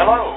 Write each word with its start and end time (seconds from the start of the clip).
Hello, 0.00 0.30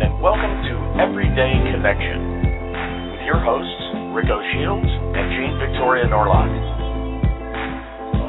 and 0.00 0.22
welcome 0.22 0.62
to 0.64 0.74
Everyday 1.02 1.52
Connection 1.70 3.12
with 3.12 3.20
your 3.26 3.36
hosts, 3.44 4.16
Rico 4.16 4.40
Shields 4.54 4.88
and 4.88 5.28
Jean 5.36 5.60
Victoria 5.60 6.06
Norlock. 6.06 6.48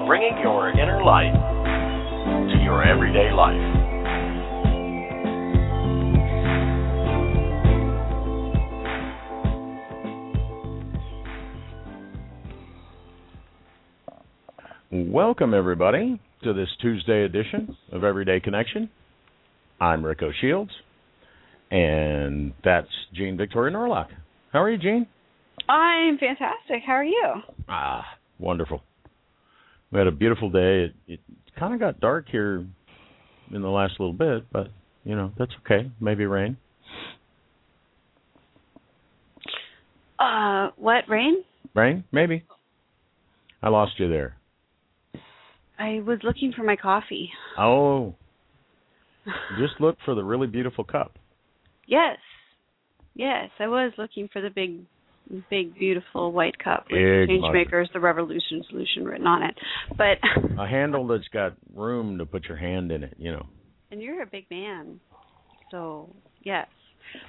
Bringing 0.07 0.37
your 0.43 0.71
inner 0.71 1.01
light 1.01 1.31
to 1.31 2.61
your 2.61 2.83
everyday 2.83 3.31
life. 3.31 3.55
Welcome, 14.91 15.53
everybody, 15.53 16.19
to 16.43 16.51
this 16.51 16.67
Tuesday 16.81 17.23
edition 17.23 17.77
of 17.93 18.03
Everyday 18.03 18.41
Connection. 18.41 18.89
I'm 19.81 20.05
Rico 20.05 20.31
Shields, 20.39 20.69
and 21.71 22.53
that's 22.63 22.87
Jean 23.15 23.35
Victoria 23.35 23.75
Norlock. 23.75 24.09
How 24.53 24.61
are 24.61 24.69
you, 24.69 24.77
Jean? 24.77 25.07
I'm 25.67 26.19
fantastic. 26.19 26.83
How 26.85 26.93
are 26.93 27.03
you? 27.03 27.33
Ah, 27.67 28.05
wonderful. 28.37 28.83
We 29.91 29.97
had 29.97 30.05
a 30.05 30.11
beautiful 30.11 30.51
day. 30.51 30.83
It, 30.83 30.93
it 31.07 31.19
kind 31.57 31.73
of 31.73 31.79
got 31.79 31.99
dark 31.99 32.27
here 32.31 32.63
in 33.51 33.61
the 33.63 33.69
last 33.69 33.93
little 33.99 34.13
bit, 34.13 34.45
but 34.53 34.67
you 35.03 35.15
know 35.15 35.31
that's 35.39 35.51
okay. 35.65 35.89
Maybe 35.99 36.27
rain. 36.27 36.57
Uh, 40.19 40.69
what 40.77 41.05
rain? 41.09 41.43
Rain? 41.73 42.03
Maybe. 42.11 42.43
I 43.63 43.69
lost 43.69 43.93
you 43.97 44.07
there. 44.07 44.37
I 45.79 46.01
was 46.05 46.19
looking 46.21 46.53
for 46.55 46.61
my 46.61 46.75
coffee. 46.75 47.31
Oh, 47.57 48.13
just 49.59 49.79
look 49.79 49.97
for 50.05 50.15
the 50.15 50.23
really 50.23 50.47
beautiful 50.47 50.83
cup. 50.83 51.17
Yes, 51.87 52.17
yes, 53.15 53.49
I 53.59 53.67
was 53.67 53.91
looking 53.97 54.29
for 54.31 54.41
the 54.41 54.49
big, 54.49 54.79
big, 55.49 55.77
beautiful 55.77 56.31
white 56.31 56.57
cup 56.57 56.85
with 56.89 56.99
Big 56.99 57.27
Change 57.27 57.41
mug. 57.41 57.53
Makers, 57.53 57.89
the 57.93 57.99
Revolution 57.99 58.63
Solution 58.69 59.05
written 59.05 59.27
on 59.27 59.43
it. 59.43 59.55
But 59.97 60.17
A 60.59 60.67
handle 60.67 61.07
that's 61.07 61.27
got 61.33 61.53
room 61.75 62.17
to 62.17 62.25
put 62.25 62.45
your 62.45 62.57
hand 62.57 62.91
in 62.91 63.03
it. 63.03 63.15
You 63.17 63.33
know. 63.33 63.45
and 63.91 64.01
you're 64.01 64.21
a 64.21 64.27
big 64.27 64.45
man, 64.49 64.99
so 65.69 66.09
yes. 66.43 66.67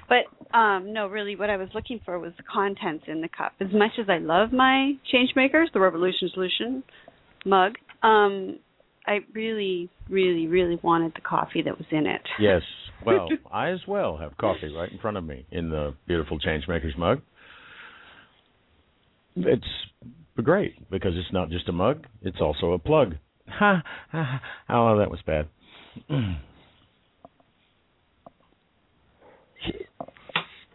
But 0.07 0.57
um 0.57 0.93
no, 0.93 1.07
really, 1.07 1.35
what 1.35 1.49
I 1.49 1.57
was 1.57 1.67
looking 1.75 1.99
for 2.05 2.17
was 2.19 2.31
the 2.37 2.43
contents 2.43 3.05
in 3.07 3.21
the 3.21 3.29
cup. 3.29 3.51
As 3.59 3.73
much 3.73 3.91
as 3.99 4.05
I 4.09 4.19
love 4.19 4.53
my 4.53 4.93
Change 5.11 5.31
Makers, 5.35 5.69
the 5.73 5.79
Revolution 5.81 6.29
Solution 6.33 6.83
mug, 7.45 7.73
um, 8.01 8.59
I 9.05 9.19
really, 9.33 9.89
really, 10.09 10.47
really 10.47 10.79
wanted 10.81 11.13
the 11.15 11.21
coffee 11.21 11.61
that 11.63 11.77
was 11.77 11.87
in 11.91 12.05
it. 12.05 12.21
Yes. 12.39 12.61
Well, 13.05 13.27
I 13.51 13.71
as 13.71 13.81
well 13.85 14.15
have 14.15 14.37
coffee 14.37 14.73
right 14.73 14.89
in 14.89 14.97
front 14.97 15.17
of 15.17 15.25
me 15.25 15.45
in 15.51 15.69
the 15.69 15.93
beautiful 16.07 16.39
Changemakers 16.39 16.97
mug. 16.97 17.19
It's 19.35 19.65
great 20.41 20.89
because 20.89 21.11
it's 21.15 21.33
not 21.33 21.49
just 21.49 21.67
a 21.67 21.73
mug; 21.73 22.07
it's 22.21 22.37
also 22.39 22.71
a 22.71 22.79
plug. 22.79 23.15
Ha! 23.49 23.83
ha, 24.09 24.23
ha. 24.23 24.41
Oh, 24.69 24.97
that 24.99 25.11
was 25.11 25.19
bad. 25.25 25.49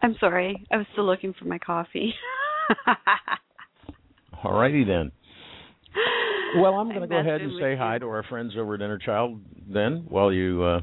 I'm 0.03 0.15
sorry, 0.19 0.63
I 0.71 0.77
was 0.77 0.85
still 0.93 1.05
looking 1.05 1.33
for 1.33 1.45
my 1.45 1.57
coffee. 1.57 2.13
All 4.43 4.53
righty 4.53 4.83
then. 4.83 5.11
Well, 6.57 6.73
I'm 6.75 6.89
going 6.89 7.01
to 7.01 7.07
go 7.07 7.19
ahead 7.19 7.41
and 7.41 7.53
say 7.59 7.71
you. 7.71 7.77
hi 7.77 7.97
to 7.99 8.05
our 8.07 8.23
friends 8.23 8.53
over 8.57 8.75
at 8.75 8.81
Inner 8.81 8.97
Child 8.97 9.39
then, 9.71 10.05
while 10.09 10.31
you 10.31 10.63
uh, 10.63 10.79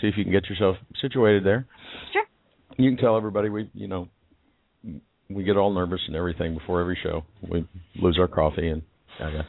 see 0.00 0.06
if 0.06 0.14
you 0.16 0.24
can 0.24 0.32
get 0.32 0.48
yourself 0.48 0.76
situated 1.00 1.44
there. 1.44 1.66
Sure. 2.12 2.24
You 2.76 2.90
can 2.90 2.98
tell 2.98 3.16
everybody 3.16 3.48
we, 3.48 3.70
you 3.74 3.88
know, 3.88 4.08
we 5.28 5.44
get 5.44 5.56
all 5.56 5.72
nervous 5.72 6.00
and 6.06 6.16
everything 6.16 6.54
before 6.54 6.80
every 6.80 6.98
show. 7.02 7.22
We 7.48 7.66
lose 7.96 8.18
our 8.18 8.28
coffee 8.28 8.68
and 8.68 8.82
yeah. 9.20 9.42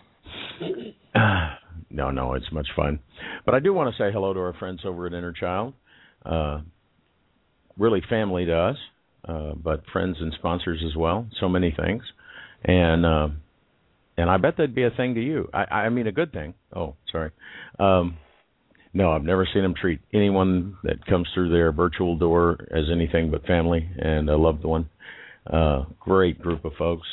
no, 1.90 2.12
no, 2.12 2.34
it's 2.34 2.52
much 2.52 2.68
fun. 2.76 3.00
But 3.46 3.56
I 3.56 3.60
do 3.60 3.74
want 3.74 3.94
to 3.94 4.02
say 4.02 4.12
hello 4.12 4.34
to 4.34 4.40
our 4.40 4.54
friends 4.54 4.82
over 4.86 5.08
at 5.08 5.14
Inner 5.14 5.34
Child. 5.34 5.74
Uh, 6.26 6.62
really 7.78 8.02
family 8.10 8.46
to 8.46 8.56
us, 8.56 8.78
uh, 9.28 9.54
but 9.56 9.84
friends 9.92 10.18
and 10.20 10.34
sponsors 10.38 10.84
as 10.86 10.96
well. 10.96 11.28
So 11.40 11.50
many 11.50 11.76
things, 11.76 12.04
and 12.64 13.06
uh, 13.06 13.28
and 14.18 14.30
I 14.30 14.38
bet 14.38 14.58
that'd 14.58 14.76
be 14.76 14.84
a 14.84 14.92
thing 14.92 15.16
to 15.16 15.22
you. 15.22 15.50
I, 15.54 15.64
I 15.64 15.90
mean, 15.90 16.06
a 16.08 16.12
good 16.12 16.32
thing. 16.32 16.54
Oh, 16.76 16.96
sorry. 17.12 17.32
Um, 17.80 18.18
no, 18.94 19.12
I've 19.12 19.24
never 19.24 19.48
seen 19.52 19.64
them 19.64 19.74
treat 19.80 20.02
anyone 20.14 20.78
that 20.84 21.04
comes 21.06 21.28
through 21.34 21.50
their 21.52 21.72
virtual 21.72 22.18
door 22.18 22.68
as 22.72 22.86
anything 22.92 23.32
but 23.32 23.46
family 23.46 23.90
and 23.98 24.30
a 24.30 24.36
loved 24.36 24.66
one. 24.66 24.90
Uh, 25.48 25.86
great 26.00 26.40
group 26.42 26.66
of 26.66 26.74
folks. 26.78 27.08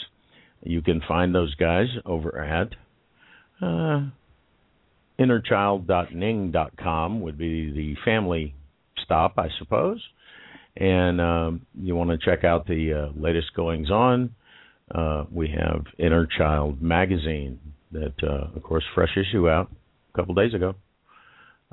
You 0.62 0.82
can 0.82 1.00
find 1.06 1.32
those 1.34 1.54
guys 1.54 1.86
over 2.04 2.42
at 2.42 2.74
uh, 3.62 4.08
innerchild.ning.com 5.18 7.20
would 7.20 7.38
be 7.38 7.70
the 7.70 7.94
family 8.04 8.54
stop, 9.04 9.38
I 9.38 9.48
suppose. 9.58 10.02
And 10.76 11.20
um, 11.20 11.66
you 11.80 11.94
want 11.96 12.10
to 12.10 12.18
check 12.18 12.44
out 12.44 12.66
the 12.66 12.92
uh, 12.92 13.08
latest 13.18 13.54
goings 13.54 13.90
on. 13.90 14.34
Uh, 14.90 15.24
we 15.30 15.48
have 15.48 15.84
Inner 15.98 16.26
Child 16.26 16.80
magazine 16.80 17.58
that, 17.92 18.14
uh, 18.22 18.56
of 18.56 18.62
course, 18.62 18.84
fresh 18.94 19.16
issue 19.16 19.48
out 19.48 19.70
a 20.12 20.16
couple 20.16 20.34
days 20.34 20.54
ago. 20.54 20.74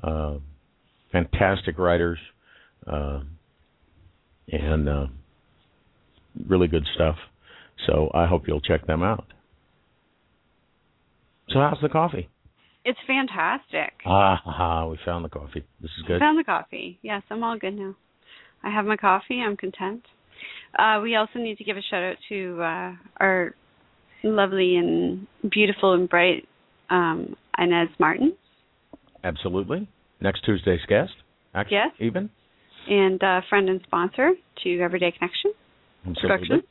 Uh, 0.03 0.35
fantastic 1.11 1.77
writers 1.77 2.19
uh, 2.87 3.21
and 4.51 4.89
uh, 4.89 5.05
really 6.47 6.67
good 6.67 6.85
stuff. 6.95 7.15
So 7.87 8.11
I 8.13 8.25
hope 8.25 8.47
you'll 8.47 8.61
check 8.61 8.85
them 8.87 9.03
out. 9.03 9.25
So 11.49 11.59
how's 11.59 11.79
the 11.81 11.89
coffee? 11.89 12.29
It's 12.83 12.99
fantastic. 13.07 13.93
Ah, 14.05 14.41
ah, 14.45 14.87
we 14.87 14.97
found 15.03 15.25
the 15.25 15.29
coffee. 15.29 15.65
This 15.81 15.91
is 15.97 16.03
good. 16.07 16.19
Found 16.19 16.37
the 16.37 16.43
coffee. 16.43 16.99
Yes, 17.01 17.23
I'm 17.29 17.43
all 17.43 17.57
good 17.57 17.75
now. 17.75 17.95
I 18.63 18.69
have 18.69 18.85
my 18.85 18.97
coffee. 18.97 19.41
I'm 19.41 19.57
content. 19.57 20.03
Uh, 20.77 20.99
we 21.01 21.15
also 21.15 21.39
need 21.39 21.57
to 21.57 21.63
give 21.63 21.77
a 21.77 21.81
shout 21.89 22.03
out 22.03 22.17
to 22.29 22.61
uh, 22.61 22.91
our 23.17 23.55
lovely 24.23 24.75
and 24.75 25.27
beautiful 25.51 25.93
and 25.93 26.09
bright 26.09 26.47
um, 26.89 27.35
Inez 27.57 27.89
Martin 27.99 28.33
Absolutely. 29.23 29.87
Next 30.21 30.43
Tuesday's 30.45 30.79
guest. 30.87 31.11
Actually, 31.55 31.77
Yes. 31.77 31.89
Even. 31.99 32.29
and 32.87 33.23
uh, 33.23 33.41
friend 33.49 33.69
and 33.69 33.81
sponsor 33.87 34.31
to 34.63 34.79
Everyday 34.81 35.11
Connection 35.11 35.51
Absolutely. 36.07 36.27
Productions. 36.47 36.63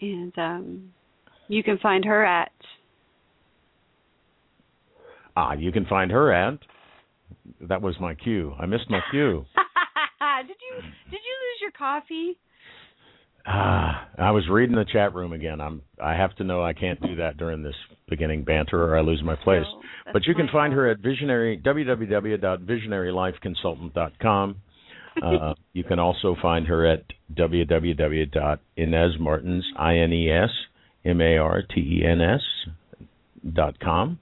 And 0.00 0.32
um, 0.38 0.92
you 1.48 1.62
can 1.62 1.78
find 1.78 2.04
her 2.04 2.24
at 2.24 2.50
Ah, 5.36 5.52
you 5.52 5.70
can 5.72 5.84
find 5.84 6.10
her 6.12 6.32
at. 6.32 6.58
That 7.60 7.82
was 7.82 7.94
my 8.00 8.14
cue. 8.14 8.54
I 8.58 8.64
missed 8.66 8.88
my 8.88 9.00
cue. 9.10 9.44
did 10.42 10.56
you 10.60 10.80
did 11.10 11.20
you 11.20 11.36
lose 11.44 11.60
your 11.60 11.72
coffee? 11.72 12.38
Ah, 13.48 14.08
I 14.18 14.32
was 14.32 14.48
reading 14.50 14.74
the 14.74 14.84
chat 14.92 15.14
room 15.14 15.32
again. 15.32 15.60
I'm. 15.60 15.80
I 16.02 16.14
have 16.14 16.34
to 16.36 16.44
know 16.44 16.64
I 16.64 16.72
can't 16.72 17.00
do 17.00 17.14
that 17.16 17.36
during 17.36 17.62
this 17.62 17.76
beginning 18.08 18.42
banter, 18.44 18.82
or 18.82 18.96
I 18.98 19.02
lose 19.02 19.22
my 19.24 19.36
place. 19.36 19.62
No, 19.62 19.82
but 20.12 20.26
you 20.26 20.34
can 20.34 20.48
find 20.48 20.72
her 20.72 20.90
at 20.90 20.98
visionary 20.98 21.56
www.visionarylifeconsultant.com. 21.64 24.56
Uh, 25.22 25.54
you 25.72 25.84
can 25.84 26.00
also 26.00 26.34
find 26.42 26.66
her 26.66 26.84
at 26.86 27.04
www.inesmartens, 27.34 29.62
I-N-E-S, 29.78 30.50
M-A-R-T-E-N-S 31.04 32.40
dot 33.52 33.78
com, 33.78 34.18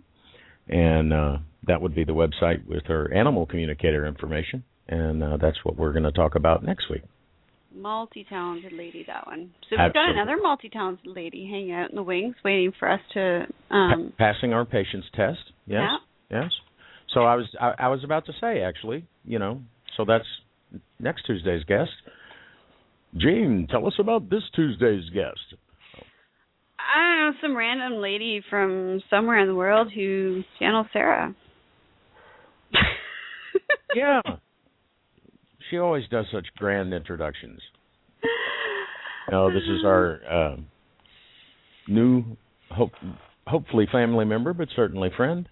and 0.68 1.14
uh, 1.14 1.38
that 1.66 1.80
would 1.80 1.94
be 1.94 2.04
the 2.04 2.12
website 2.12 2.66
with 2.66 2.84
her 2.86 3.10
animal 3.14 3.46
communicator 3.46 4.04
information, 4.06 4.62
and 4.88 5.22
uh, 5.22 5.36
that's 5.40 5.58
what 5.64 5.76
we're 5.76 5.92
going 5.92 6.04
to 6.04 6.12
talk 6.12 6.34
about 6.34 6.62
next 6.64 6.90
week. 6.90 7.02
multi-talented 7.74 8.72
lady 8.72 9.04
that 9.06 9.26
one. 9.26 9.52
So 9.68 9.76
we've 9.82 9.92
got 9.92 10.10
another 10.10 10.36
multi-talented 10.40 11.06
lady 11.06 11.48
hanging 11.50 11.72
out 11.72 11.90
in 11.90 11.96
the 11.96 12.02
wings, 12.02 12.36
waiting 12.44 12.72
for 12.78 12.90
us 12.90 13.00
to. 13.14 13.46
um 13.70 14.12
Pa- 14.16 14.32
passing 14.32 14.52
our 14.52 14.64
patience 14.64 15.04
test. 15.14 15.38
Yes. 15.66 15.82
Yeah. 16.30 16.42
Yes. 16.42 16.52
So 17.12 17.22
I 17.22 17.34
was 17.36 17.46
I, 17.60 17.72
I 17.78 17.88
was 17.88 18.02
about 18.04 18.26
to 18.26 18.32
say 18.40 18.60
actually, 18.62 19.06
you 19.24 19.38
know, 19.38 19.60
so 19.96 20.04
that's 20.04 20.24
next 20.98 21.22
Tuesday's 21.26 21.64
guest. 21.64 21.90
Jean, 23.16 23.68
tell 23.70 23.86
us 23.86 23.94
about 23.98 24.28
this 24.28 24.42
Tuesday's 24.56 25.08
guest. 25.10 25.54
I 26.78 26.98
don't 27.02 27.18
know, 27.34 27.38
some 27.40 27.56
random 27.56 28.00
lady 28.00 28.42
from 28.50 29.00
somewhere 29.08 29.38
in 29.38 29.46
the 29.48 29.54
world 29.54 29.92
who 29.94 30.42
channels 30.58 30.86
Sarah. 30.92 31.34
Yeah. 33.94 34.20
she 35.70 35.78
always 35.78 36.04
does 36.08 36.26
such 36.32 36.46
grand 36.56 36.92
introductions. 36.94 37.60
No, 39.30 39.48
this 39.50 39.62
is 39.62 39.86
our 39.86 40.20
uh, 40.30 40.56
new, 41.88 42.24
hope, 42.70 42.92
hopefully 43.46 43.88
family 43.90 44.26
member, 44.26 44.52
but 44.52 44.68
certainly 44.76 45.08
friend, 45.16 45.48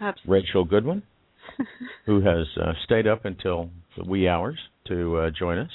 Absolutely. 0.00 0.40
Rachel 0.40 0.64
Goodwin, 0.64 1.02
who 2.06 2.22
has 2.22 2.46
uh, 2.58 2.72
stayed 2.84 3.06
up 3.06 3.26
until 3.26 3.68
the 3.98 4.04
wee 4.04 4.26
hours 4.26 4.58
to 4.88 5.16
uh, 5.18 5.30
join 5.38 5.58
us. 5.58 5.70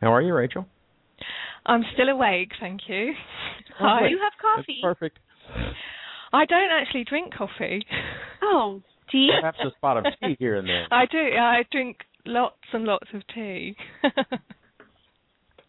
How 0.00 0.12
are 0.12 0.20
you, 0.20 0.34
Rachel? 0.34 0.66
I'm 1.64 1.84
still 1.94 2.08
awake, 2.08 2.50
thank 2.60 2.80
you. 2.88 3.12
Oh, 3.80 3.86
Hi. 3.88 4.08
Do 4.08 4.14
you 4.14 4.20
have 4.22 4.32
coffee? 4.40 4.78
That's 4.82 4.94
perfect. 4.98 5.18
I 6.32 6.44
don't 6.46 6.70
actually 6.70 7.02
drink 7.04 7.34
coffee. 7.34 7.84
Oh, 8.40 8.82
tea? 9.10 9.30
Perhaps 9.40 9.58
a 9.66 9.70
spot 9.76 9.96
of 9.96 10.04
tea 10.22 10.36
here 10.38 10.56
and 10.56 10.68
there. 10.68 10.86
I 10.92 11.06
do. 11.06 11.18
I 11.18 11.62
drink 11.72 11.96
lots 12.26 12.56
and 12.72 12.84
lots 12.84 13.06
of 13.14 13.22
tea. 13.34 13.76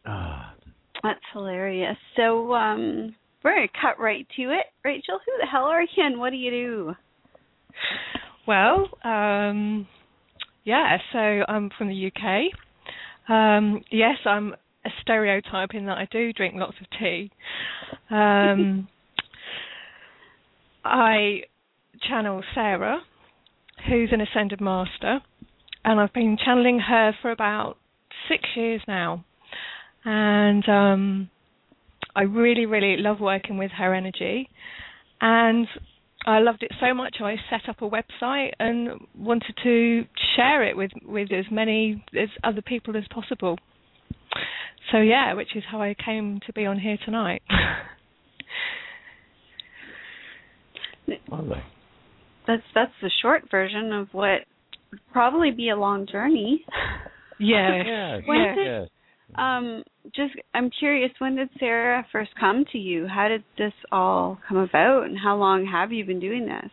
Ah, 0.05 0.53
That's 1.03 1.19
hilarious. 1.33 1.97
So, 2.15 2.53
um, 2.53 3.15
we're 3.43 3.55
going 3.55 3.67
to 3.67 3.79
cut 3.79 3.99
right 4.01 4.25
to 4.37 4.41
it. 4.43 4.65
Rachel, 4.83 5.19
who 5.23 5.31
the 5.39 5.47
hell 5.47 5.65
are 5.65 5.81
you 5.81 5.87
and 5.97 6.19
what 6.19 6.31
do 6.31 6.35
you 6.35 6.51
do? 6.51 6.95
well, 8.47 8.89
um, 9.03 9.87
yeah. 10.63 10.97
So 11.13 11.19
I'm 11.19 11.69
from 11.77 11.89
the 11.89 12.11
UK. 12.11 13.31
Um, 13.31 13.83
yes, 13.91 14.17
I'm 14.25 14.53
a 14.85 14.89
stereotype 15.01 15.73
in 15.73 15.85
that 15.85 15.97
I 15.97 16.07
do 16.11 16.33
drink 16.33 16.55
lots 16.57 16.75
of 16.79 16.87
tea. 16.99 17.31
Um, 18.09 18.87
I 20.85 21.41
channel 22.07 22.43
Sarah, 22.53 22.99
who's 23.87 24.09
an 24.11 24.21
ascended 24.21 24.61
master, 24.61 25.19
and 25.85 25.99
I've 25.99 26.13
been 26.13 26.35
channeling 26.43 26.79
her 26.79 27.13
for 27.21 27.29
about 27.31 27.77
six 28.27 28.43
years 28.55 28.81
now. 28.87 29.23
And 30.03 30.67
um, 30.67 31.29
I 32.15 32.23
really, 32.23 32.65
really 32.65 32.97
love 32.97 33.19
working 33.19 33.57
with 33.59 33.69
her 33.77 33.93
energy. 33.93 34.49
And 35.21 35.67
I 36.25 36.39
loved 36.39 36.63
it 36.63 36.71
so 36.79 36.95
much 36.95 37.17
I 37.21 37.35
set 37.51 37.69
up 37.69 37.83
a 37.83 37.89
website 37.89 38.53
and 38.59 38.99
wanted 39.15 39.53
to 39.63 40.05
share 40.35 40.63
it 40.63 40.75
with, 40.75 40.89
with 41.05 41.31
as 41.31 41.45
many 41.51 42.03
as 42.19 42.29
other 42.43 42.63
people 42.63 42.97
as 42.97 43.03
possible. 43.11 43.59
So 44.91 44.97
yeah, 44.97 45.33
which 45.33 45.55
is 45.55 45.63
how 45.69 45.81
I 45.81 45.95
came 46.03 46.39
to 46.47 46.53
be 46.53 46.65
on 46.65 46.79
here 46.79 46.97
tonight. 47.05 47.43
lovely. 51.29 51.61
That's 52.47 52.63
that's 52.75 52.91
the 53.01 53.09
short 53.21 53.49
version 53.49 53.91
of 53.91 54.07
what 54.11 54.41
probably 55.11 55.51
be 55.51 55.69
a 55.69 55.75
long 55.75 56.07
journey. 56.11 56.65
yeah. 57.39 57.83
Yes, 57.85 58.21
When 58.25 58.39
yeah. 58.39 58.55
did- 58.55 58.65
yes. 58.65 58.89
Um, 59.37 59.83
just 60.15 60.33
I'm 60.53 60.69
curious, 60.69 61.11
when 61.17 61.35
did 61.35 61.49
Sarah 61.59 62.05
first 62.11 62.29
come 62.39 62.63
to 62.71 62.77
you? 62.77 63.07
How 63.07 63.27
did 63.27 63.43
this 63.57 63.73
all 63.91 64.37
come 64.47 64.57
about, 64.57 65.05
and 65.05 65.17
how 65.17 65.35
long 65.35 65.65
have 65.65 65.91
you 65.91 66.05
been 66.05 66.19
doing 66.19 66.45
this? 66.45 66.71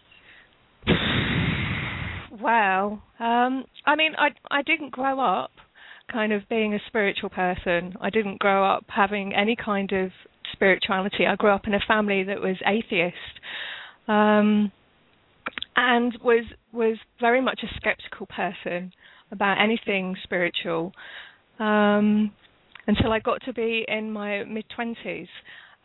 Well, 2.41 3.03
um, 3.21 3.65
I 3.87 3.95
mean, 3.97 4.13
I 4.19 4.29
I 4.51 4.63
didn't 4.63 4.91
grow 4.93 5.21
up 5.21 5.51
kind 6.11 6.33
of 6.33 6.43
being 6.49 6.75
a 6.75 6.79
spiritual 6.89 7.31
person. 7.31 7.95
I 8.01 8.11
didn't 8.11 8.39
grow 8.39 8.65
up 8.69 8.85
having 8.89 9.35
any 9.35 9.55
kind 9.57 9.91
of 9.93 10.11
spirituality. 10.53 11.27
I 11.27 11.37
grew 11.37 11.51
up 11.51 11.67
in 11.67 11.75
a 11.75 11.81
family 11.89 12.25
that 12.25 12.41
was 12.41 12.57
atheist, 12.67 13.17
um, 14.09 14.73
and 15.77 16.17
was 16.23 16.45
was 16.73 16.97
very 17.21 17.41
much 17.41 17.61
a 17.63 17.75
skeptical 17.77 18.27
person 18.27 18.93
about 19.31 19.61
anything 19.61 20.17
spiritual. 20.23 20.93
Um, 21.59 22.33
until 22.87 23.13
I 23.13 23.21
got 23.21 23.43
to 23.45 23.53
be 23.53 23.85
in 23.87 24.13
my 24.13 24.45
mid 24.45 24.65
twenties, 24.75 25.29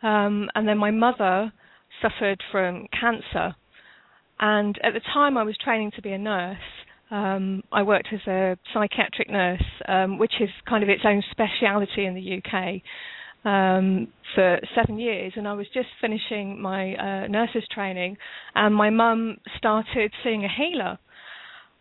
um, 0.02 0.48
and 0.54 0.66
then 0.66 0.78
my 0.78 0.90
mother 0.90 1.52
suffered 2.02 2.42
from 2.50 2.86
cancer. 2.98 3.54
And 4.40 4.78
at 4.84 4.94
the 4.94 5.00
time, 5.12 5.36
I 5.36 5.42
was 5.42 5.56
training 5.62 5.92
to 5.96 6.02
be 6.02 6.12
a 6.12 6.18
nurse. 6.18 6.56
Um, 7.10 7.62
I 7.72 7.82
worked 7.82 8.08
as 8.12 8.20
a 8.26 8.56
psychiatric 8.72 9.30
nurse, 9.30 9.62
um, 9.88 10.18
which 10.18 10.34
is 10.40 10.50
kind 10.68 10.82
of 10.82 10.88
its 10.88 11.02
own 11.04 11.22
speciality 11.30 12.04
in 12.04 12.14
the 12.14 12.38
UK, 12.38 12.82
um, 13.44 14.08
for 14.34 14.58
seven 14.74 14.98
years. 14.98 15.32
And 15.36 15.46
I 15.46 15.54
was 15.54 15.66
just 15.72 15.88
finishing 16.00 16.60
my 16.60 16.94
uh, 16.94 17.26
nurse's 17.28 17.64
training, 17.72 18.16
and 18.54 18.74
my 18.74 18.90
mum 18.90 19.38
started 19.56 20.12
seeing 20.22 20.44
a 20.44 20.48
healer. 20.48 20.98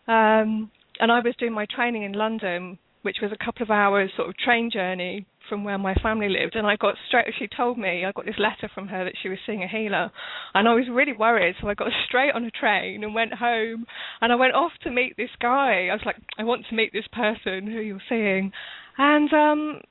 Um, 0.07 0.71
and 0.99 1.11
I 1.11 1.19
was 1.19 1.35
doing 1.39 1.53
my 1.53 1.65
training 1.73 2.03
in 2.03 2.13
London, 2.13 2.79
which 3.01 3.17
was 3.21 3.31
a 3.31 3.43
couple 3.43 3.63
of 3.63 3.71
hours 3.71 4.11
sort 4.15 4.29
of 4.29 4.37
train 4.37 4.69
journey 4.71 5.25
from 5.47 5.63
where 5.63 5.77
my 5.77 5.93
family 5.95 6.29
lived 6.29 6.55
and 6.55 6.67
I 6.67 6.75
got 6.75 6.95
straight 7.07 7.27
she 7.39 7.47
told 7.47 7.77
me 7.77 8.05
I 8.05 8.11
got 8.11 8.25
this 8.25 8.37
letter 8.37 8.69
from 8.73 8.87
her 8.89 9.05
that 9.05 9.13
she 9.21 9.29
was 9.29 9.37
seeing 9.45 9.63
a 9.63 9.67
healer 9.67 10.11
and 10.53 10.67
I 10.67 10.73
was 10.73 10.85
really 10.91 11.13
worried 11.13 11.55
so 11.61 11.69
I 11.69 11.73
got 11.73 11.87
straight 12.07 12.31
on 12.35 12.43
a 12.43 12.51
train 12.51 13.03
and 13.03 13.13
went 13.13 13.33
home 13.33 13.85
and 14.21 14.31
I 14.31 14.35
went 14.35 14.53
off 14.53 14.71
to 14.83 14.91
meet 14.91 15.15
this 15.17 15.29
guy 15.41 15.87
I 15.87 15.93
was 15.93 16.01
like 16.05 16.17
I 16.37 16.43
want 16.43 16.65
to 16.69 16.75
meet 16.75 16.91
this 16.93 17.07
person 17.11 17.67
who 17.67 17.79
you're 17.79 18.01
seeing 18.09 18.51
and 18.97 19.33
um 19.33 19.81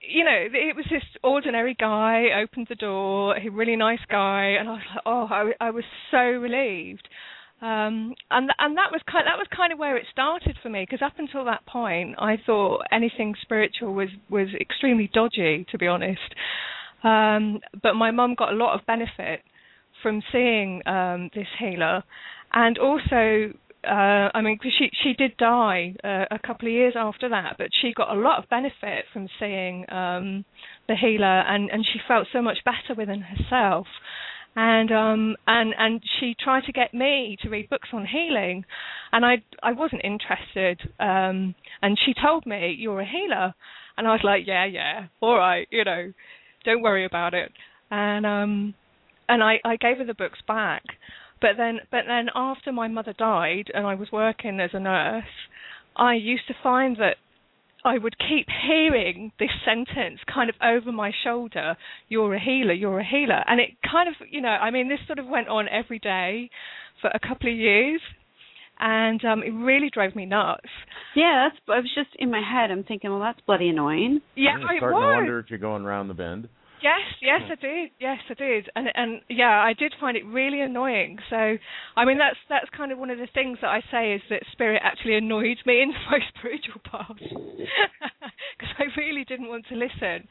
you 0.00 0.24
know, 0.24 0.46
it 0.52 0.76
was 0.76 0.86
this 0.90 1.02
ordinary 1.22 1.76
guy. 1.78 2.26
Opened 2.42 2.66
the 2.68 2.74
door, 2.74 3.36
a 3.36 3.48
really 3.50 3.76
nice 3.76 4.00
guy, 4.10 4.56
and 4.58 4.68
I 4.68 4.72
was 4.72 4.82
like, 4.94 5.02
oh, 5.06 5.28
I, 5.30 5.66
I 5.68 5.70
was 5.70 5.84
so 6.10 6.18
relieved. 6.18 7.08
Um, 7.62 8.14
and 8.30 8.50
and 8.58 8.78
that 8.78 8.90
was 8.90 9.02
kind 9.10 9.26
that 9.26 9.36
was 9.36 9.46
kind 9.54 9.70
of 9.70 9.78
where 9.78 9.98
it 9.98 10.06
started 10.10 10.56
for 10.62 10.70
me 10.70 10.86
because 10.88 11.04
up 11.04 11.18
until 11.18 11.44
that 11.44 11.66
point 11.66 12.14
I 12.18 12.38
thought 12.46 12.80
anything 12.90 13.34
spiritual 13.42 13.92
was 13.92 14.08
was 14.30 14.48
extremely 14.58 15.10
dodgy 15.12 15.66
to 15.70 15.76
be 15.76 15.86
honest. 15.86 16.34
Um, 17.04 17.60
but 17.82 17.94
my 17.94 18.12
mum 18.12 18.34
got 18.34 18.52
a 18.52 18.56
lot 18.56 18.78
of 18.78 18.86
benefit 18.86 19.42
from 20.02 20.22
seeing 20.32 20.80
um, 20.86 21.28
this 21.34 21.48
healer, 21.58 22.02
and 22.54 22.78
also 22.78 23.52
uh, 23.86 24.28
I 24.34 24.40
mean 24.42 24.58
she 24.62 24.90
she 25.02 25.14
did 25.14 25.36
die 25.36 25.94
uh, 26.04 26.24
a 26.30 26.38
couple 26.38 26.68
of 26.68 26.72
years 26.72 26.94
after 26.96 27.28
that, 27.30 27.56
but 27.58 27.68
she 27.80 27.92
got 27.94 28.14
a 28.14 28.20
lot 28.20 28.42
of 28.42 28.48
benefit 28.48 29.06
from 29.12 29.28
seeing 29.38 29.84
um, 29.90 30.44
the 30.88 30.96
healer, 30.96 31.40
and 31.40 31.70
and 31.70 31.84
she 31.84 31.98
felt 32.06 32.26
so 32.32 32.42
much 32.42 32.58
better 32.64 32.94
within 32.96 33.22
herself. 33.22 33.86
And 34.56 34.90
um 34.90 35.36
and 35.46 35.74
and 35.78 36.02
she 36.18 36.34
tried 36.38 36.64
to 36.64 36.72
get 36.72 36.92
me 36.92 37.36
to 37.42 37.48
read 37.48 37.70
books 37.70 37.90
on 37.92 38.04
healing 38.04 38.64
and 39.12 39.24
i 39.24 39.36
i 39.62 39.70
wasn't 39.70 40.02
interested 40.04 40.80
um 40.98 41.54
and 41.80 41.96
she 42.04 42.14
told 42.20 42.46
me 42.46 42.74
you're 42.76 43.00
a 43.00 43.06
healer. 43.06 43.54
And 43.96 44.08
i 44.08 44.10
was 44.10 44.22
like 44.24 44.48
yeah 44.48 44.64
yeah 44.64 45.06
all 45.20 45.36
right 45.36 45.68
you 45.70 45.84
know 45.84 46.12
don't 46.64 46.82
worry 46.82 47.06
about 47.06 47.32
it. 47.32 47.52
And 47.92 48.26
um 48.26 48.74
and 49.28 49.40
i 49.40 49.60
i 49.64 49.76
gave 49.76 49.98
her 49.98 50.04
the 50.04 50.14
books 50.14 50.40
back 50.48 50.82
but 51.40 51.50
then 51.56 51.80
but 51.90 52.02
then 52.06 52.26
after 52.34 52.72
my 52.72 52.88
mother 52.88 53.14
died 53.16 53.70
and 53.72 53.86
i 53.86 53.94
was 53.94 54.08
working 54.12 54.60
as 54.60 54.70
a 54.72 54.80
nurse 54.80 55.24
i 55.96 56.14
used 56.14 56.46
to 56.46 56.54
find 56.62 56.96
that 56.96 57.16
I 57.84 57.98
would 57.98 58.16
keep 58.18 58.46
hearing 58.66 59.32
this 59.38 59.50
sentence 59.64 60.20
kind 60.32 60.50
of 60.50 60.56
over 60.62 60.92
my 60.92 61.12
shoulder, 61.24 61.76
you're 62.08 62.34
a 62.34 62.40
healer, 62.40 62.72
you're 62.72 63.00
a 63.00 63.06
healer. 63.08 63.42
And 63.46 63.60
it 63.60 63.70
kind 63.90 64.08
of, 64.08 64.14
you 64.30 64.40
know, 64.40 64.48
I 64.48 64.70
mean, 64.70 64.88
this 64.88 64.98
sort 65.06 65.18
of 65.18 65.26
went 65.26 65.48
on 65.48 65.66
every 65.68 65.98
day 65.98 66.50
for 67.00 67.08
a 67.08 67.18
couple 67.18 67.50
of 67.50 67.56
years. 67.56 68.00
And 68.78 69.22
um, 69.26 69.42
it 69.42 69.50
really 69.50 69.90
drove 69.92 70.16
me 70.16 70.24
nuts. 70.24 70.68
Yeah, 71.14 71.48
that's. 71.48 71.60
I 71.68 71.76
was 71.80 71.90
just 71.94 72.16
in 72.18 72.30
my 72.30 72.40
head. 72.40 72.70
I'm 72.70 72.82
thinking, 72.82 73.10
well, 73.10 73.20
that's 73.20 73.40
bloody 73.46 73.68
annoying. 73.68 74.22
Yeah, 74.34 74.52
I'm 74.52 74.60
it 74.60 74.64
starting 74.64 74.80
to 74.80 74.86
was. 74.86 75.16
wonder 75.16 75.38
if 75.38 75.46
you're 75.50 75.58
going 75.58 75.82
around 75.82 76.08
the 76.08 76.14
bend. 76.14 76.48
Yes, 76.82 77.00
yes, 77.20 77.40
I 77.50 77.54
did. 77.56 77.90
Yes, 77.98 78.18
I 78.30 78.34
did. 78.34 78.70
And 78.74 78.88
and 78.94 79.20
yeah, 79.28 79.60
I 79.60 79.74
did 79.74 79.94
find 80.00 80.16
it 80.16 80.24
really 80.26 80.60
annoying. 80.60 81.18
So, 81.28 81.56
I 81.96 82.04
mean, 82.04 82.18
that's 82.18 82.38
that's 82.48 82.68
kind 82.76 82.92
of 82.92 82.98
one 82.98 83.10
of 83.10 83.18
the 83.18 83.28
things 83.34 83.58
that 83.60 83.68
I 83.68 83.80
say 83.90 84.14
is 84.14 84.22
that 84.30 84.42
spirit 84.52 84.80
actually 84.84 85.16
annoyed 85.16 85.58
me 85.66 85.82
in 85.82 85.90
my 86.10 86.18
spiritual 86.38 86.80
path 86.84 87.16
because 87.18 88.74
I 88.78 88.84
really 88.96 89.24
didn't 89.24 89.48
want 89.48 89.66
to 89.68 89.74
listen. 89.76 90.28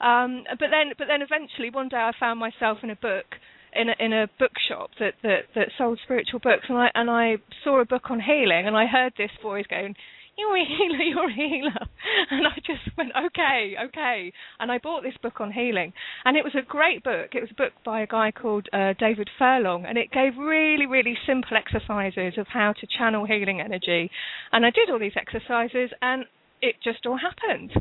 Um, 0.00 0.44
but 0.60 0.70
then, 0.70 0.94
but 0.96 1.08
then 1.08 1.22
eventually, 1.22 1.70
one 1.70 1.88
day 1.88 1.96
I 1.96 2.12
found 2.18 2.38
myself 2.38 2.78
in 2.82 2.90
a 2.90 2.96
book 2.96 3.26
in 3.74 3.88
a, 3.88 3.94
in 3.98 4.12
a 4.12 4.28
bookshop 4.38 4.90
that, 5.00 5.14
that 5.22 5.50
that 5.54 5.68
sold 5.76 5.98
spiritual 6.04 6.40
books, 6.40 6.66
and 6.68 6.78
I 6.78 6.88
and 6.94 7.10
I 7.10 7.36
saw 7.64 7.80
a 7.80 7.84
book 7.84 8.10
on 8.10 8.20
healing, 8.20 8.66
and 8.66 8.76
I 8.76 8.86
heard 8.86 9.12
this 9.18 9.30
voice 9.42 9.66
going, 9.68 9.94
you're 10.38 10.56
a 10.56 10.64
healer, 10.64 11.02
you're 11.02 11.30
a 11.30 11.34
healer. 11.34 11.86
And 12.30 12.46
I 12.46 12.56
just 12.66 12.96
went, 12.96 13.12
okay, 13.26 13.74
okay. 13.88 14.32
And 14.58 14.70
I 14.70 14.78
bought 14.78 15.02
this 15.02 15.16
book 15.22 15.40
on 15.40 15.52
healing. 15.52 15.92
And 16.24 16.36
it 16.36 16.44
was 16.44 16.54
a 16.54 16.62
great 16.62 17.02
book. 17.02 17.30
It 17.34 17.40
was 17.40 17.50
a 17.50 17.54
book 17.54 17.72
by 17.84 18.02
a 18.02 18.06
guy 18.06 18.32
called 18.32 18.66
uh, 18.72 18.94
David 18.98 19.30
Furlong. 19.38 19.84
And 19.86 19.96
it 19.96 20.10
gave 20.10 20.36
really, 20.36 20.86
really 20.86 21.16
simple 21.26 21.56
exercises 21.56 22.34
of 22.38 22.46
how 22.48 22.74
to 22.80 22.86
channel 22.98 23.24
healing 23.24 23.60
energy. 23.60 24.10
And 24.52 24.66
I 24.66 24.70
did 24.70 24.90
all 24.90 24.98
these 24.98 25.16
exercises 25.16 25.90
and 26.02 26.24
it 26.60 26.76
just 26.82 27.06
all 27.06 27.18
happened. 27.18 27.72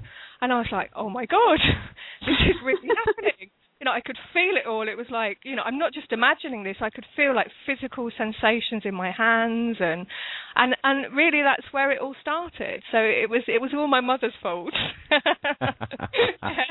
And 0.41 0.53
I 0.53 0.59
was 0.59 0.69
like, 0.71 0.91
oh 0.95 1.09
my 1.09 1.25
God, 1.25 1.59
this 2.25 2.39
is 2.47 2.55
really 2.63 2.89
happening 3.05 3.49
you 3.79 3.85
know, 3.85 3.91
I 3.91 4.01
could 4.01 4.17
feel 4.33 4.55
it 4.57 4.67
all. 4.67 4.87
It 4.87 4.97
was 4.97 5.07
like, 5.11 5.37
you 5.43 5.55
know, 5.55 5.61
I'm 5.63 5.77
not 5.77 5.93
just 5.93 6.11
imagining 6.11 6.63
this. 6.63 6.77
I 6.81 6.89
could 6.89 7.05
feel 7.15 7.35
like 7.35 7.47
physical 7.65 8.09
sensations 8.17 8.83
in 8.85 8.95
my 8.95 9.11
hands, 9.11 9.77
and 9.79 10.07
and 10.55 10.75
and 10.83 11.15
really, 11.15 11.41
that's 11.43 11.71
where 11.71 11.91
it 11.91 12.01
all 12.01 12.15
started. 12.19 12.81
So 12.91 12.97
it 12.97 13.29
was 13.29 13.43
it 13.47 13.61
was 13.61 13.71
all 13.75 13.87
my 13.87 14.01
mother's 14.01 14.33
fault. 14.41 14.73
yeah. 15.11 16.63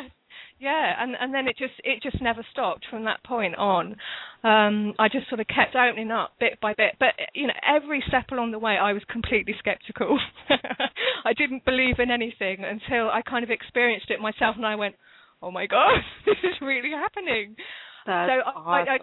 yeah, 0.58 0.92
and 0.98 1.14
and 1.20 1.32
then 1.32 1.46
it 1.46 1.56
just 1.56 1.74
it 1.84 2.02
just 2.02 2.20
never 2.20 2.44
stopped 2.50 2.86
from 2.90 3.04
that 3.04 3.22
point 3.22 3.54
on. 3.54 3.96
Um, 4.42 4.94
I 4.98 5.08
just 5.08 5.28
sort 5.28 5.40
of 5.40 5.46
kept 5.46 5.76
opening 5.76 6.10
up 6.10 6.32
bit 6.40 6.60
by 6.60 6.74
bit, 6.74 6.96
but 6.98 7.14
you 7.34 7.46
know, 7.46 7.54
every 7.64 8.02
step 8.08 8.26
along 8.32 8.50
the 8.50 8.58
way, 8.58 8.76
I 8.76 8.92
was 8.92 9.02
completely 9.08 9.54
skeptical. 9.60 10.18
I 11.24 11.34
didn't 11.34 11.64
believe 11.64 12.00
in 12.00 12.10
anything 12.10 12.64
until 12.64 13.10
I 13.10 13.22
kind 13.22 13.44
of 13.44 13.50
experienced 13.50 14.10
it 14.10 14.18
myself, 14.18 14.56
and 14.56 14.66
I 14.66 14.74
went 14.74 14.96
oh 15.42 15.50
my 15.50 15.66
god, 15.66 15.98
this 16.26 16.36
is 16.42 16.54
really 16.60 16.90
happening. 16.90 17.56
That's 18.06 18.30
so 18.30 18.50
awesome. 18.50 18.68
I, 18.68 18.94
I, 18.94 18.98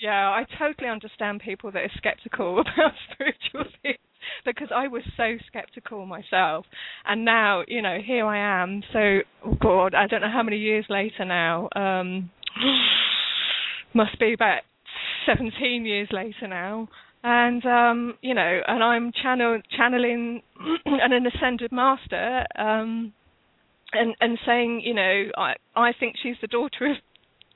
yeah, 0.00 0.28
I 0.28 0.44
totally 0.58 0.88
understand 0.88 1.40
people 1.44 1.72
that 1.72 1.80
are 1.82 1.90
skeptical 1.96 2.60
about 2.60 2.92
spiritual 3.12 3.70
things 3.82 3.98
because 4.44 4.68
I 4.74 4.88
was 4.88 5.02
so 5.16 5.36
skeptical 5.46 6.06
myself, 6.06 6.66
and 7.04 7.24
now 7.24 7.64
you 7.66 7.82
know 7.82 7.98
here 8.04 8.26
I 8.26 8.62
am. 8.62 8.82
So 8.92 9.18
oh 9.44 9.56
God, 9.60 9.94
I 9.94 10.06
don't 10.06 10.20
know 10.20 10.32
how 10.32 10.42
many 10.42 10.58
years 10.58 10.86
later 10.88 11.24
now. 11.24 11.68
Um, 11.74 12.30
must 13.94 14.18
be 14.18 14.32
about 14.32 14.62
seventeen 15.26 15.84
years 15.84 16.08
later 16.12 16.48
now. 16.48 16.88
And 17.26 17.64
um, 17.64 18.14
you 18.20 18.34
know, 18.34 18.60
and 18.68 18.84
I'm 18.84 19.10
channel 19.22 19.60
channeling 19.76 20.42
an 20.86 21.26
ascended 21.26 21.72
master 21.72 22.44
um, 22.58 23.14
and 23.94 24.14
and 24.20 24.38
saying, 24.46 24.82
you 24.84 24.94
know, 24.94 25.24
I 25.36 25.54
I 25.74 25.92
think 25.98 26.16
she's 26.22 26.36
the 26.40 26.46
daughter 26.46 26.90
of 26.90 26.96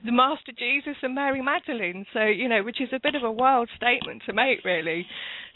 the 0.05 0.11
Master 0.11 0.53
Jesus 0.57 0.95
and 1.01 1.15
Mary 1.15 1.41
Magdalene. 1.41 2.05
So 2.13 2.23
you 2.23 2.47
know, 2.47 2.63
which 2.63 2.81
is 2.81 2.89
a 2.93 2.99
bit 3.01 3.15
of 3.15 3.23
a 3.23 3.31
wild 3.31 3.69
statement 3.75 4.23
to 4.25 4.33
make, 4.33 4.63
really. 4.63 5.05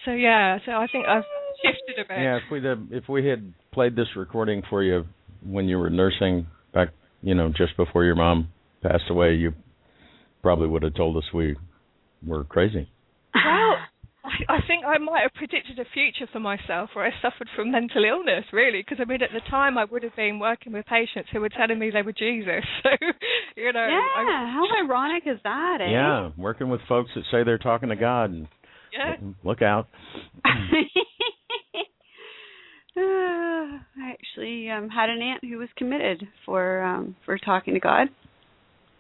So 0.06 0.12
yeah, 0.12 0.60
so 0.66 0.72
I 0.72 0.88
think 0.92 1.06
I've 1.08 1.24
shifted 1.64 2.04
a 2.04 2.08
bit. 2.08 2.22
Yeah, 2.22 2.38
if 2.38 2.52
we 2.52 2.98
if 2.98 3.10
we 3.10 3.28
had 3.28 3.54
played 3.72 3.96
this 3.96 4.08
recording 4.16 4.64
for 4.70 4.84
you 4.84 5.06
when 5.46 5.68
you 5.68 5.78
were 5.78 5.90
nursing 5.90 6.48
back, 6.74 6.90
you 7.22 7.36
know, 7.36 7.50
just 7.50 7.76
before 7.78 8.04
your 8.04 8.16
mom 8.16 8.50
passed 8.82 9.10
away, 9.10 9.36
you 9.36 9.54
probably 10.42 10.68
would 10.68 10.84
have 10.84 10.96
told 10.96 11.18
us 11.18 11.24
we 11.34 11.56
were 12.26 12.44
crazy. 12.44 12.90
Well, 13.34 13.76
I, 14.26 14.60
think 14.68 14.86
I 14.86 14.98
might 15.00 15.22
have 15.24 15.34
predicted 15.34 15.80
a 15.80 15.86
future 15.94 16.30
for 16.32 16.40
myself 16.40 16.92
where 16.94 17.06
I 17.06 17.12
suffered 17.22 17.50
from 17.56 17.72
mental 17.72 18.06
illness, 18.06 18.46
really, 18.54 18.82
because 18.82 19.00
I 19.02 19.06
mean, 19.06 19.22
at 19.22 19.32
the 19.34 19.42
time 19.50 19.78
I 19.78 19.84
would 19.84 20.04
have 20.04 20.16
been 20.16 20.40
working 20.40 20.72
with 20.72 20.86
patients 20.86 21.30
who 21.32 21.42
were 21.42 21.50
telling 21.50 21.78
me 21.78 21.92
they 21.92 22.02
were 22.02 22.14
Jesus. 22.14 22.64
So, 22.84 22.90
you 23.56 23.72
know. 23.72 23.88
Yeah, 23.88 24.02
I, 24.18 24.52
how 24.52 24.66
ironic 24.84 25.24
is 25.26 25.40
that, 25.44 25.78
eh? 25.82 25.92
Yeah, 25.92 26.32
working 26.38 26.70
with 26.70 26.82
folks 26.88 27.12
that 27.16 27.24
say 27.32 27.44
they're 27.44 27.58
talking 27.58 27.90
to 27.90 27.96
God. 27.96 28.32
And 28.32 28.48
yeah. 28.94 29.16
Look 29.44 29.62
out. 29.62 29.88
Uh, 30.46 30.50
I 32.98 34.12
actually 34.12 34.70
um, 34.70 34.90
had 34.90 35.10
an 35.10 35.22
aunt 35.22 35.44
who 35.44 35.58
was 35.58 35.70
committed 35.78 36.28
for 36.46 36.82
um, 36.84 37.16
for 37.26 37.38
talking 37.38 37.74
to 37.74 37.80
God. 37.80 38.08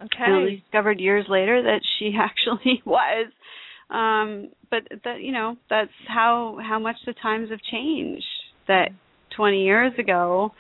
Okay. 0.02 0.18
And 0.20 0.34
I 0.34 0.56
discovered 0.56 1.00
years 1.00 1.26
later 1.30 1.64
that 1.64 1.82
she 1.98 2.14
actually 2.20 2.82
was 2.86 3.32
um 3.90 4.50
but 4.70 4.84
that 5.04 5.22
you 5.22 5.32
know 5.32 5.58
that's 5.70 5.92
how 6.08 6.58
how 6.62 6.80
much 6.80 6.96
the 7.06 7.14
times 7.14 7.50
have 7.50 7.62
changed. 7.72 8.26
That 8.68 8.90
20 9.36 9.64
years 9.64 9.92
ago 10.00 10.52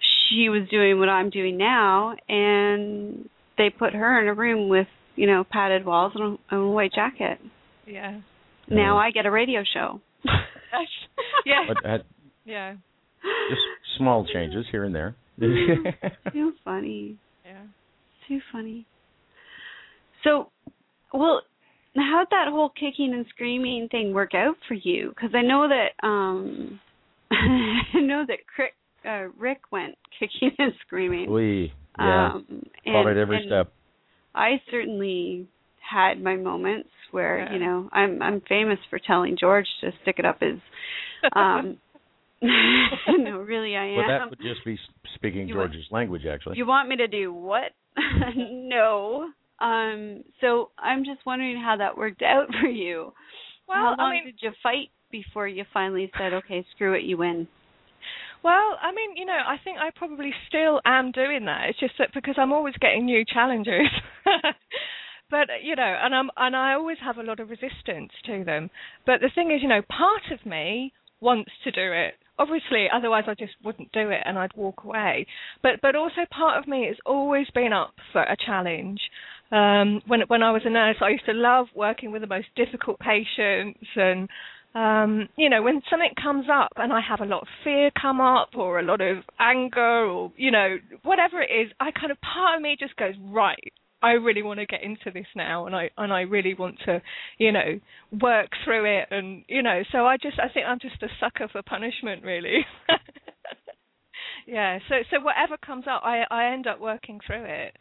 she 0.00 0.48
was 0.48 0.68
doing 0.70 0.98
what 0.98 1.08
I'm 1.08 1.30
doing 1.30 1.56
now 1.56 2.16
and 2.28 3.28
they 3.58 3.70
put 3.70 3.92
her 3.92 4.20
in 4.20 4.28
a 4.28 4.34
room 4.34 4.68
with 4.68 4.88
you 5.14 5.26
know 5.26 5.44
padded 5.48 5.84
walls 5.84 6.12
and 6.14 6.24
a, 6.24 6.54
and 6.54 6.64
a 6.64 6.68
white 6.68 6.92
jacket. 6.92 7.38
Yeah. 7.86 8.20
Now 8.68 8.96
I 8.96 9.10
get 9.10 9.26
a 9.26 9.30
radio 9.30 9.62
show. 9.72 10.00
Yeah. 11.44 11.64
But 11.68 11.84
at 11.84 12.06
yeah. 12.44 12.74
just 13.50 13.60
small 13.98 14.26
changes 14.32 14.64
here 14.70 14.84
and 14.84 14.94
there. 14.94 15.14
too 16.32 16.52
funny. 16.64 17.16
Yeah. 17.44 17.62
Too 18.28 18.40
funny. 18.52 18.86
So 20.24 20.50
well 21.12 21.42
how'd 21.96 22.28
that 22.30 22.48
whole 22.48 22.70
kicking 22.70 23.12
and 23.14 23.26
screaming 23.30 23.88
thing 23.90 24.12
work 24.14 24.34
out 24.34 24.56
for 24.68 24.74
you? 24.74 25.10
Because 25.10 25.30
I 25.34 25.42
know 25.42 25.68
that 25.68 26.06
um 26.06 26.80
I 27.30 28.00
know 28.00 28.24
that 28.26 28.38
Rick, 28.58 28.74
uh, 29.06 29.28
Rick 29.38 29.60
went 29.70 29.96
kicking 30.18 30.50
and 30.58 30.72
screaming. 30.86 31.30
we 31.30 31.72
yeah, 31.98 32.32
Um, 32.34 32.64
followed 32.84 33.08
and, 33.10 33.18
every 33.18 33.36
and 33.36 33.46
step. 33.46 33.72
I 34.34 34.60
certainly 34.70 35.46
had 35.80 36.22
my 36.22 36.36
moments 36.36 36.88
where 37.10 37.40
Yeah. 37.40 37.52
you 37.52 37.58
know 37.58 37.88
I'm 37.92 38.22
I'm 38.22 38.40
famous 38.48 38.78
for 38.90 38.98
telling 38.98 39.36
George 39.38 39.66
to 39.82 39.90
stick 40.02 40.16
it 40.18 40.24
up 40.24 40.40
his. 40.40 40.58
Um, 41.36 41.78
no, 42.42 43.38
really, 43.38 43.76
I 43.76 43.84
am. 43.86 43.96
But 44.02 44.08
that 44.08 44.30
would 44.30 44.38
just 44.40 44.64
be 44.64 44.76
speaking 45.14 45.46
You 45.46 45.54
George's 45.54 45.86
language, 45.92 46.22
actually. 46.26 46.56
You 46.56 46.66
want 46.66 46.88
me 46.88 46.96
to 46.96 47.06
do 47.06 47.32
what? 47.32 47.70
no. 48.36 49.28
Um, 49.62 50.24
so 50.40 50.70
I'm 50.78 51.04
just 51.04 51.24
wondering 51.24 51.56
how 51.56 51.76
that 51.78 51.96
worked 51.96 52.22
out 52.34 52.48
for 52.60 52.68
you. 52.68 53.12
well 53.68 53.78
how 53.78 53.90
long 53.90 54.00
I 54.00 54.10
mean 54.10 54.24
did 54.26 54.38
you 54.42 54.50
fight 54.62 54.90
before 55.10 55.46
you 55.46 55.64
finally 55.72 56.10
said, 56.18 56.32
"Okay, 56.32 56.66
screw 56.74 56.94
it, 56.94 57.04
you 57.04 57.16
win"? 57.18 57.46
Well, 58.42 58.76
I 58.82 58.90
mean, 58.92 59.16
you 59.16 59.24
know, 59.24 59.38
I 59.46 59.56
think 59.62 59.78
I 59.78 59.90
probably 59.94 60.32
still 60.48 60.80
am 60.84 61.12
doing 61.12 61.44
that. 61.44 61.68
It's 61.68 61.78
just 61.78 61.94
that 61.98 62.10
because 62.12 62.34
I'm 62.38 62.52
always 62.52 62.74
getting 62.80 63.04
new 63.04 63.24
challenges. 63.24 63.86
but 65.30 65.46
you 65.62 65.76
know, 65.76 65.96
and 66.02 66.14
I'm 66.14 66.28
and 66.36 66.56
I 66.56 66.74
always 66.74 66.98
have 67.04 67.18
a 67.18 67.22
lot 67.22 67.38
of 67.38 67.50
resistance 67.50 68.10
to 68.26 68.42
them. 68.44 68.68
But 69.06 69.20
the 69.20 69.30
thing 69.34 69.52
is, 69.52 69.62
you 69.62 69.68
know, 69.68 69.82
part 69.88 70.22
of 70.32 70.44
me 70.44 70.92
wants 71.20 71.52
to 71.64 71.70
do 71.70 71.92
it. 71.92 72.14
Obviously, 72.38 72.86
otherwise 72.92 73.24
I 73.26 73.34
just 73.34 73.52
wouldn't 73.64 73.92
do 73.92 74.10
it 74.10 74.22
and 74.24 74.38
I'd 74.38 74.54
walk 74.56 74.84
away. 74.84 75.26
But 75.62 75.80
but 75.82 75.94
also 75.96 76.22
part 76.30 76.58
of 76.58 76.68
me 76.68 76.86
has 76.86 76.96
always 77.06 77.46
been 77.54 77.72
up 77.72 77.94
for 78.12 78.22
a 78.22 78.36
challenge. 78.44 79.00
Um, 79.50 80.00
when 80.06 80.20
when 80.28 80.42
I 80.42 80.50
was 80.50 80.62
a 80.64 80.70
nurse, 80.70 80.96
I 81.00 81.10
used 81.10 81.26
to 81.26 81.34
love 81.34 81.66
working 81.74 82.10
with 82.10 82.22
the 82.22 82.28
most 82.28 82.48
difficult 82.56 82.98
patients 82.98 83.86
and 83.96 84.28
um, 84.74 85.28
you 85.36 85.50
know, 85.50 85.62
when 85.62 85.82
something 85.90 86.12
comes 86.20 86.46
up 86.50 86.72
and 86.76 86.92
I 86.92 87.00
have 87.06 87.20
a 87.20 87.26
lot 87.26 87.42
of 87.42 87.48
fear 87.62 87.90
come 88.00 88.20
up 88.20 88.50
or 88.56 88.78
a 88.78 88.82
lot 88.82 89.02
of 89.02 89.18
anger 89.38 90.06
or, 90.06 90.32
you 90.36 90.50
know, 90.50 90.78
whatever 91.02 91.42
it 91.42 91.50
is, 91.52 91.70
I 91.78 91.90
kind 91.90 92.10
of 92.10 92.18
part 92.22 92.56
of 92.56 92.62
me 92.62 92.76
just 92.80 92.96
goes, 92.96 93.14
right, 93.20 93.72
I 94.02 94.12
really 94.12 94.42
want 94.42 94.60
to 94.60 94.66
get 94.66 94.82
into 94.82 95.10
this 95.12 95.26
now 95.36 95.66
and 95.66 95.74
I 95.74 95.90
and 95.96 96.12
I 96.12 96.22
really 96.22 96.54
want 96.54 96.78
to, 96.86 97.00
you 97.38 97.52
know, 97.52 97.80
work 98.20 98.48
through 98.64 98.98
it 98.98 99.08
and 99.10 99.44
you 99.48 99.62
know, 99.62 99.82
so 99.92 100.06
I 100.06 100.16
just 100.16 100.38
I 100.38 100.48
think 100.52 100.66
I'm 100.66 100.78
just 100.80 101.02
a 101.02 101.08
sucker 101.20 101.48
for 101.50 101.62
punishment 101.62 102.22
really. 102.24 102.66
yeah, 104.46 104.78
so 104.88 104.96
so 105.10 105.20
whatever 105.20 105.56
comes 105.56 105.84
up 105.88 106.02
I 106.04 106.24
I 106.30 106.52
end 106.52 106.66
up 106.66 106.80
working 106.80 107.20
through 107.26 107.44
it 107.44 107.76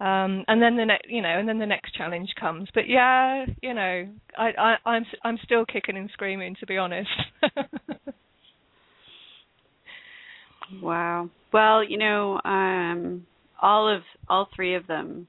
um 0.00 0.42
and 0.48 0.60
then 0.60 0.76
the 0.76 0.84
next 0.84 1.08
you 1.08 1.22
know 1.22 1.38
and 1.38 1.48
then 1.48 1.60
the 1.60 1.66
next 1.66 1.94
challenge 1.94 2.28
comes 2.40 2.68
but 2.74 2.88
yeah 2.88 3.46
you 3.62 3.72
know 3.72 4.04
i 4.36 4.50
i 4.58 4.74
i'm 4.90 5.06
i'm 5.22 5.38
still 5.44 5.64
kicking 5.64 5.96
and 5.96 6.10
screaming 6.12 6.56
to 6.58 6.66
be 6.66 6.76
honest 6.76 7.08
Wow. 10.82 11.30
Well, 11.52 11.84
you 11.84 11.98
know, 11.98 12.40
um, 12.44 13.26
all 13.60 13.88
of 13.94 14.02
all 14.28 14.48
three 14.54 14.74
of 14.74 14.86
them, 14.86 15.26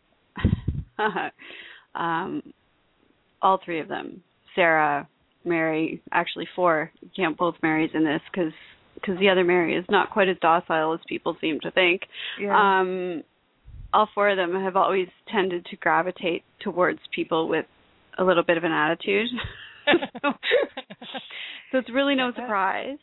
um, 1.95 2.41
all 3.41 3.59
three 3.63 3.79
of 3.79 3.87
them, 3.87 4.21
Sarah, 4.55 5.07
Mary, 5.43 6.01
actually 6.11 6.47
four. 6.55 6.91
You 7.01 7.09
can't 7.15 7.37
both 7.37 7.55
Marys 7.61 7.91
in 7.93 8.03
this 8.03 8.21
because 8.31 8.53
because 8.95 9.19
the 9.19 9.29
other 9.29 9.43
Mary 9.43 9.75
is 9.75 9.85
not 9.89 10.09
quite 10.09 10.29
as 10.29 10.37
docile 10.41 10.93
as 10.93 10.99
people 11.07 11.35
seem 11.41 11.59
to 11.61 11.71
think. 11.71 12.03
yeah 12.39 12.79
Um, 12.79 13.23
all 13.93 14.09
four 14.15 14.29
of 14.29 14.37
them 14.37 14.53
have 14.53 14.75
always 14.75 15.07
tended 15.31 15.65
to 15.65 15.75
gravitate 15.77 16.43
towards 16.61 16.99
people 17.13 17.47
with 17.47 17.65
a 18.17 18.23
little 18.23 18.43
bit 18.43 18.57
of 18.57 18.63
an 18.63 18.71
attitude. 18.71 19.27
so, 20.21 20.31
so 21.71 21.77
it's 21.77 21.89
really 21.93 22.15
no 22.15 22.31
surprise. 22.35 22.97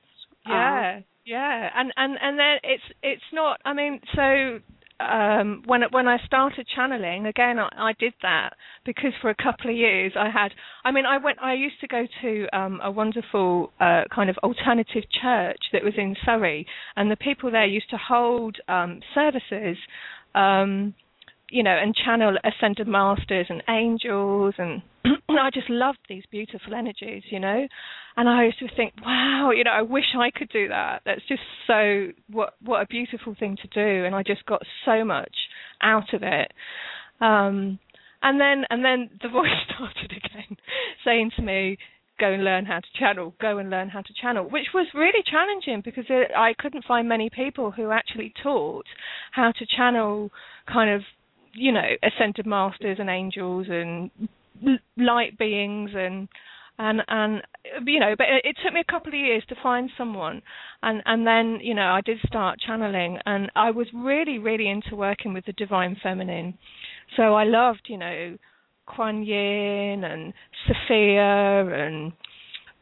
Um, 0.45 0.53
yeah 0.53 1.01
yeah 1.25 1.69
and 1.77 1.93
and 1.97 2.17
and 2.21 2.39
then 2.39 2.57
it's 2.65 2.83
it's 3.03 3.23
not 3.33 3.61
i 3.65 3.73
mean 3.73 4.01
so 4.17 4.59
um, 5.11 5.63
when 5.67 5.83
when 5.91 6.09
I 6.09 6.19
started 6.27 6.67
channeling 6.75 7.27
again, 7.27 7.59
I, 7.59 7.69
I, 7.77 7.93
did 7.99 8.15
that 8.23 8.55
because 8.85 9.13
for 9.21 9.31
a 9.31 9.35
couple 9.35 9.71
of 9.71 9.77
years 9.77 10.13
I 10.17 10.29
had. 10.31 10.53
I 10.85 10.91
mean, 10.91 11.07
I 11.07 11.19
went. 11.19 11.39
I 11.41 11.55
used 11.55 11.81
to 11.81 11.89
go 11.89 12.07
to 12.23 12.47
um, 12.57 12.81
a 12.83 12.91
wonderful 12.91 13.73
uh, 13.81 14.03
kind 14.15 14.31
of 14.31 14.39
alternative 14.39 15.05
church 15.23 15.61
that 15.73 15.85
was 15.85 15.95
in 15.97 16.17
Surrey, 16.25 16.67
and 16.97 17.11
the 17.11 17.17
people 17.17 17.51
there 17.51 17.67
used 17.67 17.91
to 17.91 17.97
hold 17.97 18.57
um, 18.69 19.01
services. 19.15 19.77
Um, 20.35 20.95
you 21.53 21.63
know, 21.63 21.77
and 21.77 21.95
channel 21.95 22.35
ascended 22.45 22.89
masters 22.89 23.47
and 23.51 23.63
angels, 23.69 24.55
and 24.57 24.81
I 25.29 25.51
just 25.53 25.69
loved 25.69 25.99
these 26.09 26.25
beautiful 26.31 26.75
energies, 26.75 27.25
you 27.31 27.39
know. 27.39 27.69
And 28.17 28.29
I 28.29 28.45
used 28.45 28.59
to 28.61 28.69
think, 28.75 28.95
wow, 29.05 29.51
you 29.55 29.63
know, 29.63 29.71
I 29.71 29.83
wish 29.83 30.17
I 30.19 30.31
could 30.31 30.49
do 30.49 30.69
that. 30.69 31.03
That's 31.05 31.21
just 31.29 31.43
so 31.67 32.09
what 32.31 32.55
what 32.65 32.81
a 32.81 32.87
beautiful 32.87 33.37
thing 33.39 33.59
to 33.61 33.69
do, 33.69 34.07
and 34.07 34.15
I 34.15 34.23
just 34.23 34.47
got 34.47 34.63
so 34.87 35.05
much 35.05 35.35
out 35.83 36.15
of 36.15 36.23
it. 36.23 36.53
Um, 37.21 37.79
and 38.23 38.41
then 38.41 38.65
and 38.71 38.83
then 38.83 39.11
the 39.23 39.29
voice 39.39 39.51
started 39.75 40.11
again, 40.11 40.57
saying 41.05 41.33
to 41.37 41.43
me, 41.43 41.77
go 42.19 42.33
and 42.33 42.45
learn 42.45 42.65
how 42.65 42.81
to 42.81 42.99
channel, 42.99 43.35
go 43.43 43.59
and 43.59 43.69
learn 43.69 43.91
how 43.91 44.01
to 44.01 44.15
channel, 44.19 44.45
which 44.45 44.69
was 44.73 44.87
really 44.95 45.23
challenging 45.31 45.83
because 45.85 46.05
it, 46.09 46.31
I 46.35 46.55
couldn't 46.59 46.87
find 46.87 47.07
many 47.07 47.29
people 47.29 47.73
who 47.73 47.91
actually 47.91 48.33
taught 48.43 48.87
how 49.33 49.53
to 49.53 49.67
channel 49.77 50.31
kind 50.67 50.91
of 50.91 51.03
you 51.55 51.73
know 51.73 51.89
ascended 52.03 52.47
masters 52.47 52.99
and 52.99 53.11
angels 53.11 53.67
and 53.69 54.11
light 54.97 55.39
beings 55.39 55.91
and 55.95 56.29
and 56.79 57.03
and 57.09 57.43
you 57.87 58.01
know 58.01 58.15
but 58.17 58.27
it, 58.45 58.57
took 58.65 58.73
me 58.73 58.81
a 58.81 58.91
couple 58.91 59.09
of 59.09 59.15
years 59.15 59.43
to 59.49 59.55
find 59.63 59.91
someone. 59.97 60.43
And 60.83 61.03
and 61.05 61.27
then 61.27 61.59
you 61.63 61.75
know 61.75 61.83
I 61.83 62.01
did 62.01 62.19
start 62.27 62.59
channeling 62.67 63.19
and 63.27 63.51
I 63.55 63.71
was 63.71 63.87
really 63.95 64.39
really 64.39 64.69
into 64.69 64.97
working 64.97 65.35
with 65.35 65.47
the 65.47 65.53
divine 65.53 65.97
feminine. 66.03 66.59
So 67.17 67.35
I 67.35 67.45
loved 67.45 67.83
you 67.87 67.99
know 67.99 68.37
Kuan 68.87 69.23
Yin 69.23 70.05
and 70.05 70.33
Sophia 70.67 71.67
and 71.87 72.13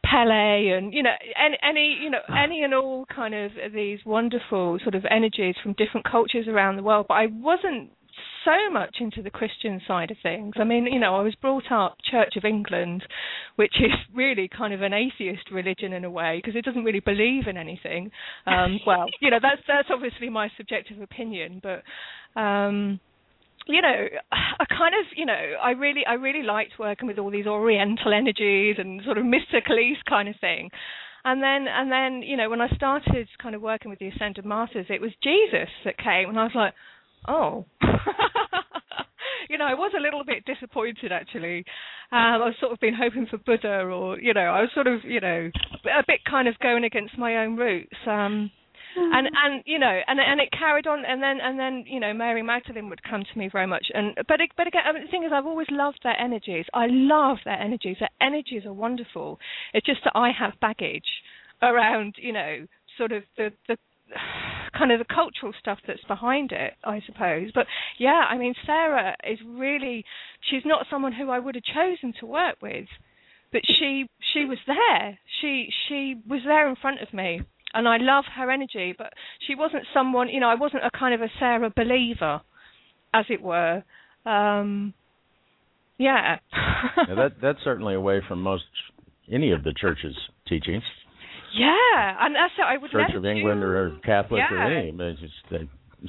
Pele 0.03 0.69
and 0.69 0.93
you 0.93 1.03
know 1.03 1.13
any, 1.37 1.57
any 1.61 1.97
you 2.01 2.09
know 2.09 2.21
any 2.35 2.63
and 2.63 2.73
all 2.73 3.05
kind 3.13 3.33
of 3.33 3.51
these 3.73 3.99
wonderful 4.05 4.79
sort 4.81 4.95
of 4.95 5.05
energies 5.09 5.55
from 5.61 5.73
different 5.73 6.09
cultures 6.09 6.47
around 6.47 6.77
the 6.77 6.83
world. 6.83 7.05
But 7.07 7.15
I 7.15 7.27
wasn't 7.27 7.91
so 8.45 8.71
much 8.71 8.97
into 8.99 9.21
the 9.21 9.29
Christian 9.29 9.81
side 9.87 10.11
of 10.11 10.17
things. 10.21 10.53
I 10.59 10.63
mean, 10.63 10.85
you 10.85 10.99
know, 10.99 11.15
I 11.15 11.21
was 11.21 11.35
brought 11.35 11.71
up 11.71 11.97
Church 12.09 12.35
of 12.37 12.45
England, 12.45 13.03
which 13.55 13.75
is 13.79 13.91
really 14.15 14.49
kind 14.55 14.73
of 14.73 14.81
an 14.81 14.93
atheist 14.93 15.51
religion 15.51 15.93
in 15.93 16.05
a 16.05 16.09
way 16.09 16.41
because 16.43 16.55
it 16.55 16.65
doesn't 16.65 16.83
really 16.83 16.99
believe 16.99 17.47
in 17.47 17.57
anything. 17.57 18.11
Um, 18.45 18.79
well, 18.87 19.05
you 19.19 19.29
know, 19.29 19.39
that's 19.41 19.61
that's 19.67 19.89
obviously 19.91 20.29
my 20.29 20.49
subjective 20.57 21.01
opinion, 21.01 21.61
but 21.61 21.83
um, 22.39 22.99
you 23.67 23.81
know, 23.81 24.07
I 24.31 24.65
kind 24.65 24.95
of, 24.99 25.05
you 25.15 25.25
know, 25.25 25.33
I 25.61 25.71
really, 25.71 26.01
I 26.07 26.13
really 26.13 26.43
liked 26.43 26.73
working 26.79 27.07
with 27.07 27.19
all 27.19 27.31
these 27.31 27.45
Oriental 27.45 28.13
energies 28.13 28.75
and 28.79 29.01
sort 29.05 29.17
of 29.17 29.25
mysticalese 29.25 30.03
kind 30.07 30.27
of 30.27 30.35
thing. 30.41 30.69
And 31.23 31.41
then, 31.43 31.67
and 31.69 31.91
then, 31.91 32.27
you 32.27 32.35
know, 32.35 32.49
when 32.49 32.61
I 32.61 32.69
started 32.75 33.27
kind 33.41 33.53
of 33.53 33.61
working 33.61 33.91
with 33.91 33.99
the 33.99 34.07
Ascended 34.07 34.45
Masters, 34.45 34.87
it 34.89 35.01
was 35.01 35.11
Jesus 35.23 35.69
that 35.85 35.97
came, 35.97 36.29
and 36.29 36.39
I 36.39 36.43
was 36.43 36.55
like, 36.55 36.73
oh. 37.27 37.65
you 39.49 39.57
know, 39.57 39.65
I 39.65 39.73
was 39.73 39.91
a 39.97 40.01
little 40.01 40.23
bit 40.23 40.45
disappointed 40.45 41.11
actually. 41.11 41.65
Um, 42.11 42.41
I've 42.43 42.59
sort 42.59 42.73
of 42.73 42.79
been 42.79 42.93
hoping 42.93 43.27
for 43.29 43.37
Buddha, 43.37 43.81
or 43.85 44.19
you 44.19 44.33
know, 44.33 44.41
I 44.41 44.61
was 44.61 44.69
sort 44.73 44.87
of, 44.87 45.03
you 45.03 45.19
know, 45.19 45.49
a 45.85 46.03
bit 46.07 46.19
kind 46.29 46.47
of 46.47 46.59
going 46.59 46.83
against 46.83 47.17
my 47.17 47.37
own 47.37 47.55
roots. 47.55 47.95
Um, 48.05 48.51
and 48.95 49.27
and 49.27 49.63
you 49.65 49.79
know, 49.79 49.99
and 50.07 50.19
and 50.19 50.41
it 50.41 50.49
carried 50.51 50.87
on, 50.87 51.03
and 51.05 51.21
then 51.21 51.39
and 51.41 51.59
then 51.59 51.85
you 51.87 51.99
know, 51.99 52.13
Mary 52.13 52.43
Magdalene 52.43 52.89
would 52.89 53.01
come 53.03 53.23
to 53.23 53.39
me 53.39 53.49
very 53.51 53.67
much, 53.67 53.87
and 53.93 54.15
but 54.27 54.41
it, 54.41 54.51
but 54.57 54.67
again, 54.67 54.81
I 54.85 54.91
mean, 54.91 55.03
the 55.03 55.09
thing 55.09 55.23
is, 55.23 55.31
I've 55.33 55.45
always 55.45 55.67
loved 55.69 55.99
their 56.03 56.19
energies. 56.19 56.65
I 56.73 56.87
love 56.89 57.37
their 57.45 57.59
energies. 57.59 57.97
Their 57.99 58.09
energies 58.19 58.65
are 58.65 58.73
wonderful. 58.73 59.39
It's 59.73 59.85
just 59.85 60.01
that 60.03 60.13
I 60.15 60.31
have 60.37 60.59
baggage 60.59 61.07
around, 61.61 62.15
you 62.17 62.33
know, 62.33 62.67
sort 62.97 63.11
of 63.11 63.23
the 63.37 63.51
the 63.67 63.77
kind 64.77 64.91
of 64.91 64.99
the 64.99 65.05
cultural 65.05 65.53
stuff 65.59 65.79
that's 65.87 66.03
behind 66.07 66.51
it, 66.51 66.73
I 66.83 67.01
suppose. 67.05 67.51
But 67.53 67.67
yeah, 67.97 68.25
I 68.29 68.37
mean, 68.37 68.53
Sarah 68.65 69.15
is 69.23 69.39
really 69.45 70.05
she's 70.49 70.63
not 70.65 70.85
someone 70.89 71.13
who 71.13 71.29
I 71.29 71.39
would 71.39 71.55
have 71.55 71.63
chosen 71.63 72.13
to 72.19 72.25
work 72.25 72.57
with, 72.61 72.87
but 73.51 73.61
she 73.65 74.07
she 74.33 74.45
was 74.45 74.59
there. 74.65 75.19
She 75.41 75.69
she 75.87 76.15
was 76.27 76.41
there 76.45 76.69
in 76.69 76.75
front 76.75 77.01
of 77.01 77.13
me, 77.13 77.41
and 77.73 77.87
I 77.87 77.97
love 77.97 78.25
her 78.35 78.49
energy. 78.49 78.93
But 78.97 79.13
she 79.47 79.55
wasn't 79.55 79.83
someone, 79.93 80.29
you 80.29 80.39
know, 80.39 80.49
I 80.49 80.55
wasn't 80.55 80.85
a 80.85 80.91
kind 80.97 81.13
of 81.13 81.21
a 81.21 81.31
Sarah 81.39 81.71
believer, 81.75 82.41
as 83.13 83.25
it 83.29 83.41
were. 83.41 83.83
Um, 84.25 84.93
yeah. 85.97 86.37
yeah 87.07 87.15
that 87.15 87.33
that's 87.41 87.59
certainly 87.63 87.93
away 87.93 88.21
from 88.27 88.41
most 88.41 88.63
any 89.31 89.51
of 89.51 89.63
the 89.63 89.73
church's 89.73 90.15
teachings. 90.47 90.83
Yeah, 91.53 92.17
and 92.19 92.35
that's 92.35 92.53
I 92.63 92.77
would 92.77 92.91
Church 92.91 93.11
of 93.15 93.25
England 93.25 93.61
do. 93.61 93.67
or 93.67 93.97
Catholic 94.03 94.39
yeah. 94.49 94.55
or 94.55 94.61
any, 94.61 94.91
but 94.91 95.07
it's 95.07 95.21
just 95.21 95.33
uh, 95.51 95.57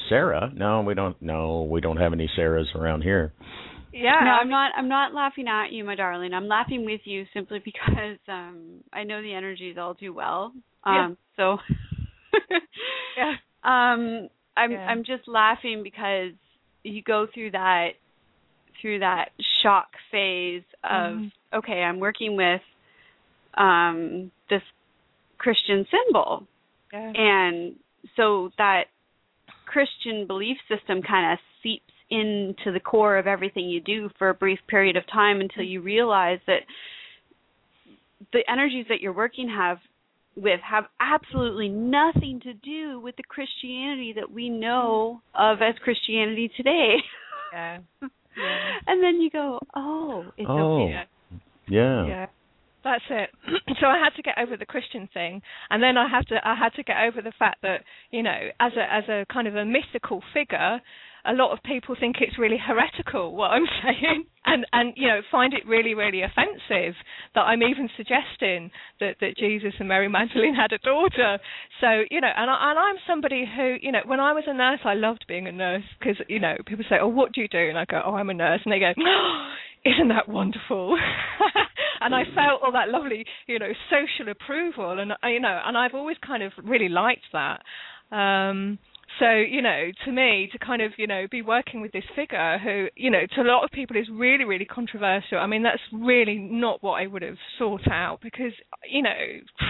Sarah. 0.08 0.50
No, 0.54 0.82
we 0.82 0.94
don't. 0.94 1.20
No, 1.20 1.62
we 1.70 1.80
don't 1.80 1.96
have 1.96 2.12
any 2.12 2.30
Sarahs 2.36 2.74
around 2.74 3.02
here. 3.02 3.32
Yeah. 3.92 4.20
No, 4.24 4.30
I'm 4.30 4.48
not. 4.48 4.72
I'm 4.76 4.88
not 4.88 5.14
laughing 5.14 5.48
at 5.48 5.72
you, 5.72 5.84
my 5.84 5.94
darling. 5.94 6.32
I'm 6.32 6.48
laughing 6.48 6.84
with 6.84 7.02
you 7.04 7.26
simply 7.34 7.60
because 7.64 8.18
um 8.28 8.82
I 8.92 9.04
know 9.04 9.20
the 9.20 9.34
energies 9.34 9.76
all 9.78 9.94
too 9.94 10.12
well. 10.12 10.52
Um, 10.84 11.16
yeah. 11.38 11.56
So. 11.58 11.58
yeah. 13.16 13.32
Um, 13.64 14.28
I'm 14.56 14.72
yeah. 14.72 14.86
I'm 14.86 15.04
just 15.04 15.28
laughing 15.28 15.82
because 15.82 16.32
you 16.82 17.02
go 17.02 17.26
through 17.32 17.52
that 17.52 17.90
through 18.80 19.00
that 19.00 19.30
shock 19.62 19.88
phase 20.10 20.62
of 20.82 21.14
mm. 21.14 21.32
okay, 21.54 21.82
I'm 21.82 22.00
working 22.00 22.36
with 22.36 22.62
um 23.54 24.30
this 24.48 24.62
Christian 25.42 25.86
symbol. 25.90 26.46
Yeah. 26.92 27.12
And 27.14 27.76
so 28.16 28.50
that 28.58 28.84
Christian 29.66 30.26
belief 30.26 30.58
system 30.68 31.02
kind 31.02 31.32
of 31.32 31.38
seeps 31.62 31.92
into 32.10 32.72
the 32.72 32.80
core 32.80 33.16
of 33.16 33.26
everything 33.26 33.64
you 33.68 33.80
do 33.80 34.10
for 34.18 34.28
a 34.28 34.34
brief 34.34 34.58
period 34.68 34.96
of 34.96 35.04
time 35.10 35.40
until 35.40 35.64
you 35.64 35.80
realize 35.80 36.40
that 36.46 36.60
the 38.32 38.42
energies 38.48 38.86
that 38.88 39.00
you're 39.00 39.14
working 39.14 39.48
have 39.48 39.78
with 40.36 40.60
have 40.60 40.84
absolutely 41.00 41.68
nothing 41.68 42.40
to 42.40 42.54
do 42.54 43.00
with 43.00 43.16
the 43.16 43.22
Christianity 43.22 44.14
that 44.16 44.30
we 44.30 44.48
know 44.48 45.20
of 45.34 45.58
as 45.60 45.74
Christianity 45.82 46.50
today. 46.56 46.96
Yeah. 47.52 47.78
yeah. 48.02 48.08
And 48.86 49.02
then 49.02 49.20
you 49.20 49.30
go, 49.30 49.58
"Oh, 49.74 50.24
it's 50.36 50.48
oh. 50.48 50.84
okay." 50.84 51.04
Yeah. 51.68 52.06
Yeah. 52.06 52.26
That's 52.84 53.04
it. 53.10 53.30
so 53.80 53.86
I 53.86 53.98
had 53.98 54.14
to 54.16 54.22
get 54.22 54.38
over 54.38 54.56
the 54.56 54.66
Christian 54.66 55.08
thing, 55.12 55.42
and 55.70 55.82
then 55.82 55.96
I 55.96 56.08
had 56.08 56.26
to 56.28 56.36
I 56.42 56.54
had 56.54 56.74
to 56.74 56.82
get 56.82 56.96
over 57.06 57.22
the 57.22 57.32
fact 57.38 57.62
that 57.62 57.82
you 58.10 58.22
know, 58.22 58.48
as 58.60 58.72
a 58.76 58.92
as 58.92 59.04
a 59.08 59.26
kind 59.32 59.46
of 59.46 59.56
a 59.56 59.64
mythical 59.64 60.22
figure, 60.34 60.80
a 61.24 61.32
lot 61.32 61.52
of 61.52 61.62
people 61.62 61.94
think 61.98 62.16
it's 62.20 62.38
really 62.38 62.58
heretical 62.58 63.34
what 63.34 63.52
I'm 63.52 63.66
saying, 63.82 64.24
and 64.44 64.66
and 64.72 64.94
you 64.96 65.06
know 65.06 65.20
find 65.30 65.54
it 65.54 65.66
really 65.66 65.94
really 65.94 66.22
offensive 66.22 66.94
that 67.34 67.42
I'm 67.42 67.62
even 67.62 67.88
suggesting 67.96 68.70
that 69.00 69.16
that 69.20 69.36
Jesus 69.36 69.74
and 69.78 69.88
Mary 69.88 70.08
Magdalene 70.08 70.54
had 70.54 70.72
a 70.72 70.78
daughter. 70.78 71.38
So 71.80 72.02
you 72.10 72.20
know, 72.20 72.32
and 72.34 72.50
I, 72.50 72.70
and 72.70 72.78
I'm 72.78 72.96
somebody 73.06 73.44
who 73.46 73.76
you 73.80 73.92
know 73.92 74.02
when 74.06 74.20
I 74.20 74.32
was 74.32 74.44
a 74.46 74.54
nurse 74.54 74.80
I 74.84 74.94
loved 74.94 75.26
being 75.28 75.46
a 75.46 75.52
nurse 75.52 75.84
because 75.98 76.16
you 76.28 76.40
know 76.40 76.56
people 76.66 76.84
say 76.88 76.96
oh 77.00 77.08
what 77.08 77.32
do 77.32 77.40
you 77.40 77.48
do 77.48 77.68
and 77.68 77.78
I 77.78 77.84
go 77.84 78.02
oh 78.04 78.14
I'm 78.14 78.30
a 78.30 78.34
nurse 78.34 78.60
and 78.64 78.72
they 78.72 78.80
go. 78.80 78.92
Oh, 78.98 79.52
isn't 79.84 80.08
that 80.08 80.28
wonderful? 80.28 80.96
and 82.04 82.14
I 82.14 82.24
felt 82.34 82.62
all 82.62 82.72
that 82.72 82.88
lovely, 82.88 83.24
you 83.46 83.58
know, 83.58 83.72
social 83.90 84.30
approval, 84.30 84.98
and 84.98 85.12
you 85.24 85.40
know, 85.40 85.60
and 85.64 85.76
I've 85.76 85.94
always 85.94 86.16
kind 86.24 86.42
of 86.42 86.52
really 86.62 86.88
liked 86.88 87.26
that. 87.32 87.62
Um, 88.14 88.78
so 89.18 89.30
you 89.30 89.62
know, 89.62 89.90
to 90.04 90.12
me, 90.12 90.48
to 90.52 90.58
kind 90.58 90.82
of 90.82 90.92
you 90.96 91.06
know 91.06 91.26
be 91.30 91.42
working 91.42 91.80
with 91.80 91.92
this 91.92 92.04
figure 92.16 92.58
who 92.58 92.86
you 92.96 93.10
know 93.10 93.22
to 93.34 93.42
a 93.42 93.48
lot 93.48 93.64
of 93.64 93.70
people 93.70 93.96
is 93.96 94.06
really 94.12 94.44
really 94.44 94.64
controversial. 94.64 95.38
I 95.38 95.46
mean, 95.46 95.62
that's 95.62 95.82
really 95.92 96.38
not 96.38 96.82
what 96.82 97.00
I 97.02 97.06
would 97.06 97.22
have 97.22 97.38
sought 97.58 97.88
out 97.90 98.20
because 98.22 98.52
you 98.88 99.02
know. 99.02 99.10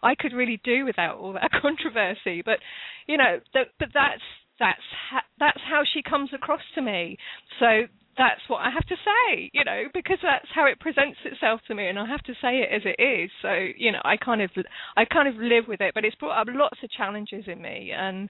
I 0.00 0.14
could 0.14 0.32
really 0.32 0.60
do 0.62 0.84
without 0.84 1.18
all 1.18 1.32
that 1.32 1.50
controversy, 1.60 2.40
but 2.44 2.60
you 3.08 3.16
know, 3.16 3.40
but 3.52 3.66
that's 3.80 4.22
that's 4.60 4.80
ha- 5.10 5.26
that's 5.38 5.60
how 5.68 5.82
she 5.92 6.02
comes 6.02 6.30
across 6.32 6.60
to 6.74 6.82
me. 6.82 7.18
So 7.58 7.88
that's 8.18 8.40
what 8.48 8.58
I 8.58 8.70
have 8.70 8.84
to 8.86 8.96
say, 8.96 9.50
you 9.54 9.64
know, 9.64 9.84
because 9.94 10.18
that's 10.22 10.48
how 10.54 10.66
it 10.66 10.80
presents 10.80 11.18
itself 11.24 11.60
to 11.68 11.74
me, 11.74 11.88
and 11.88 11.98
I 11.98 12.06
have 12.06 12.22
to 12.24 12.32
say 12.42 12.58
it 12.58 12.68
as 12.74 12.82
it 12.84 13.00
is. 13.00 13.30
So, 13.40 13.52
you 13.76 13.92
know, 13.92 14.00
I 14.04 14.16
kind 14.16 14.42
of, 14.42 14.50
I 14.96 15.04
kind 15.04 15.28
of 15.28 15.36
live 15.36 15.64
with 15.68 15.80
it, 15.80 15.94
but 15.94 16.04
it's 16.04 16.16
brought 16.16 16.40
up 16.40 16.48
lots 16.50 16.78
of 16.82 16.90
challenges 16.90 17.44
in 17.46 17.62
me, 17.62 17.92
and 17.96 18.28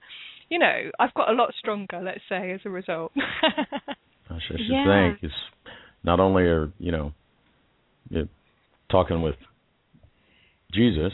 you 0.49 0.59
know, 0.59 0.91
I've 0.99 1.13
got 1.13 1.29
a 1.29 1.33
lot 1.33 1.53
stronger, 1.59 2.01
let's 2.03 2.21
say, 2.29 2.51
as 2.51 2.61
a 2.65 2.69
result. 2.69 3.11
I 4.29 4.37
should 4.47 4.59
yeah. 4.59 4.85
think 4.85 5.23
it's 5.23 5.33
not 6.03 6.19
only 6.19 6.43
are 6.43 6.71
you 6.79 6.91
know, 6.91 7.13
you're 8.09 8.29
talking 8.91 9.21
with 9.21 9.35
Jesus, 10.73 11.11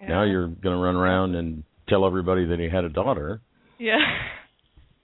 yeah. 0.00 0.08
now 0.08 0.24
you're 0.24 0.48
going 0.48 0.76
to 0.76 0.82
run 0.82 0.96
around 0.96 1.34
and 1.34 1.64
tell 1.88 2.06
everybody 2.06 2.46
that 2.46 2.58
he 2.58 2.68
had 2.68 2.84
a 2.84 2.88
daughter. 2.88 3.40
Yeah. 3.78 3.98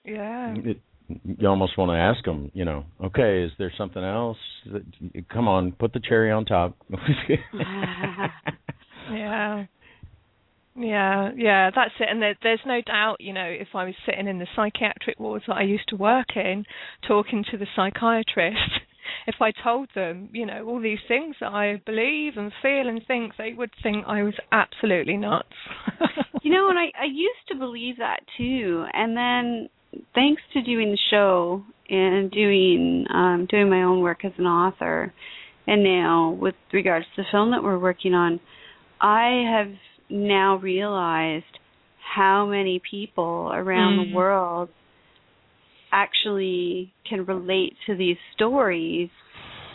Yeah. 0.05 0.53
It, 0.57 0.81
you 1.23 1.47
almost 1.47 1.77
want 1.77 1.89
to 1.89 1.97
ask 1.97 2.23
them, 2.25 2.51
you 2.53 2.65
know, 2.65 2.85
okay, 3.03 3.43
is 3.43 3.51
there 3.57 3.71
something 3.77 4.03
else? 4.03 4.37
That, 4.71 4.83
come 5.29 5.47
on, 5.47 5.71
put 5.73 5.93
the 5.93 5.99
cherry 5.99 6.31
on 6.31 6.45
top. 6.45 6.75
yeah. 9.11 9.65
Yeah, 10.75 11.31
yeah, 11.35 11.69
that's 11.75 11.93
it. 11.99 12.07
And 12.09 12.21
there, 12.21 12.35
there's 12.41 12.61
no 12.65 12.81
doubt, 12.81 13.17
you 13.19 13.31
know, 13.31 13.45
if 13.45 13.69
I 13.75 13.85
was 13.85 13.93
sitting 14.07 14.27
in 14.27 14.39
the 14.39 14.47
psychiatric 14.55 15.19
wards 15.19 15.45
that 15.47 15.57
I 15.57 15.63
used 15.63 15.87
to 15.89 15.95
work 15.95 16.35
in, 16.35 16.65
talking 17.07 17.45
to 17.51 17.57
the 17.57 17.67
psychiatrist, 17.75 18.57
if 19.27 19.35
I 19.39 19.51
told 19.63 19.89
them, 19.93 20.29
you 20.33 20.47
know, 20.47 20.65
all 20.67 20.81
these 20.81 20.99
things 21.07 21.35
that 21.41 21.51
I 21.51 21.79
believe 21.85 22.33
and 22.37 22.51
feel 22.61 22.87
and 22.87 23.01
think, 23.05 23.33
they 23.37 23.53
would 23.53 23.69
think 23.83 24.05
I 24.07 24.23
was 24.23 24.33
absolutely 24.51 25.17
nuts. 25.17 25.47
you 26.41 26.51
know, 26.51 26.69
and 26.69 26.79
I 26.79 26.85
I 26.99 27.05
used 27.05 27.47
to 27.49 27.55
believe 27.55 27.97
that 27.97 28.21
too, 28.37 28.85
and 28.93 29.15
then 29.15 29.69
thanks 30.13 30.41
to 30.53 30.61
doing 30.61 30.91
the 30.91 30.97
show 31.09 31.63
and 31.89 32.31
doing 32.31 33.05
um 33.13 33.47
doing 33.49 33.69
my 33.69 33.83
own 33.83 34.01
work 34.01 34.25
as 34.25 34.31
an 34.37 34.45
author, 34.45 35.13
and 35.67 35.83
now 35.83 36.31
with 36.31 36.55
regards 36.71 37.05
to 37.15 37.21
the 37.21 37.27
film 37.31 37.51
that 37.51 37.63
we're 37.63 37.79
working 37.79 38.13
on, 38.13 38.39
I 39.01 39.43
have 39.51 39.73
now 40.09 40.57
realized 40.57 41.45
how 42.15 42.45
many 42.45 42.81
people 42.89 43.51
around 43.53 43.97
mm. 43.97 44.09
the 44.09 44.15
world 44.15 44.69
actually 45.91 46.91
can 47.07 47.25
relate 47.25 47.73
to 47.85 47.95
these 47.95 48.17
stories 48.33 49.09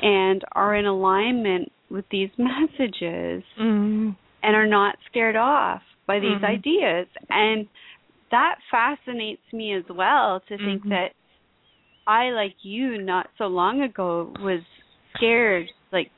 and 0.02 0.42
are 0.52 0.74
in 0.74 0.86
alignment 0.86 1.72
with 1.90 2.04
these 2.10 2.30
messages 2.38 3.42
mm. 3.60 4.16
and 4.42 4.56
are 4.56 4.66
not 4.66 4.96
scared 5.10 5.36
off 5.36 5.82
by 6.06 6.18
these 6.18 6.40
mm. 6.42 6.44
ideas 6.44 7.06
and 7.30 7.66
that 8.30 8.56
fascinates 8.70 9.42
me 9.52 9.74
as 9.74 9.84
well 9.88 10.42
to 10.48 10.56
think 10.56 10.82
mm-hmm. 10.82 10.90
that 10.90 11.08
I 12.06 12.30
like 12.30 12.54
you 12.62 13.02
not 13.02 13.28
so 13.36 13.44
long 13.44 13.82
ago 13.82 14.32
was 14.40 14.60
scared 15.16 15.66
like 15.92 16.10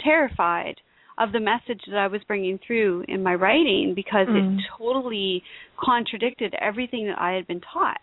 terrified 0.00 0.76
of 1.18 1.32
the 1.32 1.40
message 1.40 1.80
that 1.86 1.96
I 1.96 2.06
was 2.06 2.20
bringing 2.26 2.58
through 2.66 3.04
in 3.08 3.22
my 3.22 3.34
writing 3.34 3.92
because 3.94 4.26
mm. 4.26 4.58
it 4.58 4.62
totally 4.78 5.42
contradicted 5.78 6.54
everything 6.60 7.08
that 7.08 7.20
I 7.20 7.32
had 7.32 7.46
been 7.46 7.60
taught. 7.60 8.00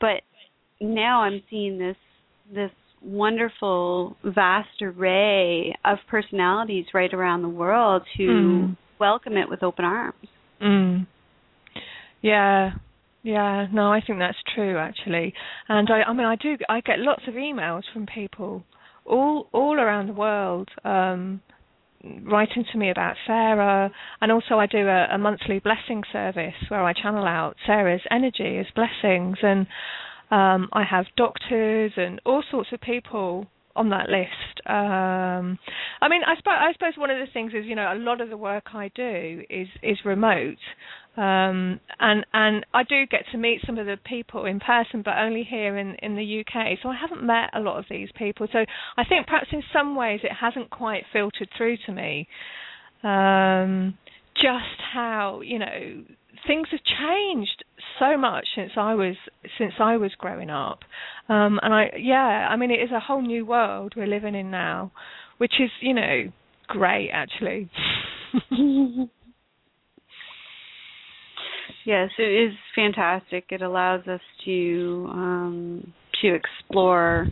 But 0.00 0.22
now 0.80 1.22
I'm 1.22 1.42
seeing 1.50 1.78
this 1.78 1.96
this 2.52 2.70
wonderful 3.02 4.16
vast 4.24 4.82
array 4.82 5.76
of 5.84 5.98
personalities 6.10 6.86
right 6.94 7.12
around 7.12 7.42
the 7.42 7.48
world 7.48 8.02
who 8.16 8.26
mm. 8.26 8.76
welcome 8.98 9.34
it 9.34 9.48
with 9.48 9.62
open 9.62 9.84
arms. 9.84 10.28
Mm. 10.62 11.06
Yeah. 12.22 12.72
Yeah, 13.22 13.66
no, 13.72 13.92
I 13.92 14.00
think 14.00 14.20
that's 14.20 14.38
true 14.54 14.78
actually. 14.78 15.34
And 15.68 15.90
I 15.90 16.02
I 16.02 16.12
mean 16.12 16.26
I 16.26 16.36
do 16.36 16.56
I 16.68 16.80
get 16.80 16.98
lots 16.98 17.22
of 17.26 17.34
emails 17.34 17.82
from 17.92 18.06
people 18.06 18.64
all 19.04 19.48
all 19.52 19.78
around 19.78 20.06
the 20.06 20.12
world 20.12 20.68
um 20.84 21.40
writing 22.22 22.64
to 22.72 22.78
me 22.78 22.90
about 22.90 23.16
Sarah, 23.26 23.90
and 24.20 24.32
also 24.32 24.56
I 24.56 24.66
do 24.66 24.86
a, 24.86 25.08
a, 25.12 25.18
monthly 25.18 25.58
blessing 25.58 26.02
service 26.12 26.54
where 26.68 26.82
I 26.84 26.92
channel 26.92 27.24
out 27.24 27.56
Sarah's 27.66 28.02
energy 28.10 28.58
as 28.58 28.66
blessings, 28.74 29.38
and 29.42 29.66
um, 30.30 30.68
I 30.72 30.84
have 30.88 31.06
doctors 31.16 31.92
and 31.96 32.20
all 32.24 32.42
sorts 32.50 32.70
of 32.72 32.80
people 32.80 33.46
on 33.74 33.90
that 33.90 34.08
list. 34.08 34.66
Um, 34.66 35.58
I 36.00 36.08
mean, 36.08 36.22
I 36.26 36.34
I 36.46 36.72
suppose 36.72 36.94
one 36.96 37.10
of 37.10 37.18
the 37.18 37.32
things 37.32 37.52
is 37.54 37.64
you 37.64 37.74
know 37.74 37.92
a 37.92 37.98
lot 37.98 38.20
of 38.20 38.28
the 38.28 38.36
work 38.36 38.74
I 38.74 38.90
do 38.94 39.42
is 39.48 39.68
is 39.82 39.98
remote, 40.04 40.58
um, 41.18 41.80
and 41.98 42.24
and 42.32 42.64
I 42.72 42.84
do 42.84 43.04
get 43.10 43.24
to 43.32 43.38
meet 43.38 43.60
some 43.66 43.76
of 43.76 43.86
the 43.86 43.96
people 44.04 44.44
in 44.44 44.60
person, 44.60 45.02
but 45.04 45.14
only 45.18 45.42
here 45.42 45.76
in 45.76 45.96
in 46.00 46.14
the 46.14 46.40
UK. 46.40 46.78
So 46.80 46.90
I 46.90 46.96
haven't 46.96 47.24
met 47.24 47.50
a 47.54 47.60
lot 47.60 47.76
of 47.76 47.86
these 47.90 48.08
people. 48.16 48.46
So 48.52 48.60
I 48.96 49.04
think 49.04 49.26
perhaps 49.26 49.48
in 49.50 49.62
some 49.72 49.96
ways 49.96 50.20
it 50.22 50.30
hasn't 50.40 50.70
quite 50.70 51.02
filtered 51.12 51.48
through 51.56 51.78
to 51.86 51.92
me. 51.92 52.28
Um, 53.02 53.98
just 54.36 54.80
how 54.94 55.40
you 55.44 55.58
know 55.58 56.04
things 56.46 56.68
have 56.70 56.80
changed 56.84 57.64
so 57.98 58.16
much 58.16 58.46
since 58.54 58.70
I 58.76 58.94
was 58.94 59.16
since 59.58 59.72
I 59.80 59.96
was 59.96 60.12
growing 60.16 60.50
up, 60.50 60.80
um, 61.28 61.58
and 61.64 61.74
I 61.74 61.90
yeah, 61.98 62.46
I 62.48 62.54
mean 62.54 62.70
it 62.70 62.80
is 62.80 62.92
a 62.92 63.00
whole 63.00 63.22
new 63.22 63.44
world 63.44 63.94
we're 63.96 64.06
living 64.06 64.36
in 64.36 64.52
now, 64.52 64.92
which 65.38 65.54
is 65.58 65.70
you 65.80 65.94
know 65.94 66.30
great 66.68 67.10
actually. 67.12 67.68
yes, 71.84 72.10
it 72.18 72.50
is 72.50 72.52
fantastic. 72.74 73.46
It 73.50 73.62
allows 73.62 74.06
us 74.06 74.20
to 74.44 75.06
um, 75.10 75.92
to 76.22 76.34
explore 76.34 77.28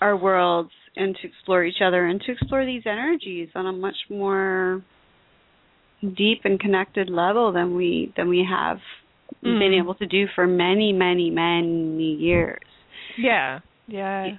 our 0.00 0.16
worlds 0.16 0.70
and 0.96 1.16
to 1.16 1.28
explore 1.28 1.64
each 1.64 1.80
other 1.84 2.06
and 2.06 2.20
to 2.22 2.32
explore 2.32 2.64
these 2.64 2.82
energies 2.86 3.48
on 3.54 3.66
a 3.66 3.72
much 3.72 3.96
more 4.10 4.82
deep 6.16 6.42
and 6.44 6.60
connected 6.60 7.08
level 7.08 7.52
than 7.52 7.74
we 7.74 8.12
than 8.16 8.28
we 8.28 8.46
have 8.48 8.78
mm. 9.44 9.58
been 9.58 9.74
able 9.78 9.94
to 9.94 10.06
do 10.06 10.26
for 10.34 10.46
many 10.46 10.92
many 10.92 11.30
many 11.30 12.14
years 12.14 12.60
yeah 13.18 13.60
yeah 13.88 14.36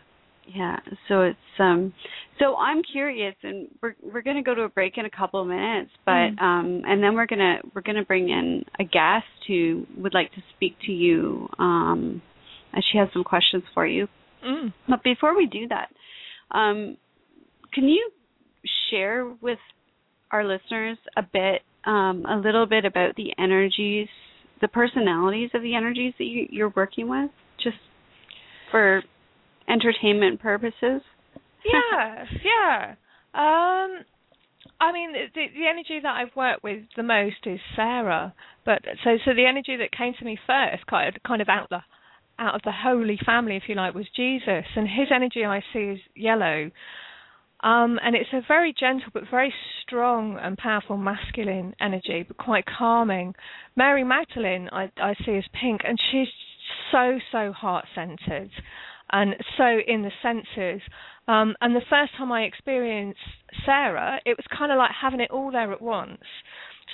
yeah 0.54 0.78
so 1.08 1.22
it's 1.22 1.38
um 1.60 1.94
so 2.40 2.56
i'm 2.58 2.82
curious 2.84 3.36
and 3.44 3.68
we're 3.82 3.96
we're 4.02 4.22
going 4.22 4.38
to 4.38 4.44
go 4.44 4.56
to 4.56 4.62
a 4.62 4.70
break 4.70 4.98
in 4.98 5.06
a 5.06 5.10
couple 5.10 5.42
of 5.42 5.48
minutes 5.48 5.92
but 6.06 6.12
mm. 6.12 6.42
um 6.42 6.82
and 6.86 7.04
then 7.04 7.16
we're 7.16 7.26
going 7.26 7.40
to 7.40 7.58
we're 7.76 7.82
going 7.82 7.98
to 7.98 8.06
bring 8.06 8.30
in 8.30 8.64
a 8.80 8.84
guest 8.84 9.26
who 9.48 9.86
would 9.98 10.14
like 10.14 10.32
to 10.32 10.42
speak 10.56 10.76
to 10.86 10.92
you 10.92 11.48
um 11.60 12.22
and 12.74 12.84
she 12.92 12.98
has 12.98 13.08
some 13.14 13.24
questions 13.24 13.64
for 13.74 13.86
you 13.86 14.08
mm. 14.46 14.72
but 14.88 15.04
before 15.04 15.36
we 15.36 15.46
do 15.46 15.68
that 15.68 15.90
um 16.58 16.98
can 17.74 17.88
you 17.88 18.10
share 18.90 19.26
with 19.42 19.60
our 20.32 20.46
listeners 20.46 20.98
a 21.16 21.22
bit, 21.22 21.62
um, 21.86 22.26
a 22.26 22.38
little 22.38 22.66
bit 22.66 22.86
about 22.86 23.16
the 23.16 23.32
energies, 23.40 24.08
the 24.62 24.68
personalities 24.68 25.50
of 25.54 25.62
the 25.62 25.76
energies 25.76 26.14
that 26.18 26.26
you, 26.26 26.48
you're 26.50 26.74
working 26.76 27.10
with, 27.10 27.32
just 27.64 27.78
for 28.72 29.02
entertainment 29.67 30.39
purposes? 30.39 31.01
Yeah, 31.65 32.25
yeah. 32.43 32.95
Um, 33.34 34.03
I 34.80 34.91
mean, 34.91 35.13
the, 35.13 35.27
the 35.34 35.67
energy 35.67 35.99
that 36.01 36.15
I've 36.15 36.36
worked 36.36 36.63
with 36.63 36.84
the 36.95 37.03
most 37.03 37.45
is 37.45 37.60
Sarah, 37.75 38.34
but 38.65 38.80
so 39.03 39.17
so 39.25 39.34
the 39.34 39.45
energy 39.45 39.75
that 39.77 39.91
came 39.91 40.13
to 40.19 40.25
me 40.25 40.38
first, 40.47 40.86
kind 40.88 41.15
of, 41.15 41.21
kind 41.23 41.41
of 41.41 41.49
out 41.49 41.69
the 41.69 41.80
out 42.39 42.56
of 42.56 42.62
the 42.63 42.71
holy 42.71 43.17
family, 43.25 43.56
if 43.56 43.63
you 43.67 43.75
like, 43.75 43.95
was 43.95 44.06
Jesus, 44.15 44.65
and 44.75 44.88
his 44.88 45.08
energy 45.13 45.43
I 45.43 45.63
see 45.73 45.80
is 45.80 45.99
yellow. 46.15 46.69
Um, 47.62 47.99
and 48.03 48.15
it's 48.15 48.30
a 48.34 48.41
very 48.47 48.71
gentle 48.80 49.10
but 49.12 49.23
very 49.32 49.51
strong 49.82 50.38
and 50.39 50.56
powerful 50.56 50.97
masculine 50.97 51.73
energy, 51.82 52.23
but 52.27 52.38
quite 52.38 52.65
calming. 52.67 53.34
Mary 53.75 54.03
Magdalene, 54.03 54.69
I, 54.71 54.91
I 54.97 55.15
see 55.25 55.38
as 55.38 55.45
pink, 55.60 55.82
and 55.84 55.97
she's 56.12 56.27
so, 56.91 57.17
so 57.32 57.51
heart 57.51 57.86
centered 57.95 58.51
and 59.12 59.36
so 59.58 59.78
in 59.88 60.04
the 60.04 60.12
senses. 60.22 60.82
Um, 61.28 61.56
and 61.62 61.76
the 61.76 61.82
first 61.89 62.13
time 62.17 62.32
I 62.32 62.43
experienced 62.43 63.20
Sarah, 63.65 64.20
it 64.26 64.38
was 64.38 64.46
kind 64.58 64.72
of 64.72 64.78
like 64.78 64.91
having 65.00 65.20
it 65.20 65.32
all 65.32 65.52
there 65.52 65.72
at 65.74 65.82
once. 65.82 66.22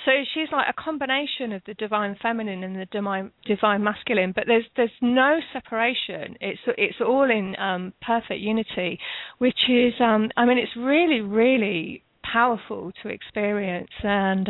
So 0.04 0.10
she's 0.34 0.48
like 0.52 0.66
a 0.68 0.80
combination 0.80 1.52
of 1.52 1.62
the 1.66 1.74
divine 1.74 2.16
feminine 2.20 2.62
and 2.62 2.76
the 2.76 2.86
divine 2.86 3.30
divine 3.46 3.82
masculine, 3.82 4.32
but 4.34 4.44
there's 4.46 4.64
there's 4.76 4.90
no 5.00 5.38
separation. 5.52 6.36
It's 6.40 6.60
it's 6.66 7.00
all 7.00 7.30
in 7.30 7.54
um, 7.58 7.92
perfect 8.04 8.40
unity, 8.40 8.98
which 9.38 9.58
is 9.68 9.94
um, 10.00 10.30
I 10.36 10.44
mean 10.44 10.58
it's 10.58 10.76
really 10.76 11.20
really 11.20 12.02
powerful 12.22 12.92
to 13.02 13.08
experience 13.08 13.90
and. 14.02 14.48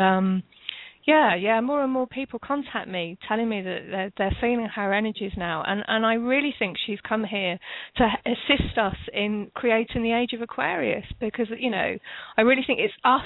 Yeah, 1.07 1.35
yeah. 1.35 1.61
More 1.61 1.83
and 1.83 1.93
more 1.93 2.07
people 2.07 2.39
contact 2.39 2.89
me, 2.89 3.19
telling 3.29 3.49
me 3.49 3.61
that 3.61 3.81
they're, 3.91 4.13
they're 4.17 4.37
feeling 4.41 4.69
her 4.75 4.93
energies 4.95 5.33
now, 5.37 5.63
and 5.67 5.85
and 5.87 6.07
I 6.07 6.15
really 6.15 6.55
think 6.59 6.79
she's 6.87 6.99
come 7.07 7.25
here 7.25 7.59
to 7.97 8.09
assist 8.25 8.79
us 8.79 8.97
in 9.13 9.51
creating 9.55 10.03
the 10.03 10.13
age 10.13 10.33
of 10.33 10.41
Aquarius 10.41 11.05
because 11.21 11.49
you 11.59 11.71
know 11.71 11.97
I 12.39 12.41
really 12.41 12.63
think 12.67 12.81
it's 12.81 12.95
us 13.05 13.21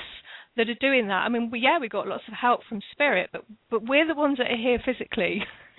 that 0.57 0.69
are 0.69 0.75
doing 0.81 1.07
that. 1.07 1.23
I 1.25 1.29
mean, 1.29 1.51
we, 1.51 1.61
yeah, 1.61 1.79
we 1.81 1.88
got 1.88 2.09
lots 2.09 2.25
of 2.27 2.35
help 2.35 2.61
from 2.69 2.81
spirit, 2.93 3.31
but 3.33 3.45
but 3.71 3.87
we're 3.88 4.07
the 4.09 4.14
ones 4.14 4.38
that 4.38 4.51
are 4.51 4.57
here 4.57 4.81
physically. 4.85 5.43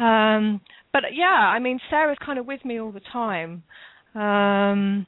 um, 0.00 0.60
but 0.92 1.02
yeah, 1.12 1.26
I 1.26 1.60
mean, 1.60 1.78
Sarah's 1.88 2.18
kind 2.24 2.38
of 2.38 2.46
with 2.46 2.64
me 2.64 2.80
all 2.80 2.90
the 2.90 3.00
time. 3.12 3.62
Um, 4.16 5.06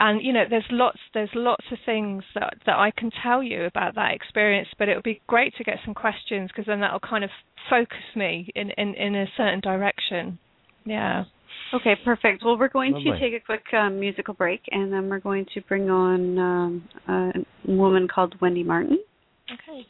and 0.00 0.22
you 0.22 0.32
know 0.32 0.44
there's 0.48 0.66
lots 0.70 0.98
there's 1.14 1.30
lots 1.34 1.64
of 1.72 1.78
things 1.84 2.22
that 2.34 2.54
that 2.66 2.76
I 2.76 2.90
can 2.96 3.10
tell 3.22 3.42
you 3.42 3.64
about 3.64 3.94
that 3.96 4.12
experience 4.14 4.68
but 4.78 4.88
it 4.88 4.94
would 4.94 5.04
be 5.04 5.20
great 5.26 5.54
to 5.56 5.64
get 5.64 5.78
some 5.84 5.94
questions 5.94 6.50
because 6.50 6.66
then 6.66 6.80
that'll 6.80 7.00
kind 7.00 7.24
of 7.24 7.30
focus 7.70 7.98
me 8.16 8.48
in 8.54 8.70
in 8.72 8.94
in 8.94 9.14
a 9.14 9.26
certain 9.36 9.60
direction 9.60 10.38
yeah 10.84 11.24
Okay, 11.74 11.94
perfect. 12.02 12.42
Well, 12.44 12.58
we're 12.58 12.68
going 12.68 12.92
Lovely. 12.92 13.10
to 13.12 13.18
take 13.20 13.34
a 13.34 13.44
quick 13.44 13.64
um, 13.74 14.00
musical 14.00 14.32
break, 14.32 14.62
and 14.70 14.90
then 14.92 15.10
we're 15.10 15.18
going 15.18 15.44
to 15.52 15.60
bring 15.62 15.90
on 15.90 16.38
um, 16.38 16.88
a 17.06 17.70
woman 17.70 18.08
called 18.08 18.34
Wendy 18.40 18.62
Martin. 18.62 18.98
Okay. 19.52 19.86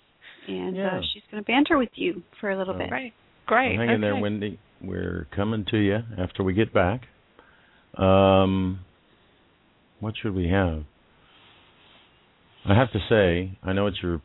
And 0.49 0.77
yeah. 0.77 0.97
uh, 0.99 1.01
she's 1.13 1.23
going 1.31 1.43
to 1.43 1.47
banter 1.47 1.79
with 1.79 1.91
you 1.95 2.23
for 2.41 2.51
a 2.51 2.59
little 2.59 2.75
Oh. 2.75 2.79
bit. 2.79 2.89
Great. 2.89 3.13
Great. 3.47 3.77
Hang 3.77 3.83
okay. 3.83 3.95
in 3.95 4.01
there, 4.01 4.17
Wendy. 4.17 4.59
We're 4.83 5.29
coming 5.35 5.67
to 5.71 5.79
you 5.79 5.99
after 6.19 6.43
we 6.43 6.53
get 6.53 6.73
back. 6.73 7.03
Um, 7.97 8.81
what 10.01 10.15
should 10.21 10.35
we 10.35 10.49
have? 10.49 10.85
I 12.67 12.75
have 12.75 12.91
to 12.93 12.99
say, 13.09 13.57
I 13.63 13.73
know 13.73 13.87
it's 13.87 14.03
your 14.03 14.21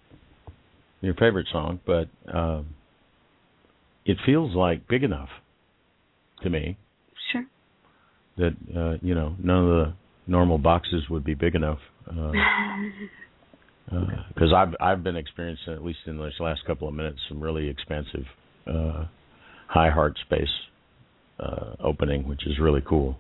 your 1.02 1.14
favorite 1.16 1.48
song, 1.52 1.80
but 1.86 2.08
uh, 2.34 2.64
it 4.06 4.18
feels 4.26 4.56
like 4.56 4.88
big 4.88 5.04
enough 5.04 5.30
to 6.42 6.50
me 6.50 6.78
Sure. 7.32 7.46
that 8.38 8.54
uh, 8.76 8.98
you 9.02 9.16
know 9.16 9.36
none 9.42 9.58
of 9.64 9.70
the 9.70 9.94
normal 10.28 10.58
boxes 10.58 11.04
would 11.10 11.24
be 11.24 11.34
big 11.34 11.56
enough. 11.56 11.80
Because 12.06 12.36
uh, 14.52 14.56
I've 14.56 14.76
I've 14.80 15.04
been 15.04 15.16
experiencing 15.16 15.74
at 15.74 15.84
least 15.84 16.00
in 16.06 16.18
this 16.18 16.34
last 16.40 16.66
couple 16.66 16.88
of 16.88 16.94
minutes 16.94 17.20
some 17.30 17.42
really 17.42 17.70
expansive 17.70 18.26
uh, 18.68 19.06
high 19.68 19.90
heart 19.90 20.18
space 20.26 20.48
uh, 21.40 21.76
opening, 21.80 22.28
which 22.28 22.46
is 22.46 22.60
really 22.60 22.82
cool. 22.88 23.18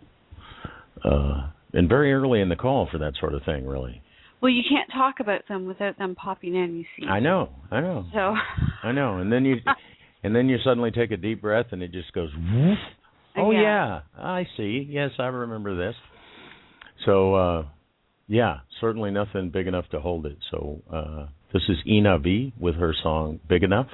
Uh, 1.03 1.49
and 1.73 1.89
very 1.89 2.13
early 2.13 2.39
in 2.41 2.49
the 2.49 2.55
call 2.55 2.88
for 2.91 2.97
that 2.99 3.13
sort 3.19 3.33
of 3.33 3.43
thing, 3.43 3.65
really. 3.67 4.01
well, 4.41 4.51
you 4.51 4.63
can't 4.69 4.89
talk 4.91 5.19
about 5.19 5.47
them 5.47 5.65
without 5.65 5.97
them 5.97 6.15
popping 6.15 6.55
in. 6.55 6.75
You 6.77 6.86
see. 6.99 7.07
I 7.07 7.19
know, 7.19 7.49
I 7.71 7.81
know, 7.81 8.05
So. 8.13 8.36
I 8.83 8.91
know. 8.91 9.17
And 9.19 9.31
then 9.31 9.45
you, 9.45 9.55
and 10.23 10.36
then 10.36 10.49
you 10.49 10.57
suddenly 10.63 10.91
take 10.91 11.12
a 11.12 11.17
deep 11.17 11.41
breath, 11.41 11.67
and 11.71 11.81
it 11.81 11.91
just 11.91 12.12
goes. 12.13 12.29
Woof. 12.36 12.77
Oh 13.36 13.51
Yeah. 13.51 13.62
yeah, 13.62 13.99
I 14.17 14.45
see. 14.57 14.86
Yes, 14.89 15.12
I 15.19 15.25
remember 15.27 15.75
this. 15.75 15.95
So, 17.05 17.33
uh, 17.36 17.65
yeah, 18.27 18.59
certainly 18.79 19.12
nothing 19.12 19.49
big 19.49 19.67
enough 19.67 19.86
to 19.89 19.99
hold 19.99 20.25
it. 20.25 20.38
So, 20.51 20.81
uh, 20.91 21.27
this 21.51 21.63
is 21.67 21.77
Ina 21.88 22.19
V 22.19 22.53
with 22.59 22.75
her 22.75 22.93
song 23.03 23.39
"Big 23.49 23.63
Enough," 23.63 23.88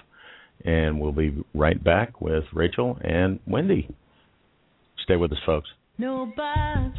and 0.65 0.99
we'll 0.99 1.11
be 1.13 1.43
right 1.53 1.81
back 1.83 2.19
with 2.21 2.43
Rachel 2.53 2.97
and 3.01 3.39
Wendy. 3.47 3.89
Stay 5.03 5.15
with 5.15 5.31
us, 5.31 5.39
folks. 5.45 5.69
No 5.97 6.31
box, 6.37 6.97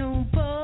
no 0.00 0.59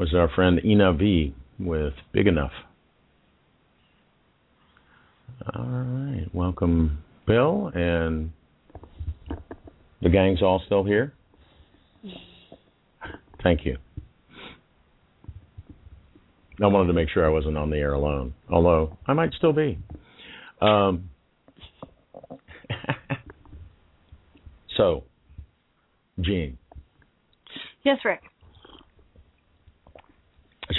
was 0.00 0.14
our 0.14 0.30
friend 0.34 0.58
Ina 0.64 0.94
V 0.94 1.34
with 1.58 1.92
Big 2.12 2.26
Enough. 2.26 2.52
All 5.54 5.62
right. 5.62 6.26
Welcome, 6.32 7.02
Bill. 7.26 7.70
And 7.74 8.32
the 10.00 10.08
gang's 10.08 10.40
all 10.40 10.62
still 10.64 10.84
here? 10.84 11.12
Thank 13.42 13.66
you. 13.66 13.76
I 16.62 16.66
wanted 16.66 16.86
to 16.86 16.94
make 16.94 17.10
sure 17.10 17.26
I 17.26 17.30
wasn't 17.30 17.58
on 17.58 17.68
the 17.68 17.76
air 17.76 17.92
alone, 17.92 18.32
although 18.50 18.96
I 19.06 19.12
might 19.12 19.34
still 19.34 19.52
be. 19.52 19.78
Um, 20.62 21.10
so, 24.78 25.04
Gene, 26.18 26.56
Yes, 27.82 27.98
Rick. 28.02 28.22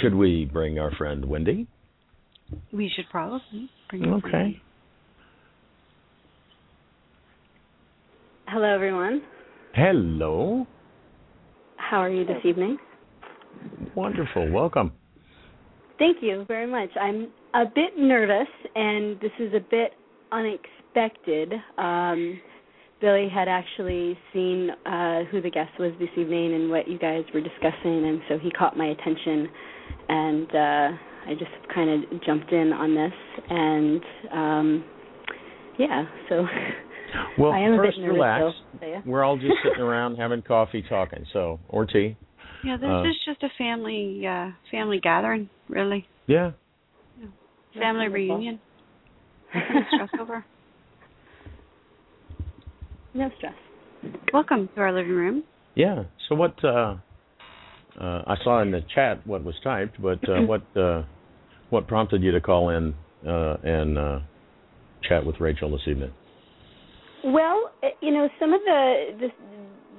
Should 0.00 0.14
we 0.14 0.48
bring 0.52 0.78
our 0.78 0.90
friend 0.92 1.24
Wendy? 1.24 1.66
We 2.72 2.90
should 2.94 3.06
probably 3.10 3.70
bring 3.90 4.04
it 4.04 4.08
Okay. 4.08 4.60
Hello, 8.46 8.74
everyone. 8.74 9.22
Hello. 9.74 10.66
How 11.76 11.98
are 11.98 12.10
you 12.10 12.24
this 12.26 12.44
evening? 12.44 12.76
Wonderful. 13.94 14.50
Welcome. 14.50 14.92
Thank 15.98 16.18
you 16.20 16.44
very 16.48 16.66
much. 16.66 16.90
I'm 17.00 17.28
a 17.54 17.64
bit 17.64 17.98
nervous, 17.98 18.48
and 18.74 19.20
this 19.20 19.30
is 19.38 19.54
a 19.54 19.60
bit 19.60 19.92
unexpected. 20.32 21.52
Um, 21.78 22.40
Billy 23.00 23.28
had 23.28 23.48
actually 23.48 24.18
seen 24.32 24.70
uh, 24.86 25.24
who 25.30 25.40
the 25.40 25.50
guest 25.50 25.72
was 25.78 25.92
this 25.98 26.08
evening 26.16 26.54
and 26.54 26.70
what 26.70 26.88
you 26.88 26.98
guys 26.98 27.24
were 27.34 27.40
discussing, 27.40 28.06
and 28.06 28.20
so 28.28 28.38
he 28.38 28.50
caught 28.50 28.76
my 28.76 28.86
attention, 28.86 29.48
and 30.08 30.48
uh, 30.54 30.96
I 31.26 31.34
just 31.38 31.50
kind 31.74 31.90
of 32.04 32.22
jumped 32.24 32.52
in 32.52 32.72
on 32.72 32.94
this, 32.94 33.12
and 33.48 34.02
um, 34.32 34.84
yeah, 35.78 36.04
so 36.28 36.44
Well, 37.38 37.52
I 37.52 37.58
am 37.60 37.74
a 37.74 37.76
first 37.76 37.96
bit 37.96 38.02
nervous. 38.02 38.14
relax. 38.14 38.42
Still, 38.78 38.88
yeah. 38.88 39.00
We're 39.04 39.22
all 39.24 39.36
just 39.36 39.52
sitting 39.64 39.80
around 39.82 40.16
having 40.16 40.42
coffee, 40.42 40.82
talking. 40.88 41.24
So, 41.32 41.60
or 41.68 41.84
tea. 41.86 42.16
Yeah, 42.64 42.76
this 42.76 42.88
Uh, 42.88 43.02
is 43.02 43.14
just 43.26 43.42
a 43.42 43.48
family 43.58 44.24
uh 44.26 44.50
family 44.70 45.00
gathering, 45.02 45.48
really. 45.68 46.06
Yeah. 46.26 46.52
Family 47.74 48.08
wonderful. 48.08 48.14
reunion. 48.36 48.60
Nothing 49.54 49.74
to 49.74 49.82
stress 49.96 50.20
over. 50.20 50.44
No 53.14 53.30
stress. 53.36 53.54
Welcome 54.32 54.68
to 54.74 54.80
our 54.80 54.92
living 54.92 55.12
room. 55.12 55.44
Yeah. 55.74 56.04
So 56.28 56.34
what? 56.34 56.62
uh 56.64 56.96
uh 58.00 58.22
I 58.26 58.36
saw 58.42 58.62
in 58.62 58.70
the 58.70 58.80
chat 58.94 59.26
what 59.26 59.44
was 59.44 59.54
typed, 59.62 60.00
but 60.00 60.26
uh, 60.28 60.40
what 60.46 60.62
uh 60.76 61.02
what 61.70 61.86
prompted 61.88 62.22
you 62.22 62.32
to 62.32 62.40
call 62.40 62.70
in 62.70 62.94
uh 63.26 63.56
and 63.62 63.98
uh 63.98 64.18
chat 65.08 65.24
with 65.24 65.40
Rachel 65.40 65.70
this 65.70 65.82
evening? 65.86 66.12
Well, 67.24 67.72
uh, 67.82 67.88
you 68.00 68.12
know, 68.12 68.28
some 68.40 68.52
of 68.52 68.60
the 68.64 69.04
the, 69.20 69.28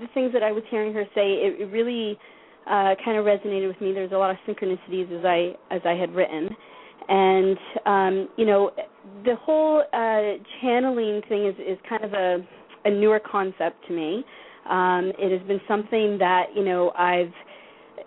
the 0.02 0.08
things 0.14 0.34
that 0.34 0.44
I 0.44 0.52
was 0.52 0.64
hearing 0.70 0.94
her 0.94 1.06
say, 1.16 1.34
it, 1.34 1.62
it 1.62 1.66
really 1.72 2.18
uh, 2.66 2.96
kind 3.04 3.18
of 3.18 3.26
resonated 3.26 3.68
with 3.68 3.80
me. 3.82 3.94
There's 3.94 4.12
a 4.12 4.18
lot 4.18 4.32
of 4.32 4.38
synchronicities 4.48 5.18
as 5.18 5.26
I 5.26 5.74
as 5.74 5.82
I 5.86 5.94
had 5.94 6.14
written, 6.14 6.50
and 7.08 7.58
um, 7.86 8.30
you 8.38 8.46
know, 8.46 8.72
the 9.24 9.36
whole 9.36 9.84
uh, 9.94 10.44
channeling 10.62 11.22
thing 11.30 11.48
is 11.48 11.56
is 11.60 11.78
kind 11.88 12.04
of 12.04 12.14
a 12.14 12.38
a 12.86 12.92
newer 12.92 13.20
concept 13.20 13.86
to 13.88 13.94
me. 13.94 14.24
Um, 14.70 15.12
it 15.18 15.38
has 15.38 15.46
been 15.48 15.62
something 15.68 16.18
that 16.20 16.48
you 16.56 16.64
know 16.64 16.92
I've 16.92 17.34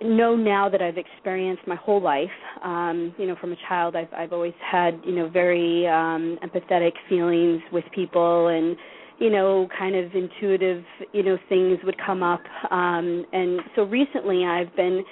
know 0.03 0.37
now 0.37 0.69
that 0.69 0.83
I've 0.83 0.99
experienced 0.99 1.67
my 1.67 1.77
whole 1.77 2.03
life. 2.03 2.31
Um, 2.63 3.15
you 3.19 3.27
know, 3.27 3.37
from 3.41 3.53
a 3.53 3.57
child, 3.69 3.97
I've 3.97 4.13
I've 4.17 4.33
always 4.33 4.55
had 4.61 5.01
you 5.05 5.15
know 5.15 5.29
very 5.29 5.87
um, 5.87 6.39
empathetic 6.43 6.93
feelings 7.09 7.63
with 7.73 7.85
people, 7.95 8.49
and 8.49 8.77
you 9.19 9.31
know, 9.31 9.69
kind 9.79 9.97
of 9.97 10.15
intuitive 10.15 10.85
you 11.13 11.23
know 11.23 11.39
things 11.49 11.79
would 11.85 11.97
come 12.05 12.23
up. 12.23 12.43
Um, 12.71 13.25
and 13.33 13.61
so 13.75 13.83
recently, 13.83 14.45
I've 14.45 14.75
been 14.77 15.05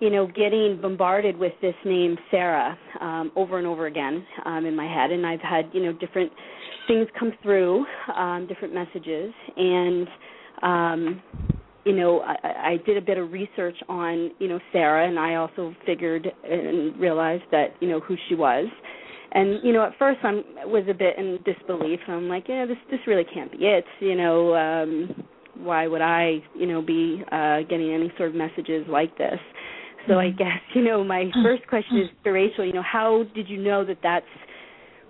you 0.00 0.10
know 0.10 0.26
getting 0.26 0.80
bombarded 0.80 1.36
with 1.36 1.52
this 1.60 1.74
name 1.84 2.16
Sarah 2.30 2.78
um, 3.00 3.32
over 3.36 3.58
and 3.58 3.66
over 3.66 3.86
again 3.86 4.24
um, 4.44 4.66
in 4.66 4.74
my 4.76 4.86
head, 4.86 5.10
and 5.10 5.26
I've 5.26 5.40
had 5.40 5.70
you 5.72 5.82
know 5.82 5.92
different 5.92 6.32
things 6.88 7.06
come 7.18 7.32
through, 7.42 7.84
um, 8.16 8.46
different 8.48 8.74
messages, 8.74 9.32
and 9.56 10.08
um, 10.62 11.22
you 11.84 11.94
know, 11.94 12.20
I, 12.20 12.72
I 12.72 12.76
did 12.86 12.96
a 12.96 13.00
bit 13.00 13.18
of 13.18 13.32
research 13.32 13.76
on, 13.88 14.30
you 14.38 14.48
know, 14.48 14.60
Sarah, 14.72 15.08
and 15.08 15.18
I 15.18 15.34
also 15.34 15.74
figured 15.84 16.26
and 16.44 16.98
realized 16.98 17.44
that, 17.50 17.74
you 17.80 17.88
know, 17.88 18.00
who 18.00 18.16
she 18.28 18.34
was. 18.34 18.66
And 19.34 19.60
you 19.64 19.72
know, 19.72 19.84
at 19.84 19.92
first 19.98 20.20
I 20.22 20.32
was 20.66 20.84
a 20.90 20.94
bit 20.94 21.16
in 21.16 21.38
disbelief. 21.44 22.00
I'm 22.06 22.28
like, 22.28 22.44
yeah, 22.48 22.66
this 22.66 22.76
this 22.90 23.00
really 23.06 23.24
can't 23.32 23.50
be 23.50 23.64
it. 23.64 23.84
You 24.00 24.14
know, 24.14 24.54
um, 24.54 25.24
why 25.54 25.86
would 25.86 26.02
I, 26.02 26.38
you 26.54 26.66
know, 26.66 26.82
be 26.82 27.22
uh, 27.32 27.60
getting 27.68 27.92
any 27.92 28.12
sort 28.18 28.30
of 28.30 28.34
messages 28.34 28.86
like 28.88 29.16
this? 29.16 29.38
So 30.08 30.18
I 30.18 30.30
guess, 30.30 30.60
you 30.74 30.82
know, 30.82 31.04
my 31.04 31.30
first 31.44 31.66
question 31.68 31.98
is 31.98 32.08
to 32.24 32.30
Rachel. 32.30 32.66
You 32.66 32.72
know, 32.72 32.82
how 32.82 33.24
did 33.34 33.48
you 33.48 33.62
know 33.62 33.84
that 33.84 33.98
that's 34.02 34.26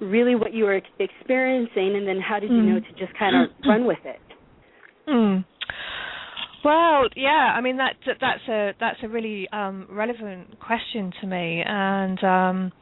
really 0.01 0.35
what 0.35 0.53
you 0.53 0.65
were 0.65 0.81
experiencing, 0.99 1.97
and 1.97 2.07
then 2.07 2.21
how 2.21 2.39
did 2.39 2.51
you 2.51 2.63
know 2.63 2.79
to 2.79 2.91
just 2.99 3.19
kind 3.19 3.35
of 3.35 3.51
run 3.67 3.87
with 3.87 3.99
it? 4.05 4.21
Mm. 5.09 5.45
Well, 6.65 7.09
yeah, 7.17 7.55
I 7.57 7.61
mean 7.61 7.79
that 7.79 7.97
that's 8.21 8.49
a 8.49 8.73
that's 8.79 8.99
a 9.03 9.09
really 9.09 9.49
um, 9.53 9.87
relevant 9.91 10.61
question 10.61 11.13
to 11.21 11.27
me, 11.27 11.63
and 11.67 12.23
um, 12.23 12.73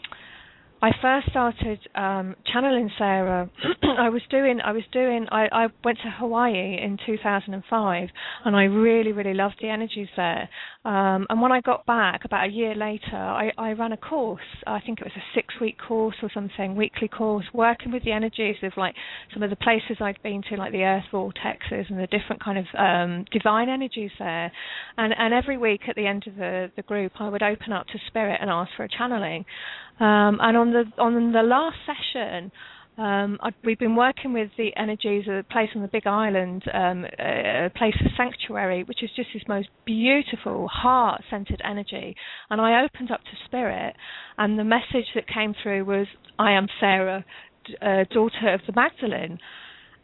I 0.83 0.93
first 1.03 1.29
started 1.29 1.79
um, 1.95 2.37
channeling 2.51 2.91
Sarah. 2.97 3.51
I 3.99 4.09
was 4.09 4.23
doing 4.31 4.61
I 4.65 4.73
was 4.73 4.83
doing 4.93 5.27
I, 5.31 5.47
I 5.53 5.67
went 5.85 5.99
to 5.99 6.11
Hawaii 6.11 6.79
in 6.83 6.99
2005, 7.05 8.09
and 8.45 8.57
I 8.57 8.65
really 8.65 9.13
really 9.13 9.35
loved 9.35 9.57
the 9.61 9.69
energies 9.69 10.09
there. 10.17 10.49
Um, 10.87 11.27
and 11.29 11.43
when 11.43 11.53
I 11.53 11.61
got 11.61 11.85
back 11.85 12.25
about 12.25 12.49
a 12.49 12.51
year 12.51 12.75
later, 12.75 13.17
I, 13.17 13.51
I 13.59 13.73
ran 13.73 13.93
a 13.93 13.99
course. 13.99 14.41
I 14.67 14.81
think 14.81 15.01
it 15.01 15.05
was 15.05 15.13
a 15.17 15.35
six 15.35 15.53
week 15.61 15.77
course 15.87 16.17
or 16.23 16.31
something, 16.33 16.75
weekly 16.75 17.09
course, 17.09 17.45
working 17.53 17.93
with 17.93 18.03
the 18.05 18.13
energies 18.13 18.57
of 18.63 18.73
like 18.79 18.95
some 19.35 19.43
of 19.43 19.51
the 19.51 19.57
places 19.57 19.99
I'd 20.01 20.23
been 20.23 20.43
to, 20.49 20.57
like 20.57 20.73
the 20.73 20.85
Earth 20.85 21.05
vortexes 21.13 21.91
and 21.91 21.99
the 21.99 22.07
different 22.07 22.43
kind 22.43 22.59
of 22.59 22.65
um, 22.79 23.27
divine 23.31 23.69
energies 23.69 24.13
there. 24.19 24.51
And 24.97 25.13
and 25.19 25.35
every 25.35 25.59
week 25.59 25.83
at 25.89 25.97
the 25.97 26.07
end 26.07 26.25
of 26.27 26.37
the 26.37 26.71
the 26.75 26.83
group, 26.83 27.13
I 27.21 27.29
would 27.29 27.43
open 27.43 27.75
up 27.75 27.87
to 27.89 27.99
spirit 28.07 28.39
and 28.41 28.49
ask 28.49 28.71
for 28.79 28.85
a 28.85 28.89
channeling. 28.89 29.45
Um, 30.01 30.39
and 30.41 30.57
on 30.57 30.70
the 30.73 31.03
on 31.03 31.33
the 31.33 31.43
last 31.43 31.77
session, 31.87 32.51
um, 32.99 33.39
we've 33.65 33.79
been 33.79 33.97
working 33.97 34.33
with 34.33 34.51
the 34.59 34.71
energies 34.77 35.27
of 35.29 35.35
a 35.35 35.43
place 35.43 35.71
on 35.75 35.83
the 35.83 35.89
Big 35.89 36.07
Island, 36.07 36.63
um, 36.73 37.07
a, 37.19 37.67
a 37.67 37.71
place 37.71 37.95
of 38.05 38.11
sanctuary, 38.17 38.83
which 38.85 39.03
is 39.03 39.11
just 39.17 39.31
this 39.33 39.43
most 39.49 39.69
beautiful 39.87 40.69
heart-centered 40.69 41.63
energy. 41.65 42.15
And 42.51 42.61
I 42.61 42.85
opened 42.85 43.11
up 43.11 43.21
to 43.21 43.31
spirit, 43.47 43.95
and 44.37 44.59
the 44.59 44.65
message 44.65 45.07
that 45.15 45.27
came 45.27 45.55
through 45.63 45.85
was, 45.85 46.07
"I 46.39 46.53
am 46.53 46.67
Sarah, 46.79 47.25
d- 47.65 47.77
uh, 47.81 48.05
daughter 48.13 48.53
of 48.53 48.61
the 48.67 48.73
Magdalene." 48.75 49.39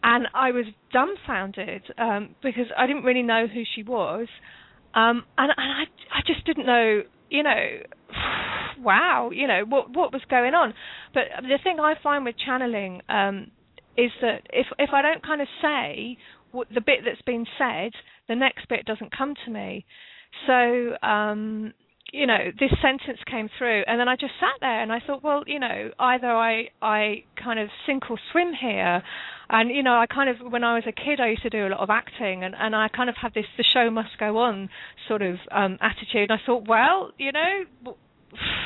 And 0.03 0.29
I 0.35 0.53
was 0.53 0.67
dumbfounded 0.93 1.83
um, 1.99 2.37
because 2.43 2.67
I 2.79 2.87
didn't 2.87 3.03
really 3.03 3.23
know 3.23 3.47
who 3.47 3.65
she 3.75 3.83
was, 3.83 4.29
um, 4.97 5.25
and, 5.39 5.53
and 5.57 5.73
I 5.73 5.85
I 6.13 6.21
just 6.27 6.45
didn't 6.47 6.67
know, 6.67 7.03
you 7.31 7.43
know, 7.43 7.67
wow, 8.83 9.31
you 9.33 9.47
know 9.47 9.65
what 9.69 9.91
what 9.95 10.13
was 10.13 10.23
going 10.29 10.55
on. 10.55 10.75
But 11.15 11.25
the 11.43 11.59
thing 11.63 11.79
I 11.79 11.95
find 12.03 12.25
with 12.25 12.35
channeling 12.45 13.03
um, 13.09 13.51
is 13.97 14.11
that 14.23 14.43
if 14.53 14.67
if 14.79 14.91
I 14.93 15.03
don't 15.03 15.25
kind 15.25 15.43
of 15.43 15.49
say 15.63 16.17
what 16.53 16.69
the 16.75 16.81
bit 16.81 17.01
that's 17.05 17.23
been 17.23 17.47
said, 17.59 17.93
the 18.29 18.35
next 18.35 18.69
bit 18.69 18.87
doesn't 18.87 19.17
come 19.17 19.35
to 19.45 19.51
me. 19.51 19.85
So 20.47 20.97
um, 21.07 21.75
you 22.17 22.27
know, 22.27 22.51
this 22.59 22.71
sentence 22.81 23.19
came 23.31 23.51
through, 23.59 23.83
and 23.87 24.01
then 24.01 24.09
I 24.09 24.17
just 24.17 24.33
sat 24.41 24.57
there 24.61 24.83
and 24.83 24.91
I 24.91 25.01
thought, 25.07 25.23
well, 25.23 25.45
you 25.47 25.61
know, 25.61 25.91
either 25.99 26.29
I 26.29 26.71
I 26.81 27.25
kind 27.43 27.59
of 27.61 27.69
sink 27.85 28.11
or 28.11 28.19
swim 28.33 28.53
here, 28.59 29.03
and 29.51 29.71
you 29.71 29.83
know, 29.83 29.93
I 29.95 30.07
kind 30.07 30.31
of 30.31 30.37
when 30.51 30.65
I 30.65 30.75
was 30.75 30.85
a 30.87 30.93
kid, 30.93 31.21
I 31.21 31.29
used 31.29 31.43
to 31.43 31.51
do 31.51 31.67
a 31.67 31.69
lot 31.69 31.81
of 31.81 31.91
acting, 31.91 32.43
and 32.43 32.55
and 32.59 32.75
I 32.75 32.89
kind 32.89 33.11
of 33.11 33.17
had 33.21 33.35
this 33.35 33.45
the 33.59 33.65
show 33.75 33.91
must 33.91 34.19
go 34.19 34.39
on 34.39 34.71
sort 35.07 35.21
of 35.21 35.37
um 35.51 35.77
attitude. 35.83 36.31
And 36.31 36.33
I 36.33 36.47
thought, 36.47 36.67
well, 36.67 37.13
you 37.19 37.33
know. 37.33 37.95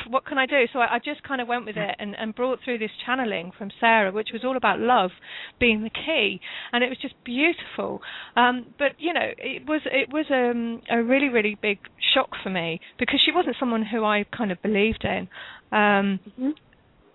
What 0.09 0.25
can 0.25 0.37
I 0.37 0.45
do? 0.45 0.65
So 0.71 0.79
I, 0.79 0.95
I 0.95 0.99
just 0.99 1.23
kind 1.23 1.41
of 1.41 1.47
went 1.47 1.65
with 1.65 1.77
it 1.77 1.95
and, 1.99 2.15
and 2.17 2.35
brought 2.35 2.59
through 2.63 2.79
this 2.79 2.91
channeling 3.05 3.51
from 3.57 3.69
Sarah, 3.79 4.11
which 4.11 4.29
was 4.33 4.43
all 4.43 4.57
about 4.57 4.79
love 4.79 5.11
being 5.59 5.83
the 5.83 5.89
key, 5.89 6.39
and 6.71 6.83
it 6.83 6.89
was 6.89 6.97
just 6.97 7.15
beautiful. 7.23 8.01
Um, 8.35 8.67
but 8.77 8.93
you 8.99 9.13
know, 9.13 9.29
it 9.37 9.67
was 9.67 9.81
it 9.85 10.11
was 10.11 10.25
um, 10.29 10.81
a 10.89 11.01
really 11.01 11.29
really 11.29 11.57
big 11.61 11.79
shock 12.13 12.29
for 12.43 12.49
me 12.49 12.79
because 12.99 13.21
she 13.23 13.31
wasn't 13.31 13.55
someone 13.59 13.83
who 13.85 14.03
I 14.03 14.25
kind 14.35 14.51
of 14.51 14.61
believed 14.61 15.05
in. 15.05 15.27
Um, 15.71 16.19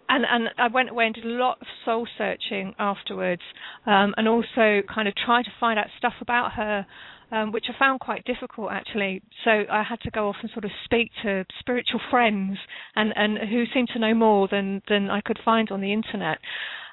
and 0.09 0.25
and 0.29 0.49
I 0.59 0.69
went 0.69 0.91
away 0.91 1.07
and 1.07 1.15
did 1.15 1.25
a 1.25 1.29
lot 1.29 1.59
of 1.61 1.67
soul 1.85 2.07
searching 2.17 2.75
afterwards, 2.79 3.43
um, 3.87 4.15
and 4.17 4.29
also 4.29 4.83
kind 4.93 5.09
of 5.09 5.15
tried 5.15 5.45
to 5.45 5.51
find 5.59 5.79
out 5.79 5.87
stuff 5.99 6.15
about 6.21 6.53
her 6.53 6.87
um, 7.33 7.53
which 7.53 7.67
I 7.69 7.79
found 7.79 8.01
quite 8.01 8.25
difficult 8.25 8.71
actually. 8.73 9.23
So 9.45 9.51
I 9.51 9.83
had 9.83 10.01
to 10.03 10.11
go 10.11 10.29
off 10.29 10.37
and 10.43 10.51
sort 10.53 10.65
of 10.65 10.71
speak 10.85 11.11
to 11.23 11.45
spiritual 11.59 12.01
friends 12.11 12.59
and 12.95 13.13
and 13.17 13.39
who 13.39 13.65
seemed 13.75 13.89
to 13.95 13.99
know 13.99 14.15
more 14.15 14.49
than 14.51 14.83
than 14.89 15.11
I 15.11 15.21
could 15.21 15.39
find 15.45 15.71
on 15.71 15.81
the 15.81 15.93
internet. 15.93 16.39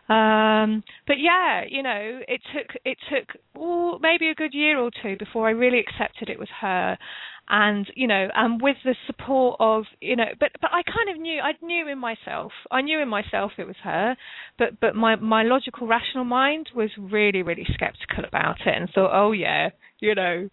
Um, 0.09 0.83
but 1.07 1.15
yeah, 1.19 1.61
you 1.67 1.81
know, 1.81 2.19
it 2.27 2.41
took 2.53 2.75
it 2.83 2.97
took 3.09 3.37
oh, 3.57 3.99
maybe 4.01 4.29
a 4.29 4.35
good 4.35 4.53
year 4.53 4.77
or 4.77 4.91
two 5.01 5.15
before 5.17 5.47
I 5.47 5.51
really 5.51 5.79
accepted 5.79 6.29
it 6.29 6.37
was 6.37 6.49
her, 6.59 6.97
and 7.49 7.87
you 7.95 8.07
know, 8.07 8.29
and 8.33 8.61
with 8.61 8.77
the 8.83 8.95
support 9.05 9.57
of 9.59 9.83
you 10.01 10.15
know, 10.15 10.25
but 10.39 10.51
but 10.61 10.71
I 10.71 10.81
kind 10.83 11.09
of 11.15 11.21
knew 11.21 11.39
I 11.41 11.53
knew 11.61 11.87
in 11.87 11.97
myself, 11.97 12.51
I 12.71 12.81
knew 12.81 12.99
in 12.99 13.09
myself 13.09 13.51
it 13.57 13.67
was 13.67 13.75
her, 13.83 14.15
but 14.57 14.79
but 14.79 14.95
my 14.95 15.15
my 15.15 15.43
logical 15.43 15.87
rational 15.87 16.23
mind 16.25 16.69
was 16.75 16.89
really 16.97 17.43
really 17.43 17.67
skeptical 17.73 18.25
about 18.25 18.57
it 18.65 18.73
and 18.75 18.89
thought, 18.93 19.11
oh 19.13 19.31
yeah, 19.33 19.69
you 19.99 20.15
know, 20.15 20.49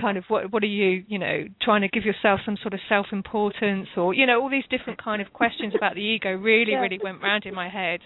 kind 0.00 0.18
of 0.18 0.24
what 0.28 0.52
what 0.52 0.62
are 0.62 0.66
you 0.66 1.04
you 1.06 1.18
know 1.18 1.44
trying 1.62 1.80
to 1.82 1.88
give 1.88 2.04
yourself 2.04 2.40
some 2.44 2.56
sort 2.60 2.74
of 2.74 2.80
self 2.88 3.06
importance 3.12 3.88
or 3.96 4.12
you 4.12 4.26
know 4.26 4.40
all 4.40 4.50
these 4.50 4.64
different 4.70 5.02
kind 5.02 5.22
of 5.22 5.32
questions 5.32 5.72
about 5.76 5.94
the 5.94 6.00
ego 6.00 6.30
really 6.32 6.64
Yeah. 6.72 6.80
really 6.80 6.98
went 7.02 7.22
round 7.22 7.46
in 7.46 7.54
my 7.54 7.68
head 7.68 8.00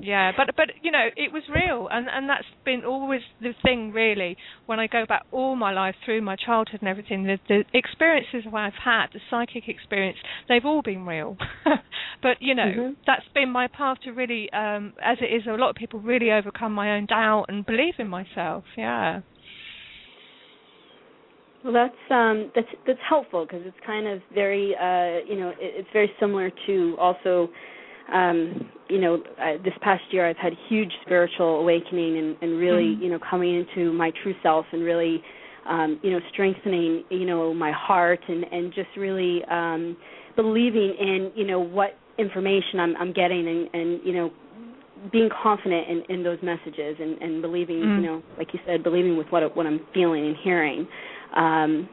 yeah 0.00 0.32
but 0.36 0.48
but 0.56 0.66
you 0.82 0.90
know 0.90 1.08
it 1.16 1.32
was 1.32 1.42
real 1.48 1.88
and 1.90 2.08
and 2.12 2.28
that's 2.28 2.46
been 2.64 2.84
always 2.84 3.20
the 3.40 3.54
thing 3.62 3.92
really 3.92 4.36
when 4.66 4.80
i 4.80 4.86
go 4.86 5.04
back 5.06 5.22
all 5.30 5.54
my 5.54 5.72
life 5.72 5.94
through 6.04 6.20
my 6.20 6.36
childhood 6.36 6.80
and 6.80 6.88
everything 6.88 7.24
the 7.24 7.38
the 7.48 7.64
experiences 7.72 8.44
i've 8.54 8.72
had 8.74 9.06
the 9.12 9.20
psychic 9.30 9.68
experience 9.68 10.18
they've 10.48 10.64
all 10.64 10.82
been 10.82 11.06
real 11.06 11.36
but 12.22 12.36
you 12.40 12.54
know 12.54 12.64
Mhm. 12.64 12.96
that's 13.06 13.28
been 13.34 13.50
my 13.50 13.68
path 13.68 13.98
to 14.02 14.10
really 14.12 14.50
um 14.52 14.92
as 15.02 15.18
it 15.20 15.32
is 15.32 15.46
a 15.46 15.52
lot 15.52 15.70
of 15.70 15.76
people 15.76 16.00
really 16.00 16.30
overcome 16.32 16.72
my 16.72 16.96
own 16.96 17.06
doubt 17.06 17.44
and 17.48 17.64
believe 17.64 17.94
in 17.98 18.08
myself 18.08 18.64
yeah 18.76 19.20
Well, 21.62 21.72
that's 21.72 22.10
um, 22.10 22.50
that's 22.54 22.68
that's 22.86 22.98
helpful 23.08 23.46
because 23.46 23.62
it's 23.64 23.76
kind 23.86 24.06
of 24.06 24.20
very 24.34 24.74
uh, 24.76 25.24
you 25.26 25.40
know 25.40 25.48
it, 25.50 25.56
it's 25.60 25.88
very 25.94 26.10
similar 26.20 26.50
to 26.66 26.96
also 27.00 27.48
um, 28.12 28.70
you 28.88 29.00
know 29.00 29.22
uh, 29.40 29.62
this 29.64 29.74
past 29.80 30.02
year 30.10 30.28
I've 30.28 30.36
had 30.36 30.52
huge 30.68 30.92
spiritual 31.04 31.60
awakening 31.60 32.18
and, 32.18 32.36
and 32.42 32.58
really 32.58 32.96
Mhm. 32.96 33.00
you 33.02 33.08
know 33.10 33.18
coming 33.18 33.54
into 33.54 33.92
my 33.92 34.10
true 34.22 34.34
self 34.42 34.66
and 34.72 34.82
really 34.84 35.22
um, 35.66 35.98
you 36.02 36.10
know 36.10 36.20
strengthening 36.32 37.04
you 37.10 37.24
know 37.24 37.54
my 37.54 37.72
heart 37.72 38.20
and 38.28 38.44
and 38.52 38.72
just 38.74 38.90
really 38.96 39.42
um, 39.46 39.96
believing 40.36 40.94
in 40.98 41.32
you 41.34 41.46
know 41.46 41.60
what 41.60 41.96
information 42.18 42.78
I'm 42.80 42.96
I'm 42.96 43.12
getting 43.12 43.48
and 43.48 43.68
and 43.72 44.00
you 44.04 44.12
know 44.12 44.30
being 45.12 45.28
confident 45.42 45.88
in, 45.88 46.02
in 46.16 46.22
those 46.22 46.38
messages 46.42 46.96
and, 46.98 47.20
and 47.20 47.42
believing, 47.42 47.76
Mm. 47.76 47.96
you 47.96 48.02
know, 48.02 48.22
like 48.38 48.54
you 48.54 48.60
said, 48.66 48.82
believing 48.82 49.16
with 49.18 49.26
what 49.30 49.54
what 49.56 49.66
I'm 49.66 49.80
feeling 49.92 50.26
and 50.26 50.36
hearing. 50.42 50.88
Um, 51.36 51.88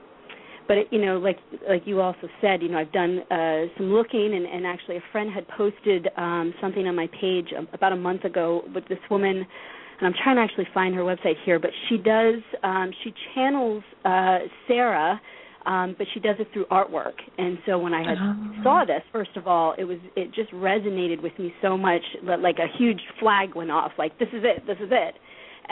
but 0.71 0.77
it, 0.77 0.87
you 0.89 1.05
know, 1.05 1.17
like 1.17 1.37
like 1.67 1.81
you 1.85 1.99
also 1.99 2.29
said, 2.39 2.61
you 2.61 2.69
know, 2.69 2.77
I've 2.77 2.93
done 2.93 3.19
uh, 3.29 3.65
some 3.75 3.91
looking, 3.91 4.35
and, 4.35 4.45
and 4.45 4.65
actually 4.65 4.95
a 4.95 5.03
friend 5.11 5.29
had 5.29 5.45
posted 5.49 6.07
um, 6.15 6.53
something 6.61 6.87
on 6.87 6.95
my 6.95 7.09
page 7.19 7.49
about 7.73 7.91
a 7.91 7.97
month 7.97 8.23
ago 8.23 8.61
with 8.73 8.87
this 8.87 8.97
woman, 9.09 9.35
and 9.35 10.07
I'm 10.07 10.13
trying 10.23 10.37
to 10.37 10.41
actually 10.41 10.69
find 10.73 10.95
her 10.95 11.01
website 11.01 11.35
here, 11.43 11.59
but 11.59 11.71
she 11.89 11.97
does 11.97 12.35
um, 12.63 12.89
she 13.03 13.13
channels 13.35 13.83
uh, 14.05 14.37
Sarah. 14.65 15.19
Um, 15.63 15.93
but 15.95 16.07
she 16.11 16.19
does 16.19 16.37
it 16.39 16.47
through 16.53 16.65
artwork, 16.71 17.13
and 17.37 17.59
so 17.67 17.77
when 17.77 17.93
I 17.93 18.01
had 18.01 18.17
Oh. 18.17 18.63
saw 18.63 18.83
this, 18.83 19.03
first 19.11 19.37
of 19.37 19.45
all, 19.45 19.75
it 19.77 19.83
was 19.83 19.99
it 20.15 20.33
just 20.33 20.49
resonated 20.53 21.21
with 21.21 21.37
me 21.37 21.53
so 21.61 21.77
much 21.77 22.01
that 22.25 22.39
like 22.39 22.57
a 22.57 22.65
huge 22.79 22.99
flag 23.19 23.53
went 23.53 23.69
off, 23.69 23.91
like 23.95 24.17
this 24.17 24.29
is 24.29 24.43
it, 24.43 24.65
this 24.65 24.79
is 24.79 24.89
it, 24.91 25.13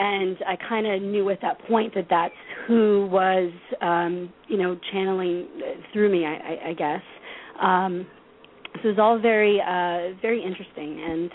and 0.00 0.38
I 0.48 0.56
kind 0.56 0.86
of 0.86 1.02
knew 1.02 1.28
at 1.28 1.42
that 1.42 1.58
point 1.68 1.94
that 1.94 2.06
that's 2.08 2.34
who 2.66 3.06
was 3.12 3.52
um, 3.82 4.32
you 4.48 4.56
know 4.56 4.78
channeling 4.92 5.46
through 5.92 6.10
me, 6.10 6.24
I, 6.24 6.32
I, 6.32 6.68
I 6.70 6.72
guess. 6.72 7.02
Um, 7.60 8.06
so 8.76 8.88
it 8.88 8.92
was 8.92 8.98
all 8.98 9.18
very 9.20 9.60
uh, 9.60 10.18
very 10.22 10.42
interesting, 10.42 11.30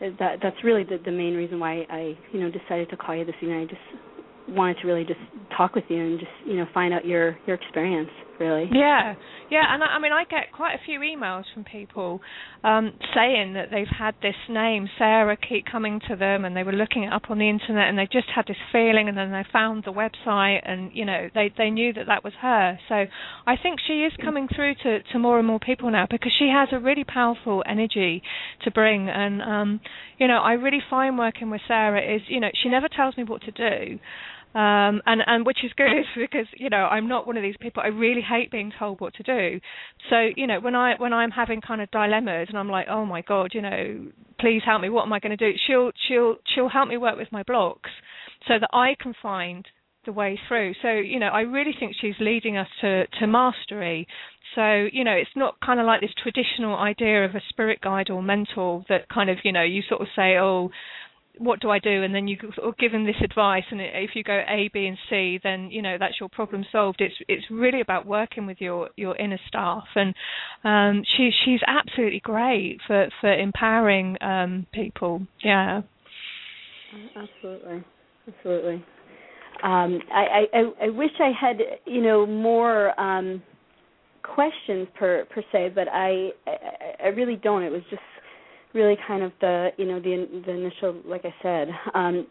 and 0.00 0.18
that 0.18 0.38
that's 0.42 0.56
really 0.64 0.82
the, 0.82 0.98
the 1.04 1.12
main 1.12 1.34
reason 1.34 1.60
why 1.60 1.86
I 1.88 2.18
you 2.32 2.40
know 2.40 2.50
decided 2.50 2.90
to 2.90 2.96
call 2.96 3.14
you 3.14 3.24
this 3.24 3.36
evening. 3.40 3.60
I 3.60 3.64
just 3.66 4.56
wanted 4.56 4.78
to 4.82 4.88
really 4.88 5.04
just 5.04 5.20
talk 5.56 5.76
with 5.76 5.84
you 5.88 5.98
and 5.98 6.18
just 6.18 6.32
you 6.46 6.56
know 6.56 6.66
find 6.74 6.92
out 6.92 7.06
your 7.06 7.38
your 7.46 7.54
experience 7.54 8.10
really. 8.38 8.68
Yeah, 8.72 9.14
yeah, 9.50 9.64
and 9.72 9.82
I, 9.82 9.86
I 9.86 9.98
mean, 9.98 10.12
I 10.12 10.24
get 10.24 10.52
quite 10.52 10.74
a 10.74 10.84
few 10.84 11.00
emails 11.00 11.44
from 11.52 11.64
people 11.64 12.20
um, 12.62 12.92
saying 13.14 13.54
that 13.54 13.68
they've 13.70 13.86
had 13.86 14.14
this 14.22 14.34
name 14.48 14.88
Sarah 14.98 15.36
keep 15.36 15.66
coming 15.70 16.00
to 16.08 16.16
them, 16.16 16.44
and 16.44 16.56
they 16.56 16.62
were 16.62 16.72
looking 16.72 17.04
it 17.04 17.12
up 17.12 17.30
on 17.30 17.38
the 17.38 17.48
internet, 17.48 17.88
and 17.88 17.98
they 17.98 18.08
just 18.10 18.28
had 18.34 18.46
this 18.46 18.56
feeling, 18.72 19.08
and 19.08 19.16
then 19.16 19.30
they 19.30 19.44
found 19.52 19.84
the 19.84 19.92
website, 19.92 20.60
and 20.64 20.90
you 20.94 21.04
know, 21.04 21.28
they 21.34 21.52
they 21.56 21.70
knew 21.70 21.92
that 21.92 22.06
that 22.06 22.24
was 22.24 22.32
her. 22.40 22.78
So 22.88 23.04
I 23.46 23.56
think 23.62 23.80
she 23.86 24.04
is 24.04 24.12
coming 24.22 24.48
through 24.54 24.74
to 24.82 25.02
to 25.12 25.18
more 25.18 25.38
and 25.38 25.46
more 25.46 25.60
people 25.60 25.90
now 25.90 26.06
because 26.10 26.32
she 26.38 26.48
has 26.48 26.68
a 26.72 26.78
really 26.78 27.04
powerful 27.04 27.62
energy 27.66 28.22
to 28.64 28.70
bring, 28.70 29.08
and 29.08 29.42
um, 29.42 29.80
you 30.18 30.28
know, 30.28 30.38
I 30.38 30.52
really 30.52 30.82
find 30.88 31.18
working 31.18 31.50
with 31.50 31.60
Sarah 31.68 32.00
is, 32.16 32.22
you 32.28 32.40
know, 32.40 32.50
she 32.62 32.68
never 32.68 32.88
tells 32.88 33.16
me 33.16 33.24
what 33.24 33.42
to 33.42 33.50
do 33.50 33.98
um 34.54 35.02
and 35.06 35.20
and 35.26 35.44
which 35.44 35.58
is 35.64 35.72
good 35.76 36.04
because 36.16 36.46
you 36.56 36.70
know 36.70 36.84
i'm 36.84 37.08
not 37.08 37.26
one 37.26 37.36
of 37.36 37.42
these 37.42 37.56
people. 37.60 37.82
I 37.82 37.88
really 37.88 38.22
hate 38.22 38.50
being 38.50 38.72
told 38.78 39.00
what 39.00 39.14
to 39.14 39.22
do. 39.22 39.60
So 40.10 40.28
you 40.36 40.46
know 40.46 40.60
when 40.60 40.74
i 40.74 40.94
when 40.96 41.12
i'm 41.12 41.30
having 41.30 41.60
kind 41.60 41.80
of 41.80 41.90
dilemmas 41.90 42.48
and 42.48 42.58
i'm 42.58 42.68
like 42.68 42.86
oh 42.88 43.04
my 43.04 43.22
god 43.22 43.50
you 43.52 43.62
know 43.62 44.06
please 44.40 44.62
help 44.64 44.82
me. 44.82 44.88
What 44.88 45.04
am 45.04 45.12
i 45.12 45.18
going 45.20 45.36
to 45.36 45.52
do? 45.52 45.56
She'll 45.66 45.90
she'll 46.08 46.36
she'll 46.54 46.68
help 46.68 46.88
me 46.88 46.96
work 46.96 47.16
with 47.16 47.28
my 47.32 47.42
blocks 47.42 47.90
so 48.46 48.54
that 48.60 48.70
i 48.72 48.94
can 49.00 49.14
find 49.22 49.66
the 50.06 50.12
way 50.12 50.38
through. 50.48 50.74
So 50.82 50.90
you 50.90 51.18
know 51.18 51.28
i 51.28 51.40
really 51.40 51.74
think 51.78 51.94
she's 52.00 52.14
leading 52.20 52.56
us 52.56 52.68
to 52.80 53.06
to 53.20 53.26
mastery. 53.26 54.06
So 54.54 54.86
you 54.92 55.02
know 55.02 55.12
it's 55.12 55.30
not 55.34 55.56
kind 55.64 55.80
of 55.80 55.86
like 55.86 56.00
this 56.00 56.14
traditional 56.22 56.76
idea 56.76 57.24
of 57.24 57.34
a 57.34 57.40
spirit 57.48 57.80
guide 57.80 58.10
or 58.10 58.22
mentor 58.22 58.84
that 58.88 59.08
kind 59.08 59.30
of 59.30 59.38
you 59.44 59.52
know 59.52 59.62
you 59.64 59.82
sort 59.88 60.00
of 60.02 60.08
say 60.14 60.36
oh 60.38 60.70
what 61.38 61.60
do 61.60 61.70
I 61.70 61.78
do? 61.78 62.02
And 62.02 62.14
then 62.14 62.28
you 62.28 62.36
give 62.78 62.92
them 62.92 63.04
this 63.04 63.16
advice, 63.22 63.64
and 63.70 63.80
if 63.80 64.10
you 64.14 64.22
go 64.22 64.42
A, 64.48 64.70
B, 64.72 64.86
and 64.86 64.98
C, 65.10 65.40
then 65.42 65.70
you 65.70 65.82
know 65.82 65.96
that's 65.98 66.20
your 66.20 66.28
problem 66.28 66.64
solved. 66.70 67.00
It's 67.00 67.14
it's 67.28 67.44
really 67.50 67.80
about 67.80 68.06
working 68.06 68.46
with 68.46 68.60
your 68.60 68.90
your 68.96 69.16
inner 69.16 69.40
staff, 69.48 69.84
and 69.94 70.14
um, 70.64 71.02
she 71.16 71.30
she's 71.44 71.60
absolutely 71.66 72.20
great 72.20 72.78
for 72.86 73.08
for 73.20 73.32
empowering 73.32 74.16
um, 74.20 74.66
people. 74.72 75.26
Yeah. 75.42 75.82
Absolutely, 77.16 77.84
absolutely. 78.28 78.84
Um, 79.62 80.00
I, 80.12 80.46
I, 80.52 80.84
I 80.84 80.88
wish 80.90 81.10
I 81.20 81.32
had, 81.38 81.56
you 81.86 82.02
know, 82.02 82.26
more 82.26 82.98
um, 83.00 83.42
questions 84.22 84.88
per 84.94 85.24
per 85.26 85.42
se, 85.50 85.72
but 85.74 85.88
I, 85.88 86.30
I, 86.46 87.04
I 87.04 87.06
really 87.08 87.36
don't. 87.36 87.62
It 87.62 87.72
was 87.72 87.82
just 87.90 88.02
really 88.74 88.96
kind 89.06 89.22
of 89.22 89.32
the, 89.40 89.70
you 89.76 89.86
know, 89.86 90.00
the 90.00 90.42
the 90.46 90.52
initial, 90.52 91.00
like 91.06 91.24
I 91.24 91.34
said. 91.42 91.68
Um, 91.94 92.26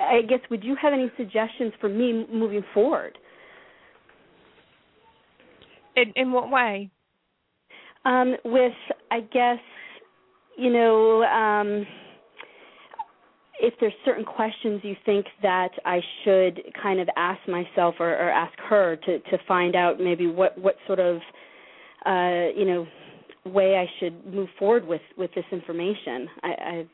I 0.00 0.22
guess 0.28 0.40
would 0.50 0.62
you 0.62 0.76
have 0.80 0.92
any 0.92 1.10
suggestions 1.16 1.72
for 1.80 1.88
me 1.88 2.26
moving 2.32 2.62
forward? 2.72 3.16
In 5.96 6.12
in 6.16 6.32
what 6.32 6.50
way? 6.50 6.90
Um, 8.04 8.36
with, 8.44 8.72
I 9.10 9.20
guess, 9.20 9.58
you 10.58 10.70
know, 10.70 11.22
um, 11.24 11.86
if 13.60 13.72
there's 13.80 13.94
certain 14.04 14.24
questions 14.24 14.80
you 14.82 14.94
think 15.06 15.24
that 15.42 15.70
I 15.86 16.00
should 16.22 16.60
kind 16.82 17.00
of 17.00 17.08
ask 17.16 17.40
myself 17.48 17.94
or, 17.98 18.10
or 18.10 18.30
ask 18.30 18.52
her 18.68 18.96
to 18.96 19.18
to 19.20 19.38
find 19.48 19.74
out 19.74 20.00
maybe 20.00 20.26
what 20.26 20.58
what 20.58 20.76
sort 20.86 21.00
of, 21.00 21.16
uh, 22.04 22.52
you 22.54 22.66
know, 22.66 22.86
way 23.46 23.76
I 23.76 23.86
should 24.00 24.26
move 24.26 24.48
forward 24.58 24.86
with 24.86 25.02
with 25.16 25.30
this 25.34 25.44
information. 25.52 26.28
I, 26.42 26.48
I 26.48 26.86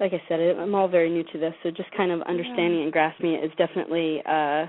like 0.00 0.12
I 0.12 0.22
said, 0.28 0.40
I'm 0.40 0.74
all 0.74 0.88
very 0.88 1.10
new 1.10 1.22
to 1.32 1.38
this, 1.38 1.54
so 1.62 1.70
just 1.70 1.90
kind 1.96 2.10
of 2.10 2.22
understanding 2.22 2.82
and 2.82 2.92
grasping 2.92 3.34
it 3.34 3.44
is 3.44 3.52
definitely 3.56 4.20
uh, 4.26 4.66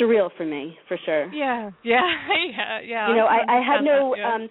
surreal 0.00 0.30
for 0.36 0.44
me, 0.44 0.76
for 0.88 0.98
sure 1.04 1.32
Yeah, 1.32 1.70
yeah, 1.84 2.00
yeah, 2.50 2.80
yeah. 2.84 3.08
you 3.08 3.16
know 3.16 3.26
i 3.26 3.40
i 3.48 3.60
had 3.60 3.84
no 3.84 4.14
yeah. 4.16 4.34
um 4.34 4.48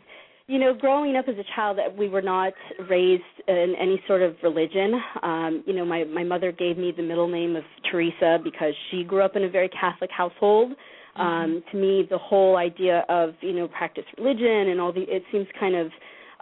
you 0.48 0.60
know 0.60 0.74
growing 0.74 1.16
up 1.16 1.26
as 1.28 1.36
a 1.36 1.44
child 1.56 1.78
that 1.78 1.96
we 1.96 2.08
were 2.10 2.22
not 2.22 2.54
raised 2.90 3.24
in 3.48 3.74
any 3.80 4.02
sort 4.08 4.22
of 4.22 4.36
religion 4.44 5.00
um 5.24 5.64
you 5.66 5.74
know 5.74 5.86
my 5.86 6.04
my 6.06 6.24
mother 6.24 6.52
gave 6.52 6.78
me 6.78 6.94
the 6.96 7.04
middle 7.04 7.28
name 7.28 7.56
of 7.56 7.64
teresa 7.92 8.38
because 8.44 8.74
she 8.90 9.04
grew 9.04 9.22
up 9.22 9.36
in 9.36 9.44
a 9.44 9.50
very 9.50 9.70
catholic 9.70 10.10
household 10.12 10.72
um 11.18 11.64
to 11.72 11.78
me 11.78 12.08
the 12.10 12.18
whole 12.18 12.58
idea 12.58 13.04
of 13.10 13.34
you 13.42 13.54
know 13.54 13.68
practice 13.68 14.06
religion 14.18 14.70
and 14.70 14.80
all 14.80 14.94
the 14.94 15.02
it 15.02 15.24
seems 15.32 15.48
kind 15.60 15.76
of 15.76 15.88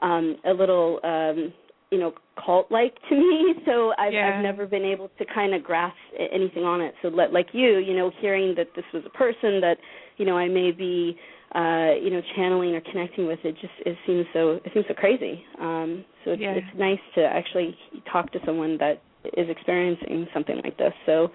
um 0.01 0.35
a 0.45 0.51
little 0.53 0.99
um 1.03 1.53
you 1.91 1.97
know 1.99 2.13
cult 2.45 2.71
like 2.71 2.95
to 3.09 3.15
me. 3.15 3.55
So 3.65 3.93
i've 3.97 4.13
Yeah. 4.13 4.35
i've 4.37 4.43
never 4.43 4.65
been 4.67 4.85
able 4.85 5.09
to 5.17 5.25
kind 5.33 5.53
of 5.53 5.63
grasp 5.63 5.97
anything 6.31 6.63
on 6.63 6.81
it. 6.81 6.93
So 7.01 7.07
let, 7.09 7.33
like 7.33 7.47
you 7.53 7.77
you 7.79 7.95
know 7.95 8.11
hearing 8.21 8.53
that 8.57 8.67
this 8.75 8.85
was 8.93 9.03
a 9.05 9.09
person 9.09 9.59
that 9.61 9.77
you 10.17 10.25
know 10.25 10.37
i 10.37 10.47
may 10.47 10.71
be 10.71 11.17
uh 11.55 11.91
you 12.01 12.11
know 12.11 12.21
channeling 12.35 12.75
or 12.75 12.81
connecting 12.81 13.25
with 13.27 13.39
it 13.43 13.55
just 13.59 13.73
it 13.85 13.97
seems 14.05 14.25
so 14.33 14.59
it 14.63 14.71
seems 14.73 14.85
so 14.87 14.93
crazy. 14.93 15.43
Um 15.59 16.05
so 16.23 16.31
it's 16.31 16.41
Yeah. 16.41 16.53
it's 16.53 16.77
nice 16.77 16.99
to 17.15 17.21
actually 17.23 17.75
talk 18.11 18.31
to 18.33 18.39
someone 18.45 18.77
that 18.77 19.01
is 19.35 19.49
experiencing 19.49 20.27
something 20.33 20.61
like 20.63 20.77
this. 20.77 20.93
So 21.05 21.31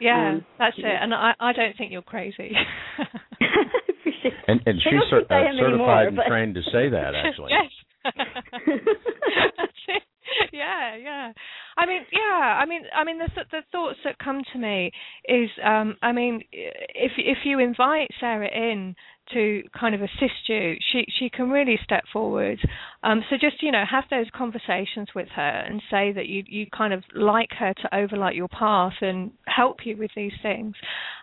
Yeah, 0.00 0.30
Um, 0.30 0.44
that's 0.58 0.76
it. 0.78 0.82
yeah. 0.84 1.02
And 1.02 1.12
I, 1.14 1.32
I 1.40 1.52
don't 1.52 1.76
think 1.76 1.92
you're 1.92 2.02
crazy. 2.02 2.52
And 4.48 4.60
and 4.66 4.78
I 4.80 4.82
she's 4.82 4.92
don't 4.92 5.10
cer- 5.10 5.16
uh, 5.32 5.52
certified 5.58 5.58
anymore, 5.68 6.02
and 6.08 6.16
but- 6.16 6.26
trained 6.26 6.54
to 6.56 6.62
say 6.72 6.88
that 6.88 7.14
actually. 7.24 7.52
yes. 7.52 7.70
Yeah, 10.52 10.96
yeah. 10.96 11.32
I 11.76 11.86
mean, 11.86 12.02
yeah. 12.12 12.58
I 12.60 12.64
mean, 12.66 12.82
I 12.94 13.04
mean, 13.04 13.18
the 13.18 13.28
the 13.50 13.62
thoughts 13.72 13.98
that 14.04 14.18
come 14.18 14.42
to 14.52 14.58
me 14.58 14.90
is, 15.28 15.48
um, 15.64 15.96
I 16.02 16.12
mean, 16.12 16.42
if 16.52 17.12
if 17.16 17.38
you 17.44 17.58
invite 17.58 18.08
Sarah 18.20 18.48
in 18.52 18.94
to 19.32 19.62
kind 19.78 19.94
of 19.94 20.02
assist 20.02 20.48
you, 20.48 20.76
she 20.92 21.04
she 21.18 21.30
can 21.30 21.50
really 21.50 21.78
step 21.82 22.04
forward. 22.12 22.58
Um, 23.02 23.22
so 23.28 23.36
just 23.40 23.62
you 23.62 23.72
know, 23.72 23.84
have 23.88 24.04
those 24.10 24.26
conversations 24.34 25.08
with 25.14 25.28
her 25.34 25.64
and 25.66 25.82
say 25.90 26.12
that 26.12 26.26
you 26.26 26.44
you 26.46 26.66
kind 26.76 26.92
of 26.92 27.02
like 27.14 27.50
her 27.58 27.74
to 27.74 27.96
overlight 27.96 28.34
your 28.34 28.48
path 28.48 28.94
and 29.00 29.30
help 29.46 29.78
you 29.84 29.96
with 29.96 30.10
these 30.16 30.32
things, 30.42 30.74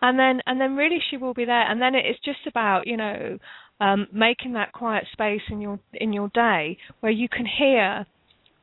and 0.02 0.18
then 0.20 0.42
and 0.46 0.60
then 0.60 0.76
really 0.76 1.00
she 1.10 1.18
will 1.18 1.34
be 1.34 1.46
there. 1.46 1.70
And 1.70 1.82
then 1.82 1.96
it's 1.96 2.20
just 2.24 2.48
about 2.48 2.88
you 2.88 2.98
know 2.98 3.38
um, 3.80 4.08
making 4.12 4.54
that 4.54 4.72
quiet 4.72 5.06
space 5.12 5.42
in 5.50 5.62
your 5.62 5.80
in 5.94 6.14
your 6.14 6.30
day 6.34 6.78
where 7.02 7.12
you 7.12 7.28
can 7.30 7.46
hear 7.46 8.06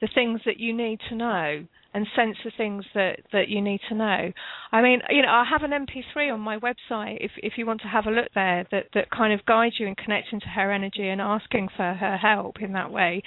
the 0.03 0.09
things 0.12 0.40
that 0.44 0.59
you 0.59 0.76
need 0.76 0.98
to 1.09 1.14
know 1.14 1.64
and 1.94 2.07
sense 2.16 2.36
the 2.44 2.50
things 2.57 2.84
that 2.94 3.20
that 3.32 3.48
you 3.48 3.62
need 3.62 3.80
to 3.88 3.94
know. 3.94 4.32
I 4.72 4.82
mean, 4.82 5.00
you 5.09 5.22
know, 5.22 5.28
I 5.28 5.44
have 5.48 5.62
an 5.62 5.70
MP3 5.70 6.32
on 6.32 6.40
my 6.40 6.59
website 6.59 7.18
if 7.20 7.30
if 7.36 7.53
you 7.57 7.64
want 7.64 7.80
to 7.82 7.88
have 7.88 8.07
a 8.07 8.11
look 8.11 8.28
there 8.34 8.66
that 8.72 8.86
that 8.94 9.11
kind 9.11 9.32
of 9.32 9.46
guides 9.46 9.76
you 9.78 9.86
in 9.86 9.94
connecting 9.94 10.40
to 10.40 10.48
her 10.48 10.72
energy 10.72 11.09
and 11.09 11.20
asking 11.20 11.68
for 11.76 11.94
her 11.94 12.16
help 12.16 12.61
in 12.61 12.72
that 12.72 12.90
way. 12.90 13.22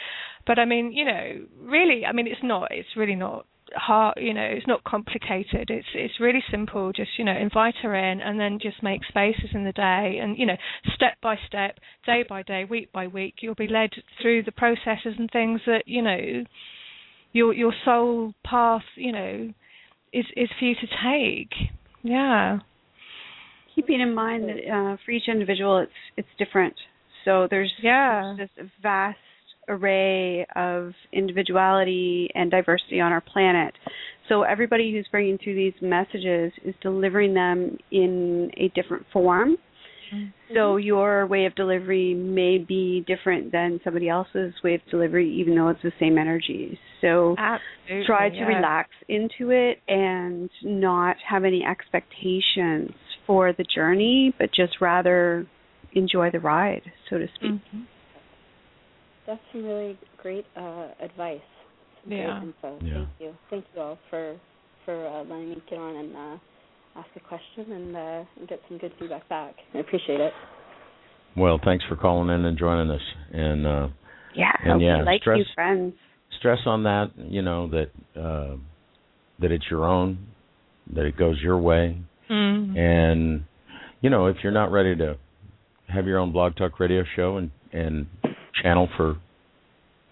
But 0.45 0.59
I 0.59 0.65
mean, 0.65 0.91
you 0.91 1.05
know, 1.05 1.45
really, 1.61 2.05
I 2.05 2.11
mean, 2.11 2.27
it's 2.27 2.43
not 2.43 2.67
it's 2.71 2.89
really 2.97 3.15
not 3.15 3.45
hard 3.75 4.17
you 4.17 4.33
know 4.33 4.43
it's 4.43 4.67
not 4.67 4.83
complicated. 4.83 5.69
It's 5.69 5.87
it's 5.93 6.19
really 6.19 6.43
simple. 6.51 6.91
Just 6.91 7.11
you 7.17 7.25
know 7.25 7.35
invite 7.35 7.75
her 7.83 7.95
in 7.95 8.21
and 8.21 8.39
then 8.39 8.59
just 8.61 8.81
make 8.81 9.01
spaces 9.07 9.49
in 9.53 9.63
the 9.63 9.71
day 9.71 10.19
and 10.21 10.37
you 10.37 10.45
know 10.45 10.57
step 10.95 11.13
by 11.21 11.35
step 11.47 11.79
day 12.05 12.23
by 12.27 12.43
day 12.43 12.65
week 12.65 12.91
by 12.91 13.07
week 13.07 13.35
you'll 13.41 13.55
be 13.55 13.67
led 13.67 13.91
through 14.21 14.43
the 14.43 14.51
processes 14.51 15.15
and 15.17 15.29
things 15.31 15.61
that 15.65 15.83
you 15.85 16.01
know 16.01 16.43
your 17.33 17.53
your 17.53 17.73
soul 17.83 18.33
path 18.43 18.83
you 18.95 19.11
know 19.11 19.53
is 20.13 20.25
is 20.35 20.49
for 20.57 20.65
you 20.65 20.75
to 20.75 20.87
take. 20.87 21.51
Yeah. 22.01 22.59
Keeping 23.75 23.99
in 23.99 24.15
mind 24.15 24.45
that 24.47 24.71
uh, 24.71 24.97
for 25.03 25.11
each 25.11 25.27
individual, 25.27 25.79
it's 25.79 25.91
it's 26.15 26.27
different. 26.39 26.75
So 27.25 27.47
there's 27.49 27.73
yeah. 27.81 28.35
this 28.37 28.49
vast 28.81 29.17
array 29.67 30.45
of 30.55 30.91
individuality 31.11 32.29
and 32.35 32.51
diversity 32.51 32.99
on 32.99 33.11
our 33.11 33.21
planet. 33.21 33.73
So 34.29 34.43
everybody 34.43 34.91
who's 34.91 35.07
bringing 35.11 35.37
through 35.37 35.55
these 35.55 35.73
messages 35.81 36.51
is 36.63 36.75
delivering 36.81 37.33
them 37.33 37.77
in 37.91 38.51
a 38.57 38.69
different 38.69 39.05
form. 39.13 39.57
So 40.53 40.77
your 40.77 41.25
way 41.27 41.45
of 41.45 41.55
delivery 41.55 42.13
may 42.13 42.57
be 42.57 43.03
different 43.07 43.51
than 43.51 43.79
somebody 43.83 44.07
else's 44.07 44.53
way 44.63 44.75
of 44.75 44.81
delivery, 44.89 45.29
even 45.39 45.55
though 45.55 45.69
it's 45.69 45.81
the 45.81 45.91
same 45.99 46.17
energy. 46.17 46.79
So 47.01 47.35
absolutely 47.37 48.05
try 48.05 48.29
to 48.29 48.35
yeah. 48.35 48.47
relax 48.47 48.89
into 49.09 49.49
it 49.51 49.79
and 49.87 50.49
not 50.63 51.17
have 51.27 51.43
any 51.43 51.63
expectations 51.65 52.91
for 53.25 53.53
the 53.53 53.65
journey, 53.75 54.33
but 54.37 54.49
just 54.55 54.79
rather 54.79 55.47
enjoy 55.93 56.29
the 56.31 56.39
ride, 56.39 56.83
so 57.09 57.17
to 57.17 57.27
speak. 57.35 57.51
Mhm. 57.51 57.87
That's 59.27 59.39
some 59.51 59.65
really 59.65 59.97
great 60.21 60.45
uh, 60.55 60.87
advice. 61.01 61.39
Some 62.03 62.11
Yeah. 62.11 62.39
Great 62.39 62.47
info. 62.47 62.85
Yeah. 62.85 62.93
Thank 62.93 63.09
you. 63.19 63.33
Thank 63.49 63.65
you 63.75 63.81
all 63.81 63.97
for 64.09 64.35
for 64.85 65.07
uh, 65.07 65.23
letting 65.23 65.49
me 65.49 65.57
get 65.69 65.79
on 65.79 65.95
and 65.95 66.15
uh, 66.15 66.37
ask 66.99 67.09
a 67.15 67.19
question 67.19 67.71
and, 67.71 67.95
uh, 67.95 68.23
and 68.39 68.47
get 68.47 68.59
some 68.69 68.77
good 68.77 68.91
feedback 68.99 69.27
back. 69.29 69.55
I 69.73 69.79
appreciate 69.79 70.19
it. 70.21 70.31
Well, 71.35 71.59
thanks 71.65 71.83
for 71.89 71.95
calling 71.95 72.29
in 72.29 72.45
and 72.45 72.55
joining 72.57 72.91
us. 72.91 73.01
And 73.33 73.65
uh, 73.65 73.87
Yeah, 74.35 74.51
And 74.63 74.77
we 74.79 74.85
yeah, 74.85 75.01
like 75.03 75.21
stress- 75.21 75.39
you 75.39 75.45
friends. 75.55 75.93
stress 76.37 76.59
on 76.67 76.83
that. 76.83 77.11
You 77.17 77.41
know 77.41 77.67
that 77.69 77.89
uh, 78.19 78.57
that 79.39 79.51
it's 79.51 79.65
your 79.71 79.85
own, 79.85 80.19
that 80.93 81.05
it 81.05 81.17
goes 81.17 81.39
your 81.41 81.57
way, 81.57 81.97
Mm. 82.29 82.75
and 82.77 83.43
you 84.01 84.09
know 84.09 84.25
if 84.27 84.37
you're 84.43 84.51
not 84.51 84.71
ready 84.71 84.95
to 84.95 85.17
have 85.87 86.05
your 86.07 86.17
own 86.19 86.31
blog 86.31 86.55
talk 86.55 86.79
radio 86.79 87.03
show 87.15 87.37
and 87.37 87.51
and 87.73 88.07
channel 88.61 88.87
for 88.97 89.17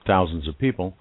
thousands 0.05 0.47
of 0.47 0.57
people 0.57 0.95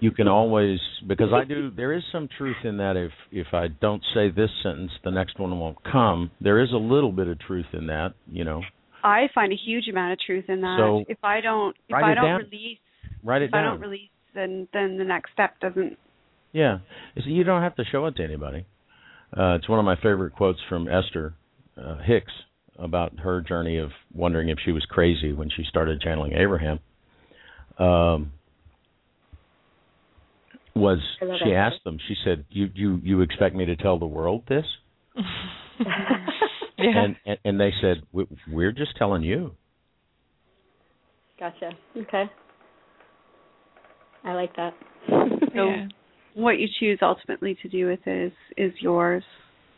you 0.00 0.10
can 0.10 0.28
always 0.28 0.78
because 1.06 1.28
i 1.34 1.44
do 1.44 1.70
there 1.70 1.92
is 1.92 2.02
some 2.12 2.28
truth 2.38 2.56
in 2.64 2.76
that 2.76 2.96
if 2.96 3.10
if 3.32 3.48
i 3.52 3.66
don't 3.80 4.02
say 4.14 4.30
this 4.30 4.50
sentence 4.62 4.90
the 5.04 5.10
next 5.10 5.38
one 5.40 5.58
won't 5.58 5.76
come 5.90 6.30
there 6.40 6.62
is 6.62 6.70
a 6.72 6.76
little 6.76 7.10
bit 7.12 7.26
of 7.26 7.38
truth 7.40 7.66
in 7.72 7.86
that 7.88 8.14
you 8.30 8.44
know 8.44 8.62
I 9.04 9.28
find 9.34 9.52
a 9.52 9.56
huge 9.56 9.86
amount 9.88 10.14
of 10.14 10.18
truth 10.18 10.46
in 10.48 10.62
that. 10.62 10.78
So, 10.80 11.04
if 11.08 11.18
I 11.22 11.40
don't 11.40 11.76
if 11.88 11.92
write 11.94 12.04
I 12.04 12.12
it 12.12 12.14
don't 12.16 12.24
down. 12.24 12.40
release 12.40 12.78
write 13.22 13.42
it 13.42 13.46
if 13.46 13.54
I 13.54 13.62
don't 13.62 13.80
release 13.80 14.10
then 14.34 14.66
then 14.72 14.98
the 14.98 15.04
next 15.04 15.32
step 15.32 15.60
doesn't 15.60 15.96
Yeah, 16.52 16.78
You 17.14 17.36
you 17.36 17.44
don't 17.44 17.62
have 17.62 17.76
to 17.76 17.84
show 17.84 18.06
it 18.06 18.16
to 18.16 18.24
anybody. 18.24 18.66
Uh, 19.36 19.54
it's 19.54 19.68
one 19.68 19.78
of 19.78 19.84
my 19.84 19.96
favorite 19.96 20.32
quotes 20.34 20.58
from 20.68 20.88
Esther 20.88 21.34
uh, 21.76 21.98
Hicks 22.04 22.32
about 22.78 23.18
her 23.20 23.40
journey 23.40 23.78
of 23.78 23.90
wondering 24.14 24.48
if 24.48 24.58
she 24.64 24.72
was 24.72 24.84
crazy 24.88 25.32
when 25.32 25.50
she 25.50 25.64
started 25.68 26.00
channeling 26.00 26.32
Abraham. 26.32 26.80
Um, 27.78 28.32
was 30.74 30.98
she 31.20 31.26
that 31.26 31.54
asked 31.54 31.84
them? 31.84 31.98
She 32.06 32.14
said, 32.24 32.44
"You 32.50 32.68
you 32.74 33.00
you 33.02 33.20
expect 33.22 33.54
me 33.54 33.64
to 33.66 33.76
tell 33.76 33.98
the 33.98 34.06
world 34.06 34.44
this?" 34.48 34.64
yeah 35.16 35.84
And, 36.78 37.16
and 37.24 37.38
and 37.44 37.60
they 37.60 37.72
said, 37.80 38.02
"We- 38.12 38.26
"We're 38.50 38.72
just 38.72 38.96
telling 38.96 39.22
you." 39.22 39.52
Gotcha. 41.38 41.72
Okay. 41.96 42.24
I 44.24 44.32
like 44.32 44.54
that. 44.56 44.74
So 45.08 45.68
yeah. 45.70 45.86
what 46.34 46.58
you 46.58 46.66
choose 46.80 46.98
ultimately 47.00 47.56
to 47.62 47.68
do 47.68 47.86
with 47.86 48.00
it 48.06 48.26
is 48.26 48.32
is 48.56 48.72
yours. 48.80 49.24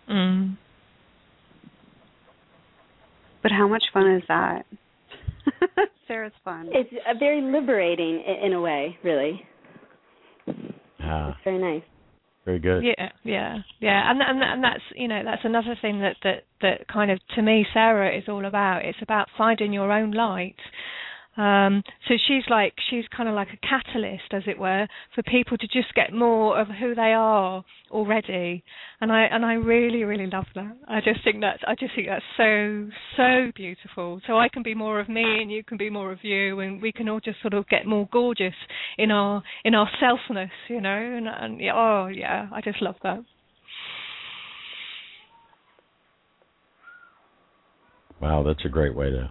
Mm. 0.09 0.57
But 3.49 3.55
how 3.57 3.67
much 3.67 3.85
fun 3.95 4.11
is 4.15 4.23
that? 4.29 4.67
Sarah's 6.07 6.35
fun. 6.45 6.69
it's 6.71 6.91
uh, 7.09 7.15
very 7.19 7.41
liberating 7.41 8.23
in 8.45 8.53
a 8.53 8.61
way, 8.61 8.99
really. 9.03 9.41
Ah, 11.01 11.31
It's 11.31 11.39
very 11.45 11.59
nice. 11.59 11.83
very 12.45 12.59
good. 12.59 12.85
Yeah, 12.85 13.09
yeah, 13.25 13.57
yeah, 13.81 14.11
and 14.11 14.21
and 14.21 14.43
and 14.43 14.63
that's 14.63 14.83
you 14.95 15.09
know 15.09 15.23
that's 15.25 15.41
another 15.45 15.77
thing 15.81 16.01
that 16.01 16.17
that 16.25 16.45
that 16.61 16.89
kind 16.93 17.11
of 17.11 17.21
to 17.37 17.43
me 17.43 17.65
Sarah 17.73 18.15
is 18.19 18.25
all 18.29 18.45
about. 18.45 18.85
It's 18.85 18.99
about 19.01 19.29
finding 19.39 19.73
your 19.73 19.91
own 19.91 20.11
light. 20.11 20.57
Um, 21.39 21.85
so 22.09 22.15
she's 22.27 22.43
like 22.51 22.75
she's 22.91 23.05
kind 23.17 23.29
of 23.29 23.35
like 23.37 23.49
a 23.53 23.67
catalyst, 23.67 24.33
as 24.33 24.43
it 24.49 24.59
were, 24.59 24.89
for 25.15 25.23
people 25.23 25.57
to 25.57 25.69
just 25.69 25.95
get 25.95 26.13
more 26.13 26.61
of 26.61 26.67
who 26.67 26.97
they 26.97 27.13
are 27.15 27.65
already, 27.93 28.65
and 29.01 29.13
I 29.13 29.23
and 29.27 29.47
I 29.47 29.53
really 29.53 30.03
really 30.03 30.27
love 30.27 30.47
that. 30.57 30.77
I 30.89 31.01
just 31.01 31.23
think 31.23 31.41
that's 31.41 31.63
I 31.65 31.77
just 31.77 31.95
think 31.95 32.09
that's 32.09 32.25
so 32.37 32.89
so 33.17 33.53
beautiful. 33.55 34.21
So 34.27 34.37
I 34.37 34.49
can 34.49 34.65
be 34.65 34.75
more 34.75 34.99
of 34.99 35.09
me, 35.09 35.23
and 35.23 35.51
you 35.51 35.63
can 35.63 35.79
be 35.79 35.91
more 35.91 36.11
of 36.11 36.19
you, 36.25 36.59
and 36.59 36.83
we 36.83 36.91
can 36.91 37.09
all 37.09 37.21
just 37.21 37.41
sort 37.41 37.55
of 37.55 37.69
get 37.69 37.87
more 37.87 38.09
gorgeous 38.11 38.55
in 38.99 39.13
our 39.13 39.41
in 39.65 39.77
our 39.77 39.89
selfness, 40.03 40.51
you 40.69 40.81
know. 40.81 40.91
And, 40.91 41.29
and 41.29 41.61
oh 41.73 42.09
yeah, 42.13 42.49
I 42.53 42.61
just 42.63 42.83
love 42.83 42.97
that. 43.05 43.25
Wow, 48.21 48.43
that's 48.43 48.65
a 48.65 48.69
great 48.69 48.97
way 48.97 49.11
to. 49.11 49.31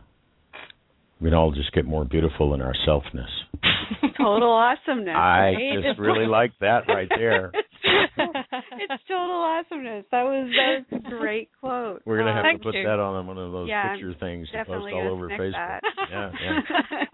We'd 1.20 1.34
all 1.34 1.52
just 1.52 1.72
get 1.74 1.86
more 1.86 2.06
beautiful 2.06 2.54
in 2.54 2.62
our 2.62 2.74
selfness. 2.88 3.30
total 4.18 4.52
awesomeness. 4.52 5.16
I 5.16 5.54
right? 5.56 5.84
just 5.84 6.00
really 6.00 6.28
like 6.28 6.52
that 6.62 6.84
right 6.88 7.10
there. 7.10 7.52
it's 7.84 9.04
total 9.08 9.42
awesomeness. 9.42 10.06
That 10.12 10.24
was 10.24 10.50
that 10.56 10.98
was 10.98 11.02
a 11.06 11.10
great 11.10 11.50
quote. 11.60 12.04
We're 12.06 12.20
gonna 12.20 12.34
have 12.36 12.46
Um, 12.46 12.58
to 12.58 12.64
put 12.64 12.76
you. 12.76 12.84
that 12.84 13.00
on 13.00 13.26
one 13.26 13.38
of 13.38 13.52
those 13.52 13.68
Yeah, 13.68 13.94
picture 13.94 14.14
things 14.20 14.48
to 14.52 14.64
post 14.66 14.94
all 14.94 15.08
over 15.10 15.28
Facebook. 15.30 15.54
that. 15.54 15.82
Yeah, 16.12 16.32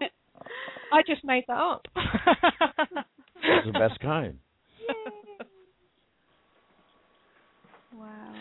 yeah. 0.00 0.08
I 0.92 1.02
just 1.06 1.24
made 1.24 1.44
that 1.48 1.56
up. 1.56 1.86
It's 1.96 3.66
the 3.66 3.72
best 3.72 3.98
kind. 4.00 4.38
wow. 7.96 8.34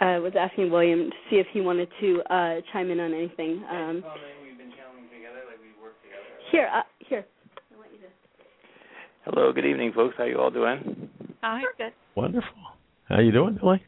I 0.00 0.16
uh, 0.16 0.20
was 0.20 0.32
asking 0.38 0.70
William 0.70 1.10
to 1.10 1.16
see 1.30 1.36
if 1.36 1.46
he 1.52 1.60
wanted 1.60 1.88
to 2.00 2.20
uh, 2.30 2.54
chime 2.72 2.90
in 2.90 3.00
on 3.00 3.12
anything. 3.14 3.62
Um, 3.70 4.04
here, 6.54 6.70
uh, 6.72 6.82
here. 7.00 7.26
Hello, 9.24 9.52
good 9.52 9.64
evening, 9.64 9.92
folks. 9.92 10.14
How 10.16 10.24
you 10.24 10.38
all 10.38 10.50
doing? 10.50 11.10
Hi. 11.42 11.62
Good. 11.78 11.92
Wonderful. 12.14 12.52
How 13.08 13.20
you 13.20 13.32
doing, 13.32 13.58
Billy? 13.60 13.82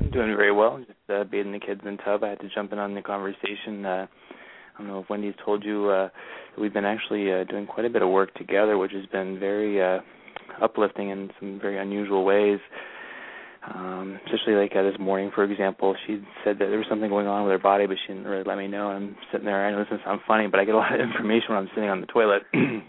I'm 0.00 0.10
doing 0.10 0.34
very 0.36 0.52
well. 0.52 0.78
Just 0.78 0.98
uh, 1.08 1.24
bathing 1.24 1.52
the 1.52 1.60
kids 1.60 1.80
in 1.84 1.96
the 1.96 2.02
tub. 2.02 2.24
I 2.24 2.30
had 2.30 2.40
to 2.40 2.48
jump 2.52 2.72
in 2.72 2.78
on 2.78 2.94
the 2.94 3.02
conversation. 3.02 3.86
Uh, 3.86 4.06
I 4.74 4.78
don't 4.78 4.88
know 4.88 5.00
if 5.00 5.08
Wendy's 5.08 5.34
told 5.44 5.64
you 5.64 5.88
uh, 5.88 6.08
we've 6.60 6.72
been 6.72 6.84
actually 6.84 7.32
uh, 7.32 7.44
doing 7.44 7.66
quite 7.66 7.86
a 7.86 7.90
bit 7.90 8.02
of 8.02 8.08
work 8.08 8.34
together, 8.34 8.76
which 8.76 8.92
has 8.92 9.06
been 9.06 9.38
very 9.38 9.80
uh, 9.80 10.00
uplifting 10.60 11.10
in 11.10 11.30
some 11.38 11.60
very 11.60 11.78
unusual 11.78 12.24
ways. 12.24 12.58
Um, 13.66 14.20
especially 14.24 14.54
like 14.54 14.72
uh, 14.76 14.82
this 14.82 14.98
morning, 14.98 15.30
for 15.34 15.44
example, 15.44 15.94
she 16.06 16.22
said 16.44 16.58
that 16.58 16.68
there 16.68 16.78
was 16.78 16.86
something 16.88 17.10
going 17.10 17.26
on 17.26 17.44
with 17.44 17.52
her 17.52 17.58
body, 17.58 17.86
but 17.86 17.96
she 18.06 18.12
didn't 18.12 18.28
really 18.28 18.44
let 18.44 18.56
me 18.56 18.68
know. 18.68 18.88
I'm 18.88 19.16
sitting 19.32 19.46
there. 19.46 19.66
I 19.66 19.72
know 19.72 19.80
this 19.80 19.88
doesn't 19.88 20.04
sound 20.04 20.20
funny, 20.26 20.46
but 20.46 20.60
I 20.60 20.64
get 20.64 20.74
a 20.74 20.78
lot 20.78 20.94
of 20.94 21.00
information 21.10 21.50
when 21.50 21.58
I'm 21.58 21.68
sitting 21.74 21.90
on 21.90 22.00
the 22.00 22.06
toilet. 22.06 22.42
and 22.52 22.82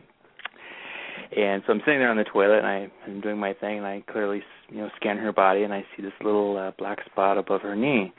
so 1.66 1.74
I'm 1.74 1.82
sitting 1.86 2.00
there 2.00 2.12
on 2.12 2.18
the 2.18 2.24
toilet, 2.24 2.60
and 2.60 2.68
I, 2.68 2.88
I'm 3.06 3.20
doing 3.20 3.38
my 3.38 3.54
thing, 3.54 3.80
and 3.80 3.88
I 3.88 4.04
clearly, 4.12 4.42
you 4.70 4.78
know, 4.78 4.90
scan 4.98 5.18
her 5.18 5.34
body, 5.34 5.64
and 5.64 5.74
I 5.74 5.84
see 5.96 6.04
this 6.04 6.14
little 6.24 6.58
uh, 6.58 6.72
black 6.78 7.00
spot 7.12 7.38
above 7.38 7.62
her 7.62 7.76
knee. 7.76 8.14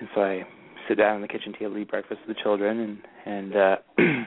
And 0.00 0.08
so 0.14 0.22
I 0.22 0.44
sit 0.88 0.98
down 0.98 1.16
on 1.16 1.22
the 1.22 1.28
kitchen 1.28 1.54
table, 1.58 1.78
eat 1.78 1.90
breakfast 1.90 2.20
with 2.26 2.36
the 2.36 2.42
children, 2.42 2.80
and 2.80 2.98
and 3.26 3.56
uh 3.56 3.76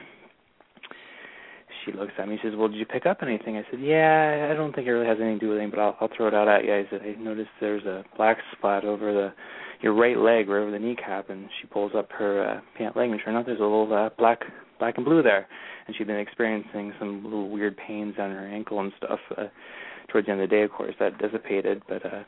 she 1.88 1.96
looks 1.96 2.12
at 2.18 2.28
me. 2.28 2.38
She 2.40 2.48
says, 2.48 2.56
"Well, 2.56 2.68
did 2.68 2.76
you 2.76 2.86
pick 2.86 3.06
up 3.06 3.18
anything?" 3.22 3.56
I 3.56 3.64
said, 3.70 3.80
"Yeah, 3.80 4.48
I 4.50 4.54
don't 4.54 4.74
think 4.74 4.86
it 4.86 4.92
really 4.92 5.06
has 5.06 5.18
anything 5.20 5.40
to 5.40 5.46
do 5.46 5.48
with 5.50 5.58
anything, 5.58 5.70
but 5.76 5.80
I'll, 5.80 5.96
I'll 6.00 6.10
throw 6.16 6.28
it 6.28 6.34
out 6.34 6.48
at 6.48 6.64
you." 6.64 6.74
I 6.74 6.86
said, 6.90 7.00
"I 7.02 7.20
noticed 7.20 7.50
there's 7.60 7.84
a 7.84 8.04
black 8.16 8.38
spot 8.56 8.84
over 8.84 9.12
the 9.12 9.32
your 9.80 9.94
right 9.94 10.18
leg, 10.18 10.48
right 10.48 10.60
over 10.60 10.70
the 10.70 10.78
kneecap." 10.78 11.30
And 11.30 11.48
she 11.60 11.66
pulls 11.68 11.92
up 11.96 12.10
her 12.12 12.44
uh, 12.46 12.60
pant 12.76 12.96
leg, 12.96 13.10
and 13.10 13.20
sure 13.20 13.32
enough, 13.32 13.46
there's 13.46 13.60
a 13.60 13.62
little 13.62 13.92
uh, 13.92 14.10
black 14.18 14.40
black 14.78 14.96
and 14.96 15.04
blue 15.04 15.22
there. 15.22 15.46
And 15.86 15.96
she'd 15.96 16.06
been 16.06 16.20
experiencing 16.20 16.92
some 16.98 17.24
little 17.24 17.48
weird 17.48 17.76
pains 17.76 18.14
on 18.18 18.30
her 18.30 18.46
ankle 18.46 18.80
and 18.80 18.92
stuff. 18.98 19.20
Uh, 19.36 19.44
towards 20.08 20.26
the 20.26 20.32
end 20.32 20.40
of 20.40 20.48
the 20.48 20.56
day, 20.56 20.62
of 20.62 20.70
course, 20.70 20.94
that 21.00 21.18
dissipated. 21.18 21.82
But 21.88 22.04
uh, 22.04 22.22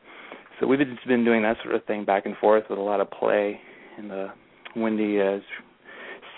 so 0.58 0.66
we've 0.66 0.78
been 0.78 1.24
doing 1.24 1.42
that 1.42 1.56
sort 1.62 1.74
of 1.74 1.84
thing 1.84 2.04
back 2.04 2.26
and 2.26 2.36
forth 2.36 2.64
with 2.68 2.78
a 2.78 2.82
lot 2.82 3.00
of 3.00 3.11
play. 3.11 3.61
And 3.98 4.12
uh, 4.12 4.28
Wendy 4.76 5.16
is 5.16 5.42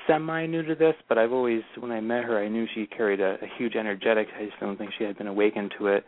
semi 0.06 0.46
new 0.46 0.62
to 0.62 0.74
this, 0.74 0.94
but 1.08 1.18
I've 1.18 1.32
always, 1.32 1.62
when 1.78 1.90
I 1.90 2.00
met 2.00 2.24
her, 2.24 2.42
I 2.42 2.48
knew 2.48 2.66
she 2.74 2.86
carried 2.86 3.20
a, 3.20 3.34
a 3.42 3.46
huge 3.58 3.74
energetic. 3.76 4.28
I 4.38 4.46
just 4.46 4.58
don't 4.60 4.76
think 4.76 4.90
she 4.98 5.04
had 5.04 5.16
been 5.18 5.26
awakened 5.26 5.74
to 5.78 5.88
it 5.88 6.04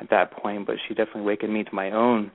at 0.00 0.10
that 0.10 0.32
point, 0.32 0.66
but 0.66 0.76
she 0.86 0.94
definitely 0.94 1.22
awakened 1.22 1.52
me 1.52 1.64
to 1.64 1.74
my 1.74 1.90
own 1.90 2.30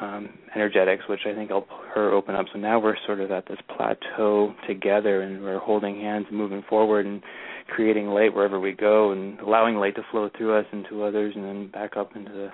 um 0.00 0.30
energetics, 0.54 1.04
which 1.08 1.20
I 1.26 1.34
think 1.34 1.50
helped 1.50 1.70
her 1.94 2.12
open 2.12 2.34
up. 2.34 2.46
So 2.52 2.58
now 2.58 2.80
we're 2.80 2.96
sort 3.06 3.20
of 3.20 3.30
at 3.30 3.46
this 3.46 3.58
plateau 3.76 4.52
together, 4.66 5.22
and 5.22 5.42
we're 5.42 5.60
holding 5.60 6.00
hands, 6.00 6.26
and 6.28 6.36
moving 6.36 6.64
forward, 6.68 7.06
and 7.06 7.22
creating 7.68 8.08
light 8.08 8.34
wherever 8.34 8.58
we 8.58 8.72
go, 8.72 9.12
and 9.12 9.38
allowing 9.40 9.76
light 9.76 9.94
to 9.96 10.02
flow 10.10 10.28
through 10.36 10.58
us 10.58 10.66
into 10.72 11.04
others, 11.04 11.34
and 11.36 11.44
then 11.44 11.68
back 11.68 11.96
up 11.96 12.16
into 12.16 12.32
the, 12.32 12.48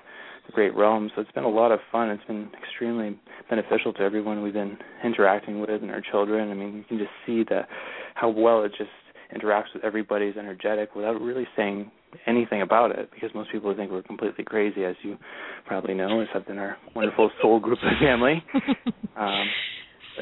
the 0.47 0.53
great 0.53 0.75
realm. 0.77 1.11
So 1.15 1.23
it's 1.23 1.33
been 1.33 1.45
a 1.45 1.49
lot 1.49 1.73
of 1.73 1.81
fun. 1.91 2.11
It's 2.11 2.25
been 2.25 2.51
extremely 2.63 3.19
beneficial 3.49 3.93
to 3.95 4.01
everyone 4.01 4.43
we've 4.43 4.53
been 4.53 4.79
interacting 5.05 5.61
with 5.61 5.83
and 5.83 5.91
our 5.91 6.03
children. 6.11 6.51
I 6.51 6.55
mean, 6.55 6.77
you 6.77 6.85
can 6.89 6.99
just 6.99 7.11
see 7.27 7.45
the 7.45 7.63
how 8.15 8.29
well 8.29 8.63
it 8.63 8.73
just 8.77 8.91
interacts 9.35 9.73
with 9.75 9.85
everybody's 9.85 10.37
energetic 10.37 10.95
without 10.95 11.21
really 11.21 11.47
saying 11.57 11.91
anything 12.27 12.63
about 12.63 12.91
it 12.91 13.11
because 13.13 13.31
most 13.35 13.51
people 13.51 13.75
think 13.75 13.91
we're 13.91 14.03
completely 14.03 14.45
crazy 14.45 14.85
as 14.85 14.95
you 15.03 15.17
probably 15.67 15.95
know 15.95 16.21
except 16.21 16.49
in 16.51 16.59
our 16.59 16.77
wonderful 16.95 17.31
soul 17.41 17.59
group 17.59 17.79
of 17.83 17.99
family 17.99 18.45
um 19.17 19.47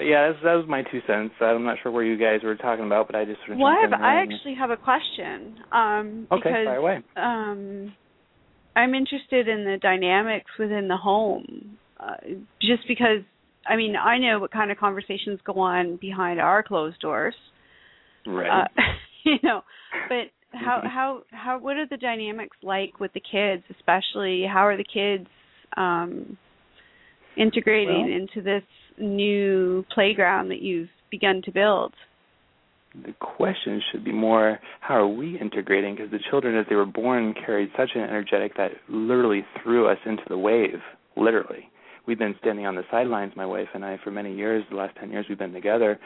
yeah 0.01 0.29
that's, 0.31 0.43
that 0.45 0.55
was 0.55 0.64
my 0.68 0.83
two 0.83 1.01
cents 1.07 1.35
i'm 1.41 1.64
not 1.64 1.77
sure 1.83 1.91
where 1.91 2.05
you 2.05 2.16
guys 2.16 2.41
were 2.45 2.55
talking 2.55 2.87
about 2.87 3.09
but 3.09 3.16
i 3.16 3.25
just 3.25 3.41
sort 3.41 3.53
of 3.53 3.59
Well, 3.59 3.66
I, 3.66 3.81
have, 3.81 3.93
I 3.93 4.23
actually 4.23 4.55
have 4.55 4.71
a 4.71 4.77
question. 4.77 5.57
Um, 5.73 6.29
okay 6.31 6.64
because 6.64 7.03
um, 7.16 7.93
I'm 8.81 8.95
interested 8.95 9.49
in 9.49 9.64
the 9.64 9.78
dynamics 9.81 10.51
within 10.59 10.89
the 10.89 10.97
home, 10.97 11.78
uh, 11.99 12.16
just 12.61 12.83
because 12.89 13.22
I 13.68 13.76
mean 13.76 13.95
I 13.97 14.18
know 14.18 14.39
what 14.41 14.51
kind 14.51 14.70
of 14.70 14.78
conversations 14.78 15.39
go 15.45 15.59
on 15.59 15.97
behind 16.01 16.41
our 16.41 16.62
closed 16.62 17.01
doors. 17.01 17.35
right 18.26 18.64
Uh, 18.64 18.83
you 19.24 19.37
know, 19.43 19.62
but 20.09 20.31
how 20.53 20.83
how 20.85 21.22
how 21.31 21.59
what 21.59 21.76
are 21.76 21.87
the 21.87 21.97
dynamics 21.97 22.57
like 22.62 22.99
with 23.01 23.12
the 23.12 23.20
kids, 23.20 23.62
especially 23.76 24.45
how 24.51 24.66
are 24.66 24.76
the 24.76 24.85
kids 24.85 25.28
um, 25.76 26.37
integrating 27.37 28.07
Well- 28.09 28.20
into 28.20 28.43
this 28.43 28.64
new 28.99 29.85
playground 29.95 30.49
that 30.51 30.61
you've 30.62 30.89
begun 31.11 31.43
to 31.45 31.53
build? 31.53 31.93
The 32.95 33.12
question 33.20 33.80
should 33.91 34.05
be 34.05 34.12
more 34.12 34.59
how 34.80 34.95
are 34.95 35.09
we 35.09 35.38
integrating? 35.38 35.95
Because 35.95 36.11
the 36.11 36.18
children 36.30 36.57
as 36.57 36.66
they 36.68 36.74
were 36.74 36.86
born 36.86 37.34
carried 37.34 37.70
such 37.76 37.91
an 37.95 38.03
energetic 38.03 38.57
that 38.57 38.72
literally 38.88 39.45
threw 39.62 39.86
us 39.88 39.99
into 40.07 40.24
the 40.28 40.38
wave 40.38 40.80
literally. 41.16 41.70
We've 42.07 42.18
been 42.18 42.34
standing 42.41 42.66
on 42.66 42.74
the 42.74 42.84
sidelines 42.91 43.34
my 43.36 43.47
wife 43.47 43.68
and 43.74 43.84
i 43.84 43.99
for 44.03 44.11
many 44.11 44.34
years 44.34 44.64
the 44.70 44.76
last 44.76 44.97
ten 44.99 45.11
years 45.11 45.26
we've 45.28 45.38
been 45.38 45.53
together. 45.53 45.99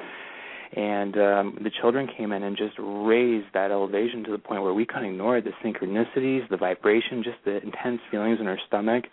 And 0.76 1.16
um 1.16 1.58
the 1.62 1.70
children 1.80 2.08
came 2.16 2.32
in 2.32 2.42
and 2.42 2.56
just 2.56 2.74
raised 2.78 3.46
that 3.54 3.70
elevation 3.70 4.24
to 4.24 4.32
the 4.32 4.38
point 4.38 4.62
where 4.62 4.74
we 4.74 4.84
couldn't 4.84 5.06
ignore 5.06 5.40
the 5.40 5.52
synchronicities 5.64 6.48
the 6.50 6.56
vibration 6.56 7.22
just 7.22 7.38
the 7.44 7.62
intense 7.62 8.00
feelings 8.10 8.38
in 8.40 8.46
our 8.46 8.58
stomach 8.66 9.04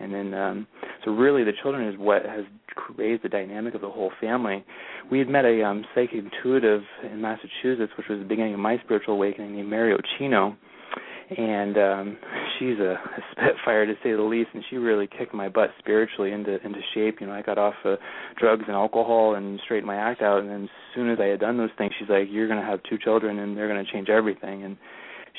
and 0.00 0.12
then 0.12 0.34
um 0.34 0.66
so 1.04 1.10
really 1.10 1.44
the 1.44 1.52
children 1.62 1.88
is 1.88 1.98
what 1.98 2.24
has 2.24 2.44
raised 2.96 3.22
the 3.22 3.28
dynamic 3.28 3.74
of 3.74 3.80
the 3.80 3.90
whole 3.90 4.10
family. 4.20 4.64
We 5.10 5.18
had 5.18 5.28
met 5.28 5.44
a 5.44 5.62
um 5.64 5.84
psychic 5.94 6.24
intuitive 6.24 6.82
in 7.10 7.20
massachusetts 7.20 7.92
which 7.96 8.08
was 8.08 8.18
the 8.18 8.24
beginning 8.24 8.54
of 8.54 8.60
my 8.60 8.78
spiritual 8.84 9.14
awakening 9.14 9.56
named 9.56 9.68
mary 9.68 9.96
ochino. 9.96 10.56
And 11.36 11.78
um 11.78 12.18
she's 12.58 12.78
a, 12.78 12.94
a 12.94 13.22
spitfire 13.32 13.86
to 13.86 13.94
say 14.02 14.12
the 14.12 14.22
least 14.22 14.50
and 14.54 14.64
she 14.70 14.76
really 14.76 15.06
kicked 15.06 15.34
my 15.34 15.48
butt 15.48 15.70
spiritually 15.78 16.32
into 16.32 16.64
into 16.64 16.80
shape. 16.94 17.20
You 17.20 17.26
know 17.26 17.32
i 17.32 17.42
got 17.42 17.58
off 17.58 17.74
of 17.84 17.98
drugs 18.38 18.64
and 18.66 18.76
alcohol 18.76 19.34
and 19.34 19.60
straightened 19.64 19.86
my 19.86 19.96
act 19.96 20.22
out. 20.22 20.40
And 20.40 20.50
then 20.50 20.64
as 20.64 20.70
soon 20.94 21.10
as 21.10 21.18
i 21.20 21.26
had 21.26 21.40
done 21.40 21.58
those 21.58 21.70
things 21.78 21.92
she's 21.98 22.08
like 22.08 22.28
you're 22.30 22.48
going 22.48 22.60
to 22.60 22.66
have 22.66 22.80
two 22.88 22.98
children 22.98 23.38
and 23.38 23.56
they're 23.56 23.68
going 23.68 23.84
to 23.84 23.92
change 23.92 24.08
everything. 24.08 24.64
And 24.64 24.76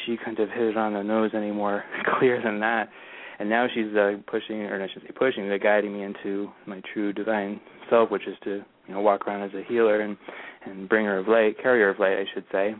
she 0.05 0.17
couldn't 0.17 0.39
have 0.39 0.49
hit 0.49 0.69
it 0.69 0.77
on 0.77 0.93
the 0.93 1.03
nose 1.03 1.31
any 1.35 1.51
more 1.51 1.83
clear 2.19 2.41
than 2.43 2.59
that 2.61 2.89
and 3.39 3.49
now 3.49 3.67
she's 3.73 3.93
uh, 3.95 4.13
pushing 4.27 4.61
or 4.61 4.81
I 4.81 4.91
should 4.91 5.03
say 5.03 5.11
pushing, 5.15 5.49
but 5.49 5.61
guiding 5.61 5.93
me 5.93 6.03
into 6.03 6.49
my 6.65 6.81
true 6.93 7.13
divine 7.13 7.59
self, 7.89 8.11
which 8.11 8.27
is 8.27 8.35
to 8.43 8.63
you 8.87 8.93
know 8.93 9.01
walk 9.01 9.27
around 9.27 9.43
as 9.43 9.53
a 9.53 9.63
healer 9.67 10.01
and 10.01 10.17
and 10.65 10.87
bringer 10.87 11.17
of 11.17 11.27
light, 11.27 11.61
carrier 11.61 11.89
of 11.89 11.99
light, 11.99 12.17
I 12.17 12.25
should 12.33 12.45
say, 12.51 12.75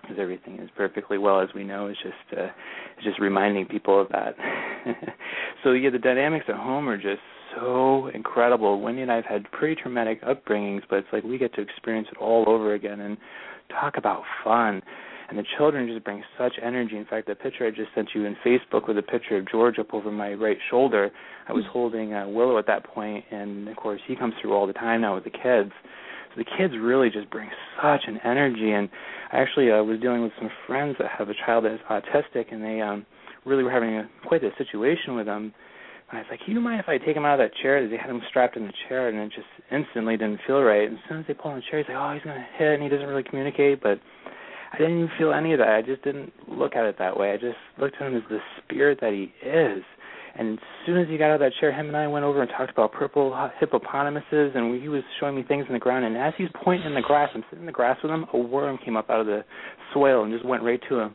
because 0.00 0.16
everything 0.18 0.58
is 0.58 0.68
perfectly 0.76 1.18
well 1.18 1.40
as 1.40 1.48
we 1.54 1.64
know. 1.64 1.86
It's 1.86 2.02
just 2.02 2.38
uh, 2.40 2.48
it's 2.96 3.04
just 3.04 3.20
reminding 3.20 3.66
people 3.66 4.00
of 4.00 4.08
that. 4.08 4.34
so 5.64 5.72
yeah, 5.72 5.90
the 5.90 5.98
dynamics 5.98 6.46
at 6.48 6.56
home 6.56 6.88
are 6.88 6.96
just 6.96 7.20
so 7.54 8.08
incredible. 8.14 8.80
Wendy 8.80 9.02
and 9.02 9.12
I've 9.12 9.24
had 9.24 9.50
pretty 9.52 9.80
traumatic 9.80 10.22
upbringings, 10.22 10.82
but 10.88 11.00
it's 11.00 11.08
like 11.12 11.22
we 11.22 11.38
get 11.38 11.54
to 11.54 11.60
experience 11.60 12.08
it 12.10 12.18
all 12.18 12.48
over 12.48 12.74
again 12.74 13.00
and 13.00 13.16
talk 13.68 13.96
about 13.96 14.22
fun 14.44 14.82
and 15.32 15.38
the 15.38 15.48
children 15.56 15.88
just 15.88 16.04
bring 16.04 16.22
such 16.36 16.52
energy. 16.62 16.94
In 16.94 17.06
fact, 17.06 17.26
the 17.26 17.34
picture 17.34 17.66
I 17.66 17.70
just 17.70 17.88
sent 17.94 18.10
you 18.14 18.26
in 18.26 18.36
Facebook 18.44 18.86
with 18.86 18.98
a 18.98 19.02
picture 19.02 19.38
of 19.38 19.50
George 19.50 19.78
up 19.78 19.94
over 19.94 20.10
my 20.10 20.34
right 20.34 20.58
shoulder, 20.68 21.10
I 21.48 21.54
was 21.54 21.64
holding 21.72 22.12
uh, 22.12 22.28
Willow 22.28 22.58
at 22.58 22.66
that 22.66 22.84
point, 22.84 23.24
and 23.30 23.66
of 23.66 23.74
course 23.76 24.02
he 24.06 24.14
comes 24.14 24.34
through 24.42 24.52
all 24.52 24.66
the 24.66 24.74
time 24.74 25.00
now 25.00 25.14
with 25.14 25.24
the 25.24 25.30
kids. 25.30 25.72
So 26.34 26.36
the 26.36 26.44
kids 26.44 26.74
really 26.78 27.08
just 27.08 27.30
bring 27.30 27.48
such 27.82 28.02
an 28.06 28.18
energy, 28.24 28.72
and 28.72 28.90
I 29.32 29.38
actually 29.38 29.72
uh, 29.72 29.82
was 29.82 30.00
dealing 30.00 30.22
with 30.22 30.32
some 30.38 30.50
friends 30.66 30.96
that 30.98 31.08
have 31.16 31.30
a 31.30 31.34
child 31.46 31.64
that 31.64 31.72
is 31.72 31.80
autistic, 31.88 32.52
and 32.52 32.62
they 32.62 32.82
um 32.82 33.06
really 33.46 33.62
were 33.62 33.70
having 33.70 33.96
a, 33.96 34.10
quite 34.28 34.44
a 34.44 34.50
situation 34.58 35.16
with 35.16 35.24
them. 35.24 35.54
And 36.10 36.18
I 36.18 36.20
was 36.20 36.26
like, 36.30 36.40
you 36.46 36.60
mind 36.60 36.78
if 36.78 36.90
I 36.90 36.98
take 36.98 37.16
him 37.16 37.24
out 37.24 37.40
of 37.40 37.48
that 37.48 37.56
chair? 37.62 37.88
They 37.88 37.96
had 37.96 38.10
him 38.10 38.20
strapped 38.28 38.58
in 38.58 38.66
the 38.66 38.72
chair, 38.86 39.08
and 39.08 39.16
it 39.18 39.32
just 39.34 39.48
instantly 39.72 40.18
didn't 40.18 40.40
feel 40.46 40.60
right. 40.60 40.86
And 40.88 40.98
as 40.98 41.04
soon 41.08 41.20
as 41.20 41.24
they 41.26 41.32
pull 41.32 41.52
in 41.52 41.56
the 41.56 41.64
chair, 41.70 41.78
he's 41.80 41.88
like, 41.88 41.96
oh, 41.96 42.12
he's 42.12 42.22
going 42.22 42.36
to 42.36 42.46
hit, 42.58 42.74
and 42.74 42.82
he 42.82 42.90
doesn't 42.90 43.06
really 43.06 43.22
communicate, 43.22 43.82
but 43.82 43.98
I 44.72 44.78
didn't 44.78 44.96
even 44.96 45.10
feel 45.18 45.32
any 45.32 45.52
of 45.52 45.58
that. 45.58 45.68
I 45.68 45.82
just 45.82 46.02
didn't 46.02 46.32
look 46.48 46.76
at 46.76 46.84
it 46.84 46.96
that 46.98 47.18
way. 47.18 47.32
I 47.32 47.36
just 47.36 47.58
looked 47.78 47.96
at 48.00 48.06
him 48.08 48.16
as 48.16 48.22
the 48.30 48.38
spirit 48.58 48.98
that 49.02 49.12
he 49.12 49.32
is. 49.46 49.82
And 50.34 50.54
as 50.54 50.64
soon 50.86 50.96
as 50.96 51.08
he 51.08 51.18
got 51.18 51.26
out 51.26 51.34
of 51.34 51.40
that 51.40 51.52
chair, 51.60 51.70
him 51.72 51.88
and 51.88 51.96
I 51.96 52.06
went 52.06 52.24
over 52.24 52.40
and 52.40 52.50
talked 52.50 52.70
about 52.70 52.92
purple 52.92 53.36
hippopotamuses, 53.60 54.52
and 54.54 54.80
he 54.80 54.88
was 54.88 55.02
showing 55.20 55.36
me 55.36 55.42
things 55.42 55.66
in 55.68 55.74
the 55.74 55.78
ground. 55.78 56.06
And 56.06 56.16
as 56.16 56.32
he's 56.38 56.48
pointing 56.64 56.86
in 56.86 56.94
the 56.94 57.02
grass, 57.02 57.28
I'm 57.34 57.44
sitting 57.50 57.60
in 57.60 57.66
the 57.66 57.72
grass 57.72 57.98
with 58.02 58.10
him. 58.10 58.24
A 58.32 58.38
worm 58.38 58.78
came 58.82 58.96
up 58.96 59.10
out 59.10 59.20
of 59.20 59.26
the 59.26 59.44
soil 59.92 60.24
and 60.24 60.32
just 60.32 60.46
went 60.46 60.62
right 60.62 60.80
to 60.88 61.00
him. 61.00 61.14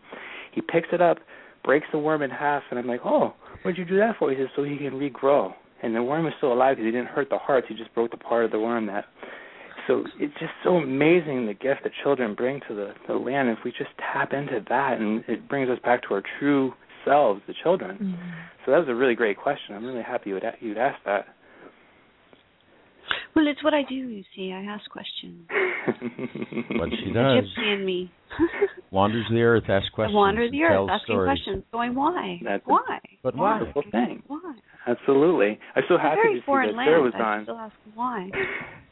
He 0.51 0.62
picks 0.62 0.89
it 0.91 1.01
up, 1.01 1.18
breaks 1.64 1.88
the 1.91 1.97
worm 1.97 2.22
in 2.22 2.30
half, 2.30 2.62
and 2.70 2.78
I'm 2.78 2.88
like, 2.88 3.01
"Oh, 3.03 3.34
what'd 3.64 3.78
you 3.78 3.86
do 3.86 3.97
that 3.97 4.18
for?" 4.18 4.30
He 4.30 4.38
says, 4.38 4.49
"So 4.55 4.64
he 4.64 4.78
can 4.78 4.93
regrow." 4.93 5.53
And 5.82 5.95
the 5.95 6.03
worm 6.03 6.28
is 6.28 6.34
still 6.38 6.53
alive 6.53 6.78
because 6.78 6.86
he 6.86 6.91
didn't 6.91 7.10
hurt 7.10 7.30
the 7.30 7.38
hearts. 7.38 7.68
He 7.68 7.76
just 7.76 7.93
broke 7.95 8.12
the 8.12 8.18
part 8.18 8.45
of 8.45 8.51
the 8.51 8.60
worm 8.60 8.86
that 8.88 9.05
so 9.88 10.04
it's 10.20 10.34
just 10.40 10.52
so 10.64 10.78
amazing 10.78 11.46
the 11.48 11.54
gift 11.54 11.82
that 11.84 11.92
children 12.04 12.36
bring 12.36 12.60
to 12.68 12.76
the, 12.76 12.94
the 13.08 13.14
land. 13.16 13.50
If 13.50 13.60
we 13.66 13.72
just 13.72 13.90
tap 14.14 14.34
into 14.34 14.64
that, 14.70 15.00
and 15.00 15.24
it 15.28 15.48
brings 15.48 15.70
us 15.70 15.80
back 15.84 16.02
to 16.08 16.14
our 16.16 16.24
true 16.40 16.74
selves, 17.06 17.42
the 17.48 17.54
children. 17.64 17.96
Mm-hmm. 17.98 18.32
So 18.66 18.72
that 18.72 18.80
was 18.80 18.88
a 18.90 18.96
really 18.96 19.16
great 19.16 19.38
question. 19.38 19.76
I'm 19.76 19.86
really 19.86 20.04
happy 20.04 20.30
you'd 20.32 20.44
you'd 20.60 20.78
asked 20.78 21.04
that. 21.06 21.26
Well, 23.36 23.48
it's 23.48 23.64
what 23.64 23.74
I 23.74 23.84
do. 23.88 23.96
You 23.96 24.24
see, 24.36 24.52
I 24.52 24.62
ask 24.64 24.90
questions. 24.90 25.48
What 26.78 26.90
she 26.90 27.08
The 27.08 27.14
does. 27.14 27.44
gypsy 27.46 27.74
in 27.76 27.86
me. 27.86 28.12
Wanders 28.92 29.26
the 29.32 29.42
earth, 29.42 29.64
asks 29.70 29.88
I 29.94 29.96
questions. 29.96 30.16
wander 30.16 30.50
the 30.52 30.64
earth, 30.64 30.72
tells 30.74 30.90
asking 30.90 31.14
stories. 31.16 31.28
questions, 31.30 31.64
going, 31.72 31.96
why? 31.96 32.40
That's 32.44 32.64
a- 32.66 32.70
why? 32.70 33.00
But 33.24 33.36
why? 33.38 33.58
wonderful 33.58 33.84
thing. 33.92 34.22
Why? 34.28 34.54
Absolutely. 34.86 35.58
I'm 35.76 35.84
so 35.88 35.98
happy 35.98 36.20
very 36.22 36.34
to 36.36 36.40
see 36.42 36.46
that 36.52 36.76
land. 36.76 36.88
Sarah 36.90 37.02
was 37.02 37.14
I 37.16 37.22
on. 37.22 37.44
still 37.44 37.58
ask 37.58 37.76
why. 37.96 38.30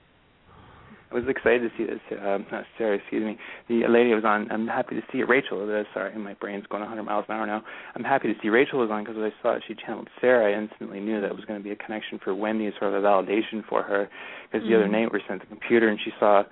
I 1.11 1.15
was 1.15 1.23
excited 1.27 1.61
to 1.61 1.69
see 1.77 1.85
this. 1.85 1.99
Uh, 2.11 2.39
not 2.51 2.65
Sarah, 2.77 2.97
excuse 2.97 3.23
me. 3.23 3.37
The 3.69 3.87
lady 3.87 4.13
was 4.13 4.23
on. 4.25 4.51
I'm 4.51 4.67
happy 4.67 4.95
to 4.95 5.01
see 5.11 5.19
it. 5.19 5.29
Rachel. 5.29 5.61
Uh, 5.63 5.83
sorry, 5.93 6.17
my 6.17 6.33
brain's 6.33 6.65
going 6.67 6.81
100 6.81 7.03
miles 7.03 7.25
an 7.29 7.35
hour 7.35 7.45
now. 7.45 7.63
I'm 7.95 8.03
happy 8.03 8.27
to 8.33 8.39
see 8.41 8.49
Rachel 8.49 8.79
was 8.79 8.89
on 8.91 9.03
because 9.03 9.15
when 9.17 9.25
I 9.25 9.33
saw 9.41 9.57
she 9.67 9.75
channeled 9.75 10.09
Sarah, 10.19 10.51
I 10.51 10.59
instantly 10.59 10.99
knew 10.99 11.21
that 11.21 11.27
it 11.27 11.35
was 11.35 11.45
going 11.45 11.59
to 11.59 11.63
be 11.63 11.71
a 11.71 11.75
connection 11.75 12.19
for 12.23 12.33
Wendy, 12.33 12.69
sort 12.79 12.93
of 12.93 13.03
a 13.03 13.07
validation 13.07 13.63
for 13.69 13.83
her. 13.83 14.09
Because 14.51 14.67
the 14.67 14.75
other 14.75 14.87
Mm. 14.87 14.91
night 14.91 15.11
we 15.13 15.19
were 15.19 15.23
sent 15.27 15.41
the 15.41 15.47
computer 15.47 15.89
and 15.89 15.99
she 16.03 16.11
saw 16.19 16.43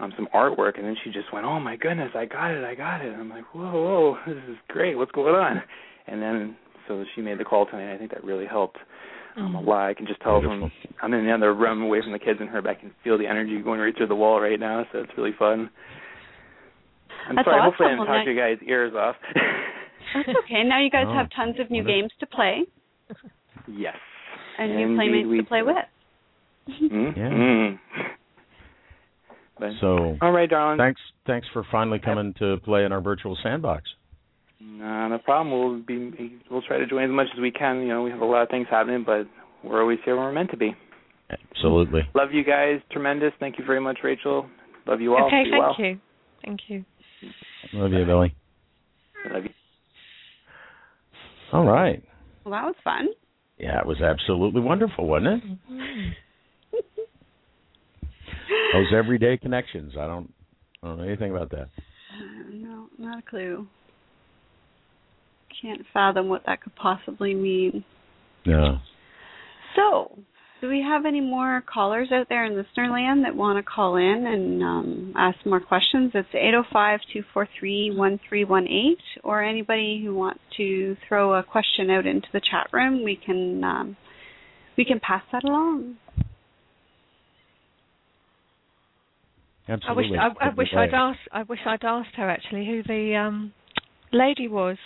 um 0.00 0.12
some 0.16 0.28
artwork 0.32 0.78
and 0.78 0.84
then 0.86 0.96
she 1.02 1.10
just 1.10 1.32
went, 1.32 1.44
"Oh 1.44 1.58
my 1.58 1.74
goodness, 1.76 2.12
I 2.14 2.24
got 2.24 2.52
it, 2.52 2.64
I 2.64 2.74
got 2.76 3.00
it." 3.00 3.12
And 3.12 3.20
I'm 3.20 3.28
like, 3.30 3.44
"Whoa, 3.52 3.70
whoa, 3.70 4.18
this 4.26 4.42
is 4.48 4.56
great. 4.68 4.96
What's 4.96 5.12
going 5.12 5.34
on?" 5.34 5.60
And 6.06 6.22
then 6.22 6.56
so 6.86 7.04
she 7.14 7.20
made 7.20 7.38
the 7.38 7.44
call 7.44 7.66
tonight. 7.66 7.82
And 7.82 7.92
I 7.92 7.98
think 7.98 8.12
that 8.12 8.22
really 8.24 8.46
helped 8.46 8.78
um, 9.36 9.54
a 9.54 9.60
Mm. 9.62 9.66
lot. 9.66 9.86
I 9.88 9.94
can 9.94 10.06
just 10.06 10.20
tell 10.20 10.40
Beautiful. 10.40 10.70
from 10.70 10.94
I'm 11.02 11.14
in 11.14 11.24
the 11.26 11.32
other 11.32 11.54
room 11.54 11.82
away 11.82 12.00
from 12.02 12.12
the 12.12 12.18
kids 12.18 12.38
and 12.40 12.48
her, 12.50 12.60
but 12.62 12.70
I 12.70 12.74
can 12.74 12.92
feel 13.04 13.18
the 13.18 13.26
energy 13.26 13.58
going 13.60 13.80
right 13.80 13.94
through 13.96 14.08
the 14.08 14.16
wall 14.16 14.40
right 14.40 14.58
now. 14.58 14.84
So 14.92 14.98
it's 15.00 15.12
really 15.16 15.32
fun. 15.38 15.70
I'm 17.28 17.36
That's 17.36 17.46
sorry. 17.46 17.60
Hopefully, 17.62 17.88
I 17.90 17.92
awesome. 17.92 17.98
didn't 18.06 18.08
Well, 18.10 18.18
talk 18.18 18.26
your 18.26 18.34
guys' 18.56 18.62
ears 18.66 18.92
off. 18.96 19.16
That's 20.14 20.28
okay. 20.44 20.62
Now 20.64 20.80
you 20.82 20.90
guys 20.90 21.04
Oh, 21.08 21.14
have 21.14 21.28
tons 21.36 21.56
of 21.60 21.70
new 21.70 21.78
wonderful. 21.82 22.00
games 22.02 22.12
to 22.20 22.26
play 22.26 22.62
yes. 23.68 23.96
and 24.58 24.74
new 24.76 24.84
Indeed 24.84 24.96
playmates 24.96 25.42
to 25.44 25.48
play 25.48 25.60
do. 25.60 25.66
with. 25.66 26.90
mm 26.92 27.16
Yeah. 27.16 27.28
Mm. 27.28 27.78
But 29.58 29.70
So 29.80 30.16
all 30.22 30.32
right, 30.32 30.48
darling. 30.48 30.78
thanks 30.78 31.00
thanks 31.26 31.46
for 31.52 31.64
finally 31.70 31.98
coming 31.98 32.32
to 32.38 32.58
play 32.64 32.84
in 32.84 32.92
our 32.92 33.00
virtual 33.00 33.36
sandbox. 33.42 33.84
Not 34.60 35.14
a 35.14 35.18
problem. 35.20 35.50
We'll 35.52 35.80
be 35.82 36.38
we'll 36.50 36.62
try 36.62 36.78
to 36.78 36.86
join 36.86 37.04
as 37.04 37.10
much 37.10 37.28
as 37.34 37.40
we 37.40 37.50
can. 37.50 37.80
You 37.82 37.88
know, 37.88 38.02
we 38.02 38.10
have 38.10 38.20
a 38.20 38.24
lot 38.24 38.42
of 38.42 38.48
things 38.48 38.66
happening, 38.70 39.04
but 39.06 39.26
we're 39.62 39.80
always 39.80 39.98
here 40.04 40.16
when 40.16 40.24
we're 40.24 40.32
meant 40.32 40.50
to 40.50 40.56
be. 40.56 40.74
Absolutely. 41.30 42.02
Love 42.14 42.30
you 42.32 42.42
guys, 42.42 42.80
tremendous. 42.90 43.32
Thank 43.38 43.58
you 43.58 43.64
very 43.64 43.80
much, 43.80 43.98
Rachel. 44.02 44.46
Love 44.86 45.00
you 45.00 45.14
all. 45.14 45.26
okay, 45.26 45.44
Be 45.44 45.50
thank 45.50 45.62
well. 45.62 45.76
you. 45.78 46.00
Thank 46.44 46.60
you. 46.68 46.84
Love 47.74 47.92
you, 47.92 48.04
Billy. 48.04 48.34
Love 49.30 49.44
you. 49.44 49.50
All 51.52 51.64
right. 51.64 52.02
Well, 52.44 52.52
that 52.52 52.64
was 52.64 52.74
fun. 52.82 53.08
Yeah, 53.58 53.78
it 53.80 53.86
was 53.86 54.00
absolutely 54.00 54.60
wonderful, 54.60 55.06
wasn't 55.06 55.42
it? 55.42 55.42
Mm. 55.70 56.10
Those 58.72 58.92
everyday 58.94 59.36
connections. 59.36 59.94
I 59.98 60.06
don't 60.06 60.32
I 60.82 60.88
don't 60.88 60.98
know 60.98 61.04
anything 61.04 61.30
about 61.30 61.50
that. 61.50 61.68
Uh, 62.14 62.50
no, 62.52 62.86
not 62.98 63.18
a 63.18 63.22
clue. 63.22 63.66
Can't 65.60 65.82
fathom 65.92 66.28
what 66.28 66.46
that 66.46 66.62
could 66.62 66.74
possibly 66.76 67.34
mean. 67.34 67.84
Yeah. 68.44 68.78
So, 69.76 70.18
do 70.60 70.68
we 70.68 70.82
have 70.82 71.06
any 71.06 71.20
more 71.20 71.62
callers 71.72 72.10
out 72.12 72.28
there 72.28 72.44
in 72.44 72.56
listener 72.56 72.90
land 72.90 73.24
that 73.24 73.36
want 73.36 73.58
to 73.58 73.62
call 73.62 73.96
in 73.96 74.26
and 74.26 74.62
um, 74.62 75.12
ask 75.16 75.38
more 75.46 75.60
questions? 75.60 76.12
It's 76.14 76.28
805-243-1318 77.34 78.96
or 79.22 79.42
anybody 79.42 80.02
who 80.04 80.14
wants 80.14 80.40
to 80.56 80.96
throw 81.06 81.34
a 81.34 81.42
question 81.42 81.90
out 81.90 82.06
into 82.06 82.28
the 82.32 82.40
chat 82.40 82.68
room, 82.72 83.04
we 83.04 83.16
can 83.16 83.62
um, 83.62 83.96
we 84.76 84.84
can 84.84 85.00
pass 85.00 85.22
that 85.32 85.44
along. 85.44 85.96
I 89.68 89.72
wish 89.92 90.06
Absolutely. 90.06 90.18
I, 90.18 90.28
I 90.40 90.54
wish 90.56 90.68
I'd 90.74 90.94
asked 90.94 91.18
I 91.30 91.42
wish 91.42 91.60
I'd 91.66 91.84
asked 91.84 92.14
her 92.16 92.30
actually 92.30 92.64
who 92.66 92.82
the 92.82 93.16
um 93.16 93.52
lady 94.12 94.48
was 94.48 94.78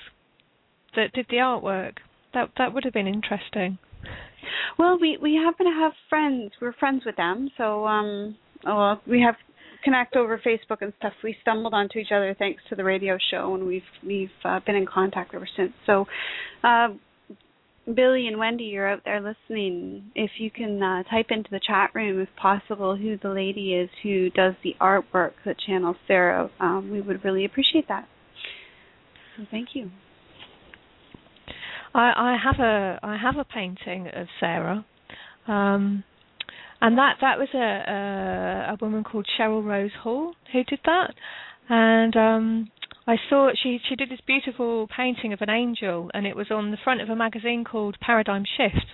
that 0.97 1.12
did 1.12 1.26
the 1.28 1.36
artwork. 1.36 1.95
That 2.34 2.51
that 2.59 2.72
would 2.72 2.84
have 2.84 2.95
been 2.95 3.07
interesting. 3.07 3.78
Well, 4.78 4.99
we 5.01 5.18
we 5.20 5.34
happen 5.34 5.66
to 5.66 5.72
have 5.72 5.93
friends. 6.09 6.53
We're 6.61 6.72
friends 6.72 7.03
with 7.05 7.16
them, 7.16 7.51
so 7.57 7.86
um, 7.86 8.36
oh, 8.66 8.76
well, 8.76 9.03
we 9.07 9.20
have 9.20 9.36
connect 9.82 10.16
over 10.16 10.38
Facebook 10.38 10.78
and 10.80 10.93
stuff. 10.99 11.12
We 11.22 11.36
stumbled 11.43 11.74
onto 11.74 11.99
each 11.99 12.12
other 12.14 12.34
thanks 12.38 12.62
to 12.68 12.76
the 12.76 12.84
radio 12.84 13.18
show, 13.30 13.55
and 13.55 13.66
we've 13.66 13.82
we've 14.07 14.30
uh, 14.45 14.61
been 14.64 14.76
in 14.76 14.86
contact 14.86 15.34
ever 15.34 15.49
since. 15.57 15.72
So, 15.86 16.07
uh, 16.64 16.88
Billy 17.93 18.28
and 18.28 18.38
Wendy, 18.38 18.64
you're 18.64 18.88
out 18.88 19.03
there 19.05 19.20
listening. 19.20 20.11
If 20.14 20.30
you 20.38 20.51
can 20.51 20.82
uh, 20.82 21.03
type 21.11 21.26
into 21.30 21.51
the 21.51 21.61
chat 21.66 21.90
room, 21.95 22.20
if 22.20 22.28
possible, 22.40 22.97
who 22.97 23.18
the 23.18 23.30
lady 23.30 23.74
is 23.74 23.90
who 24.03 24.30
does 24.30 24.55
the 24.62 24.74
artwork 24.80 25.32
that 25.45 25.57
channels 25.66 25.97
Sarah, 26.07 26.51
um, 26.61 26.90
we 26.90 27.01
would 27.01 27.24
really 27.24 27.45
appreciate 27.45 27.88
that. 27.88 28.09
So, 29.36 29.45
thank 29.51 29.70
you. 29.74 29.90
I, 31.95 32.12
I 32.16 32.36
have 32.43 32.61
a 32.61 32.99
I 33.03 33.16
have 33.16 33.36
a 33.36 33.45
painting 33.45 34.09
of 34.09 34.26
Sarah, 34.40 34.84
um, 35.47 36.05
and 36.80 36.99
that 36.99 37.16
that 37.20 37.38
was 37.38 37.49
a, 37.55 37.59
a 37.59 38.72
a 38.72 38.78
woman 38.80 39.05
called 39.05 39.26
Cheryl 39.38 39.64
Rose 39.64 39.90
Hall 40.03 40.34
who 40.53 40.64
did 40.64 40.80
that, 40.84 41.14
and 41.68 42.16
um, 42.16 42.70
I 43.07 43.16
saw 43.28 43.51
she 43.61 43.78
she 43.88 43.97
did 43.97 44.11
this 44.11 44.20
beautiful 44.26 44.88
painting 44.95 45.32
of 45.32 45.40
an 45.43 45.51
angel, 45.51 46.11
and 46.14 46.26
it 46.26 46.36
was 46.36 46.51
on 46.51 46.70
the 46.70 46.78
front 46.82 47.01
of 47.01 47.09
a 47.09 47.16
magazine 47.16 47.64
called 47.64 47.97
Paradigm 48.01 48.45
Shift, 48.57 48.86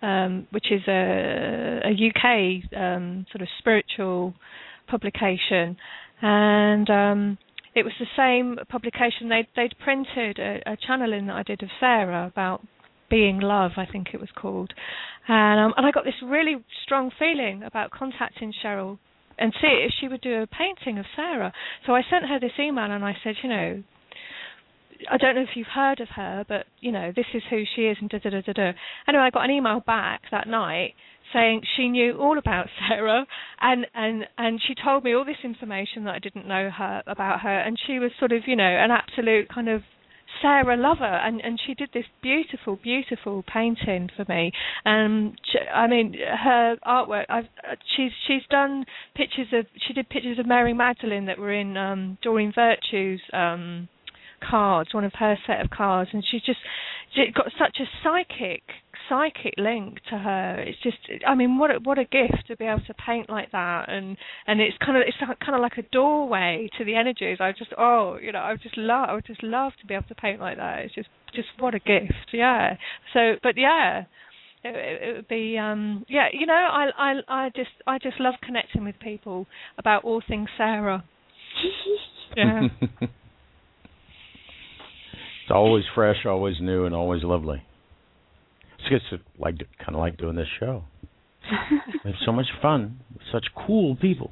um, 0.00 0.46
which 0.50 0.66
is 0.70 0.82
a 0.88 1.80
a 1.84 1.92
UK 1.92 2.78
um, 2.78 3.26
sort 3.30 3.42
of 3.42 3.48
spiritual 3.58 4.34
publication, 4.88 5.76
and 6.22 6.88
um, 6.88 7.38
it 7.74 7.84
was 7.84 7.92
the 7.98 8.06
same 8.16 8.58
publication. 8.68 9.28
They'd 9.28 9.48
they'd 9.56 9.74
printed 9.78 10.38
a, 10.38 10.72
a 10.72 10.76
channeling 10.76 11.26
that 11.26 11.36
I 11.36 11.42
did 11.42 11.62
of 11.62 11.70
Sarah 11.80 12.26
about 12.26 12.62
being 13.10 13.40
love, 13.40 13.72
I 13.76 13.84
think 13.84 14.08
it 14.14 14.20
was 14.20 14.30
called, 14.34 14.72
and 15.28 15.60
um, 15.60 15.74
and 15.76 15.86
I 15.86 15.90
got 15.90 16.04
this 16.04 16.14
really 16.24 16.56
strong 16.84 17.10
feeling 17.18 17.62
about 17.62 17.90
contacting 17.90 18.52
Cheryl 18.64 18.98
and 19.38 19.52
see 19.60 19.84
if 19.86 19.92
she 20.00 20.08
would 20.08 20.20
do 20.20 20.42
a 20.42 20.46
painting 20.46 20.98
of 20.98 21.06
Sarah. 21.16 21.52
So 21.86 21.94
I 21.94 22.02
sent 22.08 22.26
her 22.26 22.38
this 22.38 22.52
email 22.58 22.90
and 22.90 23.04
I 23.04 23.16
said, 23.24 23.34
you 23.42 23.48
know, 23.48 23.82
I 25.10 25.16
don't 25.16 25.34
know 25.34 25.42
if 25.42 25.56
you've 25.56 25.66
heard 25.66 26.00
of 26.00 26.08
her, 26.14 26.44
but 26.48 26.66
you 26.80 26.92
know, 26.92 27.12
this 27.14 27.26
is 27.34 27.42
who 27.50 27.64
she 27.74 27.82
is, 27.82 27.96
and 28.00 28.08
da 28.08 28.18
da 28.18 28.30
da 28.30 28.40
da 28.40 28.52
da. 28.52 28.72
Anyway, 29.08 29.24
I 29.24 29.30
got 29.30 29.44
an 29.44 29.50
email 29.50 29.80
back 29.80 30.22
that 30.30 30.46
night 30.46 30.94
saying 31.32 31.62
she 31.76 31.88
knew 31.88 32.16
all 32.18 32.38
about 32.38 32.66
Sarah, 32.88 33.26
and 33.60 33.86
and 33.94 34.24
and 34.38 34.60
she 34.66 34.74
told 34.74 35.04
me 35.04 35.14
all 35.14 35.24
this 35.24 35.44
information 35.44 36.04
that 36.04 36.14
I 36.14 36.18
didn't 36.18 36.46
know 36.46 36.70
her 36.70 37.02
about 37.06 37.40
her, 37.40 37.60
and 37.60 37.78
she 37.86 37.98
was 37.98 38.10
sort 38.18 38.32
of, 38.32 38.42
you 38.46 38.56
know, 38.56 38.64
an 38.64 38.90
absolute 38.90 39.48
kind 39.48 39.68
of 39.68 39.82
Sarah 40.40 40.76
lover, 40.76 41.04
and 41.04 41.40
and 41.40 41.60
she 41.64 41.74
did 41.74 41.90
this 41.92 42.06
beautiful, 42.22 42.76
beautiful 42.76 43.44
painting 43.52 44.08
for 44.16 44.24
me. 44.28 44.52
Um, 44.86 45.34
she, 45.50 45.58
I 45.58 45.86
mean, 45.86 46.14
her 46.14 46.76
artwork. 46.86 47.26
I've 47.28 47.44
uh, 47.44 47.76
she's 47.96 48.12
she's 48.26 48.42
done 48.50 48.84
pictures 49.14 49.48
of 49.52 49.66
she 49.86 49.92
did 49.92 50.08
pictures 50.08 50.38
of 50.38 50.46
Mary 50.46 50.72
Magdalene 50.72 51.26
that 51.26 51.38
were 51.38 51.52
in 51.52 51.76
um 51.76 52.18
Doreen 52.22 52.52
Virtue's 52.54 53.20
um 53.32 53.88
cards, 54.48 54.92
one 54.92 55.04
of 55.04 55.12
her 55.18 55.36
set 55.46 55.60
of 55.60 55.70
cards, 55.70 56.10
and 56.12 56.24
she's 56.28 56.42
just 56.42 56.58
she 57.14 57.26
got 57.34 57.46
such 57.58 57.78
a 57.80 57.84
psychic 58.02 58.62
psychic 59.08 59.54
link 59.58 59.98
to 60.10 60.18
her. 60.18 60.64
It's 60.66 60.78
just, 60.82 60.96
I 61.26 61.34
mean, 61.34 61.58
what 61.58 61.70
a, 61.70 61.74
what 61.82 61.98
a 61.98 62.04
gift 62.04 62.46
to 62.48 62.56
be 62.56 62.64
able 62.64 62.82
to 62.86 62.94
paint 62.94 63.28
like 63.28 63.52
that, 63.52 63.88
and 63.88 64.16
and 64.46 64.60
it's 64.60 64.76
kind 64.84 64.96
of 64.96 65.04
it's 65.06 65.16
kind 65.18 65.54
of 65.54 65.60
like 65.60 65.78
a 65.78 65.82
doorway 65.82 66.68
to 66.78 66.84
the 66.84 66.94
energies. 66.94 67.38
I 67.40 67.52
just, 67.52 67.72
oh, 67.78 68.18
you 68.20 68.32
know, 68.32 68.40
I 68.40 68.56
just 68.62 68.76
love, 68.76 69.08
I 69.08 69.14
would 69.14 69.26
just 69.26 69.42
love 69.42 69.72
to 69.80 69.86
be 69.86 69.94
able 69.94 70.08
to 70.08 70.14
paint 70.14 70.40
like 70.40 70.56
that. 70.56 70.80
It's 70.80 70.94
just, 70.94 71.08
just 71.34 71.48
what 71.58 71.74
a 71.74 71.78
gift, 71.78 72.32
yeah. 72.32 72.76
So, 73.12 73.34
but 73.42 73.54
yeah. 73.56 74.04
It, 74.64 74.76
it, 74.76 75.02
it 75.02 75.16
would 75.16 75.26
be 75.26 75.58
um 75.58 76.06
yeah 76.08 76.28
you 76.32 76.46
know 76.46 76.54
I 76.54 76.90
I 76.96 77.12
I 77.26 77.48
just 77.48 77.70
I 77.84 77.98
just 77.98 78.20
love 78.20 78.34
connecting 78.40 78.84
with 78.84 78.94
people 79.00 79.48
about 79.76 80.04
all 80.04 80.22
things 80.24 80.48
Sarah 80.56 81.02
yeah 82.36 82.68
it's 82.80 83.12
always 85.52 85.84
fresh, 85.94 86.24
always 86.26 86.56
new, 86.60 86.84
and 86.84 86.94
always 86.94 87.22
lovely. 87.22 87.62
It's 88.78 88.88
just 88.88 89.22
like 89.38 89.56
kind 89.78 89.94
of 89.94 90.00
like 90.00 90.16
doing 90.16 90.36
this 90.36 90.48
show. 90.58 90.84
we 92.04 92.10
have 92.10 92.20
so 92.24 92.32
much 92.32 92.46
fun 92.60 93.00
with 93.12 93.22
such 93.32 93.46
cool 93.66 93.96
people 93.96 94.30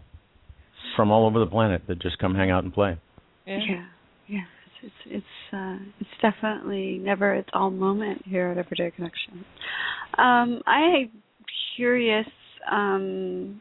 from 0.97 1.11
all 1.11 1.27
over 1.27 1.39
the 1.39 1.47
planet 1.47 1.83
that 1.89 2.01
just 2.01 2.18
come 2.18 2.35
hang 2.35 2.51
out 2.51 2.64
and 2.64 2.73
play. 2.73 2.99
yeah. 3.47 3.59
Yeah, 3.68 3.85
yeah. 4.29 4.45
It's 4.83 4.93
it's 5.07 5.25
it's, 5.25 5.55
uh, 5.55 5.77
it's 6.01 6.11
definitely 6.23 6.99
never 7.01 7.35
its 7.35 7.49
all 7.53 7.71
moment 7.71 8.23
here 8.25 8.49
at 8.49 8.59
Everyday 8.59 8.91
Connection. 8.95 9.45
Um, 10.16 10.62
I 10.66 11.11
curious. 11.77 12.27
Um, 12.71 13.61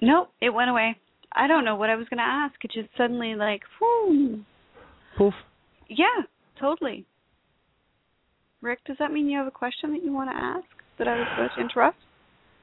nope, 0.00 0.28
it 0.40 0.50
went 0.50 0.70
away. 0.70 0.96
I 1.32 1.48
don't 1.48 1.64
know 1.64 1.76
what 1.76 1.90
I 1.90 1.96
was 1.96 2.08
going 2.08 2.18
to 2.18 2.24
ask. 2.24 2.54
It 2.64 2.70
just 2.72 2.88
suddenly 2.96 3.34
like, 3.34 3.62
whoo. 3.80 4.40
Poof. 5.18 5.34
Yeah, 5.88 6.22
totally. 6.60 7.06
Rick, 8.60 8.80
does 8.86 8.96
that 8.98 9.12
mean 9.12 9.28
you 9.28 9.38
have 9.38 9.46
a 9.46 9.52
question 9.52 9.92
that 9.92 10.02
you 10.02 10.12
want 10.12 10.30
to 10.30 10.36
ask 10.36 10.66
that 10.98 11.06
I 11.06 11.16
was 11.16 11.26
about 11.34 11.54
to 11.56 11.60
interrupt? 11.60 11.98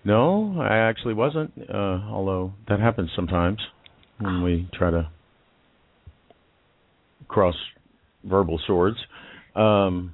No, 0.03 0.59
I 0.59 0.78
actually 0.78 1.13
wasn't. 1.13 1.53
Uh, 1.69 2.01
although 2.09 2.53
that 2.67 2.80
happens 2.80 3.09
sometimes 3.15 3.59
when 4.19 4.43
we 4.43 4.69
try 4.74 4.91
to 4.91 5.09
cross 7.28 7.55
verbal 8.24 8.59
swords. 8.67 8.97
Um, 9.55 10.13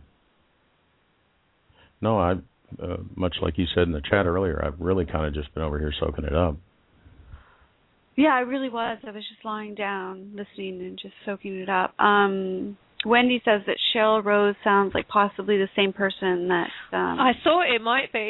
no, 2.02 2.20
I 2.20 2.34
uh, 2.82 2.98
much 3.16 3.38
like 3.42 3.58
you 3.58 3.66
said 3.74 3.84
in 3.84 3.92
the 3.92 4.02
chat 4.02 4.26
earlier, 4.26 4.64
I've 4.64 4.80
really 4.80 5.06
kind 5.06 5.26
of 5.26 5.34
just 5.34 5.54
been 5.54 5.64
over 5.64 5.80
here 5.80 5.94
soaking 6.00 6.26
it 6.26 6.36
up. 6.36 6.56
Yeah, 8.16 8.30
I 8.30 8.42
really 8.42 8.70
was. 8.70 9.00
I 9.08 9.12
was 9.12 9.24
just 9.28 9.44
lying 9.46 9.76
down, 9.76 10.34
listening 10.36 10.82
and 10.82 11.00
just 11.02 11.14
soaking 11.26 11.56
it 11.56 11.70
up. 11.70 12.00
Um 12.00 12.78
Wendy 13.06 13.42
says 13.46 13.62
that 13.66 13.78
Cheryl 13.94 14.24
Rose 14.24 14.56
sounds 14.64 14.94
like 14.94 15.08
possibly 15.08 15.58
the 15.58 15.70
same 15.76 15.94
person 15.94 16.50
that 16.50 16.70
um 16.92 17.20
I 17.20 17.32
thought 17.44 17.74
it 17.74 17.82
might 17.82 18.12
be. 18.12 18.30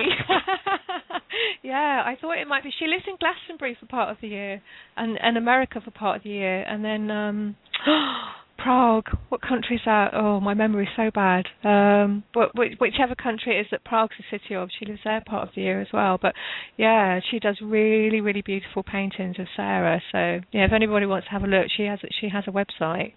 yeah, 1.63 2.03
I 2.05 2.15
thought 2.19 2.37
it 2.37 2.47
might 2.47 2.63
be. 2.63 2.71
She 2.77 2.85
lives 2.85 3.03
in 3.07 3.15
Glastonbury 3.19 3.75
for 3.79 3.87
part 3.87 4.09
of 4.09 4.17
the 4.21 4.27
year, 4.27 4.61
and 4.95 5.17
and 5.21 5.37
America 5.37 5.81
for 5.83 5.91
part 5.91 6.17
of 6.17 6.23
the 6.23 6.29
year, 6.29 6.61
and 6.61 6.85
then 6.85 7.09
um 7.09 7.55
Prague. 8.63 9.07
What 9.29 9.41
country 9.41 9.77
is 9.77 9.81
that? 9.85 10.13
Oh, 10.13 10.39
my 10.39 10.53
memory 10.53 10.83
is 10.83 10.89
so 10.95 11.09
bad. 11.13 11.45
Um, 11.63 12.23
but 12.33 12.53
which, 12.55 12.73
whichever 12.79 13.15
country 13.15 13.57
it 13.57 13.61
is 13.61 13.67
that 13.71 13.85
Prague's 13.85 14.15
the 14.17 14.37
city 14.37 14.55
of, 14.55 14.69
she 14.77 14.85
lives 14.85 14.99
there 15.03 15.23
part 15.25 15.47
of 15.47 15.55
the 15.55 15.61
year 15.61 15.81
as 15.81 15.87
well. 15.93 16.19
But 16.21 16.35
yeah, 16.77 17.19
she 17.31 17.39
does 17.39 17.57
really, 17.61 18.21
really 18.21 18.41
beautiful 18.41 18.83
paintings 18.83 19.37
of 19.39 19.47
Sarah. 19.55 20.01
So 20.11 20.41
yeah, 20.51 20.65
if 20.65 20.73
anybody 20.73 21.05
wants 21.05 21.27
to 21.27 21.31
have 21.31 21.43
a 21.43 21.47
look, 21.47 21.67
she 21.75 21.83
has 21.83 21.99
she 22.19 22.29
has 22.29 22.43
a 22.47 22.51
website. 22.51 23.13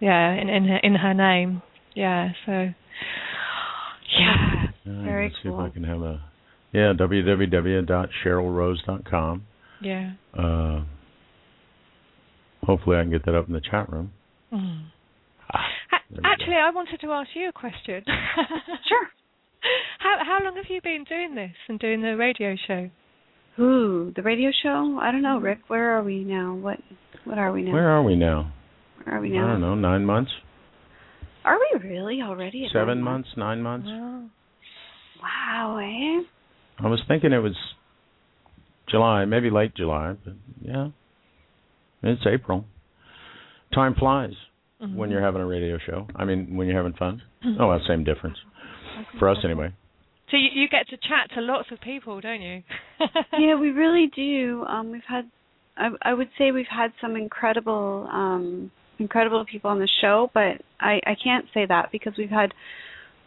Yeah, 0.00 0.32
in 0.32 0.48
in 0.48 0.64
her, 0.64 0.76
in 0.82 0.94
her 0.96 1.14
name. 1.14 1.62
Yeah, 1.94 2.30
so 2.46 2.52
yeah, 4.18 4.66
Uh, 4.86 5.02
Very 5.04 5.28
let's 5.28 5.36
see 5.42 5.48
if 5.48 5.54
I 5.54 5.68
can 5.70 5.84
have 5.84 6.02
a 6.02 6.20
yeah 6.72 6.92
www.cherylrose.com. 6.98 9.42
yeah. 9.82 10.12
Uh, 10.36 10.82
hopefully, 12.64 12.96
I 12.96 13.02
can 13.02 13.10
get 13.10 13.24
that 13.26 13.34
up 13.34 13.46
in 13.48 13.52
the 13.54 13.60
chat 13.60 13.90
room. 13.92 14.12
Mm. 14.52 14.84
Ah, 15.52 15.64
Ha- 15.90 16.02
go. 16.14 16.20
Actually, 16.24 16.56
I 16.56 16.70
wanted 16.70 17.00
to 17.00 17.12
ask 17.12 17.28
you 17.34 17.48
a 17.48 17.52
question. 17.52 18.02
Sure. 18.88 19.08
How 19.98 20.16
how 20.24 20.38
long 20.42 20.56
have 20.56 20.64
you 20.70 20.80
been 20.80 21.04
doing 21.08 21.34
this 21.34 21.52
and 21.68 21.78
doing 21.78 22.00
the 22.00 22.16
radio 22.16 22.56
show? 22.66 22.88
Ooh, 23.62 24.10
the 24.16 24.22
radio 24.22 24.50
show? 24.62 24.98
I 25.00 25.12
don't 25.12 25.20
know. 25.22 25.38
Rick. 25.38 25.58
Where 25.68 25.96
are 25.98 26.02
we 26.02 26.24
now? 26.24 26.54
What 26.54 26.78
what 27.24 27.36
are 27.38 27.52
we 27.52 27.62
now? 27.62 27.72
Where 27.72 27.90
are 27.90 28.02
we 28.02 28.16
now? 28.16 28.52
Where 29.04 29.16
are 29.16 29.20
we 29.20 29.38
I 29.38 29.40
don't 29.46 29.60
know. 29.60 29.74
Nine 29.74 30.04
months, 30.04 30.30
Are 31.44 31.58
we 31.58 31.88
really 31.88 32.20
already 32.22 32.66
at 32.66 32.72
seven 32.72 32.98
nine 32.98 33.04
months, 33.04 33.28
nine 33.36 33.62
months. 33.62 33.88
Wow. 33.88 34.24
Wow, 35.22 35.76
eh? 35.78 36.22
I 36.84 36.88
was 36.88 37.00
thinking 37.08 37.32
it 37.32 37.38
was 37.38 37.56
July, 38.88 39.24
maybe 39.26 39.50
late 39.50 39.74
July, 39.74 40.14
but 40.24 40.34
yeah, 40.62 40.88
it's 42.02 42.22
April. 42.26 42.64
Time 43.74 43.94
flies 43.98 44.32
Mm-hmm. 44.82 44.96
when 44.96 45.10
you're 45.10 45.20
having 45.20 45.42
a 45.42 45.46
radio 45.46 45.76
show. 45.84 46.06
I 46.16 46.24
mean, 46.24 46.56
when 46.56 46.66
you're 46.66 46.76
having 46.78 46.94
fun. 46.94 47.20
Oh, 47.60 47.68
well, 47.68 47.78
same 47.86 48.02
difference 48.02 48.38
for 49.18 49.28
us 49.28 49.36
anyway. 49.44 49.74
So 50.30 50.38
you, 50.38 50.48
you 50.62 50.68
get 50.70 50.88
to 50.88 50.96
chat 50.96 51.28
to 51.34 51.42
lots 51.42 51.68
of 51.70 51.82
people, 51.82 52.18
don't 52.22 52.40
you? 52.40 52.62
yeah, 53.38 53.56
we 53.56 53.72
really 53.72 54.10
do. 54.16 54.64
Um, 54.66 54.90
we've 54.90 55.02
had, 55.06 55.30
I, 55.76 55.88
I 56.00 56.14
would 56.14 56.28
say 56.38 56.50
we've 56.50 56.64
had 56.74 56.92
some 56.98 57.14
incredible, 57.14 58.08
um, 58.10 58.70
incredible 59.00 59.44
people 59.50 59.70
on 59.70 59.78
the 59.80 59.88
show, 60.00 60.30
but 60.32 60.60
I, 60.78 61.00
I 61.06 61.16
can't 61.22 61.46
say 61.52 61.66
that 61.66 61.90
because 61.90 62.12
we've 62.16 62.30
had 62.30 62.52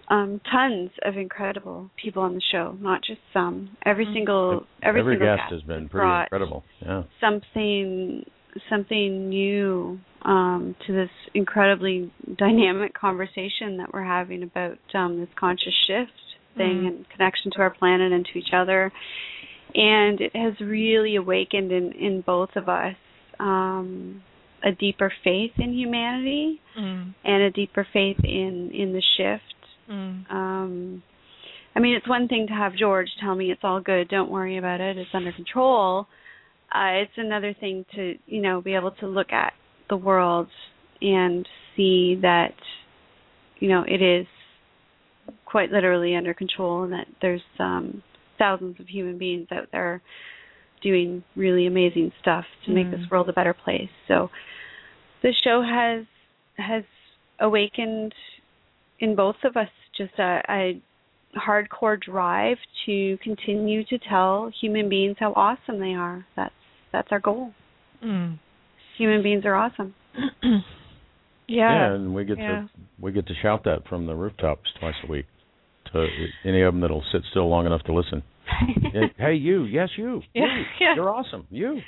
um, 0.10 0.40
tons 0.52 0.92
of 1.04 1.18
incredible 1.18 1.90
people 2.02 2.22
on 2.22 2.36
the 2.36 2.42
show, 2.52 2.78
not 2.80 3.02
just 3.04 3.20
some. 3.34 3.76
Every 3.86 4.06
Mhm. 4.06 4.14
single, 4.14 4.68
every, 4.82 5.00
Every 5.02 5.14
single 5.16 5.36
guest 5.36 5.52
has 5.52 5.64
been 5.64 5.90
pretty 5.90 6.12
incredible. 6.12 6.64
Yeah. 6.86 7.04
something, 7.20 8.26
something 8.70 9.30
new 9.30 10.00
um, 10.24 10.76
to 10.86 10.94
this 10.94 11.10
incredibly 11.34 12.12
dynamic 12.38 12.94
conversation 12.94 13.78
that 13.78 13.92
we're 13.94 14.04
having 14.04 14.44
about 14.44 14.78
um, 14.94 15.20
this 15.20 15.30
conscious 15.36 15.74
shift 15.88 16.12
thing 16.56 16.84
Mhm. 16.84 16.88
and 16.88 17.10
connection 17.10 17.52
to 17.52 17.60
our 17.60 17.72
planet 17.72 18.12
and 18.12 18.26
to 18.26 18.38
each 18.38 18.54
other. 18.54 18.92
And 19.74 20.22
it 20.22 20.36
has 20.36 20.60
really 20.60 21.16
awakened 21.16 21.72
in, 21.72 21.94
in 21.94 22.22
both 22.22 22.56
of 22.56 22.70
us 22.70 22.96
um, 23.40 24.22
a 24.64 24.72
deeper 24.72 25.12
faith 25.24 25.52
in 25.58 25.74
humanity 25.74 26.62
mm. 26.78 27.14
and 27.24 27.44
a 27.44 27.52
deeper 27.52 27.86
faith 27.92 28.18
in, 28.24 28.72
in 28.74 28.94
the 28.94 29.04
shift. 29.18 29.44
Mm. 29.90 30.32
Um, 30.32 31.04
I 31.76 31.80
mean, 31.80 31.96
it's 31.96 32.08
one 32.08 32.28
thing 32.28 32.48
to 32.48 32.54
have 32.54 32.76
George 32.76 33.10
tell 33.20 33.36
me 33.36 33.52
it's 33.52 33.64
all 33.64 33.82
good, 33.82 34.08
don't 34.08 34.32
worry 34.32 34.58
about 34.58 34.80
it, 34.80 34.98
it's 34.98 35.10
under 35.14 35.32
control. 35.32 36.08
Uh, 36.74 37.02
it's 37.02 37.12
another 37.18 37.54
thing 37.60 37.86
to, 37.96 38.16
you 38.26 38.42
know, 38.42 38.62
be 38.62 38.76
able 38.76 38.92
to 38.92 39.08
look 39.08 39.32
at 39.32 39.54
the 39.90 39.98
world 39.98 40.48
and 41.02 41.48
see 41.76 42.18
that, 42.22 42.54
you 43.60 43.70
know, 43.70 43.84
it 43.88 44.02
is 44.02 44.26
quite 45.46 45.72
literally 45.72 46.16
under 46.16 46.34
control 46.34 46.84
and 46.84 46.94
that 46.94 47.08
there's 47.22 47.42
um, 47.60 48.02
thousands 48.40 48.80
of 48.80 48.88
human 48.88 49.18
beings 49.18 49.48
out 49.52 49.68
there 49.72 50.02
doing 50.84 51.24
really 51.36 51.66
amazing 51.66 52.12
stuff 52.22 52.46
to 52.66 52.72
make 52.72 52.88
Mm. 52.88 52.92
this 52.92 53.10
world 53.10 53.30
a 53.30 53.34
better 53.34 53.54
place. 53.54 53.90
So 54.08 54.30
the 55.22 55.34
show 55.44 55.62
has 55.62 56.06
has 56.58 56.84
awakened 57.40 58.14
in 59.00 59.16
both 59.16 59.38
of 59.44 59.58
us 59.58 59.70
just 59.98 60.14
a, 60.20 60.42
a 60.50 60.82
hardcore 61.36 62.00
drive 62.00 62.58
to 62.86 63.18
continue 63.24 63.84
to 63.86 63.98
tell 63.98 64.52
human 64.62 64.88
beings 64.90 65.16
how 65.20 65.34
awesome 65.36 65.80
they 65.80 65.94
are. 65.94 66.26
That's 66.36 66.54
that's 66.92 67.08
our 67.12 67.20
goal. 67.20 67.54
Mm. 68.04 68.38
Human 68.98 69.24
beings 69.24 69.44
are 69.46 69.56
awesome. 69.56 69.96
yeah. 71.48 71.94
and 71.94 72.14
we 72.14 72.26
get 72.26 72.38
Yeah. 72.38 72.48
to 72.62 72.70
we 73.00 73.12
get 73.12 73.26
to 73.28 73.34
shout 73.42 73.64
that 73.66 73.88
from 73.88 74.06
the 74.06 74.16
rooftops 74.16 74.70
twice 74.80 74.96
a 75.04 75.08
week 75.12 75.26
to 75.92 76.08
any 76.46 76.62
of 76.62 76.74
them 76.74 76.82
that'll 76.82 77.04
sit 77.12 77.22
still 77.32 77.50
long 77.50 77.66
enough 77.66 77.84
to 77.84 77.94
listen. 77.94 78.24
Hey, 79.18 79.36
you, 79.36 79.64
yes, 79.64 79.90
you, 79.98 80.22
Yeah, 80.34 80.44
you, 80.44 80.64
yeah. 80.80 80.96
you're 80.96 81.10
awesome, 81.10 81.48
you. 81.50 81.82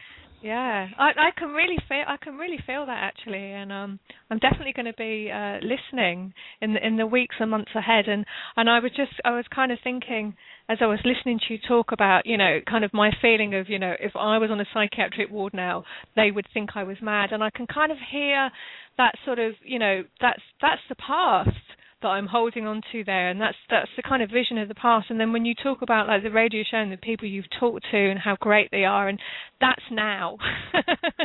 Yeah, 0.45 0.87
I, 0.99 1.09
I 1.09 1.29
can 1.35 1.49
really 1.49 1.77
feel 1.89 2.03
I 2.07 2.17
can 2.17 2.35
really 2.35 2.59
feel 2.67 2.85
that 2.85 3.01
actually, 3.01 3.51
and 3.51 3.71
um, 3.71 3.99
I'm 4.29 4.37
definitely 4.37 4.73
going 4.73 4.85
to 4.85 4.93
be 4.93 5.31
uh, 5.31 5.57
listening 5.65 6.33
in 6.61 6.75
the, 6.75 6.85
in 6.85 6.97
the 6.97 7.07
weeks 7.07 7.35
and 7.39 7.49
months 7.49 7.71
ahead. 7.73 8.07
And 8.07 8.25
and 8.55 8.69
I 8.69 8.79
was 8.79 8.91
just 8.95 9.13
I 9.25 9.31
was 9.31 9.45
kind 9.53 9.71
of 9.71 9.79
thinking 9.83 10.35
as 10.69 10.77
I 10.81 10.85
was 10.85 10.99
listening 11.03 11.39
to 11.39 11.53
you 11.53 11.59
talk 11.67 11.91
about 11.91 12.27
you 12.27 12.37
know 12.37 12.59
kind 12.69 12.85
of 12.85 12.93
my 12.93 13.09
feeling 13.23 13.55
of 13.55 13.69
you 13.69 13.79
know 13.79 13.95
if 13.99 14.11
I 14.15 14.37
was 14.37 14.51
on 14.51 14.59
a 14.59 14.65
psychiatric 14.71 15.31
ward 15.31 15.55
now 15.55 15.83
they 16.15 16.29
would 16.29 16.45
think 16.53 16.71
I 16.75 16.83
was 16.83 16.97
mad, 17.01 17.31
and 17.31 17.43
I 17.43 17.49
can 17.49 17.65
kind 17.65 17.91
of 17.91 17.97
hear 18.11 18.51
that 18.99 19.13
sort 19.25 19.39
of 19.39 19.53
you 19.63 19.79
know 19.79 20.03
that's 20.21 20.43
that's 20.61 20.81
the 20.89 20.95
past 20.95 21.57
that 22.05 22.11
I'm 22.11 22.27
holding 22.27 22.65
on 22.67 22.81
to 22.91 23.03
there 23.03 23.29
and 23.29 23.41
that's 23.41 23.57
that's 23.69 23.89
the 23.97 24.03
kind 24.03 24.21
of 24.23 24.29
vision 24.29 24.57
of 24.59 24.67
the 24.67 24.75
past. 24.75 25.07
And 25.09 25.19
then 25.19 25.33
when 25.33 25.43
you 25.45 25.55
talk 25.61 25.81
about 25.81 26.07
like 26.07 26.23
the 26.23 26.31
radio 26.31 26.63
show 26.69 26.77
and 26.77 26.91
the 26.91 26.97
people 26.97 27.27
you've 27.27 27.49
talked 27.59 27.85
to 27.91 27.97
and 28.11 28.19
how 28.19 28.37
great 28.39 28.69
they 28.71 28.85
are 28.85 29.07
and 29.09 29.19
that's 29.59 29.81
now. 29.91 30.37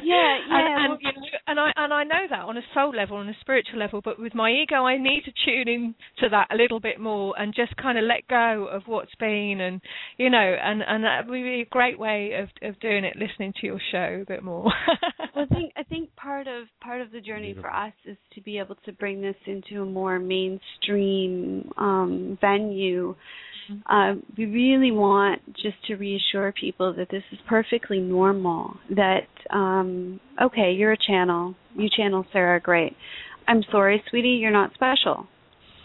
Yeah, 0.03 0.39
yeah, 0.49 0.85
and 0.85 0.89
well- 0.93 0.99
you 1.03 1.13
know 1.13 1.39
and 1.47 1.61
I 1.61 1.73
and 1.77 1.93
I 1.93 2.05
know 2.05 2.25
that 2.31 2.41
on 2.41 2.57
a 2.57 2.63
soul 2.73 2.91
level 2.97 3.19
on 3.19 3.29
a 3.29 3.35
spiritual 3.41 3.79
level 3.79 4.01
but 4.03 4.19
with 4.19 4.35
my 4.35 4.51
ego 4.51 4.87
I 4.87 4.97
need 4.97 5.25
to 5.27 5.33
tune 5.45 5.69
in 5.69 5.95
to 6.21 6.29
that 6.31 6.49
a 6.51 6.57
little 6.57 6.81
bit 6.81 6.99
more 6.99 7.35
and 7.39 7.55
just 7.55 7.77
kind 7.77 7.99
of 7.99 8.05
let 8.05 8.27
go 8.29 8.67
of 8.71 8.83
what's 8.87 9.15
been 9.21 9.61
and 9.61 9.81
you 10.17 10.31
know 10.31 10.39
and 10.39 10.83
and 10.87 11.05
that 11.05 11.27
would 11.27 11.35
be 11.43 11.61
a 11.61 11.65
great 11.67 11.99
way 11.99 12.33
of 12.41 12.49
of 12.67 12.81
doing 12.81 13.05
it 13.05 13.17
listening 13.17 13.53
to 13.61 13.67
your 13.67 13.81
show 13.93 14.21
a 14.23 14.25
bit 14.27 14.43
more. 14.43 14.73
Well, 15.33 15.47
I 15.49 15.55
think 15.55 15.73
I 15.77 15.83
think 15.85 16.15
part 16.17 16.49
of 16.49 16.65
part 16.83 17.01
of 17.01 17.13
the 17.13 17.21
journey 17.21 17.55
for 17.61 17.71
us 17.73 17.93
is 18.05 18.17
to 18.35 18.41
be 18.41 18.59
able 18.59 18.75
to 18.85 18.93
bring 18.93 19.21
this 19.23 19.37
into 19.47 19.81
a 19.81 19.87
more 19.87 20.19
mainstream 20.19 20.61
um, 21.77 22.39
venue. 22.41 23.15
Uh, 23.89 24.15
we 24.37 24.47
really 24.47 24.91
want 24.91 25.41
just 25.55 25.77
to 25.87 25.95
reassure 25.95 26.53
people 26.53 26.93
that 26.95 27.09
this 27.11 27.23
is 27.31 27.39
perfectly 27.49 28.01
normal. 28.01 28.77
That 28.91 29.29
um, 29.51 30.21
okay, 30.43 30.73
you're 30.73 30.93
a 30.93 30.99
channel. 30.99 31.55
You 31.77 31.89
channel 31.97 32.25
Sarah, 32.33 32.61
great. 32.61 32.97
I'm 33.47 33.63
sorry, 33.71 34.03
sweetie, 34.11 34.39
you're 34.41 34.51
not 34.51 34.73
special. 34.75 35.27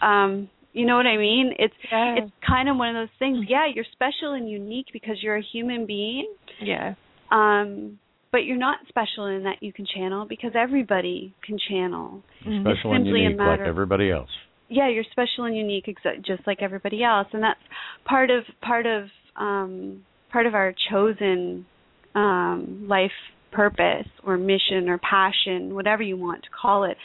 Um, 0.02 0.50
you 0.74 0.86
know 0.86 0.98
what 0.98 1.08
I 1.08 1.18
mean? 1.18 1.54
It's 1.58 1.74
Yeah. 1.92 2.16
it's 2.18 2.32
kind 2.46 2.70
of 2.70 2.78
one 2.78 2.96
of 2.96 3.08
those 3.08 3.18
things. 3.18 3.46
Yeah, 3.48 3.66
you're 3.74 3.86
special 3.94 4.34
and 4.34 4.50
unique 4.50 4.88
because 4.92 5.22
you're 5.22 5.38
a 5.38 5.42
human 5.42 5.86
being. 5.86 6.28
yeah 6.62 6.96
Um, 7.32 8.00
but 8.32 8.44
you're 8.44 8.58
not 8.58 8.80
special 8.90 9.28
in 9.28 9.44
that 9.44 9.64
you 9.64 9.72
can 9.72 9.86
channel 9.86 10.26
because 10.28 10.52
everybody 10.56 11.34
can 11.46 11.58
channel. 11.70 12.22
Mm. 12.46 12.62
Special 12.62 12.94
and 12.94 13.06
simply 13.06 13.22
a 13.22 13.30
unique 13.30 13.40
like 13.40 13.62
everybody 13.62 14.12
else. 14.12 14.30
Yeah, 14.68 14.90
you're 14.90 15.04
special 15.12 15.46
and 15.46 15.56
unique, 15.56 15.86
exa- 15.86 16.26
just 16.26 16.46
like 16.48 16.62
everybody 16.62 17.04
else, 17.04 17.28
and 17.34 17.44
that's 17.44 17.60
part 18.06 18.32
of 18.32 18.44
part 18.62 18.86
of 18.86 19.06
um, 19.36 20.04
part 20.32 20.48
of 20.48 20.56
our 20.56 20.74
chosen 20.90 21.66
um, 22.16 22.86
life 22.90 23.12
purpose 23.52 24.08
or 24.24 24.38
mission 24.38 24.90
or 24.90 24.98
passion, 24.98 25.74
whatever 25.76 26.04
you 26.04 26.18
want 26.18 26.44
to 26.44 26.50
call 26.50 26.84
it. 26.84 26.98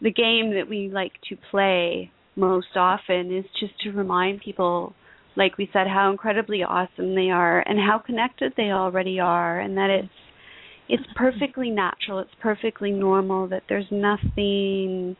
The 0.00 0.12
game 0.12 0.54
that 0.54 0.68
we 0.68 0.88
like 0.88 1.12
to 1.28 1.36
play 1.50 2.10
most 2.36 2.76
often 2.76 3.36
is 3.36 3.44
just 3.58 3.78
to 3.80 3.90
remind 3.90 4.40
people 4.40 4.94
like 5.36 5.58
we 5.58 5.68
said 5.72 5.86
how 5.86 6.10
incredibly 6.10 6.62
awesome 6.62 7.14
they 7.14 7.30
are 7.30 7.60
and 7.60 7.78
how 7.78 7.98
connected 7.98 8.52
they 8.56 8.70
already 8.70 9.20
are 9.20 9.60
and 9.60 9.76
that 9.76 9.90
it's 9.90 10.08
it's 10.88 11.02
perfectly 11.14 11.70
natural 11.70 12.18
it's 12.18 12.30
perfectly 12.40 12.90
normal 12.90 13.46
that 13.48 13.62
there's 13.68 13.86
nothing 13.90 15.16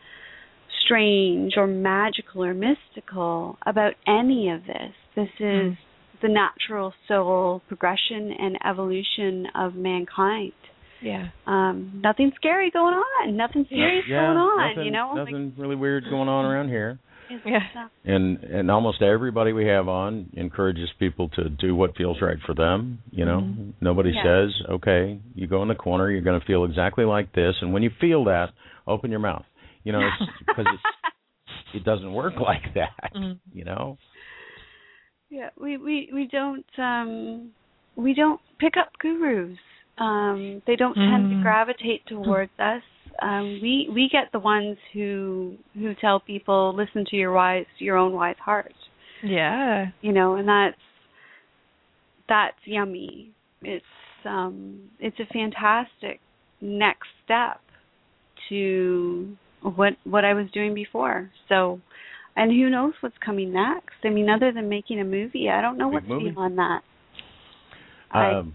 strange 0.84 1.54
or 1.56 1.66
magical 1.66 2.44
or 2.44 2.54
mystical 2.54 3.58
about 3.66 3.94
any 4.06 4.50
of 4.50 4.60
this 4.66 4.92
this 5.14 5.28
is 5.38 5.72
Mm. 5.72 5.76
the 6.22 6.28
natural 6.28 6.92
soul 7.08 7.62
progression 7.68 8.32
and 8.38 8.58
evolution 8.64 9.46
of 9.54 9.74
mankind 9.74 10.52
Yeah. 11.02 11.28
Um, 11.46 12.00
nothing 12.02 12.30
scary 12.36 12.70
going 12.70 12.94
on. 12.94 13.34
Nothing 13.36 13.64
serious 13.70 14.04
yeah, 14.06 14.20
going 14.26 14.36
on. 14.36 14.68
nothing, 14.68 14.84
you 14.84 14.90
know, 14.90 15.14
nothing 15.14 15.54
really 15.56 15.74
weird 15.76 16.04
going 16.10 16.28
on 16.28 16.44
around 16.44 16.68
here. 16.68 16.98
Yeah. 17.46 17.60
And 18.04 18.42
and 18.44 18.70
almost 18.70 19.00
everybody 19.02 19.52
we 19.54 19.64
have 19.66 19.88
on 19.88 20.26
encourages 20.34 20.90
people 20.98 21.28
to 21.36 21.48
do 21.48 21.74
what 21.74 21.96
feels 21.96 22.20
right 22.20 22.36
for 22.44 22.54
them. 22.54 22.98
You 23.12 23.24
know, 23.24 23.38
Mhm. 23.40 23.72
nobody 23.80 24.10
Yeah. 24.10 24.24
says, 24.24 24.62
"Okay, 24.68 25.18
you 25.34 25.46
go 25.46 25.62
in 25.62 25.68
the 25.68 25.74
corner, 25.76 26.10
you're 26.10 26.20
going 26.22 26.38
to 26.40 26.44
feel 26.46 26.64
exactly 26.64 27.04
like 27.04 27.32
this," 27.32 27.54
and 27.62 27.72
when 27.72 27.82
you 27.82 27.90
feel 27.90 28.24
that, 28.24 28.50
open 28.86 29.10
your 29.10 29.20
mouth. 29.20 29.46
You 29.84 29.92
know, 29.92 30.00
it's, 30.00 30.16
because 30.46 30.66
it's, 30.72 31.76
it 31.76 31.84
doesn't 31.84 32.12
work 32.12 32.34
like 32.40 32.74
that. 32.74 33.14
Mm. 33.14 33.38
You 33.52 33.64
know. 33.64 33.98
Yeah, 35.30 35.50
we 35.60 35.76
we 35.76 36.10
we 36.12 36.28
don't 36.30 36.66
um 36.78 37.50
we 37.96 38.14
don't 38.14 38.40
pick 38.58 38.74
up 38.76 38.90
gurus. 38.98 39.56
Um 39.98 40.62
they 40.66 40.76
don't 40.76 40.94
tend 40.94 41.30
to 41.30 41.36
Mm. 41.36 41.42
gravitate 41.42 42.04
towards 42.06 42.50
us. 42.58 42.82
Um 43.22 43.60
we 43.62 43.88
we 43.92 44.08
get 44.10 44.32
the 44.32 44.40
ones 44.40 44.76
who 44.92 45.56
who 45.74 45.94
tell 46.00 46.18
people 46.20 46.74
listen 46.74 47.04
to 47.10 47.16
your 47.16 47.32
wise 47.32 47.66
your 47.78 47.96
own 47.96 48.12
wise 48.12 48.38
heart. 48.44 48.74
Yeah. 49.22 49.86
You 50.02 50.12
know, 50.12 50.34
and 50.34 50.48
that's 50.48 50.76
that's 52.28 52.56
yummy. 52.64 53.30
It's 53.62 53.84
um 54.24 54.80
it's 54.98 55.18
a 55.20 55.32
fantastic 55.32 56.20
next 56.60 57.08
step 57.24 57.60
to 58.48 59.36
what 59.62 59.94
what 60.04 60.24
I 60.24 60.34
was 60.34 60.46
doing 60.52 60.74
before. 60.74 61.30
So 61.48 61.80
and 62.36 62.50
who 62.50 62.70
knows 62.70 62.94
what's 63.00 63.18
coming 63.24 63.52
next? 63.52 63.94
I 64.04 64.08
mean, 64.08 64.30
other 64.30 64.52
than 64.52 64.68
making 64.68 65.00
a 65.00 65.04
movie, 65.04 65.48
I 65.50 65.60
don't 65.60 65.76
know 65.78 65.88
Big 65.88 65.94
what's 65.94 66.08
movie? 66.08 66.30
beyond 66.30 66.58
that. 66.58 66.80
I- 68.12 68.34
Um, 68.34 68.54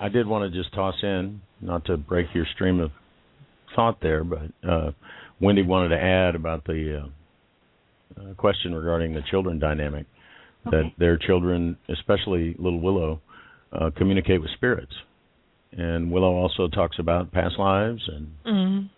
I 0.00 0.08
did 0.08 0.26
want 0.26 0.52
to 0.52 0.58
just 0.62 0.74
toss 0.74 0.96
in, 1.02 1.40
not 1.60 1.84
to 1.84 1.96
break 1.96 2.26
your 2.34 2.44
stream 2.54 2.80
of 2.80 2.90
thought 3.76 4.00
there, 4.00 4.24
but 4.24 4.50
uh, 4.68 4.90
Wendy 5.40 5.62
wanted 5.62 5.90
to 5.90 6.02
add 6.02 6.34
about 6.34 6.64
the 6.64 7.02
uh, 7.04 8.20
uh, 8.20 8.34
question 8.34 8.74
regarding 8.74 9.14
the 9.14 9.22
children 9.30 9.58
dynamic. 9.58 10.06
That 10.64 10.74
Okay. 10.74 10.94
their 10.98 11.16
children, 11.18 11.76
especially 11.88 12.54
little 12.58 12.80
Willow, 12.80 13.20
uh, 13.72 13.90
communicate 13.96 14.40
with 14.40 14.50
spirits, 14.52 14.92
and 15.72 16.10
Willow 16.10 16.32
also 16.34 16.68
talks 16.68 16.98
about 16.98 17.30
past 17.32 17.58
lives 17.58 18.02
and 18.08 18.26
Mm. 18.44 18.88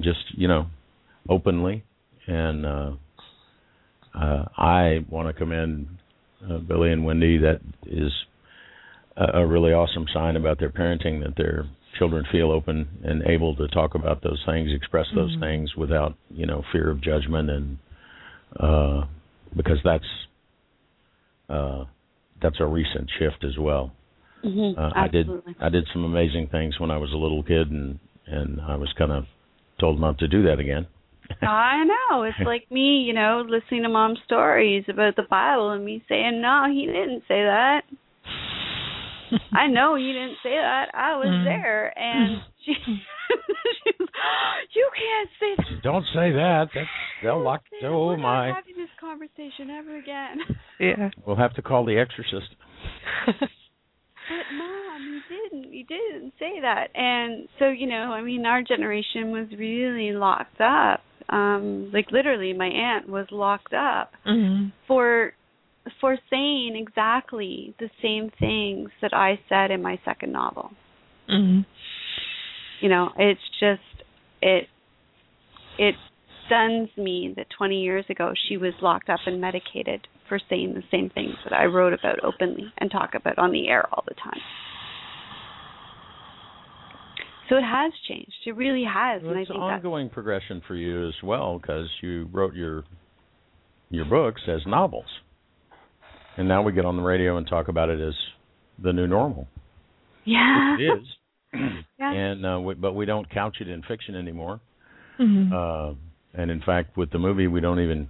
Just 0.00 0.20
you 0.36 0.48
know 0.48 0.66
openly. 1.28 1.84
And 2.26 2.66
uh 2.66 2.92
uh 4.14 4.44
I 4.56 5.04
want 5.08 5.28
to 5.28 5.32
commend 5.32 5.88
uh, 6.48 6.58
Billy 6.58 6.92
and 6.92 7.04
Wendy. 7.04 7.38
That 7.38 7.60
is 7.86 8.12
a, 9.16 9.40
a 9.40 9.46
really 9.46 9.72
awesome 9.72 10.06
sign 10.12 10.36
about 10.36 10.58
their 10.58 10.70
parenting 10.70 11.22
that 11.24 11.36
their 11.36 11.66
children 11.98 12.24
feel 12.32 12.50
open 12.50 12.88
and 13.04 13.22
able 13.26 13.54
to 13.56 13.68
talk 13.68 13.94
about 13.94 14.22
those 14.22 14.42
things 14.46 14.70
express 14.72 15.06
those 15.14 15.36
Mhm. 15.36 15.40
things 15.40 15.76
without 15.76 16.14
you 16.30 16.46
know 16.46 16.62
fear 16.72 16.90
of 16.90 17.00
judgment. 17.00 17.50
And 17.50 17.78
uh 18.58 19.04
because 19.56 19.78
that's 19.84 20.26
uh 21.48 21.84
that's 22.40 22.60
a 22.60 22.66
recent 22.66 23.08
shift 23.18 23.44
as 23.44 23.56
well. 23.58 23.92
Mhm, 24.44 24.76
uh, 24.76 24.90
I 24.94 25.06
did. 25.08 25.30
I 25.60 25.68
did 25.68 25.86
some 25.92 26.04
amazing 26.04 26.48
things 26.48 26.80
when 26.80 26.90
I 26.90 26.96
was 26.96 27.12
a 27.12 27.16
little 27.16 27.42
kid 27.42 27.70
and 27.70 27.98
and 28.26 28.60
I 28.60 28.76
was 28.76 28.92
kind 28.94 29.12
of 29.12 29.26
told 29.82 30.00
not 30.00 30.18
to 30.18 30.28
do 30.28 30.42
that 30.44 30.58
again. 30.60 30.86
I 31.42 31.82
know. 31.84 32.22
It's 32.22 32.38
like 32.46 32.70
me, 32.70 33.02
you 33.06 33.12
know, 33.14 33.44
listening 33.48 33.82
to 33.82 33.88
mom's 33.88 34.18
stories 34.24 34.84
about 34.88 35.16
the 35.16 35.26
Bible 35.28 35.70
and 35.70 35.84
me 35.84 36.02
saying, 36.08 36.40
"No, 36.40 36.66
he 36.70 36.86
didn't 36.86 37.22
say 37.26 37.42
that." 37.42 37.82
I 39.52 39.66
know 39.66 39.94
he 39.96 40.12
didn't 40.12 40.38
say 40.42 40.54
that. 40.56 40.86
I 40.94 41.16
was 41.16 41.28
Mm. 41.28 41.44
there, 41.44 41.98
and 41.98 42.42
she, 42.64 42.74
she 42.84 43.90
was, 43.98 44.08
"You 44.76 44.86
can't 45.02 45.30
say 45.40 45.52
that." 45.56 45.82
Don't 45.82 46.04
say 46.14 46.32
that. 46.32 46.66
That's 46.74 46.88
they'll 47.22 47.42
lock. 47.42 47.62
Say 47.70 47.78
that. 47.82 47.88
Oh 47.88 48.08
We're 48.08 48.18
my! 48.18 48.48
not 48.48 48.56
having 48.56 48.76
this 48.76 48.92
conversation 49.00 49.70
ever 49.70 49.96
again. 49.96 50.36
Yeah. 50.78 51.10
We'll 51.24 51.36
have 51.36 51.54
to 51.54 51.62
call 51.62 51.84
the 51.86 51.96
exorcist. 51.98 52.50
But 53.26 54.46
mom, 54.58 54.81
you 55.02 55.20
didn't. 55.28 55.72
You 55.72 55.84
didn't 55.84 56.32
say 56.38 56.60
that. 56.60 56.88
And 56.94 57.48
so, 57.58 57.68
you 57.68 57.86
know, 57.86 58.12
I 58.12 58.22
mean, 58.22 58.46
our 58.46 58.62
generation 58.62 59.30
was 59.30 59.46
really 59.58 60.12
locked 60.12 60.60
up. 60.60 61.00
Um, 61.28 61.90
like 61.92 62.06
literally, 62.10 62.52
my 62.52 62.66
aunt 62.66 63.08
was 63.08 63.26
locked 63.30 63.72
up 63.72 64.12
mm. 64.26 64.72
for 64.86 65.32
for 66.00 66.16
saying 66.30 66.76
exactly 66.76 67.74
the 67.80 67.90
same 68.00 68.30
things 68.38 68.90
that 69.00 69.12
I 69.12 69.40
said 69.48 69.70
in 69.70 69.82
my 69.82 69.98
second 70.04 70.32
novel. 70.32 70.70
Mm. 71.30 71.64
You 72.80 72.88
know, 72.88 73.10
it's 73.16 73.40
just 73.60 74.04
it 74.40 74.66
it 75.78 75.94
stuns 76.46 76.88
me 76.96 77.32
that 77.36 77.46
20 77.56 77.82
years 77.82 78.04
ago 78.10 78.32
she 78.48 78.56
was 78.56 78.74
locked 78.82 79.08
up 79.08 79.20
and 79.26 79.40
medicated 79.40 80.06
for 80.28 80.38
saying 80.50 80.74
the 80.74 80.82
same 80.90 81.10
things 81.10 81.34
that 81.44 81.52
I 81.52 81.64
wrote 81.64 81.92
about 81.92 82.22
openly 82.24 82.72
and 82.78 82.90
talk 82.90 83.10
about 83.14 83.38
on 83.38 83.52
the 83.52 83.68
air 83.68 83.86
all 83.92 84.04
the 84.06 84.14
time. 84.14 84.40
So 87.52 87.58
it 87.58 87.64
has 87.64 87.92
changed. 88.08 88.32
It 88.46 88.56
really 88.56 88.84
has, 88.84 89.20
Well, 89.20 89.32
and 89.32 89.38
I 89.38 89.42
it's 89.42 89.50
an 89.50 89.56
think 89.56 89.64
that's 89.68 89.84
ongoing 89.84 90.08
progression 90.08 90.62
for 90.66 90.74
you 90.74 91.06
as 91.06 91.14
well 91.22 91.58
because 91.58 91.86
you 92.00 92.26
wrote 92.32 92.54
your 92.54 92.84
your 93.90 94.06
books 94.06 94.40
as 94.48 94.60
novels, 94.66 95.04
and 96.38 96.48
now 96.48 96.62
we 96.62 96.72
get 96.72 96.86
on 96.86 96.96
the 96.96 97.02
radio 97.02 97.36
and 97.36 97.46
talk 97.46 97.68
about 97.68 97.90
it 97.90 98.00
as 98.00 98.14
the 98.82 98.90
new 98.94 99.06
normal. 99.06 99.48
yeah. 100.24 100.76
It 100.78 100.82
is, 100.82 101.06
Yeah. 101.98 102.10
and 102.10 102.46
uh, 102.46 102.58
we, 102.60 102.72
but 102.72 102.94
we 102.94 103.04
don't 103.04 103.28
couch 103.28 103.58
it 103.60 103.68
in 103.68 103.82
fiction 103.82 104.14
anymore. 104.14 104.60
Mm. 105.20 105.52
Uh, 105.52 105.94
and 106.32 106.50
in 106.50 106.62
fact, 106.62 106.96
with 106.96 107.10
the 107.10 107.18
movie, 107.18 107.48
we 107.48 107.60
don't 107.60 107.80
even 107.80 108.08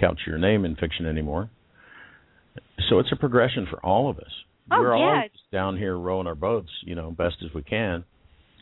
couch 0.00 0.18
your 0.26 0.38
name 0.38 0.64
in 0.64 0.74
fiction 0.74 1.06
anymore. 1.06 1.48
So 2.88 2.98
it's 2.98 3.12
a 3.12 3.16
progression 3.16 3.68
for 3.70 3.78
all 3.86 4.10
of 4.10 4.18
us. 4.18 4.32
Oh, 4.72 4.80
We're 4.80 4.96
all 4.96 5.14
yeah. 5.14 5.28
just 5.28 5.48
down 5.52 5.76
here 5.76 5.96
rowing 5.96 6.26
our 6.26 6.34
boats, 6.34 6.70
you 6.84 6.96
know, 6.96 7.12
best 7.12 7.36
as 7.44 7.54
we 7.54 7.62
can, 7.62 8.04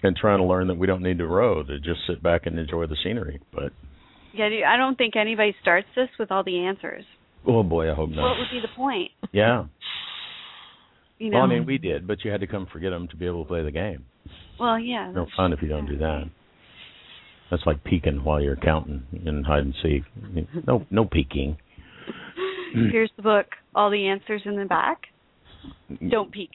and 0.02 0.16
trying 0.16 0.38
to 0.38 0.44
learn 0.44 0.68
that 0.68 0.78
we 0.78 0.86
don't 0.86 1.02
need 1.02 1.18
to 1.18 1.26
row 1.26 1.62
to 1.62 1.78
just 1.80 2.00
sit 2.06 2.22
back 2.22 2.46
and 2.46 2.58
enjoy 2.58 2.86
the 2.86 2.96
scenery. 3.02 3.40
But 3.52 3.72
Yeah, 4.32 4.48
I 4.68 4.76
don't 4.76 4.96
think 4.96 5.16
anybody 5.16 5.54
starts 5.60 5.88
this 5.96 6.08
with 6.18 6.30
all 6.30 6.44
the 6.44 6.58
answers. 6.58 7.04
oh 7.46 7.62
boy, 7.62 7.90
I 7.90 7.94
hope 7.94 8.10
not. 8.10 8.22
What 8.22 8.38
would 8.38 8.50
be 8.52 8.60
the 8.60 8.74
point? 8.76 9.10
yeah. 9.32 9.64
You 11.18 11.30
know. 11.30 11.38
Well, 11.38 11.46
I 11.46 11.48
mean, 11.48 11.66
we 11.66 11.78
did, 11.78 12.06
but 12.06 12.24
you 12.24 12.30
had 12.30 12.40
to 12.40 12.46
come 12.46 12.66
forget 12.72 12.90
them 12.90 13.08
to 13.08 13.16
be 13.16 13.26
able 13.26 13.42
to 13.44 13.48
play 13.48 13.62
the 13.62 13.72
game. 13.72 14.04
Well, 14.60 14.78
yeah. 14.78 15.10
No 15.12 15.26
fun 15.36 15.52
if 15.52 15.60
you 15.62 15.68
don't 15.68 15.86
do 15.86 15.98
that. 15.98 16.30
That's 17.50 17.62
like 17.66 17.82
peeking 17.82 18.22
while 18.22 18.40
you're 18.40 18.56
counting 18.56 19.04
in 19.24 19.42
hide 19.42 19.60
and 19.60 19.74
seek. 19.82 20.02
No, 20.66 20.84
no 20.90 21.06
peeking. 21.06 21.56
Here's 22.92 23.10
the 23.16 23.22
book. 23.22 23.46
All 23.74 23.90
the 23.90 24.06
answers 24.06 24.42
in 24.44 24.56
the 24.56 24.66
back. 24.66 24.98
Mm. 25.90 26.10
Don't 26.10 26.30
peek. 26.30 26.50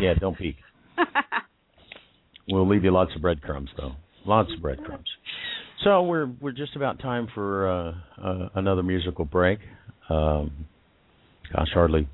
Yeah, 0.00 0.14
don't 0.18 0.36
peek. 0.36 0.56
We'll 2.48 2.68
leave 2.68 2.84
you 2.84 2.92
lots 2.92 3.14
of 3.14 3.22
breadcrumbs, 3.22 3.70
though. 3.76 3.92
Lots 4.24 4.50
of 4.54 4.62
breadcrumbs. 4.62 5.08
So 5.84 6.02
we're 6.02 6.30
we're 6.40 6.52
just 6.52 6.74
about 6.76 6.98
time 6.98 7.28
for 7.34 7.68
uh, 7.68 7.92
uh, 8.22 8.48
another 8.56 8.82
musical 8.82 9.24
break. 9.24 9.58
Um, 10.10 10.66
gosh, 11.54 11.68
hardly 11.72 12.08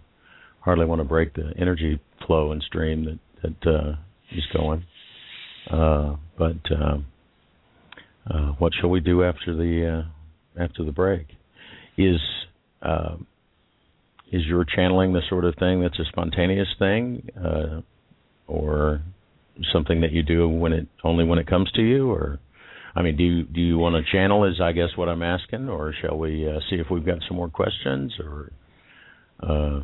hardly 0.61 0.87
want 0.87 1.01
to 1.01 1.05
break 1.05 1.35
the 1.35 1.53
energy 1.59 2.01
flow 2.27 2.53
and 2.53 2.63
stream 2.63 3.05
that 3.05 3.19
that 3.43 3.71
uh, 3.71 3.93
is 4.33 4.45
going. 4.53 4.85
Uh, 5.71 6.17
but 6.37 6.59
um, 6.73 7.07
uh, 8.31 8.53
what 8.59 8.73
shall 8.79 8.91
we 8.91 9.01
do 9.01 9.23
after 9.23 9.55
the 9.57 10.05
uh, 10.05 10.63
after 10.63 10.85
the 10.85 10.93
break? 10.93 11.27
Is 11.97 12.21
uh, 12.83 13.17
is 14.33 14.43
your 14.47 14.65
channeling 14.65 15.13
the 15.13 15.23
sort 15.29 15.45
of 15.45 15.55
thing 15.57 15.81
that's 15.81 15.99
a 15.99 16.05
spontaneous 16.11 16.69
thing, 16.79 17.29
uh, 17.43 17.81
or 18.47 19.01
something 19.73 20.01
that 20.01 20.13
you 20.13 20.23
do 20.23 20.49
when 20.49 20.73
it 20.73 20.87
only 21.03 21.25
when 21.25 21.39
it 21.39 21.47
comes 21.47 21.71
to 21.73 21.83
you, 21.83 22.11
or 22.11 22.39
I 22.95 23.03
mean, 23.03 23.17
do 23.17 23.25
you 23.25 23.43
do 23.45 23.61
you 23.61 23.79
want 23.79 23.97
to 23.97 24.13
channel? 24.13 24.45
Is 24.45 24.61
I 24.63 24.73
guess 24.73 24.91
what 24.97 25.09
I'm 25.09 25.23
asking, 25.23 25.69
or 25.69 25.95
shall 26.01 26.17
we 26.19 26.49
uh, 26.49 26.61
see 26.71 26.77
if 26.77 26.87
we've 26.91 27.05
got 27.05 27.19
some 27.29 27.37
more 27.37 27.49
questions, 27.51 28.15
or 28.21 28.53
uh, 29.41 29.81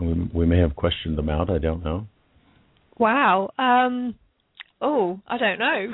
we, 0.00 0.30
we 0.34 0.46
may 0.46 0.58
have 0.58 0.74
questioned 0.76 1.16
them 1.16 1.28
out. 1.28 1.50
I 1.50 1.58
don't 1.58 1.84
know. 1.84 2.06
Wow. 2.98 3.50
Um. 3.58 4.14
Oh, 4.80 5.20
I 5.26 5.38
don't 5.38 5.58
know. 5.58 5.86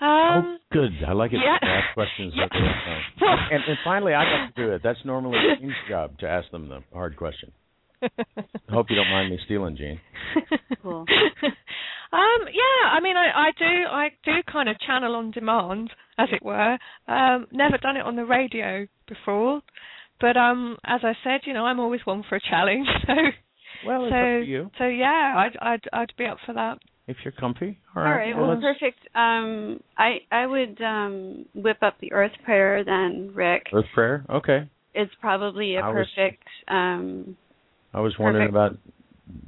um. 0.00 0.08
oh, 0.44 0.56
good. 0.72 0.90
I 1.06 1.12
like 1.12 1.32
it 1.32 1.40
yeah. 1.44 1.58
to 1.58 1.66
ask 1.66 1.94
questions 1.94 2.32
that 2.36 2.48
they 2.52 2.58
don't 2.58 2.66
know. 2.66 3.00
Well- 3.20 3.38
And, 3.50 3.62
and 3.66 3.78
finally, 3.84 4.14
I 4.14 4.24
got 4.24 4.54
to 4.54 4.66
do 4.66 4.72
it. 4.72 4.82
That's 4.84 4.98
normally 5.04 5.38
Jean's 5.58 5.72
job 5.88 6.18
to 6.18 6.28
ask 6.28 6.50
them 6.50 6.68
the 6.68 6.80
hard 6.92 7.16
question. 7.16 7.52
I 8.18 8.72
hope 8.72 8.86
you 8.90 8.96
don't 8.96 9.10
mind 9.10 9.30
me 9.30 9.38
stealing, 9.44 9.76
Jean. 9.76 10.00
Cool. 10.82 11.04
Um, 12.12 12.44
yeah, 12.52 12.90
I 12.90 13.00
mean, 13.00 13.16
I, 13.16 13.30
I 13.34 13.50
do, 13.58 13.64
I 13.64 14.08
do 14.22 14.32
kind 14.52 14.68
of 14.68 14.78
channel 14.80 15.14
on 15.14 15.30
demand, 15.30 15.90
as 16.18 16.28
it 16.30 16.44
were. 16.44 16.76
Um, 17.08 17.46
never 17.52 17.78
done 17.78 17.96
it 17.96 18.04
on 18.04 18.16
the 18.16 18.26
radio 18.26 18.86
before, 19.08 19.62
but 20.20 20.36
um, 20.36 20.76
as 20.84 21.00
I 21.04 21.14
said, 21.24 21.40
you 21.46 21.54
know, 21.54 21.64
I'm 21.64 21.80
always 21.80 22.02
one 22.04 22.22
for 22.28 22.36
a 22.36 22.40
challenge. 22.40 22.86
So, 23.82 23.88
well, 23.88 24.04
it's 24.04 24.12
so, 24.12 24.16
up 24.16 24.44
to 24.44 24.44
you. 24.46 24.70
So 24.78 24.84
yeah, 24.86 25.34
I'd, 25.36 25.56
I'd, 25.60 25.80
I'd 25.92 26.12
be 26.16 26.26
up 26.26 26.36
for 26.46 26.52
that. 26.52 26.78
If 27.08 27.16
you're 27.24 27.32
comfy, 27.32 27.80
all 27.96 28.02
right. 28.02 28.12
All 28.12 28.16
right, 28.16 28.36
well, 28.36 28.48
well 28.48 28.60
perfect. 28.60 28.98
Um, 29.14 29.80
I, 29.98 30.18
I 30.30 30.46
would 30.46 30.80
um 30.80 31.46
whip 31.54 31.78
up 31.82 31.96
the 32.00 32.12
Earth 32.12 32.30
Prayer 32.44 32.84
then, 32.84 33.32
Rick. 33.34 33.68
Earth 33.72 33.86
Prayer, 33.92 34.24
okay. 34.30 34.70
It's 34.94 35.10
probably 35.20 35.74
a 35.76 35.80
I 35.80 35.90
perfect 35.90 36.44
was... 36.68 36.68
um 36.68 37.36
I 37.94 38.00
was 38.00 38.14
wondering 38.18 38.52
Perfect. 38.52 38.82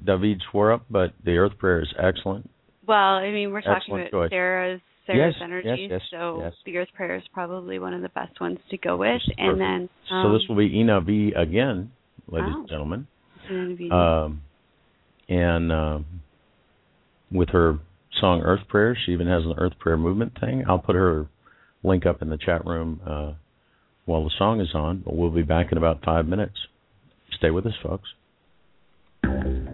about 0.05 0.07
David 0.07 0.42
Swarup, 0.51 0.84
but 0.90 1.12
the 1.24 1.36
Earth 1.38 1.57
Prayer 1.59 1.80
is 1.80 1.92
excellent. 1.99 2.51
Well, 2.86 2.97
I 2.97 3.30
mean, 3.30 3.51
we're 3.51 3.59
excellent 3.59 3.80
talking 3.80 3.95
about 3.95 4.11
choice. 4.11 4.30
Sarah's 4.30 4.80
Sarah's 5.07 5.34
yes, 5.36 5.42
energy, 5.45 5.88
yes, 5.90 5.90
yes, 5.90 6.01
so 6.11 6.51
the 6.64 6.78
Earth 6.78 6.88
Prayer 6.97 7.16
is 7.16 7.22
probably 7.32 7.78
one 7.78 7.92
of 7.92 8.01
the 8.01 8.09
best 8.11 8.40
ones 8.40 8.59
to 8.70 8.78
go 8.78 8.97
with. 8.97 9.20
And 9.36 9.61
then, 9.61 9.88
um, 10.11 10.24
so 10.24 10.32
this 10.32 10.42
um, 10.49 10.57
will 10.57 10.66
be 10.66 10.78
Ina 10.78 11.03
V 11.03 11.32
again, 11.36 11.92
ladies 12.26 12.49
wow. 12.49 12.61
and 12.61 12.68
gentlemen. 12.68 13.07
Um, 13.92 14.42
and 15.28 15.72
uh, 15.72 15.99
with 17.30 17.51
her 17.51 17.78
song 18.18 18.40
Earth 18.40 18.66
Prayer, 18.68 18.97
she 19.05 19.12
even 19.12 19.26
has 19.26 19.45
an 19.45 19.55
Earth 19.59 19.74
Prayer 19.78 19.99
movement 19.99 20.38
thing. 20.40 20.64
I'll 20.66 20.78
put 20.78 20.95
her 20.95 21.26
link 21.82 22.07
up 22.07 22.22
in 22.22 22.30
the 22.30 22.38
chat 22.38 22.64
room 22.64 23.01
uh, 23.07 23.32
while 24.07 24.24
the 24.24 24.30
song 24.38 24.61
is 24.62 24.70
on, 24.74 25.03
but 25.05 25.14
we'll 25.14 25.30
be 25.30 25.42
back 25.42 25.70
in 25.70 25.76
about 25.76 26.03
five 26.03 26.26
minutes. 26.26 26.57
Stay 27.36 27.51
with 27.51 27.66
us, 27.66 27.74
folks. 27.82 28.09
Thank 29.24 29.46
you. 29.46 29.73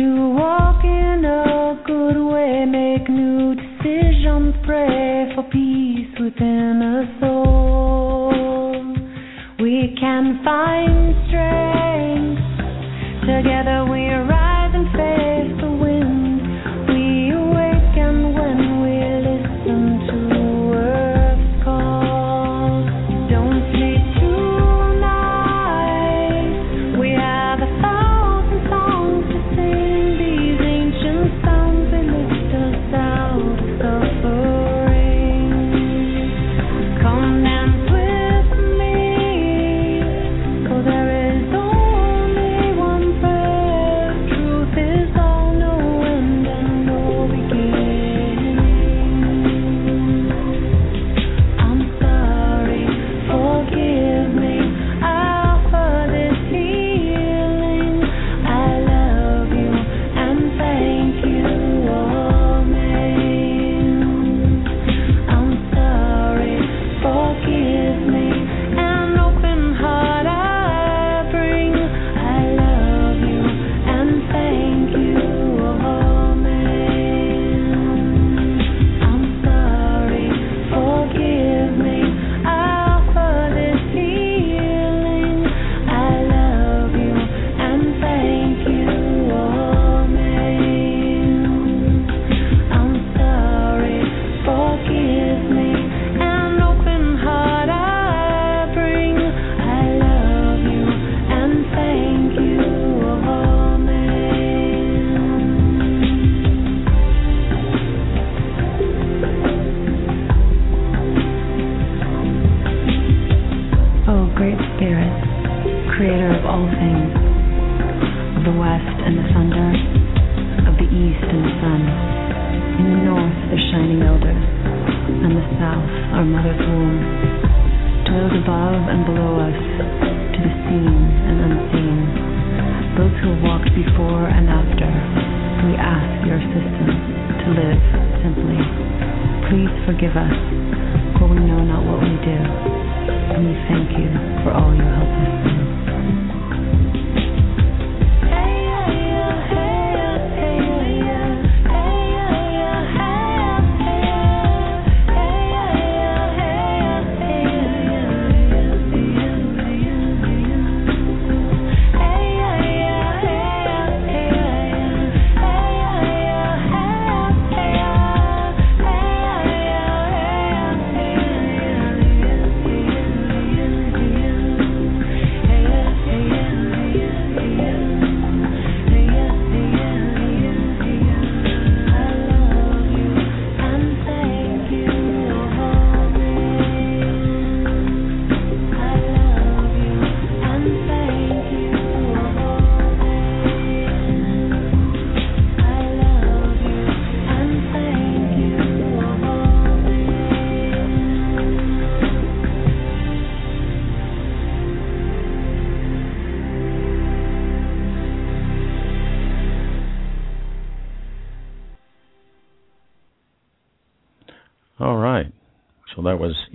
to 0.00 0.30
walk 0.30 0.82
in 0.82 1.24
a 1.26 1.82
good 1.84 2.16
way, 2.32 2.64
make 2.64 3.06
new 3.06 3.54
decisions, 3.54 4.54
pray 4.64 5.30
for 5.34 5.44
peace 5.52 6.08
within 6.18 6.80
us. 6.80 7.09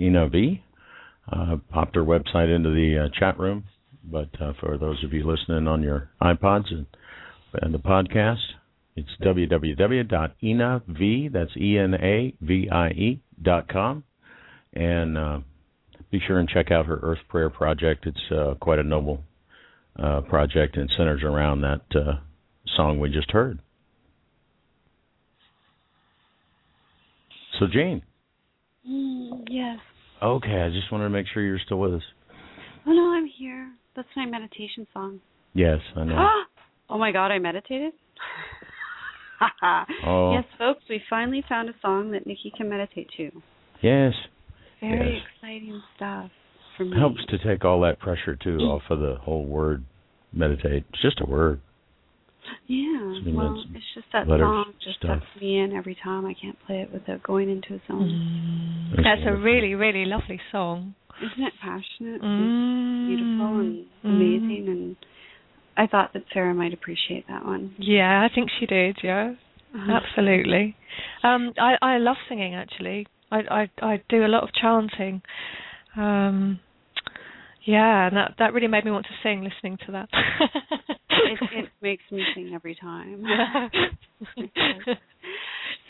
Ina 0.00 0.28
V. 0.28 0.62
Uh, 1.30 1.56
popped 1.70 1.96
her 1.96 2.04
website 2.04 2.54
into 2.54 2.70
the 2.70 3.04
uh, 3.04 3.08
chat 3.18 3.36
room, 3.36 3.64
but 4.04 4.28
uh, 4.40 4.52
for 4.60 4.78
those 4.78 5.02
of 5.02 5.12
you 5.12 5.28
listening 5.28 5.66
on 5.66 5.82
your 5.82 6.08
iPods 6.22 6.70
and, 6.70 6.86
and 7.62 7.74
the 7.74 7.80
podcast, 7.80 8.38
it's 8.94 9.08
www.enav, 9.20 11.32
that's 11.32 11.50
E-N-A-V-I-E 11.56 13.20
dot 13.42 13.68
com. 13.68 14.04
And 14.72 15.18
uh, 15.18 15.40
be 16.12 16.20
sure 16.24 16.38
and 16.38 16.48
check 16.48 16.70
out 16.70 16.86
her 16.86 17.00
Earth 17.02 17.18
Prayer 17.28 17.50
Project. 17.50 18.06
It's 18.06 18.30
uh, 18.30 18.54
quite 18.60 18.78
a 18.78 18.84
noble 18.84 19.24
uh, 20.00 20.20
project 20.20 20.76
and 20.76 20.88
centers 20.96 21.24
around 21.24 21.62
that 21.62 21.80
song 22.76 23.00
we 23.00 23.10
just 23.10 23.32
heard. 23.32 23.58
So, 27.58 27.66
Jane. 27.66 28.02
Mm, 28.88 29.15
yes. 29.48 29.78
Okay, 30.22 30.60
I 30.62 30.70
just 30.70 30.90
wanted 30.90 31.04
to 31.04 31.10
make 31.10 31.26
sure 31.32 31.42
you're 31.42 31.58
still 31.64 31.78
with 31.78 31.94
us. 31.94 32.02
Oh 32.86 32.92
no, 32.92 33.12
I'm 33.12 33.26
here. 33.38 33.70
That's 33.94 34.08
my 34.16 34.26
meditation 34.26 34.86
song. 34.92 35.20
Yes, 35.54 35.78
I 35.96 36.04
know. 36.04 36.26
oh 36.90 36.98
my 36.98 37.12
God, 37.12 37.30
I 37.30 37.38
meditated. 37.38 37.92
oh. 40.06 40.32
Yes, 40.32 40.44
folks, 40.58 40.84
we 40.88 41.00
finally 41.08 41.44
found 41.48 41.68
a 41.68 41.74
song 41.82 42.12
that 42.12 42.26
Nikki 42.26 42.52
can 42.56 42.68
meditate 42.68 43.08
to. 43.16 43.30
Yes. 43.82 44.12
Very 44.80 45.14
yes. 45.14 45.22
exciting 45.34 45.82
stuff 45.96 46.30
for 46.76 46.84
me. 46.84 46.96
Helps 46.98 47.24
to 47.26 47.38
take 47.38 47.64
all 47.64 47.80
that 47.82 47.98
pressure 47.98 48.36
too 48.36 48.58
off 48.58 48.82
of 48.90 49.00
the 49.00 49.16
whole 49.20 49.46
word 49.46 49.84
meditate. 50.32 50.84
It's 50.90 51.02
just 51.02 51.20
a 51.20 51.26
word. 51.26 51.60
Yeah, 52.66 53.20
well, 53.32 53.64
it's 53.74 53.84
just 53.94 54.06
that 54.12 54.28
letter 54.28 54.44
song 54.44 54.72
just 54.82 54.98
stuff. 54.98 55.20
sucks 55.20 55.40
me 55.42 55.58
in 55.58 55.72
every 55.72 55.96
time. 56.02 56.26
I 56.26 56.34
can't 56.40 56.56
play 56.66 56.80
it 56.80 56.92
without 56.92 57.22
going 57.22 57.48
into 57.50 57.74
a 57.74 57.80
zone. 57.88 58.90
That's 58.90 59.02
That's 59.04 59.22
a 59.26 59.32
really, 59.36 59.74
really 59.74 60.04
lovely 60.04 60.40
song. 60.52 60.94
Isn't 61.22 61.44
it 61.46 61.52
passionate? 61.62 62.22
Mm. 62.22 62.38
and 62.38 63.06
beautiful 63.06 63.58
and 63.60 63.86
Mm. 64.04 64.10
amazing 64.10 64.68
and 64.68 64.96
I 65.76 65.86
thought 65.86 66.12
that 66.14 66.22
Sarah 66.32 66.54
might 66.54 66.72
appreciate 66.72 67.26
that 67.28 67.44
one. 67.44 67.74
Yeah, 67.78 68.22
I 68.22 68.34
think 68.34 68.48
she 68.58 68.66
did. 68.66 68.98
Yeah, 69.02 69.34
absolutely. 69.74 70.74
Um, 71.22 71.52
I 71.58 71.76
I 71.82 71.98
love 71.98 72.16
singing 72.28 72.54
actually. 72.54 73.06
I 73.30 73.38
I 73.50 73.70
I 73.82 74.02
do 74.08 74.24
a 74.24 74.28
lot 74.28 74.42
of 74.42 74.50
chanting. 74.54 75.22
Um, 75.96 76.60
yeah, 77.64 78.06
and 78.06 78.16
that 78.16 78.34
that 78.38 78.52
really 78.54 78.68
made 78.68 78.84
me 78.84 78.90
want 78.90 79.06
to 79.06 79.12
sing 79.22 79.42
listening 79.42 79.76
to 79.86 79.92
that. 79.92 80.08
it, 81.24 81.38
it 81.64 81.70
makes 81.82 82.02
me 82.10 82.22
sing 82.34 82.52
every 82.54 82.74
time. 82.74 83.24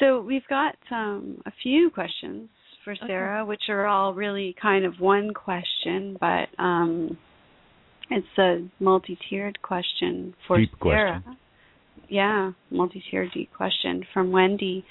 so 0.00 0.20
we've 0.20 0.46
got 0.48 0.76
um, 0.90 1.42
a 1.46 1.52
few 1.62 1.90
questions 1.90 2.48
for 2.84 2.94
Sarah, 3.06 3.44
which 3.44 3.62
are 3.68 3.86
all 3.86 4.14
really 4.14 4.54
kind 4.60 4.84
of 4.84 4.94
one 5.00 5.34
question, 5.34 6.16
but 6.20 6.46
um, 6.62 7.18
it's 8.10 8.26
a 8.38 8.68
multi-tiered 8.78 9.60
question 9.60 10.34
for 10.46 10.58
Deep 10.58 10.70
Sarah. 10.80 11.22
question. 11.22 11.38
Yeah, 12.08 12.52
multi-tiered 12.70 13.30
deep 13.34 13.52
question 13.52 14.04
from 14.14 14.30
Wendy, 14.30 14.84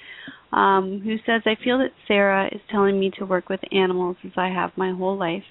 um, 0.52 1.00
who 1.02 1.16
says, 1.26 1.44
"I 1.46 1.56
feel 1.64 1.78
that 1.78 1.92
Sarah 2.10 2.48
is 2.52 2.60
telling 2.70 3.00
me 3.00 3.12
to 3.18 3.26
work 3.26 3.48
with 3.48 3.62
animals 3.72 4.18
as 4.26 4.34
I 4.36 4.50
have 4.50 4.72
my 4.76 4.92
whole 4.92 5.18
life, 5.18 5.46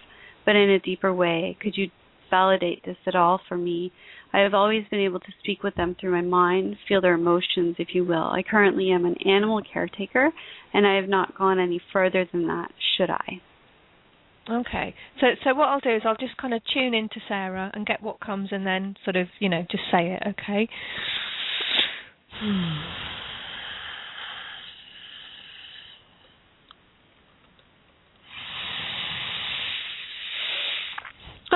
but 0.44 0.56
in 0.56 0.68
a 0.68 0.78
deeper 0.78 1.14
way. 1.14 1.56
Could 1.60 1.78
you 1.78 1.90
validate 2.28 2.84
this 2.84 2.96
at 3.06 3.14
all 3.14 3.40
for 3.48 3.56
me? 3.56 3.92
I 4.34 4.40
have 4.40 4.52
always 4.52 4.84
been 4.90 4.98
able 4.98 5.20
to 5.20 5.32
speak 5.38 5.62
with 5.62 5.76
them 5.76 5.94
through 5.94 6.10
my 6.10 6.20
mind, 6.20 6.76
feel 6.88 7.00
their 7.00 7.14
emotions, 7.14 7.76
if 7.78 7.94
you 7.94 8.04
will. 8.04 8.24
I 8.24 8.42
currently 8.42 8.90
am 8.90 9.04
an 9.04 9.16
animal 9.24 9.62
caretaker, 9.62 10.32
and 10.72 10.84
I 10.84 10.96
have 10.96 11.08
not 11.08 11.38
gone 11.38 11.60
any 11.60 11.80
further 11.92 12.26
than 12.30 12.48
that. 12.48 12.72
Should 12.96 13.10
I?" 13.10 13.40
Okay. 14.50 14.94
So 15.20 15.28
so 15.44 15.54
what 15.54 15.68
I'll 15.68 15.78
do 15.78 15.94
is 15.94 16.02
I'll 16.04 16.16
just 16.16 16.36
kind 16.36 16.52
of 16.52 16.62
tune 16.74 16.94
into 16.94 17.20
Sarah 17.28 17.70
and 17.74 17.86
get 17.86 18.02
what 18.02 18.18
comes 18.18 18.48
and 18.50 18.66
then 18.66 18.96
sort 19.04 19.14
of, 19.14 19.28
you 19.38 19.48
know, 19.48 19.64
just 19.70 19.84
say 19.92 20.10
it, 20.10 20.22
okay? 20.26 20.68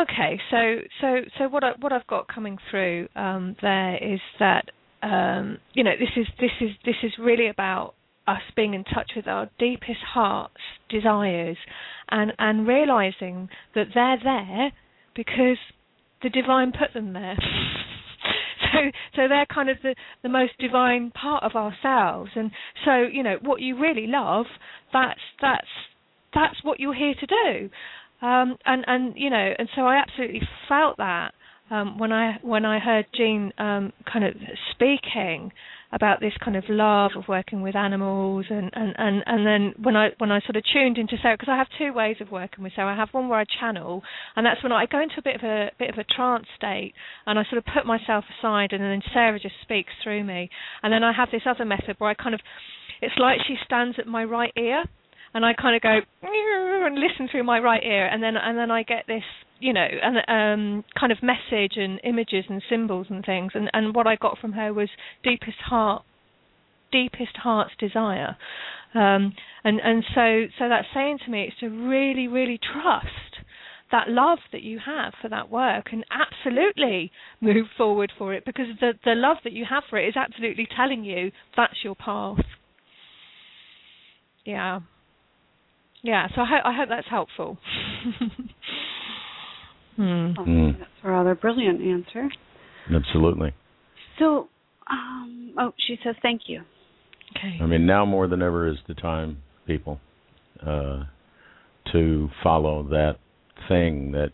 Okay, 0.02 0.38
so 0.50 0.76
so 1.00 1.16
so 1.38 1.48
what 1.48 1.64
I 1.64 1.72
what 1.80 1.92
I've 1.92 2.06
got 2.06 2.28
coming 2.28 2.56
through 2.70 3.08
um, 3.16 3.56
there 3.60 3.96
is 3.96 4.20
that 4.38 4.70
um, 5.02 5.58
you 5.72 5.82
know 5.82 5.94
this 5.98 6.10
is 6.16 6.26
this 6.38 6.52
is 6.60 6.70
this 6.84 6.94
is 7.02 7.12
really 7.18 7.48
about 7.48 7.94
us 8.28 8.42
being 8.54 8.74
in 8.74 8.84
touch 8.84 9.12
with 9.16 9.26
our 9.26 9.50
deepest 9.58 10.00
heart's 10.06 10.54
desires 10.88 11.56
and 12.10 12.32
and 12.38 12.68
realizing 12.68 13.48
that 13.74 13.86
they're 13.94 14.20
there 14.22 14.70
because 15.16 15.58
the 16.22 16.30
divine 16.30 16.70
put 16.70 16.92
them 16.94 17.12
there. 17.12 17.36
so 18.72 18.78
so 19.16 19.28
they're 19.28 19.46
kind 19.52 19.68
of 19.68 19.78
the 19.82 19.96
the 20.22 20.28
most 20.28 20.52
divine 20.60 21.10
part 21.10 21.42
of 21.42 21.56
ourselves 21.56 22.30
and 22.36 22.52
so 22.84 23.02
you 23.02 23.24
know 23.24 23.36
what 23.42 23.60
you 23.60 23.76
really 23.76 24.06
love 24.06 24.46
that's 24.92 25.20
that's 25.40 25.66
that's 26.34 26.62
what 26.62 26.78
you're 26.78 26.94
here 26.94 27.14
to 27.18 27.26
do 27.26 27.70
um 28.22 28.56
and 28.64 28.84
and 28.86 29.14
you 29.16 29.30
know 29.30 29.52
and 29.58 29.68
so 29.74 29.82
I 29.82 29.96
absolutely 29.96 30.42
felt 30.68 30.96
that 30.98 31.32
um 31.70 31.98
when 31.98 32.12
I 32.12 32.38
when 32.42 32.64
I 32.64 32.78
heard 32.78 33.06
Jean 33.14 33.52
um 33.58 33.92
kind 34.10 34.24
of 34.24 34.34
speaking 34.72 35.52
about 35.90 36.20
this 36.20 36.34
kind 36.44 36.56
of 36.56 36.64
love 36.68 37.12
of 37.16 37.24
working 37.28 37.62
with 37.62 37.74
animals 37.74 38.44
and 38.50 38.70
and 38.74 38.94
and 38.98 39.22
and 39.26 39.46
then 39.46 39.74
when 39.82 39.96
I 39.96 40.08
when 40.18 40.30
I 40.30 40.40
sort 40.40 40.56
of 40.56 40.62
tuned 40.70 40.98
into 40.98 41.16
Sarah 41.22 41.36
because 41.38 41.50
I 41.50 41.56
have 41.56 41.68
two 41.78 41.92
ways 41.94 42.16
of 42.20 42.30
working 42.30 42.62
with 42.62 42.74
Sarah. 42.76 42.92
I 42.92 42.96
have 42.96 43.08
one 43.12 43.28
where 43.28 43.40
I 43.40 43.44
channel 43.60 44.02
and 44.36 44.44
that's 44.44 44.62
when 44.62 44.72
I 44.72 44.84
go 44.86 45.00
into 45.00 45.14
a 45.18 45.22
bit 45.22 45.36
of 45.36 45.42
a 45.42 45.70
bit 45.78 45.90
of 45.90 45.98
a 45.98 46.04
trance 46.04 46.46
state 46.56 46.92
and 47.26 47.38
I 47.38 47.44
sort 47.44 47.58
of 47.58 47.64
put 47.72 47.86
myself 47.86 48.24
aside 48.38 48.72
and 48.72 48.82
then 48.82 49.00
Sarah 49.14 49.40
just 49.40 49.54
speaks 49.62 49.92
through 50.02 50.24
me. 50.24 50.50
And 50.82 50.92
then 50.92 51.02
I 51.02 51.12
have 51.12 51.30
this 51.32 51.42
other 51.46 51.64
method 51.64 51.96
where 51.98 52.10
I 52.10 52.14
kind 52.14 52.34
of 52.34 52.40
it's 53.00 53.16
like 53.18 53.38
she 53.46 53.56
stands 53.64 53.96
at 53.98 54.06
my 54.06 54.24
right 54.24 54.52
ear 54.56 54.84
and 55.34 55.44
I 55.44 55.52
kind 55.54 55.76
of 55.76 55.82
go 55.82 56.00
and 56.22 56.96
listen 56.96 57.28
through 57.30 57.44
my 57.44 57.58
right 57.58 57.82
ear 57.82 58.06
and 58.06 58.22
then 58.22 58.36
and 58.36 58.56
then 58.56 58.70
I 58.70 58.82
get 58.82 59.04
this 59.06 59.22
you 59.60 59.72
know 59.72 59.86
and 59.86 60.16
um 60.28 60.84
kind 60.98 61.12
of 61.12 61.18
message 61.22 61.72
and 61.76 62.00
images 62.04 62.44
and 62.48 62.62
symbols 62.68 63.06
and 63.10 63.24
things 63.24 63.52
and 63.54 63.70
and 63.72 63.94
what 63.94 64.06
I 64.06 64.16
got 64.16 64.38
from 64.38 64.52
her 64.52 64.72
was 64.72 64.88
deepest 65.22 65.58
heart 65.66 66.02
deepest 66.90 67.36
heart's 67.36 67.72
desire. 67.78 68.36
Um 68.94 69.34
and 69.64 69.80
and 69.80 70.04
so 70.14 70.46
so 70.58 70.68
that's 70.68 70.88
saying 70.94 71.18
to 71.24 71.30
me 71.30 71.48
it's 71.48 71.60
to 71.60 71.68
really 71.68 72.28
really 72.28 72.58
trust 72.58 73.44
that 73.90 74.08
love 74.08 74.38
that 74.52 74.62
you 74.62 74.78
have 74.84 75.14
for 75.20 75.30
that 75.30 75.50
work 75.50 75.86
and 75.92 76.04
absolutely 76.10 77.10
move 77.40 77.66
forward 77.76 78.12
for 78.18 78.34
it 78.34 78.44
because 78.44 78.66
the 78.80 78.92
the 79.04 79.14
love 79.14 79.38
that 79.44 79.52
you 79.52 79.64
have 79.68 79.82
for 79.88 79.98
it 79.98 80.08
is 80.08 80.14
absolutely 80.16 80.66
telling 80.74 81.04
you 81.04 81.30
that's 81.56 81.84
your 81.84 81.94
path. 81.94 82.38
Yeah 84.44 84.80
yeah 86.02 86.28
so 86.34 86.42
i 86.42 86.46
hope 86.46 86.62
i 86.64 86.72
hope 86.76 86.88
that's 86.88 87.08
helpful 87.08 87.58
hmm. 89.96 90.32
Oh, 90.38 90.44
Mm. 90.44 90.78
That's 90.78 90.90
a 91.02 91.08
rather 91.10 91.34
brilliant 91.34 91.80
answer. 91.82 92.28
Absolutely. 92.94 93.52
So, 94.18 94.48
um, 94.88 95.52
oh, 95.58 95.72
she 95.86 95.98
says 96.04 96.14
thank 96.22 96.42
you. 96.46 96.62
okay 97.36 97.58
I 97.60 97.66
mean, 97.66 97.84
now 97.86 98.04
more 98.04 98.28
than 98.28 98.40
ever 98.42 98.68
is 98.68 98.76
the 98.86 98.94
time, 98.94 99.38
people, 99.66 99.98
uh, 100.64 101.04
to 101.92 102.28
follow 102.42 102.84
that 102.90 103.16
thing 103.68 104.12
that 104.12 104.30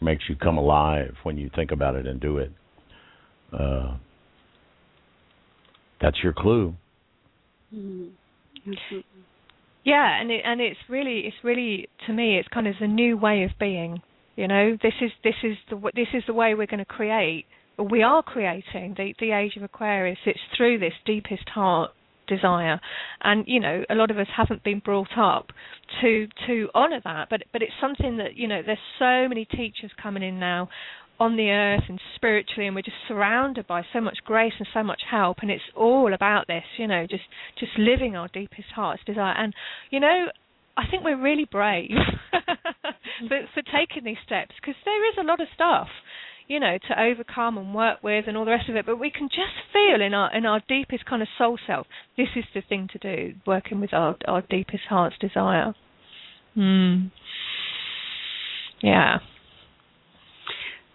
makes 0.00 0.24
you 0.28 0.36
come 0.36 0.58
alive 0.58 1.14
when 1.22 1.36
you 1.38 1.50
think 1.54 1.72
about 1.72 1.96
it 1.96 2.06
and 2.06 2.20
do 2.20 2.38
it. 2.38 2.52
Uh, 3.52 3.96
that's 6.00 6.18
your 6.22 6.32
clue. 6.32 6.74
Mm, 7.74 8.10
absolutely. 8.58 9.04
Yeah, 9.84 10.20
and 10.20 10.30
it, 10.30 10.42
and 10.44 10.60
it's 10.60 10.78
really 10.88 11.20
it's 11.26 11.36
really 11.42 11.88
to 12.06 12.12
me 12.12 12.38
it's 12.38 12.48
kind 12.48 12.66
of 12.66 12.74
the 12.80 12.86
new 12.86 13.16
way 13.16 13.44
of 13.44 13.50
being. 13.58 14.02
You 14.36 14.48
know, 14.48 14.76
this 14.82 14.94
is 15.00 15.10
this 15.24 15.34
is 15.42 15.56
the 15.68 15.76
this 15.94 16.08
is 16.14 16.22
the 16.26 16.34
way 16.34 16.54
we're 16.54 16.66
going 16.66 16.78
to 16.78 16.84
create. 16.84 17.46
We 17.78 18.02
are 18.02 18.22
creating 18.22 18.94
the 18.96 19.14
the 19.18 19.32
age 19.32 19.56
of 19.56 19.62
Aquarius. 19.62 20.18
It's 20.26 20.38
through 20.56 20.78
this 20.78 20.92
deepest 21.06 21.48
heart 21.48 21.92
desire, 22.28 22.80
and 23.22 23.44
you 23.46 23.60
know 23.60 23.84
a 23.90 23.94
lot 23.94 24.10
of 24.10 24.18
us 24.18 24.28
haven't 24.36 24.62
been 24.62 24.80
brought 24.80 25.16
up 25.16 25.48
to 26.00 26.26
to 26.46 26.68
honour 26.74 27.00
that. 27.04 27.28
But 27.30 27.42
but 27.52 27.62
it's 27.62 27.72
something 27.80 28.18
that 28.18 28.36
you 28.36 28.48
know 28.48 28.62
there's 28.64 28.78
so 28.98 29.28
many 29.28 29.46
teachers 29.46 29.90
coming 30.00 30.22
in 30.22 30.38
now 30.38 30.68
on 31.20 31.36
the 31.36 31.50
earth 31.50 31.84
and 31.88 32.00
spiritually 32.16 32.66
and 32.66 32.74
we're 32.74 32.82
just 32.82 32.96
surrounded 33.06 33.66
by 33.66 33.82
so 33.92 34.00
much 34.00 34.18
grace 34.24 34.54
and 34.58 34.66
so 34.72 34.82
much 34.82 35.02
help 35.08 35.38
and 35.42 35.50
it's 35.50 35.62
all 35.76 36.12
about 36.14 36.46
this 36.46 36.64
you 36.78 36.86
know 36.86 37.06
just 37.08 37.24
just 37.58 37.72
living 37.78 38.16
our 38.16 38.28
deepest 38.28 38.68
heart's 38.74 39.02
desire 39.04 39.34
and 39.36 39.54
you 39.90 40.00
know 40.00 40.26
I 40.76 40.84
think 40.90 41.04
we're 41.04 41.20
really 41.20 41.44
brave 41.44 41.90
for 43.28 43.40
for 43.54 43.62
taking 43.62 44.04
these 44.04 44.16
steps 44.24 44.54
because 44.60 44.76
there 44.84 45.08
is 45.10 45.16
a 45.20 45.24
lot 45.24 45.40
of 45.40 45.48
stuff 45.54 45.88
you 46.48 46.58
know 46.58 46.78
to 46.88 47.00
overcome 47.00 47.58
and 47.58 47.74
work 47.74 48.02
with 48.02 48.24
and 48.26 48.36
all 48.36 48.46
the 48.46 48.50
rest 48.50 48.70
of 48.70 48.76
it 48.76 48.86
but 48.86 48.98
we 48.98 49.10
can 49.10 49.28
just 49.28 49.60
feel 49.72 50.00
in 50.00 50.14
our 50.14 50.34
in 50.34 50.46
our 50.46 50.62
deepest 50.68 51.04
kind 51.04 51.20
of 51.20 51.28
soul 51.36 51.58
self 51.66 51.86
this 52.16 52.28
is 52.34 52.44
the 52.54 52.62
thing 52.66 52.88
to 52.92 52.98
do 52.98 53.34
working 53.46 53.78
with 53.78 53.92
our 53.92 54.16
our 54.26 54.42
deepest 54.48 54.84
heart's 54.88 55.16
desire 55.20 55.74
Mm. 56.56 57.12
Yeah. 58.82 59.18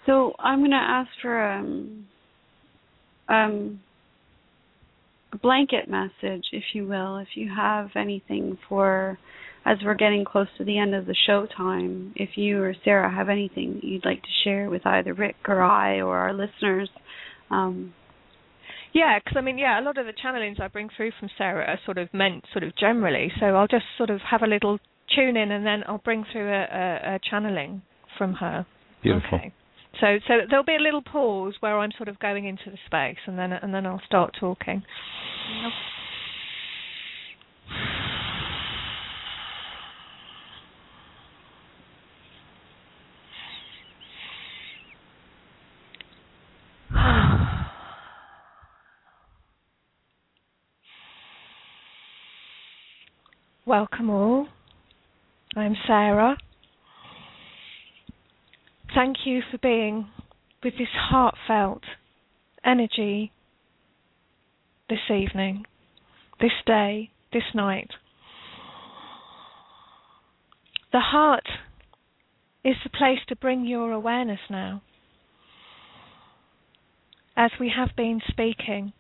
So 0.06 0.34
I'm 0.40 0.60
going 0.60 0.72
to 0.72 0.78
ask 0.78 1.10
for 1.22 1.52
um, 1.52 2.08
um, 3.28 3.80
a 5.34 5.38
blanket 5.38 5.90
message, 5.90 6.46
if 6.52 6.64
you 6.74 6.88
will, 6.88 7.18
if 7.18 7.30
you 7.36 7.50
have 7.56 7.90
anything 7.96 8.58
for, 8.70 9.18
as 9.66 9.78
we're 9.84 9.96
getting 9.96 10.24
close 10.26 10.48
to 10.58 10.64
the 10.64 10.78
end 10.78 10.94
of 10.94 11.06
the 11.06 11.16
show 11.26 11.48
time, 11.58 12.14
if 12.16 12.30
you 12.36 12.62
or 12.62 12.76
Sarah 12.84 13.14
have 13.14 13.30
anything 13.30 13.80
you'd 13.84 14.06
like 14.06 14.22
to 14.22 14.30
share 14.44 14.70
with 14.70 14.86
either 14.86 15.14
Rick 15.14 15.36
or 15.48 15.62
I 15.62 16.02
or 16.02 16.18
our 16.18 16.34
listeners. 16.34 16.90
Um, 17.50 17.94
yeah, 18.94 19.20
because 19.20 19.38
I 19.38 19.42
mean, 19.42 19.58
yeah, 19.58 19.80
a 19.80 19.84
lot 19.84 19.98
of 19.98 20.06
the 20.06 20.14
channelings 20.14 20.60
I 20.62 20.68
bring 20.70 20.90
through 20.96 21.12
from 21.20 21.30
Sarah 21.38 21.66
are 21.66 21.80
sort 21.84 21.98
of 21.98 22.14
meant 22.14 22.46
sort 22.54 22.64
of 22.64 22.76
generally. 22.78 23.32
So 23.40 23.48
I'll 23.48 23.68
just 23.68 23.86
sort 23.98 24.10
of 24.10 24.22
have 24.30 24.42
a 24.42 24.48
little 24.48 24.80
tune 25.14 25.36
in, 25.36 25.52
and 25.52 25.66
then 25.66 25.84
I'll 25.88 25.98
bring 25.98 26.26
through 26.32 26.48
a, 26.50 26.62
a, 26.62 27.16
a 27.16 27.20
channeling 27.30 27.82
from 28.18 28.36
her. 28.36 28.66
Beautiful. 29.04 29.38
Okay. 29.38 29.54
So 30.02 30.20
so 30.28 30.34
there'll 30.50 30.66
be 30.66 30.76
a 30.76 30.82
little 30.82 31.02
pause 31.02 31.54
where 31.62 31.80
I'm 31.80 31.92
sort 31.98 32.10
of 32.10 32.20
going 32.20 32.46
into 32.46 32.70
the 32.70 32.78
space, 32.86 33.18
and 33.28 33.40
then 33.40 33.54
and 33.54 33.74
then 33.74 33.86
I'll 33.86 34.02
start 34.06 34.36
talking. 34.40 34.84
Welcome 53.66 54.10
all. 54.10 54.48
I'm 55.56 55.76
Sarah. 55.88 56.36
Thank 58.96 59.18
you 59.26 59.42
for 59.52 59.58
being 59.58 60.08
with 60.64 60.76
this 60.78 60.88
heartfelt 60.94 61.84
energy 62.64 63.34
this 64.88 65.12
evening, 65.14 65.66
this 66.40 66.54
day, 66.66 67.10
this 67.34 67.44
night. 67.54 67.90
The 70.94 71.02
heart 71.02 71.44
is 72.64 72.76
the 72.86 72.90
place 72.90 73.20
to 73.28 73.36
bring 73.36 73.66
your 73.66 73.92
awareness 73.92 74.40
now. 74.50 74.82
As 77.36 77.52
we 77.60 77.74
have 77.76 77.90
been 77.98 78.22
speaking, 78.30 78.94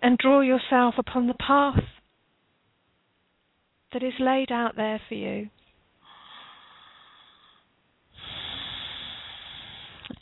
and 0.00 0.18
draw 0.18 0.42
yourself 0.42 0.96
upon 0.98 1.26
the 1.26 1.34
path 1.34 1.84
that 3.94 4.02
is 4.02 4.12
laid 4.20 4.52
out 4.52 4.76
there 4.76 5.00
for 5.08 5.14
you. 5.14 5.48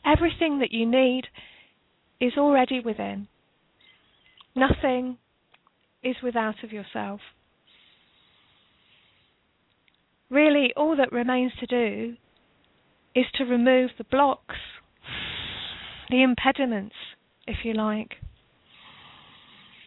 Everything 0.06 0.60
that 0.60 0.72
you 0.72 0.86
need 0.86 1.24
is 2.20 2.34
already 2.38 2.80
within. 2.80 3.26
Nothing 4.54 5.18
is 6.02 6.16
without 6.22 6.62
of 6.62 6.72
yourself. 6.72 7.20
Really, 10.30 10.72
all 10.76 10.96
that 10.96 11.12
remains 11.12 11.52
to 11.60 11.66
do 11.66 12.16
is 13.14 13.26
to 13.34 13.44
remove 13.44 13.90
the 13.98 14.04
blocks, 14.04 14.56
the 16.10 16.22
impediments, 16.22 16.94
if 17.46 17.64
you 17.64 17.74
like. 17.74 18.14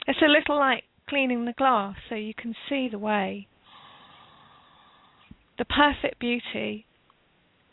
It's 0.08 0.22
a 0.22 0.30
little 0.30 0.58
like 0.58 0.84
cleaning 1.08 1.46
the 1.46 1.54
glass 1.54 1.96
so 2.10 2.16
you 2.16 2.34
can 2.34 2.56
see 2.68 2.90
the 2.92 3.00
way. 3.00 3.48
The 5.58 5.66
perfect 5.66 6.20
beauty 6.20 6.86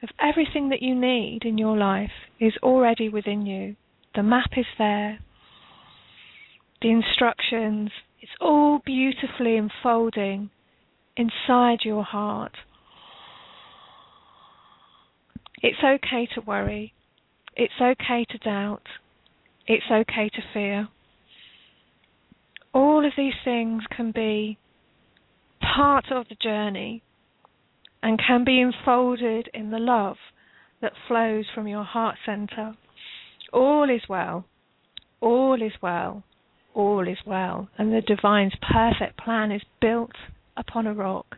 of 0.07 0.15
everything 0.20 0.69
that 0.69 0.83
you 0.83 0.95
need 0.95 1.41
in 1.43 1.59
your 1.59 1.77
life 1.77 2.11
is 2.39 2.53
already 2.62 3.09
within 3.09 3.45
you. 3.45 3.74
The 4.15 4.23
map 4.23 4.51
is 4.57 4.66
there, 4.78 5.19
the 6.81 6.91
instructions, 6.91 7.91
it's 8.20 8.33
all 8.41 8.81
beautifully 8.85 9.57
unfolding 9.57 10.51
inside 11.16 11.78
your 11.83 12.05
heart. 12.05 12.53
It's 15.61 15.78
okay 15.83 16.28
to 16.35 16.41
worry. 16.41 16.93
It's 17.57 17.81
okay 17.81 18.24
to 18.31 18.39
doubt. 18.39 18.83
It's 19.66 19.91
okay 19.91 20.28
to 20.28 20.43
fear. 20.55 20.89
All 22.73 23.05
of 23.05 23.12
these 23.16 23.35
things 23.45 23.83
can 23.95 24.12
be 24.12 24.59
part 25.61 26.12
of 26.12 26.28
the 26.28 26.37
journey 26.41 27.03
and 28.07 28.20
can 28.24 28.45
be 28.45 28.61
enfolded 28.61 29.51
in 29.53 29.73
the 29.73 29.81
love 29.81 30.16
that 30.81 30.93
flows 31.09 31.45
from 31.53 31.66
your 31.66 31.83
heart 31.83 32.15
center. 32.24 32.73
All 33.53 33.91
is 33.91 34.03
well. 34.09 34.45
All 35.20 35.61
is 35.61 35.73
well. 35.83 36.23
All 36.73 37.09
is 37.09 37.19
well. 37.27 37.69
And 37.77 37.93
the 37.93 38.01
divine's 38.01 38.55
perfect 38.62 39.19
plan 39.19 39.51
is 39.51 39.62
built 39.81 40.12
upon 40.57 40.87
a 40.87 40.95
rock. 40.95 41.35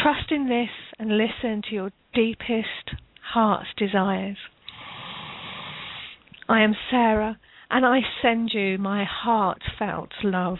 Trust 0.00 0.30
in 0.30 0.48
this 0.48 0.70
and 0.96 1.18
listen 1.18 1.62
to 1.68 1.74
your 1.74 1.90
deepest 2.14 2.94
heart's 3.32 3.70
desires. 3.76 4.36
I 6.48 6.62
am 6.62 6.76
Sarah, 6.88 7.40
and 7.68 7.84
I 7.84 7.98
send 8.22 8.52
you 8.54 8.78
my 8.78 9.04
heartfelt 9.04 10.10
love. 10.22 10.58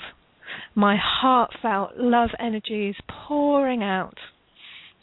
My 0.75 0.97
heartfelt 1.01 1.97
love 1.97 2.31
energy 2.39 2.89
is 2.89 2.97
pouring 3.09 3.83
out 3.83 4.19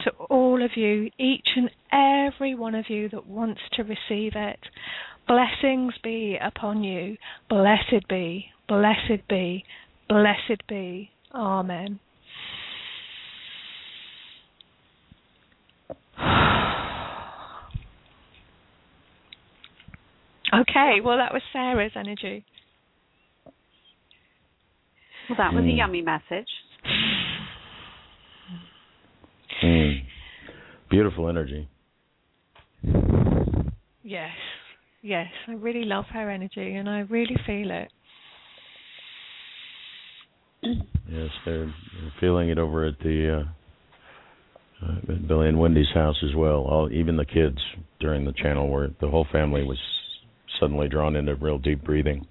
to 0.00 0.10
all 0.28 0.62
of 0.62 0.70
you, 0.76 1.10
each 1.18 1.48
and 1.56 1.70
every 1.92 2.54
one 2.54 2.74
of 2.74 2.86
you 2.88 3.08
that 3.10 3.26
wants 3.26 3.60
to 3.74 3.82
receive 3.82 4.32
it. 4.34 4.58
Blessings 5.26 5.94
be 6.02 6.36
upon 6.42 6.82
you. 6.82 7.16
Blessed 7.48 8.08
be, 8.08 8.46
blessed 8.68 9.28
be, 9.28 9.64
blessed 10.08 10.66
be. 10.68 11.10
Amen. 11.34 12.00
Okay, 20.54 21.00
well, 21.02 21.16
that 21.16 21.32
was 21.32 21.40
Sarah's 21.50 21.92
energy. 21.96 22.44
Well, 25.32 25.48
that 25.50 25.54
was 25.54 25.64
mm. 25.64 25.68
a 25.68 25.70
Hmm. 25.70 25.78
yummy 25.78 26.02
message. 26.02 26.48
Mm. 29.62 30.02
Beautiful 30.90 31.28
energy. 31.28 31.68
Yes, 34.02 34.30
yes, 35.00 35.28
I 35.48 35.52
really 35.52 35.84
love 35.84 36.04
her 36.12 36.28
energy, 36.28 36.74
and 36.74 36.86
I 36.86 37.00
really 37.00 37.36
feel 37.46 37.70
it. 37.70 37.88
Yes, 40.62 41.30
they're, 41.46 41.64
they're 41.66 42.12
feeling 42.20 42.50
it 42.50 42.58
over 42.58 42.84
at 42.84 42.98
the 42.98 43.40
uh, 43.40 44.86
uh, 44.86 45.12
at 45.14 45.26
Billy 45.28 45.48
and 45.48 45.58
Wendy's 45.58 45.86
house 45.94 46.22
as 46.28 46.34
well. 46.36 46.66
All 46.68 46.90
even 46.92 47.16
the 47.16 47.24
kids 47.24 47.58
during 48.00 48.26
the 48.26 48.32
channel, 48.32 48.68
where 48.68 48.90
the 49.00 49.08
whole 49.08 49.26
family 49.32 49.62
was 49.64 49.78
suddenly 50.60 50.88
drawn 50.88 51.16
into 51.16 51.36
real 51.36 51.58
deep 51.58 51.82
breathing. 51.84 52.26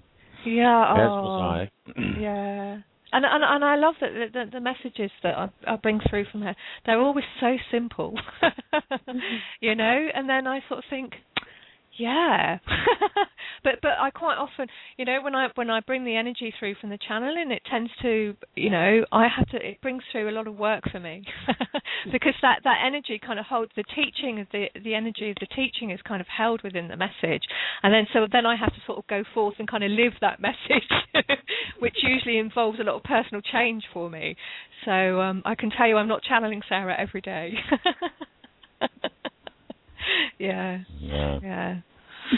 Yeah, 0.46 0.92
As 0.92 0.98
oh, 1.00 1.22
was 1.22 1.68
I. 1.96 2.00
yeah. 2.20 2.78
And, 3.12 3.26
and 3.26 3.44
and 3.44 3.64
I 3.64 3.76
love 3.76 3.94
that 4.00 4.10
the, 4.32 4.44
the, 4.50 4.60
messages 4.60 5.10
that 5.22 5.36
I, 5.36 5.50
I 5.66 5.76
bring 5.76 6.00
through 6.08 6.24
from 6.32 6.42
her. 6.42 6.56
They're 6.86 7.00
always 7.00 7.26
so 7.40 7.56
simple, 7.70 8.14
you 9.60 9.74
know. 9.74 10.08
And 10.14 10.28
then 10.28 10.46
I 10.46 10.60
sort 10.68 10.78
of 10.78 10.84
think, 10.88 11.12
yeah, 11.98 12.58
but 13.64 13.74
but 13.82 13.92
I 14.00 14.10
quite 14.10 14.36
often, 14.38 14.66
you 14.96 15.04
know, 15.04 15.18
when 15.22 15.34
I 15.34 15.48
when 15.54 15.68
I 15.68 15.80
bring 15.80 16.04
the 16.04 16.16
energy 16.16 16.52
through 16.58 16.76
from 16.80 16.90
the 16.90 16.98
channeling, 17.06 17.50
it 17.50 17.62
tends 17.70 17.90
to, 18.00 18.34
you 18.56 18.70
know, 18.70 19.04
I 19.12 19.28
have 19.28 19.48
to. 19.50 19.56
It 19.56 19.80
brings 19.82 20.02
through 20.10 20.30
a 20.30 20.32
lot 20.32 20.46
of 20.46 20.56
work 20.56 20.84
for 20.90 20.98
me 20.98 21.24
because 22.12 22.34
that 22.40 22.60
that 22.64 22.82
energy 22.86 23.20
kind 23.24 23.38
of 23.38 23.44
holds 23.44 23.72
the 23.76 23.84
teaching 23.94 24.40
of 24.40 24.46
the 24.52 24.66
the 24.82 24.94
energy 24.94 25.30
of 25.30 25.36
the 25.40 25.46
teaching 25.54 25.90
is 25.90 26.00
kind 26.06 26.20
of 26.20 26.26
held 26.28 26.62
within 26.62 26.88
the 26.88 26.96
message, 26.96 27.42
and 27.82 27.92
then 27.92 28.06
so 28.12 28.26
then 28.30 28.46
I 28.46 28.56
have 28.56 28.70
to 28.70 28.80
sort 28.86 28.98
of 28.98 29.06
go 29.06 29.22
forth 29.34 29.56
and 29.58 29.68
kind 29.68 29.84
of 29.84 29.90
live 29.90 30.14
that 30.22 30.40
message, 30.48 30.88
which 31.78 31.96
usually 32.02 32.38
involves 32.38 32.80
a 32.80 32.84
lot 32.84 32.96
of 32.96 33.02
personal 33.04 33.42
change 33.42 33.84
for 33.92 34.08
me. 34.08 34.36
So 34.86 35.20
um, 35.20 35.42
I 35.44 35.54
can 35.54 35.70
tell 35.70 35.86
you, 35.86 35.96
I'm 35.98 36.08
not 36.08 36.22
channeling 36.22 36.62
Sarah 36.68 36.96
every 36.98 37.20
day. 37.20 37.54
yeah. 40.38 40.78
Yeah. 41.00 41.38
Yeah. 41.42 41.76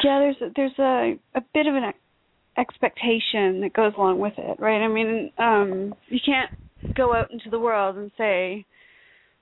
Yeah, 0.02 0.18
there's 0.18 0.52
there's 0.56 0.78
a 0.78 1.38
a 1.38 1.42
bit 1.52 1.66
of 1.66 1.74
an 1.74 1.84
ex- 1.84 1.98
expectation 2.56 3.60
that 3.60 3.72
goes 3.74 3.92
along 3.96 4.18
with 4.18 4.34
it, 4.38 4.58
right? 4.58 4.82
I 4.82 4.88
mean, 4.88 5.30
um 5.38 5.94
you 6.08 6.20
can't 6.24 6.50
go 6.94 7.14
out 7.14 7.30
into 7.32 7.50
the 7.50 7.58
world 7.58 7.96
and 7.96 8.10
say 8.18 8.64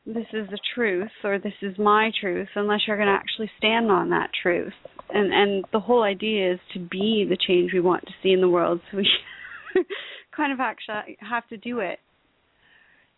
this 0.04 0.26
is 0.32 0.48
the 0.50 0.58
truth 0.74 1.10
or 1.22 1.38
this 1.38 1.52
is 1.62 1.78
my 1.78 2.10
truth 2.20 2.48
unless 2.56 2.80
you're 2.86 2.96
going 2.96 3.08
to 3.08 3.14
actually 3.14 3.50
stand 3.56 3.90
on 3.90 4.10
that 4.10 4.30
truth. 4.42 4.72
And 5.10 5.32
and 5.32 5.64
the 5.72 5.80
whole 5.80 6.02
idea 6.02 6.54
is 6.54 6.60
to 6.74 6.80
be 6.80 7.26
the 7.28 7.36
change 7.36 7.72
we 7.72 7.80
want 7.80 8.04
to 8.06 8.12
see 8.22 8.32
in 8.32 8.40
the 8.40 8.48
world. 8.48 8.80
So 8.90 8.98
we 8.98 9.08
kind 10.36 10.52
of 10.52 10.60
actually 10.60 11.16
have 11.20 11.46
to 11.48 11.56
do 11.56 11.78
it. 11.80 11.98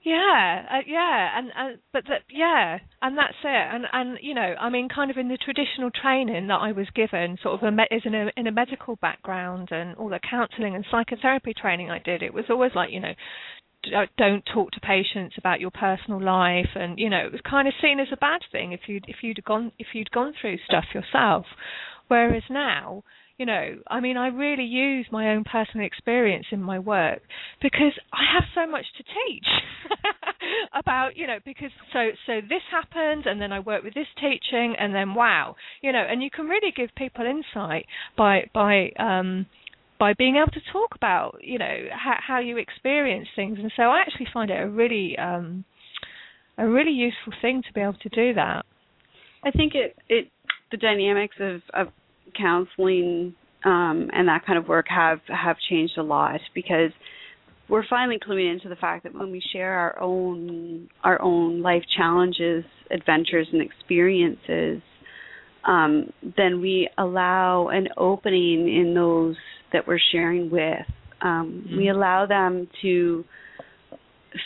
Yeah, 0.05 0.67
uh, 0.71 0.83
yeah, 0.87 1.39
and 1.39 1.51
and 1.57 1.79
but 1.93 2.05
that 2.09 2.23
yeah, 2.31 2.79
and 3.01 3.17
that's 3.17 3.41
it, 3.43 3.75
and 3.75 3.87
and 3.91 4.19
you 4.21 4.35
know, 4.35 4.55
I 4.61 4.69
mean, 4.69 4.89
kind 4.95 5.11
of 5.11 5.17
in 5.17 5.29
the 5.29 5.39
traditional 5.39 5.91
training 5.91 6.49
that 6.49 6.61
I 6.61 6.73
was 6.73 6.87
given, 6.95 7.39
sort 7.43 7.55
of 7.55 7.67
a 7.67 7.71
me- 7.73 7.89
is 7.91 8.03
in 8.05 8.15
a 8.15 8.31
in 8.37 8.47
a 8.47 8.53
medical 8.53 8.97
background 8.97 9.69
and 9.73 9.97
all 9.97 10.11
the 10.11 10.21
counselling 10.29 10.75
and 10.75 10.85
psychotherapy 10.91 11.55
training 11.55 11.91
I 11.91 12.01
did, 12.01 12.23
it 12.23 12.35
was 12.35 12.45
always 12.51 12.73
like 12.75 12.91
you 12.93 13.01
know, 13.01 13.15
don't 14.19 14.45
talk 14.53 14.73
to 14.73 14.81
patients 14.81 15.37
about 15.39 15.61
your 15.61 15.71
personal 15.71 16.21
life, 16.23 16.69
and 16.75 16.99
you 16.99 17.09
know, 17.09 17.25
it 17.25 17.33
was 17.33 17.41
kind 17.49 17.67
of 17.67 17.73
seen 17.81 17.99
as 17.99 18.09
a 18.13 18.19
bad 18.19 18.43
thing 18.53 18.73
if 18.73 18.81
you 18.89 19.01
if 19.09 19.17
you'd 19.23 19.43
gone 19.45 19.73
if 19.79 19.89
you'd 19.95 20.11
gone 20.11 20.35
through 20.39 20.59
stuff 20.67 20.85
yourself, 20.93 21.47
whereas 22.09 22.43
now 22.51 23.03
you 23.39 23.47
know 23.47 23.77
i 23.89 24.01
mean 24.01 24.17
i 24.17 24.29
really 24.29 24.65
use 24.65 25.07
my 25.11 25.35
own 25.35 25.45
personal 25.45 25.87
experience 25.87 26.47
in 26.53 26.63
my 26.63 26.79
work 26.79 27.21
because 27.61 27.93
i 28.13 28.23
have 28.33 28.45
so 28.55 28.71
much 28.71 28.85
to 28.97 29.03
teach 29.03 29.47
about 30.79 31.17
you 31.17 31.27
know 31.27 31.39
because 31.45 31.71
so 31.93 32.11
so 32.27 32.41
this 32.49 32.63
happened 32.71 33.27
and 33.27 33.41
then 33.41 33.53
i 33.53 33.59
work 33.59 33.83
with 33.83 33.95
this 33.95 34.07
teaching 34.21 34.75
and 34.79 34.95
then 34.95 35.15
wow 35.15 35.55
you 35.83 35.93
know 35.93 36.05
and 36.09 36.23
you 36.23 36.31
can 36.31 36.47
really 36.47 36.73
give 36.77 36.91
people 36.97 37.25
insight 37.27 37.87
by 38.17 38.43
by 38.55 38.91
um 38.99 39.47
by 39.99 40.13
being 40.15 40.37
able 40.37 40.53
to 40.53 40.61
talk 40.73 40.95
about 40.95 41.39
you 41.41 41.59
know 41.59 41.87
how, 41.93 42.17
how 42.27 42.39
you 42.39 42.57
experience 42.57 43.29
things. 43.35 43.59
And 43.59 43.73
so 43.77 43.85
i 43.85 44.01
actually 44.01 44.27
find 44.33 44.51
it 44.51 44.61
a 44.61 44.69
really 44.69 45.17
um 45.19 45.65
a 46.59 46.69
really 46.69 46.93
useful 46.93 47.33
thing 47.43 47.63
to 47.67 47.73
be 47.73 47.81
able 47.81 47.95
to 47.95 48.09
do 48.11 48.35
that. 48.35 48.65
I 49.45 49.51
think 49.51 49.75
it 49.75 49.97
it 50.09 50.29
the 50.71 50.77
dynamics 50.77 51.37
of 51.41 51.63
of 51.73 51.89
counseling 52.39 53.35
um, 53.65 54.11
and 54.13 54.29
that 54.29 54.45
kind 54.47 54.59
of 54.59 54.69
work 54.69 54.87
have 54.89 55.21
have 55.29 55.57
changed 55.69 55.97
a 55.97 56.03
lot 56.03 56.41
because 56.55 56.91
we're 57.69 57.87
finally 57.89 58.19
cluing 58.19 58.53
into 58.53 58.69
the 58.69 58.77
fact 58.77 59.05
that 59.05 59.15
when 59.15 59.31
we 59.31 59.43
share 59.53 59.73
our 59.73 59.99
own 60.01 60.89
our 61.03 61.21
own 61.21 61.63
life 61.63 61.83
challenges, 61.97 62.65
adventures, 62.91 63.49
and 63.53 63.63
experiences, 63.63 64.83
um, 65.67 66.13
then 66.37 66.61
we 66.61 66.91
allow 66.99 67.69
an 67.69 67.89
opening 67.97 68.69
in 68.69 68.95
those 68.95 69.37
that 69.73 69.87
we're 69.87 69.99
sharing 70.13 70.51
with. 70.51 70.87
Um, 71.23 71.65
mm-hmm. 71.67 71.79
We 71.79 71.89
allow 71.89 72.27
them 72.27 72.69
to 72.83 73.25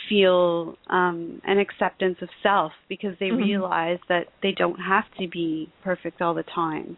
feel 0.09 0.77
um, 0.89 1.41
an 1.45 1.59
acceptance 1.59 2.19
of 2.23 2.29
self 2.43 2.73
because 2.89 3.15
they 3.19 3.31
mm-hmm. 3.31 3.43
realize 3.43 3.99
that 4.09 4.27
they 4.43 4.53
don't 4.53 4.79
have 4.79 5.05
to 5.19 5.27
be 5.27 5.73
perfect 5.83 6.23
all 6.23 6.35
the 6.35 6.45
time 6.55 6.97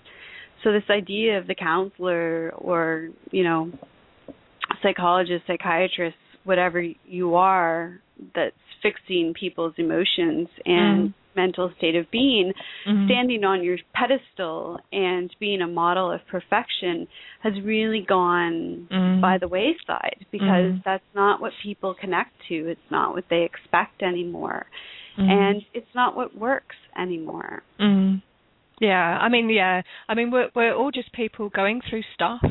so 0.62 0.72
this 0.72 0.82
idea 0.90 1.38
of 1.38 1.46
the 1.46 1.54
counselor 1.54 2.52
or 2.56 3.08
you 3.30 3.42
know 3.42 3.70
psychologist 4.82 5.44
psychiatrist 5.46 6.16
whatever 6.44 6.82
you 7.06 7.34
are 7.34 8.00
that's 8.34 8.54
fixing 8.82 9.34
people's 9.38 9.74
emotions 9.76 10.48
and 10.64 11.10
mm. 11.10 11.14
mental 11.36 11.70
state 11.76 11.96
of 11.96 12.10
being 12.10 12.52
mm-hmm. 12.88 13.06
standing 13.06 13.44
on 13.44 13.62
your 13.62 13.76
pedestal 13.94 14.78
and 14.92 15.34
being 15.38 15.60
a 15.60 15.66
model 15.66 16.10
of 16.10 16.20
perfection 16.30 17.06
has 17.42 17.52
really 17.64 18.04
gone 18.06 18.88
mm. 18.90 19.20
by 19.20 19.36
the 19.38 19.48
wayside 19.48 20.24
because 20.30 20.72
mm. 20.72 20.82
that's 20.84 21.04
not 21.14 21.40
what 21.40 21.52
people 21.62 21.94
connect 21.98 22.32
to 22.48 22.54
it's 22.68 22.80
not 22.90 23.14
what 23.14 23.24
they 23.28 23.42
expect 23.42 24.02
anymore 24.02 24.66
and 25.18 25.62
it's 25.74 25.94
not 25.94 26.16
what 26.16 26.34
works 26.34 26.76
anymore 26.98 27.62
yeah, 28.80 29.18
I 29.20 29.28
mean, 29.28 29.50
yeah, 29.50 29.82
I 30.08 30.14
mean, 30.14 30.30
we're 30.30 30.50
we're 30.54 30.74
all 30.74 30.90
just 30.90 31.12
people 31.12 31.48
going 31.48 31.80
through 31.88 32.02
stuff, 32.14 32.44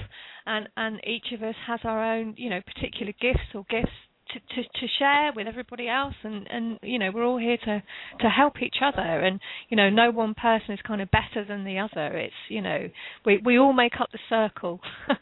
and 0.46 0.70
and 0.78 1.00
each 1.06 1.34
of 1.34 1.44
us 1.44 1.56
has 1.68 1.80
our 1.84 2.16
own, 2.16 2.36
you 2.38 2.50
know, 2.50 2.62
particular 2.62 3.14
gifts 3.20 3.54
or 3.54 3.66
gifts 3.70 3.92
to, 4.30 4.40
to, 4.40 4.62
to 4.62 4.88
share 5.00 5.32
with 5.36 5.48
everybody 5.48 5.90
else 5.90 6.14
and, 6.24 6.46
and 6.52 6.78
you 6.84 7.00
know 7.00 7.10
we're 7.12 7.26
all 7.26 7.40
here 7.40 7.58
to 7.58 7.82
to 8.20 8.30
help 8.30 8.62
each 8.62 8.76
other 8.80 9.02
and 9.02 9.40
you 9.70 9.76
know 9.76 9.90
no 9.90 10.12
one 10.12 10.36
person 10.36 10.76
is 10.76 10.80
kind 10.86 11.02
of 11.02 11.10
better 11.10 11.44
than 11.48 11.66
the 11.66 11.80
other. 11.80 12.16
It's 12.16 12.34
you 12.48 12.62
know 12.62 12.90
we 13.26 13.42
we 13.44 13.58
all 13.58 13.74
make 13.74 13.94
up 14.00 14.10
the 14.12 14.20
circle. 14.30 14.82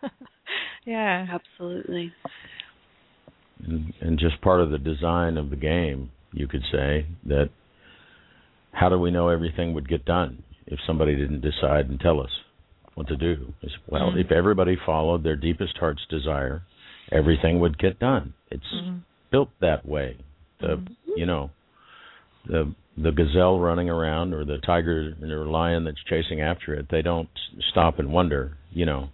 Yeah. 0.86 1.26
Absolutely. 1.30 2.14
And, 3.66 3.94
and 4.00 4.20
just 4.20 4.42
part 4.42 4.62
of 4.62 4.70
the 4.70 4.78
design 4.78 5.38
of 5.38 5.50
the 5.50 5.56
game 5.56 6.12
you 6.32 6.48
could 6.48 6.64
say 6.72 7.08
that 7.26 7.50
how 8.72 8.90
do 8.90 8.98
we 8.98 9.12
know 9.12 9.30
everything 9.30 9.74
would 9.74 9.90
get 9.90 10.06
done 10.06 10.44
if 10.68 10.80
somebody 10.86 11.16
didn't 11.16 11.42
decide 11.42 11.90
and 11.90 12.00
tell 12.00 12.20
us 12.20 12.30
what 12.96 13.08
to 13.08 13.16
do. 13.16 13.54
Well, 13.88 14.10
mm-hmm. 14.10 14.20
if 14.20 14.32
everybody 14.32 14.78
followed 14.86 15.24
their 15.24 15.36
deepest 15.36 15.78
heart's 15.78 16.06
desire, 16.10 16.64
everything 17.12 17.60
would 17.60 17.78
get 17.78 18.00
done. 18.00 18.34
It's 18.50 18.64
mm-hmm. 18.74 18.98
built 19.32 19.50
that 19.62 19.88
way. 19.88 20.18
The 20.60 20.68
mm-hmm. 20.68 20.94
you 21.16 21.26
know 21.26 21.52
the 22.48 22.74
the 22.98 23.12
gazelle 23.12 23.60
running 23.60 23.90
around 23.90 24.34
or 24.34 24.44
the 24.44 24.58
tiger 24.66 25.14
or 25.22 25.46
lion 25.46 25.84
that's 25.84 26.04
chasing 26.10 26.42
after 26.42 26.74
it, 26.74 26.88
they 26.90 27.04
don't 27.04 27.30
stop 27.70 28.00
and 28.00 28.12
wonder, 28.12 28.58
you 28.72 28.88
know, 28.88 29.10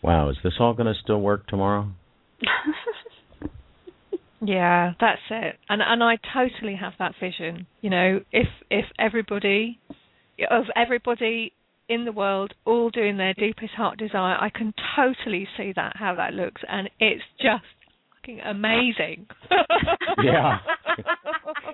wow, 0.00 0.30
is 0.30 0.36
this 0.44 0.52
all 0.60 0.74
going 0.74 0.86
to 0.86 0.94
still 1.02 1.20
work 1.20 1.48
tomorrow? 1.48 1.88
yeah, 4.40 4.92
that's 5.00 5.20
it. 5.30 5.56
And 5.68 5.82
and 5.82 6.04
I 6.04 6.18
totally 6.32 6.76
have 6.76 6.92
that 7.00 7.14
vision. 7.20 7.66
You 7.80 7.90
know, 7.90 8.20
if 8.30 8.46
if 8.70 8.84
everybody 8.98 9.80
of 10.50 10.64
everybody 10.74 11.52
in 11.88 12.04
the 12.04 12.12
world 12.12 12.52
all 12.64 12.90
doing 12.90 13.16
their 13.16 13.34
deepest 13.34 13.72
heart 13.72 13.98
desire. 13.98 14.36
I 14.40 14.50
can 14.50 14.74
totally 14.96 15.48
see 15.56 15.72
that 15.76 15.96
how 15.96 16.14
that 16.16 16.34
looks, 16.34 16.62
and 16.68 16.90
it's 16.98 17.22
just 17.40 17.64
fucking 18.14 18.40
amazing. 18.40 19.26
yeah, 20.24 20.58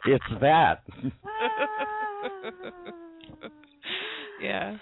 it's 0.06 0.24
that. 0.40 0.82
yeah. 4.43 4.76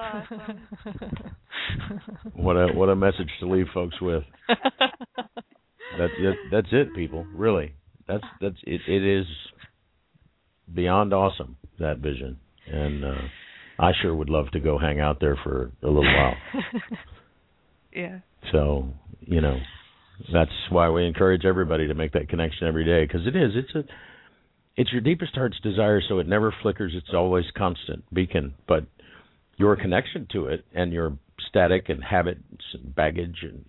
awesome. 0.00 0.60
what 2.34 2.56
a 2.56 2.68
what 2.74 2.88
a 2.88 2.96
message 2.96 3.30
to 3.40 3.48
leave 3.48 3.66
folks 3.72 4.00
with. 4.00 4.24
That's 5.98 6.12
it. 6.18 6.36
That's 6.50 6.68
it, 6.72 6.94
people. 6.94 7.26
Really, 7.34 7.74
that's 8.06 8.24
that's 8.40 8.58
it. 8.64 8.80
It 8.86 9.20
is 9.20 9.26
beyond 10.72 11.12
awesome 11.12 11.56
that 11.78 11.98
vision 11.98 12.38
and 12.66 13.04
uh, 13.04 13.22
I 13.78 13.92
sure 14.00 14.14
would 14.14 14.30
love 14.30 14.50
to 14.52 14.60
go 14.60 14.78
hang 14.78 15.00
out 15.00 15.20
there 15.20 15.38
for 15.42 15.72
a 15.82 15.86
little 15.86 16.04
while. 16.04 16.34
yeah. 17.92 18.18
So 18.52 18.88
you 19.20 19.40
know, 19.40 19.58
that's 20.32 20.50
why 20.70 20.90
we 20.90 21.06
encourage 21.06 21.44
everybody 21.44 21.88
to 21.88 21.94
make 21.94 22.12
that 22.12 22.28
connection 22.28 22.66
every 22.66 22.84
day 22.84 23.04
because 23.04 23.26
it 23.26 23.36
is. 23.36 23.52
It's 23.54 23.74
a 23.74 23.84
it's 24.76 24.92
your 24.92 25.00
deepest 25.00 25.34
heart's 25.34 25.58
desire, 25.60 26.00
so 26.08 26.18
it 26.18 26.26
never 26.26 26.54
flickers. 26.62 26.92
It's 26.96 27.14
always 27.14 27.44
constant 27.56 28.04
beacon. 28.12 28.54
But 28.66 28.84
your 29.56 29.76
connection 29.76 30.26
to 30.32 30.46
it 30.46 30.64
and 30.74 30.92
your 30.92 31.16
static 31.48 31.88
and 31.88 32.02
habits 32.02 32.40
and 32.72 32.94
baggage 32.94 33.38
and 33.42 33.64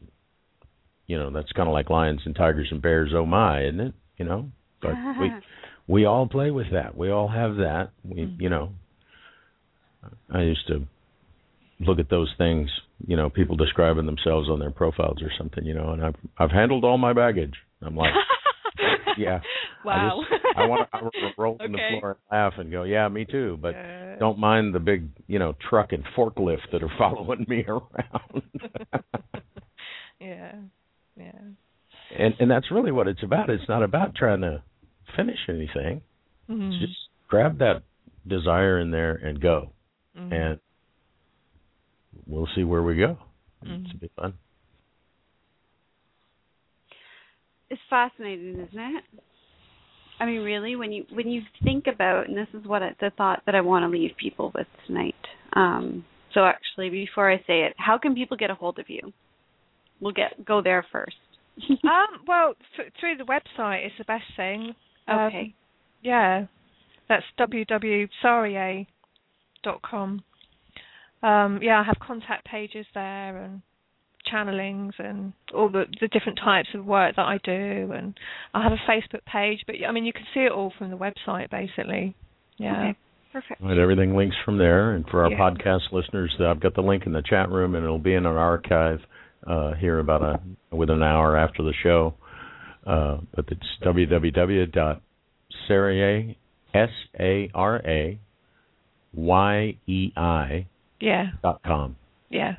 you 1.08 1.18
know 1.18 1.30
that's 1.32 1.52
kind 1.52 1.70
of 1.70 1.74
like 1.74 1.90
lions 1.90 2.22
and 2.26 2.36
tigers 2.36 2.68
and 2.72 2.82
bears. 2.82 3.12
Oh 3.16 3.26
my, 3.26 3.64
isn't 3.66 3.80
it? 3.80 3.94
You 4.18 4.26
know, 4.26 4.50
but 4.82 4.94
we 5.20 5.32
we 5.88 6.06
all 6.06 6.28
play 6.28 6.52
with 6.52 6.68
that. 6.74 6.98
We 6.98 7.12
all 7.12 7.28
have 7.28 7.58
that. 7.58 7.92
We 8.04 8.36
you 8.40 8.50
know 8.50 8.72
I 10.34 10.42
used 10.42 10.68
to 10.68 10.86
look 11.80 12.00
at 12.00 12.10
those 12.10 12.34
things, 12.38 12.70
you 13.06 13.18
know, 13.18 13.30
people 13.30 13.56
describing 13.56 14.06
themselves 14.06 14.50
on 14.50 14.60
their 14.60 14.72
profiles 14.72 15.22
or 15.22 15.32
something, 15.38 15.66
you 15.66 15.74
know, 15.74 15.92
and 15.92 16.06
I've 16.06 16.16
I've 16.38 16.52
handled 16.52 16.84
all 16.84 16.98
my 16.98 17.14
baggage. 17.14 17.54
I'm 17.82 17.96
like, 17.96 18.14
yeah, 19.18 19.42
wow. 19.84 20.22
I, 20.22 20.36
just, 20.36 20.58
I 20.58 20.66
want 20.68 20.90
to 20.92 21.30
roll 21.38 21.56
okay. 21.56 21.66
on 21.66 21.72
the 21.72 21.80
floor 22.00 22.12
and 22.12 22.20
laugh 22.32 22.54
and 22.58 22.72
go, 22.72 22.84
yeah, 22.84 23.08
me 23.08 23.26
too, 23.26 23.58
but 23.62 23.76
uh, 23.76 24.16
don't 24.18 24.40
mind 24.40 24.74
the 24.74 24.80
big, 24.80 25.10
you 25.28 25.40
know, 25.40 25.56
truck 25.70 25.92
and 25.92 26.04
forklift 26.18 26.72
that 26.72 26.82
are 26.82 26.92
following 26.98 27.46
me 27.48 27.66
around. 27.68 28.44
yeah, 30.20 30.54
yeah. 31.18 31.32
And 32.18 32.34
and 32.40 32.50
that's 32.50 32.72
really 32.72 32.92
what 32.92 33.08
it's 33.08 33.24
about. 33.24 33.50
It's 33.50 33.68
not 33.68 33.84
about 33.84 34.16
trying 34.16 34.42
to 34.42 34.64
finish 35.18 35.40
anything. 35.50 36.02
Mm-hmm. 36.50 36.72
It's 36.72 36.80
just 36.80 36.98
grab 37.28 37.60
that 37.60 37.84
desire 38.28 38.80
in 38.80 38.92
there 38.92 39.16
and 39.16 39.42
go 39.42 39.72
mm-hmm. 40.18 40.34
and 40.34 40.60
we'll 42.28 42.48
see 42.56 42.64
where 42.64 42.84
we 42.84 42.96
go. 42.96 43.18
Mm-hmm. 43.64 43.86
It's 43.86 43.94
be 43.94 44.12
fun. 44.16 44.34
It's 47.70 47.82
fascinating, 47.90 48.54
isn't 48.54 48.80
it? 48.80 49.04
I 50.20 50.26
mean, 50.26 50.42
really, 50.42 50.76
when 50.76 50.92
you 50.92 51.06
when 51.12 51.30
you 51.30 51.42
think 51.64 51.88
about, 51.94 52.28
and 52.28 52.38
this 52.38 52.48
is 52.54 52.66
what 52.66 52.82
I, 52.82 52.96
the 53.02 53.12
thought 53.18 53.42
that 53.46 53.56
I 53.56 53.62
want 53.62 53.84
to 53.84 53.90
leave 53.90 54.12
people 54.18 54.52
with 54.56 54.68
tonight. 54.88 55.16
Um, 55.54 56.06
so, 56.34 56.46
actually, 56.46 56.90
before 56.90 57.30
I 57.30 57.38
say 57.40 57.64
it, 57.64 57.74
how 57.78 57.98
can 57.98 58.16
people 58.16 58.38
get 58.38 58.50
a 58.50 58.56
hold 58.56 58.80
of 58.80 58.86
you? 58.90 59.12
We'll 60.00 60.14
get 60.14 60.46
go 60.46 60.62
there 60.62 60.86
first. 60.92 61.16
um, 61.70 62.24
well, 62.28 62.54
th- 62.78 62.92
through 63.00 63.18
the 63.18 63.24
website 63.24 63.86
is 63.86 63.92
the 63.98 64.06
best 64.06 64.24
thing. 64.38 64.74
Okay. 65.10 65.40
Um, 65.40 65.54
yeah, 66.02 66.46
that's 67.10 67.26
www.saria 67.40 68.86
dot 69.66 69.82
com. 69.82 70.24
Um, 71.22 71.60
yeah, 71.62 71.80
I 71.82 71.84
have 71.84 72.00
contact 72.00 72.46
pages 72.46 72.86
there 72.94 73.34
and 73.44 73.62
channelings 74.32 74.94
and 74.98 75.34
all 75.54 75.70
the 75.70 75.86
the 76.02 76.08
different 76.08 76.40
types 76.44 76.70
of 76.76 76.86
work 76.86 77.16
that 77.16 77.28
I 77.36 77.38
do, 77.44 77.92
and 77.98 78.08
I 78.54 78.64
have 78.64 78.74
a 78.74 78.92
Facebook 78.92 79.24
page. 79.26 79.60
But 79.68 79.76
I 79.88 79.92
mean, 79.92 80.06
you 80.06 80.14
can 80.14 80.26
see 80.34 80.42
it 80.42 80.52
all 80.52 80.72
from 80.78 80.90
the 80.92 80.98
website, 80.98 81.50
basically. 81.52 82.16
Yeah. 82.58 82.80
Okay. 82.90 82.96
Perfect. 83.34 83.62
Right, 83.62 83.78
everything 83.78 84.16
links 84.16 84.38
from 84.46 84.58
there. 84.58 84.94
And 84.96 85.04
for 85.10 85.24
our 85.24 85.32
Yeah. 85.32 85.38
podcast 85.38 85.92
listeners, 85.92 86.34
uh, 86.40 86.50
I've 86.52 86.62
got 86.62 86.74
the 86.74 86.82
link 86.92 87.06
in 87.06 87.12
the 87.12 87.22
chat 87.22 87.50
room, 87.50 87.76
and 87.76 87.84
it'll 87.84 88.00
be 88.00 88.14
in 88.14 88.26
our 88.26 88.40
archive 88.40 89.02
uh, 89.46 89.74
here 89.74 90.00
about 90.00 90.22
a 90.22 90.40
within 90.74 90.98
an 90.98 91.04
hour 91.04 91.36
after 91.36 91.62
the 91.62 91.74
show. 91.84 92.14
Uh, 92.88 93.18
but 93.36 93.46
it's 93.54 93.68
www.sarai 93.84 94.98
s 96.74 96.90
a 97.20 97.50
r 97.54 97.82
a 97.86 98.20
y 99.16 99.78
e 99.88 100.12
i 100.16 100.66
Yeah. 101.00 101.28
dot 101.42 101.62
com. 101.64 101.96
Yeah. 102.30 102.56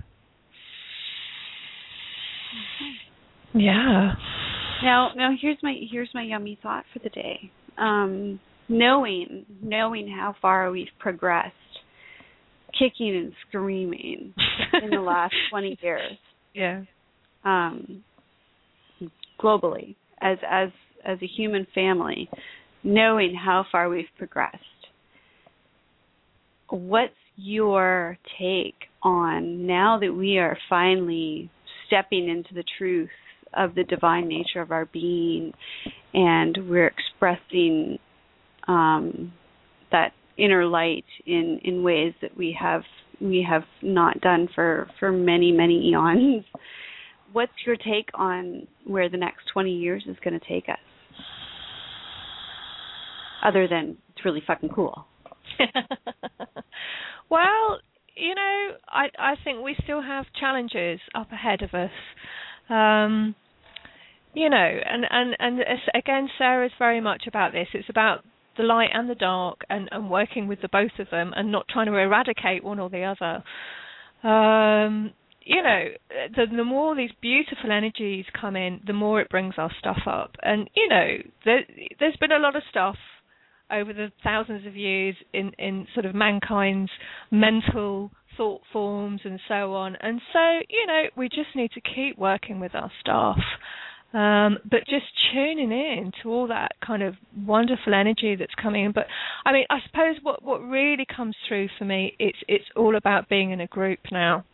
Yeah. 3.55 4.12
Now, 4.83 5.11
now 5.16 5.31
here's 5.41 5.59
my 5.62 5.74
here's 5.91 6.11
my 6.15 6.23
yummy 6.23 6.59
thought 6.62 6.85
for 6.93 6.99
the 6.99 7.09
day. 7.09 7.51
Um, 7.78 8.39
knowing 8.69 9.47
knowing 9.62 10.09
how 10.09 10.35
far 10.43 10.70
we've 10.70 10.89
progressed, 10.99 11.55
kicking 12.78 13.16
and 13.16 13.33
screaming 13.49 14.35
in 14.83 14.91
the 14.91 15.01
last 15.01 15.35
20 15.51 15.78
years, 15.81 16.12
Yeah. 16.55 16.83
um, 17.45 18.03
globally 19.41 19.97
as 20.20 20.39
as 20.49 20.69
as 21.05 21.19
a 21.23 21.27
human 21.27 21.66
family, 21.74 22.28
knowing 22.83 23.35
how 23.35 23.65
far 23.73 23.89
we've 23.89 24.05
progressed. 24.19 24.57
What's 26.68 27.12
your 27.36 28.18
take 28.38 28.74
on 29.02 29.66
now 29.66 29.98
that 30.01 30.12
we 30.12 30.38
are 30.38 30.56
finally 30.68 31.51
stepping 31.86 32.28
into 32.28 32.55
the 32.55 32.64
truth 32.78 33.10
of 33.55 33.74
the 33.74 33.84
divine 33.84 34.28
nature 34.28 34.60
of 34.60 34.70
our 34.70 34.86
being 34.86 35.52
and 36.12 36.59
we're 36.68 36.88
expressing 36.88 37.98
um, 38.68 39.32
that 39.93 40.12
inner 40.36 40.66
light 40.66 41.05
in, 41.26 41.60
in 41.64 41.82
ways 41.82 42.12
that 42.20 42.36
we 42.36 42.56
have 42.60 42.82
we 43.20 43.47
have 43.48 43.62
not 43.82 44.20
done 44.20 44.48
for, 44.55 44.90
for 45.01 45.10
many, 45.10 45.51
many 45.51 45.88
eons. 45.88 46.44
What's 47.32 47.52
your 47.64 47.76
take 47.76 48.10
on 48.12 48.66
where 48.84 49.09
the 49.09 49.16
next 49.16 49.44
20 49.55 49.72
years 49.72 50.05
is 50.06 50.16
going 50.22 50.38
to 50.38 50.47
take 50.47 50.68
us? 50.68 50.78
Other 53.43 53.66
than 53.66 53.97
it's 54.10 54.24
really 54.24 54.43
fucking 54.47 54.68
cool. 54.68 55.06
well, 57.31 57.81
you 58.16 58.35
know, 58.35 58.70
I 58.89 59.07
I 59.19 59.35
think 59.45 59.62
we 59.62 59.77
still 59.83 60.03
have 60.03 60.27
challenges 60.39 61.01
up 61.15 61.31
ahead 61.33 61.62
of 61.62 61.74
us. 61.74 61.91
Um, 62.69 63.35
you 64.35 64.51
know, 64.51 64.57
and 64.57 65.05
and 65.09 65.37
and 65.39 65.61
again, 65.95 66.28
Sarah's 66.39 66.73
very 66.78 67.01
much 67.01 67.24
about 67.27 67.53
this. 67.53 67.69
It's 67.74 67.89
about 67.89 68.24
the 68.57 68.62
light 68.62 68.91
and 68.93 69.09
the 69.09 69.15
dark, 69.15 69.61
and 69.69 69.89
and 69.93 70.11
working 70.11 70.49
with 70.49 70.61
the 70.62 70.69
both 70.69 70.99
of 70.99 71.09
them, 71.11 71.33
and 71.37 71.53
not 71.53 71.66
trying 71.69 71.87
to 71.87 71.97
eradicate 71.97 72.65
one 72.65 72.78
or 72.78 72.91
the 72.91 73.05
other. 73.05 73.43
Um, 74.28 75.12
you 75.43 75.62
know, 75.62 75.85
the 76.35 76.47
the 76.57 76.65
more 76.65 76.97
these 76.97 77.12
beautiful 77.20 77.70
energies 77.70 78.24
come 78.39 78.57
in, 78.57 78.81
the 78.87 78.93
more 78.93 79.20
it 79.20 79.28
brings 79.28 79.55
our 79.59 79.70
stuff 79.78 80.01
up. 80.07 80.33
And 80.43 80.69
you 80.74 80.89
know, 80.89 81.16
there, 81.45 81.61
there's 82.01 82.16
been 82.16 82.33
a 82.33 82.39
lot 82.39 82.57
of 82.57 82.62
stuff 82.69 82.97
over 83.70 83.93
the 83.93 84.12
thousands 84.22 84.66
of 84.66 84.76
years 84.76 85.16
in 85.32 85.52
in 85.59 85.86
sort 85.94 86.06
of 86.06 86.14
mankind's 86.14 86.90
mental 87.30 88.10
thought 88.36 88.60
forms 88.72 89.20
and 89.24 89.40
so 89.48 89.74
on. 89.74 89.97
And 90.01 90.20
so, 90.32 90.60
you 90.68 90.86
know, 90.86 91.05
we 91.16 91.28
just 91.28 91.55
need 91.55 91.70
to 91.72 91.80
keep 91.80 92.18
working 92.18 92.60
with 92.60 92.74
our 92.74 92.90
staff. 93.01 93.38
Um, 94.12 94.59
but 94.70 94.80
just 94.86 95.06
tuning 95.32 95.72
in 95.72 96.12
to 96.22 96.30
all 96.30 96.47
that 96.48 96.72
kind 96.84 97.02
of 97.02 97.14
wonderful 97.36 97.93
energy 97.93 98.36
that's 98.36 98.55
coming 98.60 98.86
in. 98.86 98.93
But 98.93 99.06
I 99.44 99.52
mean, 99.52 99.64
I 99.68 99.78
suppose 99.86 100.16
what 100.22 100.43
what 100.43 100.62
really 100.62 101.05
comes 101.05 101.36
through 101.48 101.68
for 101.78 101.84
me, 101.84 102.14
it's 102.18 102.38
it's 102.48 102.64
all 102.76 102.97
about 102.97 103.28
being 103.28 103.51
in 103.51 103.60
a 103.60 103.66
group 103.66 104.01
now 104.12 104.44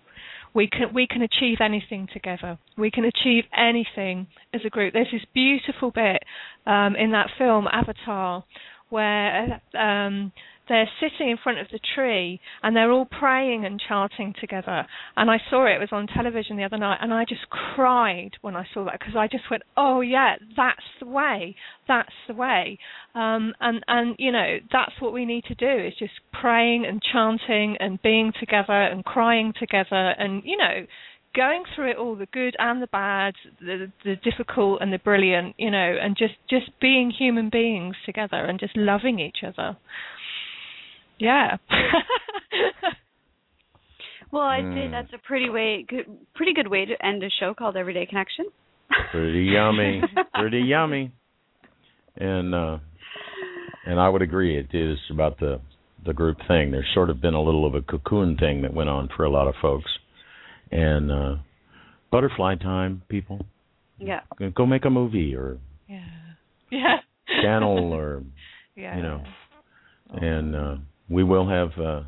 we 0.54 0.68
can 0.68 0.92
we 0.92 1.06
can 1.06 1.22
achieve 1.22 1.58
anything 1.60 2.08
together. 2.12 2.58
We 2.76 2.90
can 2.90 3.04
achieve 3.04 3.44
anything 3.56 4.26
as 4.52 4.60
a 4.66 4.70
group. 4.70 4.92
There's 4.92 5.10
this 5.10 5.24
beautiful 5.32 5.90
bit 5.90 6.22
um, 6.66 6.94
in 6.96 7.12
that 7.12 7.28
film 7.38 7.66
Avatar 7.72 8.44
where 8.92 9.62
um, 9.74 10.32
they're 10.68 10.88
sitting 11.00 11.30
in 11.30 11.38
front 11.42 11.58
of 11.58 11.66
the 11.72 11.80
tree 11.94 12.40
and 12.62 12.76
they're 12.76 12.92
all 12.92 13.06
praying 13.06 13.64
and 13.64 13.80
chanting 13.88 14.34
together. 14.38 14.86
And 15.16 15.30
I 15.30 15.38
saw 15.50 15.66
it, 15.66 15.76
it 15.76 15.80
was 15.80 15.88
on 15.92 16.06
television 16.06 16.56
the 16.56 16.64
other 16.64 16.76
night, 16.76 16.98
and 17.00 17.12
I 17.12 17.24
just 17.24 17.48
cried 17.50 18.32
when 18.42 18.54
I 18.54 18.66
saw 18.72 18.84
that 18.84 18.98
because 18.98 19.16
I 19.16 19.28
just 19.28 19.50
went, 19.50 19.62
"Oh 19.76 20.02
yeah, 20.02 20.36
that's 20.56 20.84
the 21.00 21.06
way. 21.06 21.56
That's 21.88 22.12
the 22.28 22.34
way." 22.34 22.78
Um, 23.14 23.54
and 23.60 23.82
and 23.88 24.14
you 24.18 24.30
know 24.30 24.58
that's 24.70 25.00
what 25.00 25.12
we 25.12 25.24
need 25.24 25.44
to 25.44 25.54
do 25.54 25.86
is 25.86 25.94
just 25.98 26.20
praying 26.32 26.84
and 26.86 27.02
chanting 27.12 27.76
and 27.80 28.00
being 28.02 28.32
together 28.38 28.72
and 28.72 29.04
crying 29.04 29.54
together 29.58 30.14
and 30.18 30.42
you 30.44 30.56
know 30.56 30.86
going 31.34 31.62
through 31.74 31.90
it 31.90 31.96
all 31.96 32.14
the 32.16 32.26
good 32.26 32.54
and 32.58 32.82
the 32.82 32.86
bad 32.88 33.34
the 33.60 33.90
the 34.04 34.16
difficult 34.16 34.80
and 34.82 34.92
the 34.92 34.98
brilliant 34.98 35.54
you 35.58 35.70
know 35.70 35.96
and 36.02 36.16
just 36.16 36.34
just 36.50 36.70
being 36.80 37.10
human 37.10 37.48
beings 37.50 37.96
together 38.06 38.36
and 38.44 38.58
just 38.60 38.76
loving 38.76 39.18
each 39.18 39.38
other 39.46 39.76
yeah 41.18 41.56
Well, 44.30 44.42
I'd 44.44 44.62
say 44.74 44.88
Mm. 44.88 44.90
that's 44.90 45.12
a 45.12 45.18
pretty 45.18 45.50
way, 45.50 45.84
good, 45.86 46.06
pretty 46.34 46.54
good 46.54 46.68
way 46.68 46.86
to 46.86 46.94
end 47.04 47.22
a 47.22 47.28
show 47.38 47.52
called 47.52 47.76
Everyday 47.76 48.06
Connection. 48.06 48.46
Pretty 49.10 49.44
yummy. 49.44 50.00
Pretty 50.34 50.60
yummy. 50.60 51.12
And 52.16 52.54
uh 52.54 52.78
and 53.84 54.00
I 54.00 54.08
would 54.08 54.22
agree 54.22 54.58
it 54.58 54.74
is 54.74 54.98
about 55.10 55.38
the 55.38 55.60
the 56.06 56.14
group 56.14 56.38
thing. 56.48 56.70
There's 56.70 56.88
sort 56.94 57.10
of 57.10 57.20
been 57.20 57.34
a 57.34 57.42
little 57.42 57.66
of 57.66 57.74
a 57.74 57.82
cocoon 57.82 58.38
thing 58.38 58.62
that 58.62 58.72
went 58.72 58.88
on 58.88 59.08
for 59.14 59.24
a 59.24 59.30
lot 59.30 59.48
of 59.48 59.54
folks. 59.60 59.90
And 60.72 61.12
uh 61.12 61.36
butterfly 62.10 62.56
time, 62.56 63.02
people. 63.08 63.44
Yeah. 63.98 64.20
Go 64.54 64.66
make 64.66 64.84
a 64.84 64.90
movie 64.90 65.34
or 65.36 65.58
yeah 65.88 66.04
yeah 66.70 66.96
channel 67.42 67.92
or 67.94 68.22
yeah 68.74 68.96
you 68.96 69.02
know. 69.02 69.22
and 70.10 70.56
uh 70.56 70.76
we 71.08 71.22
will 71.22 71.48
have 71.48 71.70
uh 71.78 72.02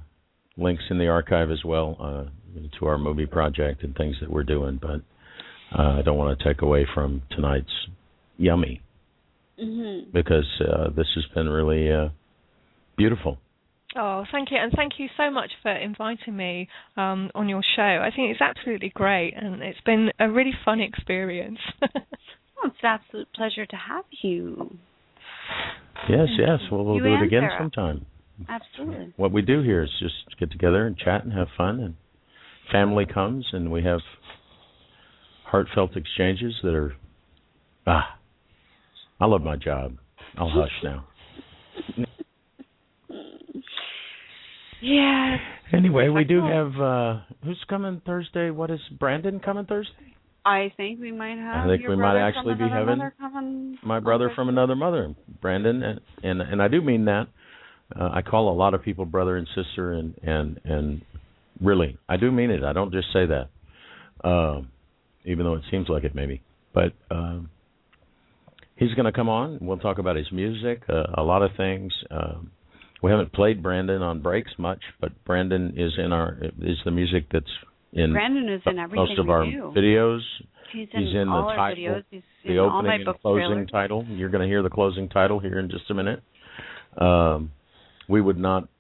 links 0.57 0.85
in 0.91 0.99
the 0.99 1.09
archive 1.09 1.51
as 1.51 1.65
well 1.65 1.97
uh 2.01 2.25
to 2.79 2.87
our 2.87 2.99
movie 2.99 3.27
project 3.27 3.83
and 3.83 3.97
things 3.97 4.17
that 4.21 4.31
we're 4.31 4.45
doing, 4.45 4.79
but 4.81 5.01
uh, 5.77 5.99
I 5.99 6.03
don't 6.03 6.17
want 6.17 6.39
to 6.39 6.45
take 6.45 6.63
away 6.63 6.87
from 6.95 7.23
tonight's 7.31 7.67
yummy 8.37 8.81
hmm 9.59 10.01
because 10.13 10.47
uh, 10.61 10.91
this 10.91 11.07
has 11.15 11.25
been 11.35 11.49
really 11.49 11.91
uh, 11.91 12.09
beautiful. 12.97 13.39
Oh, 13.97 14.25
thank 14.33 14.51
you, 14.51 14.57
and 14.61 14.73
thank 14.75 14.95
you 14.99 15.09
so 15.17 15.31
much 15.31 15.51
for 15.63 15.71
inviting 15.71 16.37
me 16.37 16.69
um, 16.97 17.31
on 17.35 17.49
your 17.49 17.63
show. 17.77 17.83
I 17.83 18.11
think 18.15 18.33
it's 18.33 18.41
absolutely 18.41 18.91
great, 18.95 19.35
and 19.37 19.63
it's 19.63 19.81
been 19.87 20.11
a 20.19 20.29
really 20.31 20.53
fun 20.65 20.81
experience. 20.81 21.59
Well, 22.57 22.71
it's 22.73 22.83
an 22.83 22.99
absolute 23.01 23.29
pleasure 23.35 23.67
to 23.67 23.77
have 23.77 24.05
you. 24.23 24.79
Yes, 26.09 26.29
yes. 26.39 26.61
Well, 26.71 26.85
we'll 26.85 26.97
You 26.97 27.03
do 27.03 27.15
it 27.15 27.23
again 27.23 27.43
Sarah. 27.43 27.59
sometime. 27.59 28.07
Absolutely. 28.49 29.13
What 29.17 29.33
we 29.33 29.43
do 29.43 29.63
here 29.63 29.83
is 29.83 29.91
just 30.01 30.39
get 30.39 30.51
together 30.51 30.87
and 30.87 30.97
chat 30.97 31.25
and 31.25 31.33
have 31.33 31.49
fun, 31.57 31.81
and 31.81 31.95
family 32.73 33.07
comes, 33.07 33.47
and 33.53 33.71
we 33.71 33.83
have 33.85 34.01
heartfelt 35.45 35.97
exchanges 35.97 36.55
that 36.63 36.75
are 36.75 36.95
ah. 37.87 38.19
I 39.21 39.27
love 39.27 39.43
my 39.43 39.57
job. 39.57 39.99
I'll 40.37 40.51
hush 40.51 40.71
now. 40.83 41.07
Yeah. 44.85 45.37
Anyway, 45.73 46.09
we 46.09 46.25
do 46.25 46.43
have 46.43 46.81
uh 46.81 47.21
who's 47.43 47.63
coming 47.69 48.03
Thursday? 48.05 48.51
What 48.51 48.71
is 48.71 48.81
Brandon 48.99 49.41
coming 49.41 49.65
Thursday? 49.65 50.15
I 50.45 50.73
think 50.77 51.01
we 51.01 51.11
might 51.11 51.39
have. 51.39 51.65
I 51.65 51.69
think 51.69 51.83
your 51.83 51.93
we 51.93 51.97
might 51.97 52.21
actually 52.21 52.55
be 52.55 52.69
having 52.69 53.79
my 53.83 53.99
brother 53.99 54.27
over. 54.27 54.35
from 54.35 54.51
another 54.51 54.77
mother, 54.77 55.15
Brandon, 55.41 55.83
and 55.83 56.01
and, 56.23 56.43
and 56.43 56.63
I 56.63 56.69
do 56.69 56.83
mean 56.83 57.07
that. 57.07 57.29
Uh, 57.99 58.11
I 58.13 58.21
call 58.21 58.51
a 58.51 58.57
lot 58.57 58.75
of 58.75 58.83
people 58.83 59.07
brother 59.07 59.37
and 59.37 59.49
sister, 59.55 59.95
and 59.95 60.15
and 60.23 60.61
and 60.65 61.03
really, 61.63 61.97
I 62.07 62.19
do 62.19 62.31
mean 62.31 62.51
it. 62.51 62.63
I 62.63 62.75
don't 62.75 62.93
just 62.93 63.09
say 63.13 63.25
that, 63.27 63.49
um, 64.29 64.69
even 65.25 65.47
though 65.47 65.55
it 65.55 65.63
seems 65.71 65.89
like 65.89 66.05
it 66.05 66.15
maybe. 66.15 66.43
But 66.75 66.93
um, 67.11 67.49
he's 68.77 68.93
going 68.93 69.07
to 69.07 69.13
come 69.13 69.31
on. 69.31 69.59
We'll 69.63 69.79
talk 69.79 69.99
about 69.99 70.17
his 70.17 70.31
music, 70.31 70.83
uh, 70.91 71.05
a 71.17 71.23
lot 71.23 71.43
of 71.43 71.53
things. 71.57 71.93
Um, 72.11 72.51
we 73.05 73.11
haven't 73.11 73.35
played 73.35 73.63
Brandon 73.63 74.01
on 74.01 74.23
breaks 74.23 74.53
much, 74.57 74.81
but 74.99 75.13
Brandon 75.27 75.75
is 75.77 75.93
in 75.99 76.11
our 76.11 76.39
is 76.63 76.79
the 76.87 76.91
music 76.91 77.27
that's 77.31 77.45
in 77.93 78.15
Brandon 78.15 78.49
is 78.49 78.63
in 78.65 78.79
everything 78.79 79.07
most 79.09 79.19
of 79.19 79.29
our 79.29 79.45
do. 79.45 79.75
videos. 79.77 80.21
He's 80.73 80.89
in, 80.95 81.03
He's 81.03 81.15
in 81.15 81.27
the 81.27 81.33
all 81.35 81.51
our 81.51 81.55
title, 81.55 81.85
videos. 81.85 82.05
He's 82.11 82.23
the 82.47 82.53
in 82.53 82.59
all 82.61 82.83
my 82.83 82.95
opening 82.95 83.07
and 83.07 83.21
closing 83.21 83.47
trailers. 83.47 83.71
title. 83.71 84.07
You're 84.09 84.31
going 84.31 84.41
to 84.41 84.49
hear 84.49 84.63
the 84.63 84.71
closing 84.71 85.11
title 85.11 85.39
here 85.39 85.59
in 85.59 85.69
just 85.69 85.91
a 85.91 85.95
minute. 85.95 86.23
Um, 86.97 87.53
we 88.09 88.23
would 88.23 88.39
not 88.39 88.71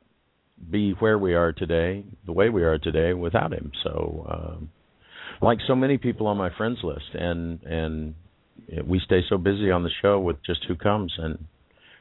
be 0.70 0.92
where 0.92 1.18
we 1.18 1.34
are 1.34 1.52
today, 1.52 2.02
the 2.24 2.32
way 2.32 2.48
we 2.48 2.62
are 2.62 2.78
today, 2.78 3.12
without 3.12 3.52
him. 3.52 3.72
So 3.82 4.26
um, 4.26 4.70
like 5.42 5.58
so 5.66 5.74
many 5.74 5.98
people 5.98 6.28
on 6.28 6.38
my 6.38 6.48
friends 6.56 6.78
list, 6.82 7.12
and 7.12 7.62
and 7.64 8.14
we 8.86 9.02
stay 9.04 9.20
so 9.28 9.36
busy 9.36 9.70
on 9.70 9.82
the 9.82 9.90
show 10.00 10.18
with 10.18 10.36
just 10.46 10.64
who 10.66 10.76
comes. 10.76 11.12
And 11.18 11.44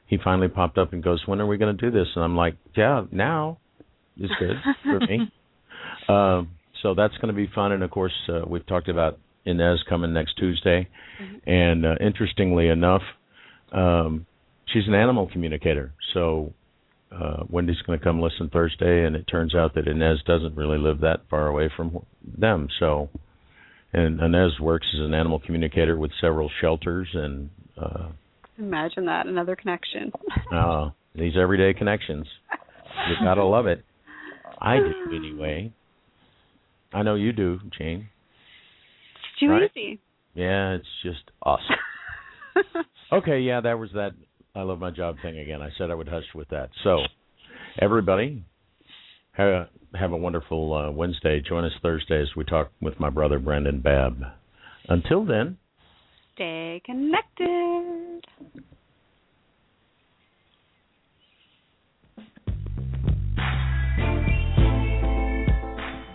he 0.05 0.17
finally 0.23 0.47
popped 0.47 0.77
up 0.77 0.93
and 0.93 1.03
goes, 1.03 1.23
"When 1.25 1.41
are 1.41 1.47
we 1.47 1.57
going 1.57 1.75
to 1.75 1.81
do 1.81 1.91
this?" 1.91 2.07
And 2.15 2.23
I'm 2.23 2.35
like, 2.35 2.55
"Yeah, 2.75 3.05
now 3.11 3.59
is 4.17 4.31
good 4.39 4.57
for 4.84 4.99
me." 4.99 5.31
Um, 6.07 6.49
so 6.81 6.93
that's 6.93 7.15
going 7.15 7.34
to 7.34 7.34
be 7.34 7.47
fun. 7.53 7.71
And 7.71 7.84
of 7.84 7.91
course, 7.91 8.13
uh, 8.30 8.41
we've 8.47 8.65
talked 8.65 8.89
about 8.89 9.19
Ines 9.45 9.84
coming 9.88 10.13
next 10.13 10.38
Tuesday, 10.38 10.88
mm-hmm. 11.21 11.49
and 11.49 11.85
uh, 11.85 11.95
interestingly 11.99 12.67
enough, 12.67 13.01
um, 13.71 14.25
she's 14.71 14.88
an 14.88 14.93
animal 14.93 15.30
communicator. 15.31 15.93
So 16.13 16.53
uh, 17.11 17.43
Wendy's 17.49 17.81
going 17.85 17.99
to 17.99 18.03
come 18.03 18.21
listen 18.21 18.49
Thursday, 18.49 19.05
and 19.05 19.15
it 19.15 19.25
turns 19.27 19.53
out 19.53 19.75
that 19.75 19.88
Ines 19.88 20.23
doesn't 20.25 20.55
really 20.55 20.77
live 20.77 21.01
that 21.01 21.21
far 21.30 21.47
away 21.47 21.69
from 21.75 22.05
them. 22.38 22.67
So, 22.80 23.09
and 23.91 24.19
Ines 24.19 24.59
works 24.59 24.88
as 24.93 25.01
an 25.01 25.13
animal 25.13 25.39
communicator 25.39 25.97
with 25.97 26.11
several 26.19 26.49
shelters, 26.61 27.07
and 27.13 27.49
uh, 27.77 28.09
imagine 28.57 29.05
that 29.05 29.27
another 29.27 29.55
connection. 29.55 30.11
oh, 30.53 30.91
these 31.15 31.34
everyday 31.39 31.77
connections—you've 31.77 33.23
gotta 33.23 33.43
love 33.43 33.67
it. 33.67 33.84
I 34.59 34.77
do 34.77 35.15
anyway. 35.15 35.71
I 36.93 37.01
know 37.01 37.15
you 37.15 37.31
do, 37.31 37.59
Jane. 37.77 38.07
It's 39.15 39.39
too 39.39 39.47
right? 39.47 39.69
easy. 39.75 39.99
Yeah, 40.35 40.73
it's 40.73 40.85
just 41.03 41.23
awesome. 41.41 41.75
okay, 43.13 43.39
yeah, 43.39 43.61
that 43.61 43.80
was 43.80 43.89
that 43.93 44.11
I 44.55 44.61
love 44.61 44.80
my 44.80 44.91
job 44.91 45.15
thing 45.21 45.39
again. 45.39 45.61
I 45.61 45.69
said 45.77 45.89
I 45.89 45.95
would 45.95 46.07
hush 46.07 46.25
with 46.35 46.49
that. 46.49 46.69
So, 46.84 46.99
everybody, 47.80 48.43
have 49.31 49.47
a, 49.47 49.69
have 49.97 50.11
a 50.11 50.17
wonderful 50.17 50.73
uh, 50.73 50.91
Wednesday. 50.91 51.41
Join 51.41 51.65
us 51.65 51.71
Thursday 51.81 52.21
as 52.21 52.30
we 52.35 52.43
talk 52.43 52.71
with 52.81 52.99
my 52.99 53.09
brother 53.09 53.39
Brendan 53.39 53.81
Babb. 53.81 54.21
Until 54.88 55.25
then, 55.25 55.57
stay 56.35 56.81
connected. 56.85 57.82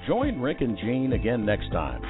Join 0.06 0.40
Rick 0.40 0.62
and 0.62 0.78
Jean 0.78 1.12
again 1.12 1.44
next 1.44 1.70
time. 1.70 2.00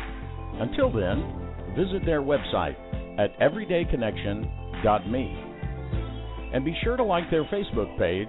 Until 0.61 0.93
then, 0.93 1.75
visit 1.77 2.07
their 2.07 2.23
website 2.23 2.77
at 3.19 3.37
everydayconnection.me 3.41 5.49
and 6.55 6.65
be 6.65 6.75
sure 6.85 6.97
to 6.97 7.05
like 7.05 7.29
their 7.31 7.45
Facebook 7.45 7.99
page 7.99 8.29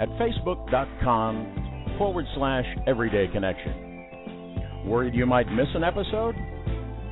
at 0.00 0.08
facebook.com 0.18 1.94
forward 1.98 2.24
slash 2.34 2.64
everyday 2.86 3.28
connection. 3.28 4.86
Worried 4.86 5.14
you 5.14 5.26
might 5.26 5.52
miss 5.52 5.68
an 5.74 5.84
episode? 5.84 6.34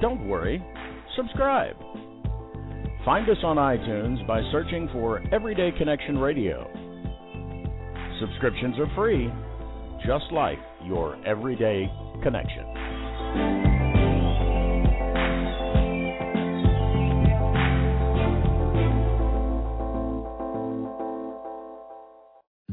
Don't 0.00 0.26
worry, 0.26 0.64
subscribe. 1.16 1.76
Find 3.04 3.30
us 3.30 3.38
on 3.42 3.56
iTunes 3.56 4.26
by 4.26 4.42
searching 4.52 4.86
for 4.92 5.22
Everyday 5.32 5.72
Connection 5.78 6.18
Radio. 6.18 6.70
Subscriptions 8.20 8.78
are 8.78 8.94
free, 8.94 9.32
just 10.04 10.30
like 10.32 10.58
your 10.84 11.16
everyday 11.24 11.90
connection. 12.22 12.66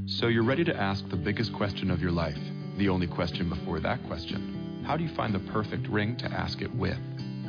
So 0.08 0.28
you're 0.28 0.44
ready 0.44 0.66
to 0.66 0.76
ask 0.76 1.08
the 1.08 1.16
biggest 1.16 1.54
question 1.54 1.90
of 1.90 2.02
your 2.02 2.12
life, 2.12 2.36
the 2.78 2.90
only 2.90 3.08
question 3.08 3.48
before 3.48 3.80
that 3.80 4.06
question. 4.08 4.84
How 4.86 4.98
do 4.98 5.06
you 5.06 5.16
find 5.16 5.34
the 5.34 5.40
perfect 5.54 5.88
ring 5.88 6.18
to 6.18 6.26
ask 6.26 6.62
it 6.62 6.76
with? 6.76 6.98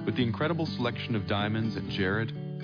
With 0.06 0.14
the 0.14 0.22
incredible 0.22 0.64
selection 0.64 1.16
of 1.16 1.26
diamonds 1.26 1.76
at 1.76 1.88
Jared 1.88 2.32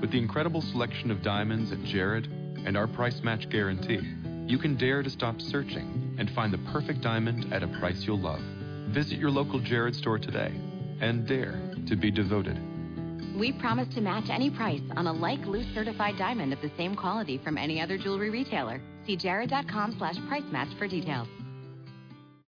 With 0.00 0.12
the 0.12 0.18
incredible 0.18 0.62
selection 0.62 1.10
of 1.10 1.22
diamonds 1.22 1.72
at 1.72 1.82
Jared 1.82 2.26
and 2.64 2.76
our 2.76 2.86
price 2.86 3.20
match 3.22 3.48
guarantee, 3.48 4.00
you 4.46 4.56
can 4.56 4.76
dare 4.76 5.02
to 5.02 5.10
stop 5.10 5.40
searching 5.40 6.14
and 6.18 6.30
find 6.30 6.52
the 6.52 6.58
perfect 6.72 7.00
diamond 7.00 7.52
at 7.52 7.64
a 7.64 7.68
price 7.80 8.04
you'll 8.04 8.20
love. 8.20 8.40
Visit 8.90 9.18
your 9.18 9.30
local 9.30 9.58
Jared 9.58 9.96
store 9.96 10.18
today 10.18 10.52
and 11.00 11.26
dare 11.26 11.60
to 11.86 11.96
be 11.96 12.10
devoted. 12.10 12.56
We 13.36 13.52
promise 13.52 13.88
to 13.94 14.00
match 14.00 14.30
any 14.30 14.50
price 14.50 14.82
on 14.96 15.06
a 15.06 15.12
like 15.12 15.44
loose 15.46 15.66
certified 15.74 16.16
diamond 16.16 16.52
of 16.52 16.60
the 16.60 16.70
same 16.76 16.94
quality 16.94 17.38
from 17.38 17.58
any 17.58 17.80
other 17.80 17.98
jewelry 17.98 18.30
retailer. 18.30 18.80
See 19.04 19.16
jared.com 19.16 19.96
slash 19.98 20.16
price 20.28 20.50
match 20.50 20.68
for 20.78 20.86
details. 20.86 21.28